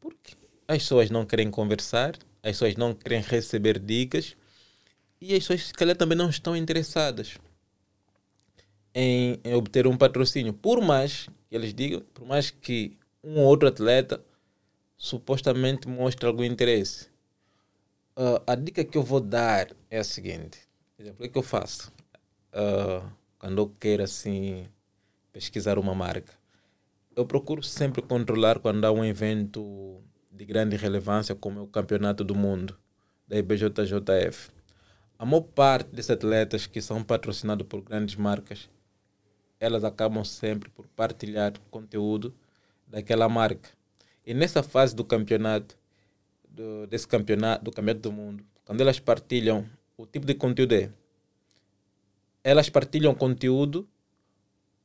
porque 0.00 0.34
as 0.66 0.78
pessoas 0.78 1.10
não 1.10 1.26
querem 1.26 1.50
conversar, 1.50 2.16
as 2.42 2.52
pessoas 2.52 2.76
não 2.76 2.94
querem 2.94 3.20
receber 3.20 3.78
dicas 3.78 4.36
e 5.20 5.34
as 5.34 5.40
pessoas, 5.40 5.66
se 5.66 5.74
calhar, 5.74 5.96
também 5.96 6.16
não 6.16 6.30
estão 6.30 6.56
interessadas 6.56 7.38
em, 8.94 9.38
em 9.44 9.54
obter 9.54 9.86
um 9.86 9.96
patrocínio. 9.96 10.52
Por 10.52 10.80
mais 10.80 11.28
que 11.48 11.56
eles 11.56 11.74
digam, 11.74 12.00
por 12.14 12.26
mais 12.26 12.50
que 12.50 12.96
um 13.22 13.38
ou 13.38 13.46
outro 13.46 13.68
atleta 13.68 14.24
supostamente 14.96 15.88
mostre 15.88 16.26
algum 16.26 16.44
interesse. 16.44 17.08
Ah, 18.16 18.42
a 18.48 18.54
dica 18.54 18.84
que 18.84 18.98
eu 18.98 19.02
vou 19.02 19.20
dar 19.20 19.68
é 19.90 19.98
a 19.98 20.04
seguinte: 20.04 20.58
exemplo, 20.98 21.24
o 21.24 21.28
que 21.28 21.38
eu 21.38 21.42
faço? 21.42 21.92
Ah, 22.52 23.08
quando 23.38 23.58
eu 23.58 23.74
quero 23.78 24.02
assim 24.02 24.66
pesquisar 25.32 25.78
uma 25.78 25.94
marca, 25.94 26.32
eu 27.14 27.26
procuro 27.26 27.62
sempre 27.62 28.02
controlar 28.02 28.58
quando 28.58 28.84
há 28.84 28.92
um 28.92 29.04
evento 29.04 30.00
de 30.32 30.44
grande 30.44 30.76
relevância, 30.76 31.34
como 31.34 31.58
é 31.58 31.62
o 31.62 31.66
Campeonato 31.66 32.22
do 32.22 32.34
Mundo 32.34 32.78
da 33.26 33.36
IBJJF. 33.36 34.50
A 35.18 35.24
maior 35.24 35.42
parte 35.42 35.90
desses 35.90 36.10
atletas 36.10 36.66
que 36.66 36.80
são 36.80 37.02
patrocinados 37.02 37.66
por 37.66 37.82
grandes 37.82 38.14
marcas, 38.14 38.70
elas 39.58 39.82
acabam 39.82 40.24
sempre 40.24 40.70
por 40.70 40.86
partilhar 40.86 41.52
conteúdo 41.70 42.32
daquela 42.86 43.28
marca. 43.28 43.70
E 44.24 44.32
nessa 44.32 44.62
fase 44.62 44.94
do 44.94 45.04
campeonato, 45.04 45.76
do, 46.48 46.86
desse 46.86 47.08
campeonato, 47.08 47.64
do 47.64 47.72
campeonato 47.72 48.08
do 48.08 48.12
mundo, 48.12 48.44
quando 48.64 48.80
elas 48.80 49.00
partilham, 49.00 49.66
o 49.96 50.06
tipo 50.06 50.24
de 50.24 50.34
conteúdo 50.34 50.74
é 50.74 50.90
elas 52.42 52.68
partilham 52.68 53.14
conteúdo, 53.14 53.88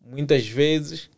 muitas 0.01 0.47
vezes, 0.47 1.09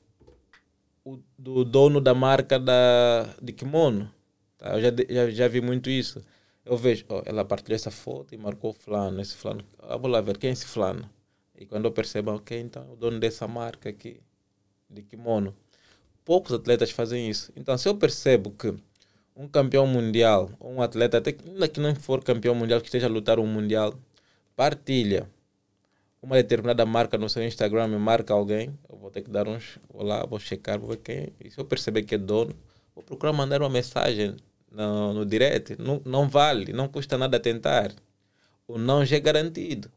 o, 1.04 1.20
do 1.38 1.64
dono 1.64 2.02
da 2.02 2.14
marca 2.14 2.60
da, 2.60 3.30
de 3.42 3.54
kimono. 3.54 4.12
Tá? 4.58 4.78
Eu 4.78 4.82
já, 4.82 4.90
já, 5.10 5.30
já 5.30 5.48
vi 5.48 5.62
muito 5.62 5.90
isso. 5.90 6.24
Eu 6.66 6.78
vejo, 6.78 7.06
ó, 7.10 7.22
ela 7.26 7.46
partilhou 7.46 7.76
essa 7.76 7.92
foto 7.92 8.34
e 8.34 8.38
marcou 8.38 8.74
fulano, 8.74 9.22
esse 9.22 9.36
fulano. 9.36 9.64
Ah, 9.80 9.98
vou 9.98 10.10
lá 10.10 10.20
ver 10.22 10.38
quem 10.38 10.50
é 10.50 10.54
esse 10.54 10.66
fulano. 10.66 11.10
E 11.58 11.66
quando 11.66 11.86
eu 11.86 11.92
percebo, 11.92 12.32
ok, 12.32 12.60
então 12.60 12.92
o 12.92 12.96
dono 12.96 13.20
dessa 13.20 13.48
marca 13.48 13.90
aqui, 13.90 14.20
de 14.90 15.04
kimono. 15.04 15.56
Poucos 16.24 16.52
atletas 16.54 16.90
fazem 16.92 17.30
isso. 17.30 17.52
Então, 17.56 17.78
se 17.78 17.88
eu 17.88 17.96
percebo 17.96 18.52
que 18.52 18.74
um 19.36 19.48
campeão 19.48 19.86
mundial, 19.86 20.52
ou 20.60 20.72
um 20.74 20.82
atleta, 20.82 21.18
até 21.18 21.32
que 21.32 21.80
não 21.80 21.96
for 21.96 22.24
campeão 22.24 22.56
mundial, 22.56 22.80
que 22.82 22.88
esteja 22.88 23.06
a 23.06 23.10
lutar 23.10 23.40
um 23.40 23.46
mundial, 23.46 23.94
partilha 24.56 25.30
uma 26.26 26.38
determinada 26.38 26.86
marca 26.86 27.18
no 27.18 27.30
seu 27.30 27.44
Instagram 27.44 27.88
e 27.88 27.98
marca 27.98 28.34
alguém, 28.34 28.78
eu 28.90 28.98
vou 28.98 29.12
ter 29.12 29.22
que 29.22 29.30
dar 29.30 29.48
uns, 29.48 29.78
vou 29.88 30.04
lá, 30.04 30.26
vou 30.26 30.40
checar, 30.40 30.80
vou 30.80 30.90
ver 30.90 30.98
quem 30.98 31.16
é. 31.18 31.30
E 31.40 31.52
se 31.52 31.60
eu 31.60 31.66
perceber 31.66 32.02
que 32.04 32.16
é 32.16 32.18
dono, 32.18 32.54
vou 32.96 33.04
procurar 33.04 33.32
mandar 33.32 33.62
uma 33.62 33.70
mensagem 33.70 34.36
no, 34.72 35.14
no 35.14 35.26
direct. 35.26 35.80
Não, 35.80 36.02
não 36.04 36.28
vale, 36.28 36.74
não 36.74 36.88
custa 36.88 37.18
nada 37.18 37.40
tentar. 37.40 37.94
O 38.68 38.80
não 38.80 39.06
já 39.06 39.18
é 39.18 39.20
garantido. 39.20 39.92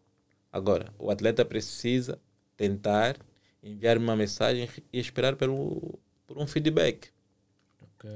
Agora, 0.53 0.93
o 0.99 1.11
atleta 1.11 1.45
precisa 1.45 2.19
tentar 2.57 3.17
enviar 3.63 3.97
uma 3.97 4.15
mensagem 4.15 4.69
e 4.93 5.01
esperar 5.01 5.35
pelo, 5.35 5.99
por 6.27 6.37
um 6.37 6.47
feedback. 6.47 7.09
Ok. 7.81 8.11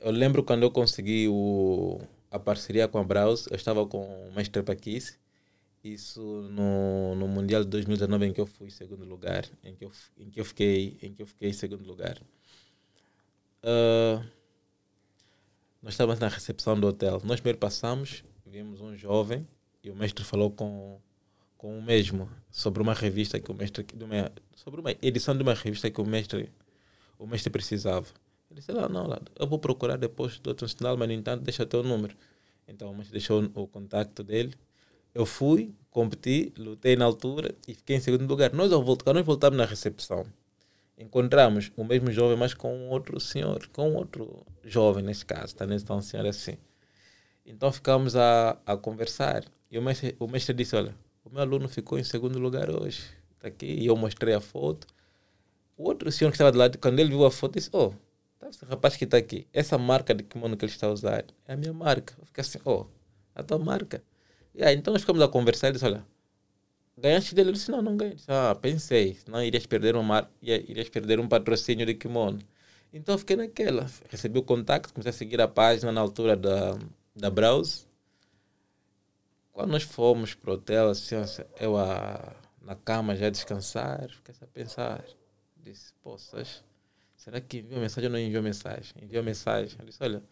Eu 0.00 0.10
lembro 0.10 0.42
quando 0.42 0.64
eu 0.64 0.70
consegui 0.70 1.28
o, 1.28 2.00
a 2.28 2.40
parceria 2.40 2.88
com 2.88 2.98
a 2.98 3.04
Browse, 3.04 3.48
eu 3.50 3.56
estava 3.56 3.86
com 3.86 4.02
o 4.02 4.32
mestre 4.34 4.62
Paquice, 4.64 5.16
isso 5.94 6.20
no, 6.50 7.14
no 7.14 7.28
Mundial 7.28 7.64
de 7.64 7.70
2019 7.70 8.26
em 8.26 8.32
que 8.32 8.40
eu 8.40 8.46
fui 8.46 8.70
segundo 8.70 9.04
lugar, 9.04 9.44
em 9.64 9.74
que 9.74 9.84
eu, 9.84 9.92
em 10.18 10.30
que 10.30 10.40
eu 10.40 10.44
fiquei 10.44 10.98
em 11.02 11.12
que 11.12 11.22
eu 11.22 11.26
fiquei 11.26 11.52
segundo 11.52 11.84
lugar. 11.86 12.20
Ah, 13.62 14.24
nós 15.82 15.94
estávamos 15.94 16.20
na 16.20 16.28
recepção 16.28 16.78
do 16.78 16.86
hotel. 16.86 17.20
Nós 17.24 17.40
primeiro 17.40 17.58
passamos, 17.58 18.24
vimos 18.44 18.80
um 18.80 18.96
jovem 18.96 19.46
e 19.82 19.90
o 19.90 19.94
mestre 19.96 20.24
falou 20.24 20.50
com 20.50 21.00
com 21.56 21.78
o 21.78 21.82
mesmo 21.82 22.30
sobre 22.50 22.82
uma 22.82 22.92
revista 22.94 23.40
que 23.40 23.50
o 23.50 23.54
mestre 23.54 23.82
de 23.82 24.04
uma, 24.04 24.30
sobre 24.54 24.80
uma 24.80 24.90
edição 25.02 25.34
de 25.34 25.42
uma 25.42 25.54
revista 25.54 25.90
que 25.90 26.00
o 26.00 26.04
mestre 26.04 26.52
o 27.18 27.26
mestre 27.26 27.50
precisava. 27.50 28.06
Ele 28.50 28.60
disse, 28.60 28.72
lá, 28.72 28.88
não, 28.88 29.06
lá, 29.06 29.20
eu 29.38 29.46
vou 29.46 29.58
procurar 29.58 29.96
depois 29.96 30.38
do 30.38 30.48
outro 30.48 30.68
sinal, 30.68 30.96
mas 30.96 31.08
no 31.08 31.14
entanto 31.14 31.42
deixa 31.42 31.62
o 31.62 31.66
teu 31.66 31.82
número. 31.82 32.16
Então 32.68 32.90
o 32.90 32.94
mestre 32.94 33.12
deixou 33.12 33.42
o 33.54 33.66
contato 33.66 34.22
dele. 34.22 34.54
Eu 35.16 35.24
fui, 35.24 35.74
competi, 35.88 36.52
lutei 36.58 36.94
na 36.94 37.06
altura 37.06 37.54
e 37.66 37.72
fiquei 37.72 37.96
em 37.96 38.00
segundo 38.00 38.28
lugar. 38.28 38.52
Nós, 38.52 38.70
ao 38.70 38.84
voltar, 38.84 39.14
nós 39.14 39.24
voltamos 39.24 39.56
na 39.56 39.64
recepção, 39.64 40.26
encontramos 40.98 41.72
o 41.74 41.84
mesmo 41.84 42.12
jovem, 42.12 42.36
mas 42.36 42.52
com 42.52 42.76
um 42.76 42.90
outro 42.90 43.18
senhor, 43.18 43.66
com 43.68 43.92
um 43.92 43.96
outro 43.96 44.44
jovem 44.62 45.02
nesse 45.02 45.24
caso, 45.24 45.56
tá? 45.56 45.64
Nesse 45.66 45.86
tão 45.86 46.02
senhor 46.02 46.26
assim. 46.26 46.58
Então 47.46 47.72
ficamos 47.72 48.14
a, 48.14 48.58
a 48.66 48.76
conversar 48.76 49.42
e 49.70 49.78
o 49.78 49.82
mestre, 49.82 50.14
o 50.18 50.28
mestre 50.28 50.54
disse, 50.54 50.76
olha, 50.76 50.94
o 51.24 51.30
meu 51.30 51.40
aluno 51.40 51.66
ficou 51.66 51.98
em 51.98 52.04
segundo 52.04 52.38
lugar 52.38 52.68
hoje, 52.68 53.04
tá 53.38 53.48
aqui, 53.48 53.64
e 53.64 53.86
eu 53.86 53.96
mostrei 53.96 54.34
a 54.34 54.40
foto. 54.40 54.86
O 55.78 55.84
outro 55.84 56.12
senhor 56.12 56.30
que 56.30 56.34
estava 56.34 56.52
do 56.52 56.58
lado, 56.58 56.76
quando 56.76 56.98
ele 56.98 57.08
viu 57.08 57.24
a 57.24 57.30
foto, 57.30 57.54
disse: 57.54 57.70
Oh, 57.72 57.94
tá 58.38 58.50
esse 58.50 58.66
rapaz 58.66 58.96
que 58.96 59.04
está 59.04 59.16
aqui, 59.16 59.46
essa 59.50 59.78
marca 59.78 60.12
de 60.12 60.22
kimono 60.22 60.58
que 60.58 60.66
ele 60.66 60.72
está 60.72 60.88
a 60.88 60.90
usar 60.90 61.24
é 61.48 61.54
a 61.54 61.56
minha 61.56 61.72
marca. 61.72 62.14
Eu 62.18 62.26
fiquei 62.26 62.42
assim: 62.42 62.58
Oh, 62.66 62.84
a 63.34 63.42
tua 63.42 63.58
marca. 63.58 64.02
E 64.56 64.72
então 64.72 64.92
nós 64.92 65.02
ficamos 65.02 65.22
a 65.22 65.28
conversar. 65.28 65.68
Ele 65.68 65.74
disse: 65.74 65.84
Olha, 65.84 66.04
ganhaste 66.96 67.34
dele? 67.34 67.50
Eu 67.50 67.52
disse: 67.52 67.70
Não, 67.70 67.82
não 67.82 67.96
ganhei. 67.96 68.14
Disse, 68.14 68.26
ah, 68.30 68.54
pensei, 68.54 69.18
não 69.28 69.42
irias 69.42 69.66
perder, 69.66 69.94
uma 69.94 70.02
mar... 70.02 70.30
irias 70.42 70.88
perder 70.88 71.20
um 71.20 71.28
patrocínio 71.28 71.84
de 71.84 71.94
kimono. 71.94 72.40
Então 72.92 73.18
fiquei 73.18 73.36
naquela. 73.36 73.86
Recebi 74.08 74.38
o 74.38 74.42
contato, 74.42 74.92
comecei 74.92 75.10
a 75.10 75.12
seguir 75.12 75.40
a 75.40 75.46
página 75.46 75.92
na 75.92 76.00
altura 76.00 76.34
da, 76.34 76.78
da 77.14 77.28
Browse. 77.28 77.86
Quando 79.52 79.70
nós 79.70 79.82
fomos 79.82 80.34
para 80.34 80.50
o 80.50 80.54
hotel, 80.54 80.90
assim, 80.90 81.16
eu 81.60 81.76
a, 81.76 82.34
na 82.62 82.74
cama 82.74 83.14
já 83.16 83.28
descansar, 83.30 84.08
fiquei 84.10 84.34
a 84.40 84.46
pensar. 84.46 85.04
Disse, 85.56 85.92
poças, 86.02 86.62
será 87.16 87.40
que 87.40 87.58
enviou 87.58 87.80
mensagem 87.80 88.08
ou 88.08 88.12
não 88.12 88.18
enviou 88.18 88.42
mensagem? 88.42 88.92
Enviou 89.02 89.22
mensagem. 89.22 89.76
Eu 89.78 89.86
disse, 89.86 90.02
olha, 90.02 90.22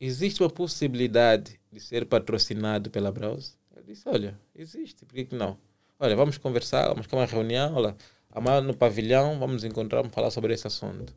existe 0.00 0.42
uma 0.42 0.50
possibilidade 0.50 1.60
de 1.70 1.78
ser 1.78 2.06
patrocinado 2.06 2.90
pela 2.90 3.12
Browse? 3.12 3.52
Eu 3.76 3.82
disse, 3.82 4.08
olha, 4.08 4.38
existe, 4.54 5.04
por 5.04 5.14
que, 5.14 5.26
que 5.26 5.34
não? 5.34 5.58
Olha, 5.98 6.16
vamos 6.16 6.38
conversar, 6.38 6.88
vamos 6.88 7.06
ter 7.06 7.14
uma 7.14 7.26
reunião, 7.26 7.74
olha, 7.74 7.96
amanhã 8.30 8.60
no 8.62 8.74
pavilhão, 8.74 9.38
vamos 9.38 9.64
encontrar, 9.64 9.98
vamos 9.98 10.14
falar 10.14 10.30
sobre 10.30 10.54
esse 10.54 10.66
assunto. 10.66 11.14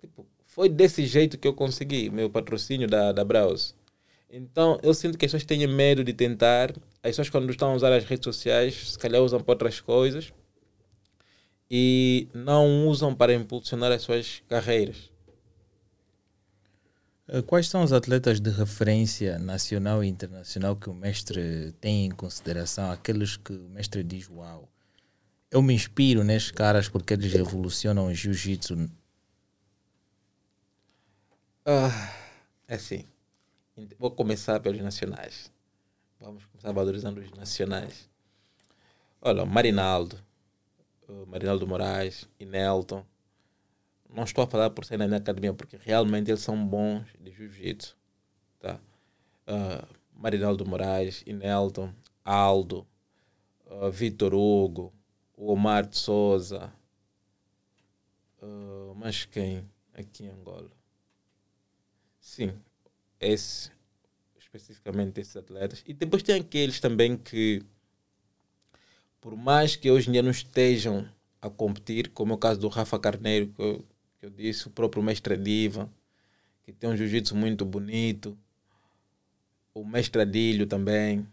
Tipo, 0.00 0.26
foi 0.44 0.68
desse 0.68 1.06
jeito 1.06 1.38
que 1.38 1.46
eu 1.46 1.54
consegui 1.54 2.10
meu 2.10 2.28
patrocínio 2.28 2.88
da, 2.88 3.12
da 3.12 3.24
Browse. 3.24 3.74
Então, 4.28 4.78
eu 4.82 4.92
sinto 4.92 5.16
que 5.16 5.24
as 5.24 5.30
pessoas 5.30 5.44
têm 5.44 5.64
medo 5.66 6.02
de 6.02 6.12
tentar. 6.12 6.72
As 7.02 7.10
pessoas, 7.10 7.30
quando 7.30 7.48
estão 7.50 7.70
a 7.70 7.74
usar 7.74 7.92
as 7.92 8.04
redes 8.04 8.24
sociais, 8.24 8.90
se 8.90 8.98
calhar 8.98 9.22
usam 9.22 9.40
para 9.40 9.52
outras 9.52 9.80
coisas 9.80 10.32
e 11.70 12.28
não 12.34 12.88
usam 12.88 13.14
para 13.14 13.32
impulsionar 13.32 13.92
as 13.92 14.02
suas 14.02 14.42
carreiras. 14.48 15.13
Eh, 17.26 17.42
quais 17.42 17.68
são 17.68 17.82
os 17.82 17.92
atletas 17.92 18.38
de 18.40 18.50
referência 18.50 19.38
nacional 19.38 20.04
e 20.04 20.08
internacional 20.08 20.76
que 20.76 20.90
o 20.90 20.94
mestre 20.94 21.72
tem 21.80 22.06
em 22.06 22.10
consideração? 22.10 22.90
Aqueles 22.90 23.36
que 23.36 23.52
o 23.52 23.68
mestre 23.70 24.02
diz: 24.02 24.28
Uau, 24.28 24.68
eu 25.50 25.62
me 25.62 25.74
inspiro 25.74 26.22
nestes 26.22 26.50
caras 26.50 26.88
porque 26.88 27.14
eles 27.14 27.32
revolucionam 27.32 28.06
o 28.06 28.14
jiu-jitsu. 28.14 28.90
Ah, 31.64 32.12
é 32.68 32.74
assim. 32.74 33.06
Vou 33.98 34.10
começar 34.10 34.60
pelos 34.60 34.80
nacionais. 34.80 35.50
Vamos 36.20 36.44
começar 36.46 36.72
valorizando 36.72 37.20
os 37.20 37.30
nacionais. 37.32 38.08
Olha, 39.20 39.46
Marinaldo, 39.46 40.22
Marinaldo 41.26 41.66
Moraes 41.66 42.28
e 42.38 42.44
Nelton. 42.44 43.04
Não 44.14 44.22
estou 44.22 44.44
a 44.44 44.46
falar 44.46 44.70
por 44.70 44.84
ser 44.84 44.96
na 44.96 45.16
academia, 45.16 45.52
porque 45.52 45.76
realmente 45.76 46.30
eles 46.30 46.40
são 46.40 46.64
bons 46.64 47.04
de 47.20 47.32
jiu-jitsu. 47.32 47.96
Tá? 48.60 48.78
Uh, 49.48 49.86
Marinaldo 50.14 50.64
Moraes 50.64 51.24
e 51.26 51.32
Nelton, 51.32 51.92
Aldo, 52.24 52.86
uh, 53.66 53.90
Vitor 53.90 54.32
Hugo, 54.32 54.92
Omar 55.36 55.84
de 55.84 55.98
Souza, 55.98 56.72
uh, 58.40 58.94
mas 58.94 59.24
quem 59.24 59.68
aqui 59.92 60.24
em 60.24 60.28
Angola? 60.28 60.70
Sim, 62.20 62.54
esse, 63.18 63.70
especificamente 64.38 65.20
esses 65.20 65.36
atletas. 65.36 65.82
E 65.84 65.92
depois 65.92 66.22
tem 66.22 66.40
aqueles 66.40 66.78
também 66.78 67.16
que, 67.16 67.62
por 69.20 69.36
mais 69.36 69.74
que 69.74 69.90
hoje 69.90 70.08
em 70.08 70.12
dia 70.12 70.22
não 70.22 70.30
estejam 70.30 71.08
a 71.42 71.50
competir, 71.50 72.10
como 72.10 72.32
é 72.32 72.36
o 72.36 72.38
caso 72.38 72.60
do 72.60 72.68
Rafa 72.68 72.98
Carneiro, 72.98 73.48
que 73.48 73.60
eu, 73.60 73.84
que 74.24 74.26
eu 74.26 74.30
disse, 74.30 74.66
o 74.68 74.70
próprio 74.70 75.02
mestre 75.02 75.36
Diva, 75.36 75.90
que 76.62 76.72
tem 76.72 76.88
um 76.88 76.96
jiu-jitsu 76.96 77.36
muito 77.36 77.64
bonito, 77.64 78.38
o 79.74 79.84
mestre 79.84 80.22
Adílio 80.22 80.66
também, 80.66 81.26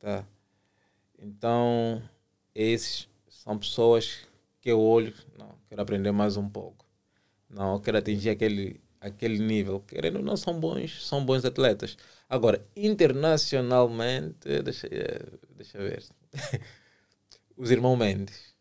tá? 0.00 0.26
Então, 1.18 2.02
esses 2.52 3.08
são 3.28 3.56
pessoas 3.56 4.26
que 4.60 4.68
eu 4.70 4.80
olho, 4.80 5.14
não, 5.38 5.56
quero 5.68 5.80
aprender 5.80 6.10
mais 6.10 6.36
um 6.36 6.48
pouco. 6.48 6.84
Não, 7.48 7.78
quero 7.80 7.98
atingir 7.98 8.30
aquele, 8.30 8.80
aquele 9.00 9.38
nível. 9.38 9.80
Querendo 9.80 10.16
ou 10.16 10.22
não, 10.22 10.36
são 10.36 10.58
bons, 10.58 11.06
são 11.06 11.24
bons 11.24 11.44
atletas. 11.44 11.96
Agora, 12.28 12.66
internacionalmente, 12.74 14.62
deixa, 14.64 14.88
eh, 14.88 15.24
deixa 15.54 15.78
ver. 15.78 16.04
os 17.56 17.70
irmãos 17.70 17.96
Mendes. 17.96 18.56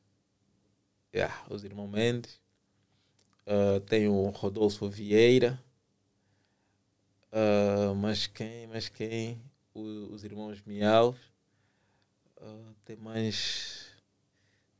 Yeah, 1.14 1.34
os 1.50 1.64
irmãos 1.64 1.90
Mendes. 1.90 2.45
Uh, 3.46 3.80
tem 3.82 4.08
o 4.08 4.30
Rodolfo 4.30 4.90
Vieira. 4.90 5.62
Uh, 7.32 7.94
mas 7.96 8.28
quem? 8.28 8.68
Mas 8.68 8.90
quem? 8.90 9.42
O, 9.74 9.82
os 10.14 10.24
irmãos 10.24 10.62
Miau. 10.66 11.16
Uh, 12.38 12.74
tem 12.84 12.96
mais 12.98 13.86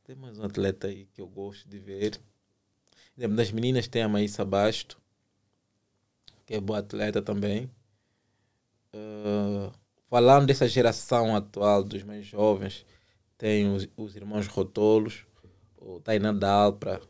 tem 0.06 0.14
mais 0.14 0.38
um 0.38 0.44
atleta 0.44 0.86
aí 0.86 1.06
que 1.06 1.20
eu 1.20 1.26
gosto 1.26 1.68
de 1.68 1.80
ver. 1.80 2.20
Das 3.16 3.50
meninas 3.50 3.88
tem 3.88 4.02
a 4.02 4.08
Maísa 4.08 4.44
Basto, 4.44 5.00
que 6.44 6.54
é 6.54 6.60
boa 6.60 6.78
atleta 6.78 7.20
também. 7.20 7.68
Uh, 8.94 9.72
falando 10.08 10.46
dessa 10.46 10.68
geração 10.68 11.34
atual 11.34 11.82
dos 11.82 12.04
mais 12.04 12.24
jovens, 12.24 12.86
tem 13.36 13.68
os, 13.74 13.88
os 13.96 14.14
irmãos 14.14 14.46
Rotolos, 14.46 15.26
o 15.76 16.00
Tainan 16.00 16.36
Dalpra. 16.36 17.00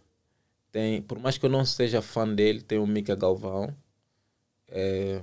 Tem, 0.77 1.01
por 1.01 1.19
mais 1.19 1.39
que 1.39 1.47
eu 1.47 1.49
não 1.49 1.65
seja 1.65 2.03
fã 2.03 2.29
dele, 2.29 2.61
tem 2.61 2.77
o 2.77 2.87
Mika 2.87 3.17
Galvão. 3.17 3.75
É, 4.69 5.23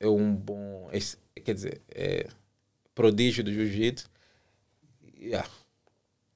é 0.00 0.08
um 0.08 0.34
bom. 0.34 0.90
É, 0.90 0.98
quer 1.40 1.54
dizer, 1.54 1.80
é 1.88 2.26
prodígio 2.92 3.44
do 3.44 3.52
jiu-jitsu. 3.52 4.10
Yeah. 5.16 5.48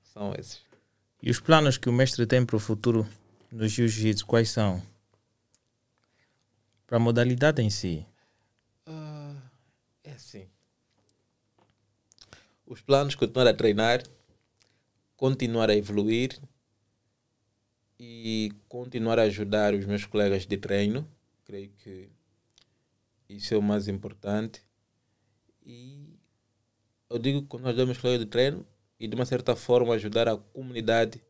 São 0.05 0.33
esses. 0.39 0.61
E 1.21 1.33
os 1.33 1.41
planos 1.41 1.77
que 1.77 1.89
o 1.89 1.93
mestre 1.93 2.29
tem 2.29 2.47
para 2.47 2.55
o 2.55 2.61
futuro 2.61 3.05
no 3.51 3.67
jiu-jitsu, 3.67 4.25
quais 4.25 4.51
são? 4.51 4.81
Para 6.87 6.99
a 6.99 7.01
modalidade 7.01 7.61
em 7.61 7.71
si? 7.71 8.07
Uh, 8.87 9.37
é 10.05 10.13
assim. 10.13 10.47
Os 12.65 12.81
planos 12.81 13.17
continuar 13.17 13.49
a 13.49 13.55
treinar, 13.55 14.05
continuar 15.17 15.71
a 15.71 15.75
evoluir 15.75 16.39
e 18.07 18.53
continuar 18.69 19.19
a 19.19 19.23
ajudar 19.23 19.73
os 19.73 19.87
meus 19.87 20.05
colegas 20.05 20.45
de 20.47 20.59
treino. 20.59 21.09
Creio 21.45 21.71
que 21.79 22.11
isso 23.29 23.55
é 23.55 23.57
o 23.57 23.63
mais 23.63 23.89
importante. 23.89 24.63
E 25.65 26.19
eu 27.09 27.19
digo 27.19 27.43
que 27.43 27.59
nós 27.59 27.75
damos 27.75 27.97
colegas 27.97 28.25
de 28.25 28.31
treino, 28.31 28.67
e 29.01 29.09
de 29.09 29.15
uma 29.15 29.25
certa 29.25 29.57
forma 29.57 29.95
ajudar 29.95 30.29
a 30.29 30.37
comunidade 30.37 31.23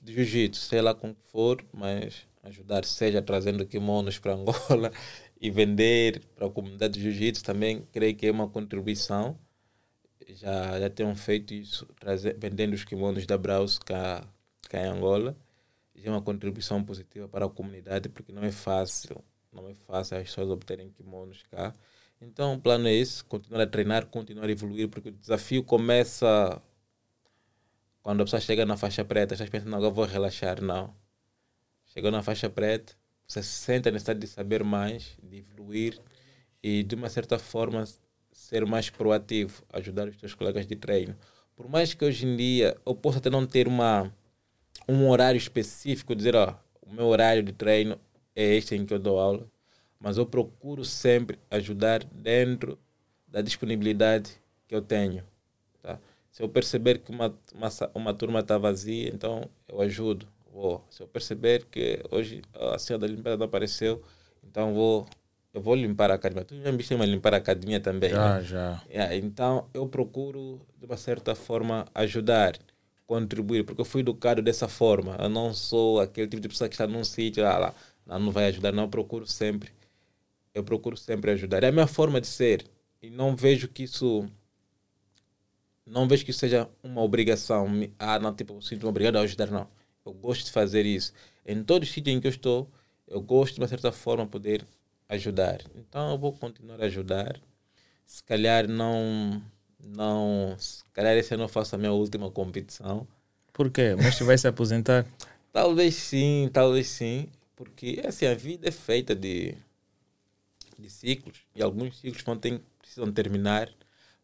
de 0.00 0.12
jiu-jitsu, 0.14 0.60
sei 0.62 0.80
lá 0.80 0.94
como 0.94 1.14
for, 1.32 1.64
mas 1.72 2.26
ajudar, 2.44 2.84
seja 2.84 3.20
trazendo 3.20 3.66
kimonos 3.66 4.18
para 4.18 4.34
Angola 4.34 4.92
e 5.40 5.50
vender 5.50 6.22
para 6.36 6.46
a 6.46 6.50
comunidade 6.50 6.94
de 6.94 7.02
jiu-jitsu 7.02 7.42
também, 7.44 7.86
creio 7.92 8.14
que 8.14 8.26
é 8.26 8.30
uma 8.30 8.48
contribuição. 8.48 9.36
Já, 10.28 10.78
já 10.78 10.88
tenham 10.88 11.14
feito 11.16 11.52
isso, 11.52 11.86
trazer, 11.98 12.36
vendendo 12.38 12.72
os 12.72 12.84
kimonos 12.84 13.26
da 13.26 13.36
Browse 13.36 13.80
cá, 13.80 14.24
cá 14.68 14.80
em 14.80 14.88
Angola. 14.88 15.36
Já 16.00 16.08
é 16.08 16.10
uma 16.10 16.22
contribuição 16.22 16.82
positiva 16.82 17.28
para 17.28 17.46
a 17.46 17.48
comunidade, 17.48 18.08
porque 18.08 18.32
não 18.32 18.42
é 18.42 18.52
fácil, 18.52 19.22
não 19.52 19.68
é 19.68 19.74
fácil 19.74 20.16
as 20.16 20.24
pessoas 20.24 20.48
obterem 20.48 20.90
kimonos 20.90 21.42
cá. 21.50 21.74
Então 22.20 22.54
o 22.54 22.60
plano 22.60 22.88
é 22.88 22.92
esse, 22.92 23.24
continuar 23.24 23.62
a 23.62 23.66
treinar, 23.66 24.06
continuar 24.06 24.46
a 24.46 24.50
evoluir, 24.50 24.88
porque 24.88 25.08
o 25.08 25.12
desafio 25.12 25.62
começa 25.62 26.60
quando 28.02 28.22
a 28.22 28.24
pessoa 28.24 28.40
chega 28.40 28.64
na 28.64 28.76
faixa 28.76 29.04
preta, 29.04 29.34
está 29.34 29.46
pensando, 29.46 29.76
agora 29.76 29.90
vou 29.90 30.04
relaxar. 30.04 30.62
Não. 30.62 30.94
Chegou 31.86 32.10
na 32.10 32.22
faixa 32.22 32.48
preta, 32.48 32.94
você 33.26 33.42
sente 33.42 33.88
a 33.88 33.92
necessidade 33.92 34.20
de 34.20 34.26
saber 34.26 34.64
mais, 34.64 35.16
de 35.22 35.38
evoluir 35.38 36.00
e, 36.62 36.82
de 36.82 36.94
uma 36.94 37.08
certa 37.08 37.38
forma, 37.38 37.84
ser 38.32 38.64
mais 38.64 38.88
proativo, 38.90 39.62
ajudar 39.72 40.08
os 40.08 40.16
teus 40.16 40.34
colegas 40.34 40.66
de 40.66 40.76
treino. 40.76 41.16
Por 41.54 41.68
mais 41.68 41.92
que 41.92 42.04
hoje 42.04 42.26
em 42.26 42.36
dia 42.36 42.76
eu 42.86 42.94
possa 42.94 43.18
até 43.18 43.28
não 43.28 43.46
ter 43.46 43.68
uma, 43.68 44.12
um 44.88 45.08
horário 45.08 45.38
específico, 45.38 46.14
dizer, 46.14 46.34
ó, 46.34 46.54
o 46.82 46.92
meu 46.92 47.06
horário 47.06 47.42
de 47.42 47.52
treino 47.52 47.98
é 48.34 48.44
este 48.54 48.74
em 48.74 48.84
que 48.84 48.94
eu 48.94 48.98
dou 48.98 49.18
aula, 49.18 49.46
mas 49.98 50.16
eu 50.16 50.26
procuro 50.26 50.84
sempre 50.84 51.38
ajudar 51.50 52.02
dentro 52.04 52.78
da 53.28 53.40
disponibilidade 53.40 54.32
que 54.66 54.74
eu 54.74 54.82
tenho. 54.82 55.22
Tá? 55.82 55.98
Se 56.30 56.42
eu 56.42 56.48
perceber 56.48 56.98
que 56.98 57.10
uma, 57.10 57.34
uma, 57.54 57.68
uma 57.94 58.14
turma 58.14 58.40
está 58.40 58.56
vazia, 58.56 59.08
então 59.08 59.42
eu 59.68 59.80
ajudo. 59.80 60.26
Vou. 60.52 60.84
Se 60.90 61.02
eu 61.02 61.06
perceber 61.06 61.64
que 61.66 62.02
hoje 62.10 62.42
a 62.54 62.78
senhora 62.78 63.06
da 63.06 63.12
limpeza 63.12 63.36
não 63.36 63.46
apareceu, 63.46 64.02
então 64.42 64.74
vou, 64.74 65.06
eu 65.54 65.60
vou 65.60 65.74
limpar 65.74 66.10
a 66.10 66.14
academia. 66.14 66.44
Tu 66.44 66.60
já 66.60 66.72
me 66.72 66.82
chama 66.82 67.04
limpar 67.04 67.34
a 67.34 67.36
academia 67.36 67.78
também? 67.78 68.10
Já, 68.10 68.34
né? 68.34 68.42
já. 68.42 68.82
Yeah, 68.88 69.14
então 69.14 69.68
eu 69.72 69.86
procuro, 69.86 70.60
de 70.78 70.86
uma 70.86 70.96
certa 70.96 71.34
forma, 71.34 71.86
ajudar. 71.94 72.58
Contribuir, 73.10 73.64
porque 73.64 73.80
eu 73.80 73.84
fui 73.84 74.02
educado 74.02 74.40
dessa 74.40 74.68
forma. 74.68 75.16
Eu 75.18 75.28
não 75.28 75.52
sou 75.52 75.98
aquele 76.00 76.28
tipo 76.28 76.40
de 76.40 76.48
pessoa 76.48 76.68
que 76.68 76.74
está 76.74 76.86
num 76.86 77.02
sítio, 77.02 77.44
ah, 77.44 77.58
lá, 77.58 77.74
não, 78.06 78.20
não 78.20 78.30
vai 78.30 78.46
ajudar, 78.46 78.70
não. 78.70 78.84
Eu 78.84 78.88
procuro 78.88 79.26
sempre, 79.26 79.70
eu 80.54 80.62
procuro 80.62 80.96
sempre 80.96 81.32
ajudar. 81.32 81.64
É 81.64 81.68
a 81.68 81.72
minha 81.72 81.88
forma 81.88 82.20
de 82.20 82.28
ser 82.28 82.64
e 83.02 83.10
não 83.10 83.34
vejo 83.34 83.66
que 83.66 83.82
isso 83.82 84.28
não 85.84 86.06
vejo 86.06 86.24
que 86.24 86.30
isso 86.30 86.38
seja 86.38 86.70
uma 86.84 87.02
obrigação. 87.02 87.66
Ah, 87.98 88.16
não, 88.20 88.32
tipo, 88.32 88.54
eu 88.54 88.62
sinto-me 88.62 88.88
obrigado 88.88 89.16
a 89.16 89.22
ajudar, 89.22 89.50
não. 89.50 89.66
Eu 90.06 90.12
gosto 90.12 90.44
de 90.44 90.52
fazer 90.52 90.86
isso. 90.86 91.12
Em 91.44 91.64
todo 91.64 91.84
sítio 91.84 92.12
em 92.12 92.20
que 92.20 92.28
eu 92.28 92.30
estou, 92.30 92.70
eu 93.08 93.20
gosto 93.20 93.54
de 93.54 93.60
uma 93.60 93.66
certa 93.66 93.90
forma 93.90 94.24
poder 94.24 94.64
ajudar. 95.08 95.60
Então 95.74 96.12
eu 96.12 96.18
vou 96.18 96.32
continuar 96.32 96.80
a 96.80 96.86
ajudar. 96.86 97.40
Se 98.06 98.22
calhar 98.22 98.68
não, 98.68 99.42
não, 99.84 100.54
se 100.58 100.84
calhar 100.92 101.16
esse 101.16 101.34
ano 101.34 101.44
eu 101.44 101.48
faço 101.48 101.74
a 101.74 101.78
minha 101.78 101.92
última 101.92 102.30
competição. 102.30 103.06
Por 103.52 103.70
quê? 103.70 103.94
Mas 104.00 104.16
tu 104.16 104.24
vai 104.24 104.38
se 104.38 104.48
aposentar? 104.48 105.06
talvez 105.52 105.94
sim, 105.94 106.48
talvez 106.52 106.88
sim, 106.88 107.28
porque 107.56 108.02
assim 108.04 108.26
a 108.26 108.34
vida 108.34 108.68
é 108.68 108.72
feita 108.72 109.14
de 109.14 109.56
de 110.78 110.88
ciclos 110.88 111.40
e 111.54 111.62
alguns 111.62 111.98
ciclos 111.98 112.22
vão 112.22 112.36
ter, 112.36 112.60
precisam 112.78 113.12
terminar 113.12 113.68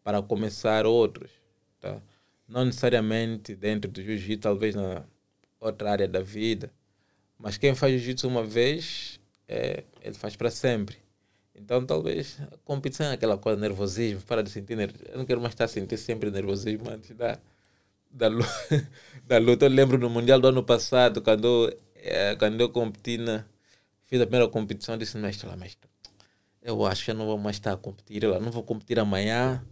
para 0.02 0.22
começar 0.22 0.86
outros, 0.86 1.30
tá? 1.80 2.00
Não 2.48 2.64
necessariamente 2.64 3.54
dentro 3.54 3.90
do 3.90 4.02
jiu-jitsu, 4.02 4.40
talvez 4.40 4.74
na 4.74 5.04
outra 5.60 5.90
área 5.90 6.08
da 6.08 6.20
vida, 6.20 6.72
mas 7.38 7.58
quem 7.58 7.74
faz 7.74 7.92
jiu-jitsu 7.92 8.28
uma 8.28 8.44
vez, 8.44 9.20
é, 9.48 9.84
ele 10.00 10.14
faz 10.14 10.36
para 10.36 10.50
sempre. 10.50 10.96
Então, 11.58 11.84
talvez 11.84 12.38
a 12.52 12.56
competição 12.64 13.06
é 13.06 13.12
aquela 13.14 13.38
coisa, 13.38 13.58
nervosismo, 13.58 14.20
para 14.22 14.42
de 14.42 14.50
sentir 14.50 14.76
nervosismo. 14.76 15.10
Eu 15.12 15.18
não 15.18 15.24
quero 15.24 15.40
mais 15.40 15.54
estar 15.54 15.64
a 15.64 15.68
sentir 15.68 15.96
sempre 15.96 16.30
nervosismo 16.30 16.90
antes 16.90 17.16
da, 17.16 17.38
da, 18.10 18.28
luta, 18.28 18.90
da 19.26 19.38
luta. 19.38 19.64
Eu 19.64 19.70
lembro 19.70 19.98
no 19.98 20.10
Mundial 20.10 20.38
do 20.38 20.48
ano 20.48 20.62
passado, 20.62 21.22
quando, 21.22 21.74
é, 21.94 22.36
quando 22.36 22.60
eu 22.60 22.68
competi, 22.68 23.16
na, 23.16 23.44
fiz 24.04 24.20
a 24.20 24.26
primeira 24.26 24.48
competição, 24.50 24.94
eu 24.94 24.98
disse, 24.98 25.16
mestre, 25.16 25.48
lá, 25.48 25.56
mestre, 25.56 25.88
eu 26.62 26.84
acho 26.84 27.04
que 27.06 27.10
eu 27.10 27.14
não 27.14 27.26
vou 27.26 27.38
mais 27.38 27.56
estar 27.56 27.72
a 27.72 27.76
competir. 27.76 28.22
Eu 28.22 28.38
não 28.40 28.50
vou 28.50 28.62
competir 28.62 28.98
amanhã. 28.98 29.64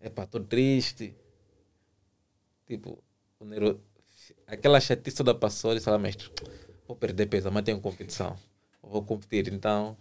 É 0.00 0.10
para 0.10 0.24
estou 0.24 0.42
triste. 0.42 1.14
Tipo, 2.66 3.02
o 3.40 3.44
nervo, 3.44 3.80
aquela 4.46 4.80
chatice 4.80 5.22
da 5.22 5.34
passou 5.34 5.72
e 5.72 5.76
disse, 5.76 5.98
mestre, 5.98 6.30
vou 6.86 6.96
perder 6.96 7.26
peso, 7.26 7.50
mas 7.50 7.64
tenho 7.64 7.80
competição. 7.80 8.36
Vou 8.82 9.02
competir. 9.02 9.52
Então, 9.52 9.96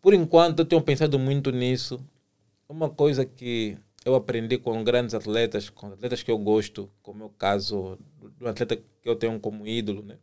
por 0.00 0.14
enquanto, 0.14 0.60
eu 0.60 0.64
tenho 0.64 0.82
pensado 0.82 1.18
muito 1.18 1.50
nisso. 1.50 2.00
Uma 2.68 2.88
coisa 2.88 3.24
que 3.24 3.76
eu 4.04 4.14
aprendi 4.14 4.58
com 4.58 4.82
grandes 4.82 5.14
atletas, 5.14 5.68
com 5.68 5.88
atletas 5.88 6.22
que 6.22 6.30
eu 6.30 6.38
gosto, 6.38 6.90
como 7.02 7.24
é 7.24 7.26
o 7.26 7.30
caso 7.30 7.98
do 8.38 8.48
atleta 8.48 8.76
que 8.76 9.08
eu 9.08 9.16
tenho 9.16 9.38
como 9.40 9.66
ídolo, 9.66 10.02
né? 10.02 10.16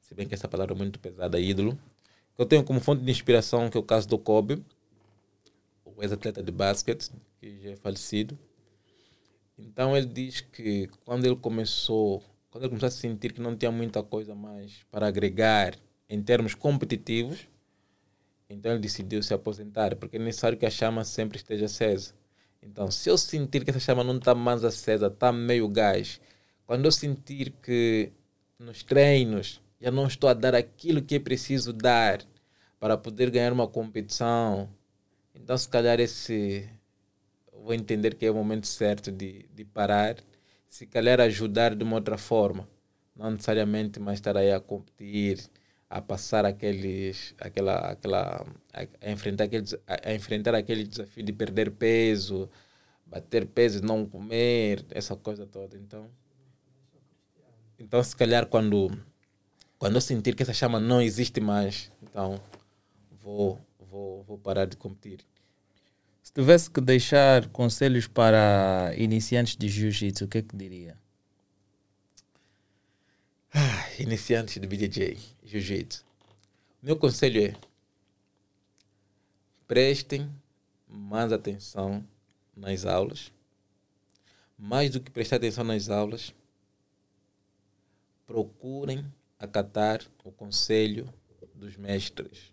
Se 0.00 0.14
bem 0.14 0.26
que 0.26 0.34
essa 0.34 0.48
palavra 0.48 0.74
é 0.74 0.76
muito 0.76 0.98
pesada, 0.98 1.40
ídolo 1.40 1.78
que 2.36 2.42
eu 2.42 2.46
tenho 2.46 2.62
como 2.62 2.80
fonte 2.80 3.02
de 3.02 3.10
inspiração, 3.10 3.70
que 3.70 3.78
é 3.78 3.80
o 3.80 3.82
caso 3.82 4.06
do 4.06 4.18
Kobe, 4.18 4.62
o 5.84 6.02
ex-atleta 6.02 6.42
de 6.42 6.52
basquete, 6.52 7.10
que 7.40 7.58
já 7.62 7.70
é 7.70 7.76
falecido. 7.76 8.38
Então 9.58 9.96
ele 9.96 10.06
diz 10.06 10.42
que 10.42 10.86
quando 11.06 11.24
ele 11.24 11.36
começou, 11.36 12.22
quando 12.50 12.64
ele 12.64 12.68
começou 12.68 12.88
a 12.88 12.90
sentir 12.90 13.32
que 13.32 13.40
não 13.40 13.56
tinha 13.56 13.72
muita 13.72 14.02
coisa 14.02 14.34
mais 14.34 14.84
para 14.90 15.06
agregar 15.06 15.74
em 16.10 16.22
termos 16.22 16.54
competitivos, 16.54 17.48
então 18.48 18.72
ele 18.72 18.80
decidiu 18.80 19.22
se 19.22 19.34
aposentar, 19.34 19.96
porque 19.96 20.16
é 20.16 20.20
necessário 20.20 20.58
que 20.58 20.66
a 20.66 20.70
chama 20.70 21.04
sempre 21.04 21.36
esteja 21.36 21.66
acesa. 21.66 22.14
Então, 22.62 22.90
se 22.90 23.08
eu 23.08 23.18
sentir 23.18 23.64
que 23.64 23.70
essa 23.70 23.80
chama 23.80 24.02
não 24.02 24.16
está 24.16 24.34
mais 24.34 24.64
acesa, 24.64 25.06
está 25.08 25.32
meio 25.32 25.68
gás, 25.68 26.20
quando 26.66 26.84
eu 26.84 26.92
sentir 26.92 27.52
que 27.62 28.12
nos 28.58 28.82
treinos 28.82 29.60
já 29.80 29.90
não 29.90 30.06
estou 30.06 30.28
a 30.28 30.34
dar 30.34 30.54
aquilo 30.54 31.02
que 31.02 31.16
é 31.16 31.20
preciso 31.20 31.72
dar 31.72 32.22
para 32.80 32.96
poder 32.96 33.30
ganhar 33.30 33.52
uma 33.52 33.68
competição. 33.68 34.68
Então, 35.34 35.56
se 35.56 35.68
calhar, 35.68 36.00
esse 36.00 36.68
vou 37.52 37.74
entender 37.74 38.14
que 38.14 38.24
é 38.24 38.30
o 38.30 38.34
momento 38.34 38.66
certo 38.66 39.10
de, 39.10 39.48
de 39.52 39.64
parar, 39.64 40.16
se 40.68 40.86
calhar 40.86 41.20
ajudar 41.20 41.74
de 41.74 41.82
uma 41.82 41.96
outra 41.96 42.16
forma, 42.16 42.68
não 43.14 43.30
necessariamente 43.30 43.98
mais 43.98 44.18
estar 44.18 44.36
aí 44.36 44.52
a 44.52 44.60
competir, 44.60 45.40
a 45.96 46.02
passar 46.02 46.44
aqueles, 46.44 47.34
aquela, 47.40 47.92
aquela, 47.92 48.46
a, 48.70 49.10
enfrentar 49.10 49.44
aquele, 49.44 49.64
a, 49.86 50.10
a 50.10 50.14
enfrentar 50.14 50.54
aquele 50.54 50.84
desafio 50.84 51.24
de 51.24 51.32
perder 51.32 51.70
peso, 51.70 52.50
bater 53.06 53.46
peso, 53.46 53.82
não 53.82 54.04
comer, 54.04 54.84
essa 54.90 55.16
coisa 55.16 55.46
toda. 55.46 55.74
Então, 55.78 56.06
então 57.78 58.02
se 58.04 58.14
calhar 58.14 58.44
quando 58.46 58.90
quando 59.78 59.94
eu 59.94 60.00
sentir 60.02 60.34
que 60.34 60.42
essa 60.42 60.52
chama 60.52 60.78
não 60.78 61.00
existe 61.00 61.40
mais, 61.40 61.90
então 62.02 62.38
vou, 63.22 63.58
vou, 63.90 64.22
vou 64.24 64.36
parar 64.38 64.66
de 64.66 64.76
competir. 64.76 65.20
Se 66.22 66.30
tivesse 66.30 66.70
que 66.70 66.80
deixar 66.82 67.48
conselhos 67.48 68.06
para 68.06 68.92
iniciantes 68.98 69.56
de 69.56 69.66
jiu-jitsu, 69.66 70.26
o 70.26 70.28
que 70.28 70.38
é 70.38 70.42
que 70.42 70.54
diria? 70.54 70.98
Ah, 73.58 73.88
iniciantes 73.98 74.60
de 74.60 74.66
BJJ, 74.66 75.18
jiu-jitsu. 75.42 76.04
Meu 76.82 76.94
conselho 76.94 77.42
é 77.42 77.54
prestem 79.66 80.30
mais 80.86 81.32
atenção 81.32 82.06
nas 82.54 82.84
aulas. 82.84 83.32
Mais 84.58 84.90
do 84.90 85.00
que 85.00 85.10
prestar 85.10 85.36
atenção 85.36 85.64
nas 85.64 85.88
aulas, 85.88 86.34
procurem 88.26 89.10
acatar 89.38 90.02
o 90.22 90.30
conselho 90.30 91.10
dos 91.54 91.78
mestres. 91.78 92.52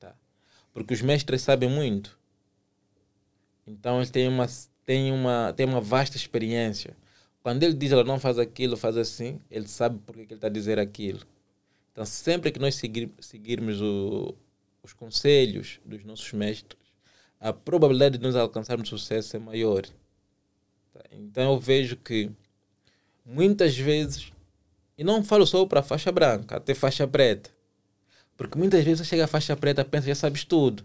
Tá? 0.00 0.16
Porque 0.72 0.94
os 0.94 1.02
mestres 1.02 1.42
sabem 1.42 1.68
muito. 1.68 2.18
Então 3.66 3.98
eles 3.98 4.10
têm 4.10 4.28
uma, 4.28 4.46
têm 4.86 5.12
uma, 5.12 5.52
têm 5.52 5.66
uma 5.66 5.82
vasta 5.82 6.16
experiência. 6.16 6.96
Quando 7.42 7.62
ele 7.62 7.74
diz 7.74 7.90
ela 7.90 8.04
não 8.04 8.20
faz 8.20 8.38
aquilo, 8.38 8.76
faz 8.76 8.96
assim, 8.96 9.40
ele 9.50 9.66
sabe 9.66 9.98
por 9.98 10.14
que 10.14 10.20
ele 10.22 10.34
está 10.34 10.46
a 10.46 10.50
dizer 10.50 10.78
aquilo. 10.78 11.20
Então 11.92 12.06
sempre 12.06 12.52
que 12.52 12.58
nós 12.58 12.76
seguir, 12.76 13.10
seguirmos 13.20 13.80
o, 13.80 14.34
os 14.82 14.92
conselhos 14.92 15.80
dos 15.84 16.04
nossos 16.04 16.32
mestres, 16.32 16.80
a 17.40 17.52
probabilidade 17.52 18.18
de 18.18 18.22
nós 18.22 18.36
alcançarmos 18.36 18.88
sucesso 18.88 19.36
é 19.36 19.40
maior. 19.40 19.84
Tá? 20.92 21.00
Então 21.10 21.52
eu 21.52 21.58
vejo 21.58 21.96
que 21.96 22.30
muitas 23.24 23.76
vezes 23.76 24.32
e 24.96 25.04
não 25.04 25.24
falo 25.24 25.44
só 25.46 25.66
para 25.66 25.82
faixa 25.82 26.12
branca, 26.12 26.56
até 26.56 26.74
faixa 26.74 27.08
preta. 27.08 27.50
Porque 28.36 28.56
muitas 28.56 28.84
vezes 28.84 29.00
você 29.00 29.10
chega 29.10 29.24
à 29.24 29.28
faixa 29.28 29.56
preta 29.56 29.84
pensa 29.84 30.06
já 30.06 30.14
sabes 30.14 30.44
tudo. 30.44 30.84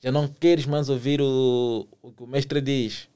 Já 0.00 0.12
não 0.12 0.28
queres 0.28 0.66
mais 0.66 0.90
ouvir 0.90 1.20
o, 1.22 1.88
o 2.02 2.12
que 2.12 2.22
o 2.22 2.26
mestre 2.26 2.60
diz. 2.60 3.08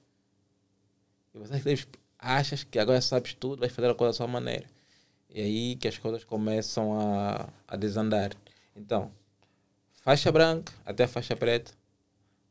E 1.34 1.38
você 1.38 1.76
achas 2.18 2.64
que 2.64 2.78
agora 2.78 3.00
sabes 3.00 3.34
tudo, 3.34 3.60
vais 3.60 3.72
fazer 3.72 3.88
a 3.90 3.94
coisa 3.94 4.10
da 4.10 4.16
sua 4.16 4.26
maneira. 4.26 4.66
E 5.30 5.40
aí 5.40 5.76
que 5.76 5.86
as 5.86 5.98
coisas 5.98 6.24
começam 6.24 6.98
a, 6.98 7.48
a 7.66 7.76
desandar. 7.76 8.32
Então, 8.74 9.12
faixa 10.02 10.32
branca 10.32 10.72
até 10.84 11.06
faixa 11.06 11.36
preta, 11.36 11.72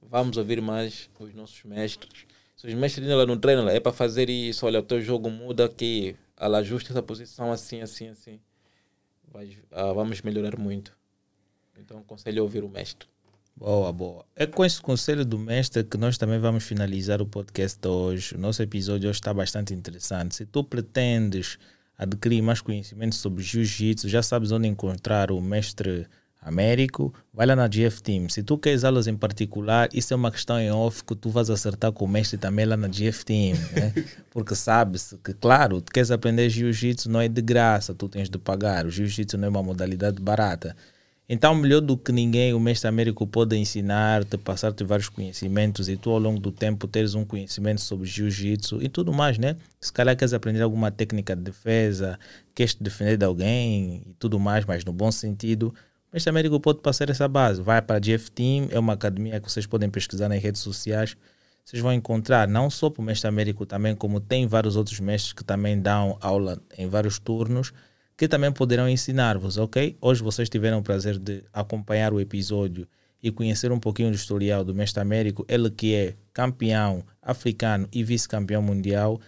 vamos 0.02 0.38
ouvir 0.38 0.61
mais 0.61 1.10
os 1.19 1.34
nossos 1.34 1.64
mestres. 1.64 2.26
Se 2.56 2.68
os 2.68 2.73
mestres 2.73 3.07
ainda 3.07 3.26
não 3.26 3.38
treinam, 3.38 3.68
é 3.69 3.80
para 3.80 3.91
fazer 3.91 4.30
isso, 4.30 4.65
olha, 4.65 4.80
o 4.80 4.84
teu 4.84 5.02
jogo 5.02 5.30
muda 5.30 5.65
aqui, 5.65 6.15
ela 6.35 6.60
ajusta 6.60 6.91
essa 6.91 7.03
posição 7.03 7.52
assim, 7.52 7.81
assim, 7.81 8.10
assim, 8.10 8.39
uh, 9.34 9.94
vamos 9.94 10.22
melhorar 10.22 10.57
muito. 10.57 10.95
Então, 11.77 11.99
aconselho 11.99 12.41
a 12.41 12.44
ouvir 12.44 12.64
o 12.64 12.69
mestre. 12.69 13.07
Boa, 13.60 13.92
boa. 13.92 14.24
É 14.36 14.46
com 14.46 14.64
esse 14.64 14.80
conselho 14.80 15.26
do 15.26 15.40
mestre 15.40 15.84
que 15.84 15.98
nós 15.98 16.16
também 16.16 16.38
vamos 16.38 16.64
finalizar 16.64 17.24
o 17.24 17.26
podcast 17.26 17.80
hoje. 17.88 18.36
O 18.36 18.38
nosso 18.38 18.62
episódio 18.62 19.10
hoje 19.10 19.18
está 19.18 19.34
bastante 19.34 19.74
interessante. 19.74 20.36
Se 20.36 20.46
tu 20.46 20.64
pretendes 20.64 21.58
adquirir 21.98 22.44
mais 22.44 22.62
conhecimento 22.62 23.16
sobre 23.16 23.44
jiu-jitsu, 23.44 24.08
já 24.08 24.22
sabes 24.22 24.52
onde 24.52 24.68
encontrar 24.68 25.32
o 25.32 25.42
mestre 25.42 26.06
Américo, 26.40 27.12
vai 27.34 27.48
lá 27.48 27.56
na 27.56 27.68
GF 27.68 28.02
Team. 28.02 28.30
Se 28.30 28.44
tu 28.44 28.60
queres 28.60 28.84
aulas 28.84 29.08
em 29.08 29.18
particular, 29.18 29.90
isso 29.92 30.14
é 30.14 30.16
uma 30.16 30.32
questão 30.32 30.60
em 30.60 30.72
off 30.72 31.04
que 31.04 31.16
tu 31.16 31.30
vais 31.30 31.50
acertar 31.50 31.92
com 31.92 32.06
o 32.06 32.08
mestre 32.08 32.38
também 32.38 32.64
lá 32.64 32.78
na 32.78 32.88
GF 32.88 33.26
Team. 33.26 33.58
Né? 33.74 33.92
Porque 34.30 34.54
sabes 34.54 35.16
que, 35.24 35.34
claro, 35.34 35.82
tu 35.82 35.92
queres 35.92 36.12
aprender 36.12 36.48
jiu-jitsu, 36.48 37.10
não 37.10 37.20
é 37.20 37.28
de 37.28 37.42
graça, 37.42 37.94
tu 37.94 38.08
tens 38.08 38.30
de 38.30 38.38
pagar. 38.38 38.86
O 38.86 38.92
jiu-jitsu 38.92 39.36
não 39.36 39.48
é 39.48 39.50
uma 39.50 39.64
modalidade 39.64 40.22
barata. 40.22 40.76
Então, 41.30 41.54
melhor 41.54 41.82
do 41.82 41.98
que 41.98 42.12
ninguém, 42.12 42.54
o 42.54 42.60
mestre 42.60 42.88
Américo 42.88 43.28
pode 43.28 43.58
ensinar-te, 43.58 44.38
passar-te 44.38 44.84
vários 44.84 45.10
conhecimentos 45.10 45.90
e 45.90 45.98
tu, 45.98 46.10
ao 46.10 46.20
longo 46.20 46.40
do 46.40 46.52
tempo, 46.54 46.88
teres 46.88 47.16
um 47.16 47.26
conhecimento 47.26 47.82
sobre 47.82 48.08
jiu-jitsu 48.08 48.82
e 48.82 48.88
tudo 48.88 49.12
mais, 49.12 49.38
né? 49.38 49.58
Se 49.82 49.91
calhar 49.91 50.16
queres 50.16 50.34
aprender 50.34 50.62
alguma 50.62 50.90
técnica 50.90 51.36
de 51.36 51.41
defesa, 51.41 52.18
queres 52.56 52.76
te 52.76 52.82
defender 52.82 53.18
de 53.18 53.26
alguém 53.26 54.04
e 54.08 54.14
tudo 54.18 54.40
mais, 54.40 54.64
mas 54.64 54.86
no 54.86 54.94
bom 54.94 55.12
sentido 55.12 55.74
Mestre 56.12 56.30
Américo 56.30 56.60
pode 56.60 56.80
passar 56.80 57.10
essa 57.10 57.28
base. 57.28 57.62
Vai 57.62 57.82
para 57.82 57.98
a 57.98 57.99
GF 57.99 58.32
Team, 58.32 58.70
é 58.72 58.80
uma 58.80 58.94
academia 58.94 59.40
que 59.40 59.52
vocês 59.52 59.66
podem 59.66 59.90
pesquisar 59.90 60.30
nas 60.30 60.41
redes 60.41 60.62
sociais. 60.62 61.18
vocês 61.66 61.82
vão 61.82 61.91
encontrar 61.94 62.48
não 62.48 62.70
só 62.70 62.90
para 62.90 63.02
o 63.02 63.06
mestre 63.06 63.28
Américo 63.28 63.66
também, 63.66 63.94
como 63.95 64.20
tem 64.22 64.48
vários 64.48 64.78
outros 64.78 64.99
mestres 65.02 65.34
que 65.34 65.44
também 65.44 65.80
dão 65.80 66.18
aula 66.22 66.62
em 66.78 66.88
vários 66.88 67.20
turnos, 67.20 67.74
que 68.18 68.27
também 68.27 68.52
poderão 68.52 68.89
ensinar-vos, 68.89 69.57
ok? 69.57 69.95
Hoje 70.02 70.23
vocês 70.23 70.49
tiveram 70.49 70.80
o 70.80 70.84
prazer 70.84 71.19
de 71.19 71.44
acompanhar 71.53 72.11
o 72.11 72.19
episódio 72.19 72.88
e 73.22 73.31
conhecer 73.31 73.72
um 73.72 73.80
pouquinho 73.80 74.10
do 74.10 74.15
historial 74.15 74.64
do 74.64 74.73
mestre 74.73 74.99
Américo, 74.99 75.45
ele 75.48 75.69
que 75.69 75.94
é 75.94 76.15
campeão 76.34 77.03
africano 77.22 77.88
e 77.94 78.03
vice-campeão 78.03 78.61
mundial. 78.61 79.22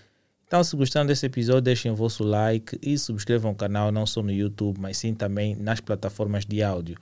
Então, 0.47 0.63
se 0.63 0.75
gostaram 0.75 1.05
desse 1.05 1.27
episódio, 1.27 1.61
deixem 1.61 1.91
o 1.91 1.95
vosso 1.95 2.23
like 2.23 2.79
e 2.81 2.97
subscrevam 2.97 3.51
o 3.51 3.55
canal 3.55 3.91
não 3.91 4.07
só 4.07 4.23
no 4.23 4.31
YouTube, 4.31 4.79
mas 4.79 4.97
sim 4.97 5.13
também 5.13 5.55
nas 5.55 5.79
plataformas 5.79 6.43
de 6.43 6.63
áudio. 6.63 6.97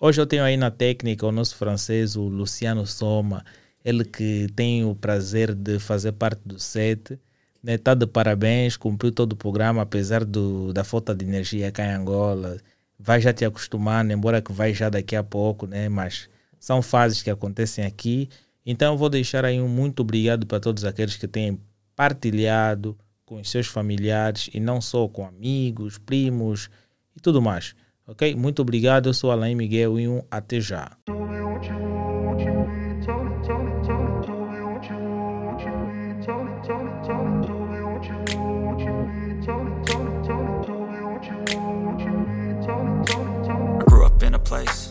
Hoje 0.00 0.20
eu 0.20 0.26
tenho 0.26 0.44
aí 0.44 0.56
na 0.56 0.70
técnica 0.70 1.26
o 1.26 1.32
nosso 1.32 1.56
francês, 1.56 2.14
o 2.14 2.28
Luciano 2.28 2.86
Soma, 2.86 3.44
ele 3.84 4.04
que 4.04 4.46
tem 4.54 4.84
o 4.84 4.94
prazer 4.94 5.52
de 5.52 5.80
fazer 5.80 6.12
parte 6.12 6.42
do 6.44 6.60
set. 6.60 7.18
Está 7.64 7.72
né, 7.72 7.78
tá 7.78 7.94
de 7.94 8.06
parabéns, 8.06 8.76
cumpriu 8.76 9.10
todo 9.10 9.32
o 9.32 9.36
programa, 9.36 9.80
apesar 9.80 10.22
do, 10.22 10.70
da 10.74 10.84
falta 10.84 11.14
de 11.14 11.24
energia 11.24 11.72
cá 11.72 11.86
em 11.86 11.94
Angola. 11.94 12.58
Vai 12.98 13.22
já 13.22 13.32
te 13.32 13.42
acostumando, 13.42 14.12
embora 14.12 14.42
que 14.42 14.52
vai 14.52 14.74
já 14.74 14.90
daqui 14.90 15.16
a 15.16 15.24
pouco, 15.24 15.66
né? 15.66 15.88
Mas 15.88 16.28
são 16.60 16.82
fases 16.82 17.22
que 17.22 17.30
acontecem 17.30 17.86
aqui. 17.86 18.28
Então 18.66 18.98
vou 18.98 19.08
deixar 19.08 19.46
aí 19.46 19.62
um 19.62 19.68
muito 19.68 20.00
obrigado 20.00 20.46
para 20.46 20.60
todos 20.60 20.84
aqueles 20.84 21.16
que 21.16 21.26
têm 21.26 21.58
partilhado 21.96 22.96
com 23.24 23.40
os 23.40 23.50
seus 23.50 23.66
familiares 23.66 24.50
e 24.52 24.60
não 24.60 24.78
só 24.78 25.08
com 25.08 25.26
amigos, 25.26 25.96
primos 25.96 26.68
e 27.16 27.20
tudo 27.20 27.40
mais. 27.40 27.74
Ok? 28.06 28.34
Muito 28.34 28.60
obrigado. 28.60 29.08
Eu 29.08 29.14
sou 29.14 29.30
Alain 29.30 29.54
Miguel 29.54 29.98
e 29.98 30.06
um 30.06 30.22
até 30.30 30.60
já. 30.60 30.94
place. 44.44 44.83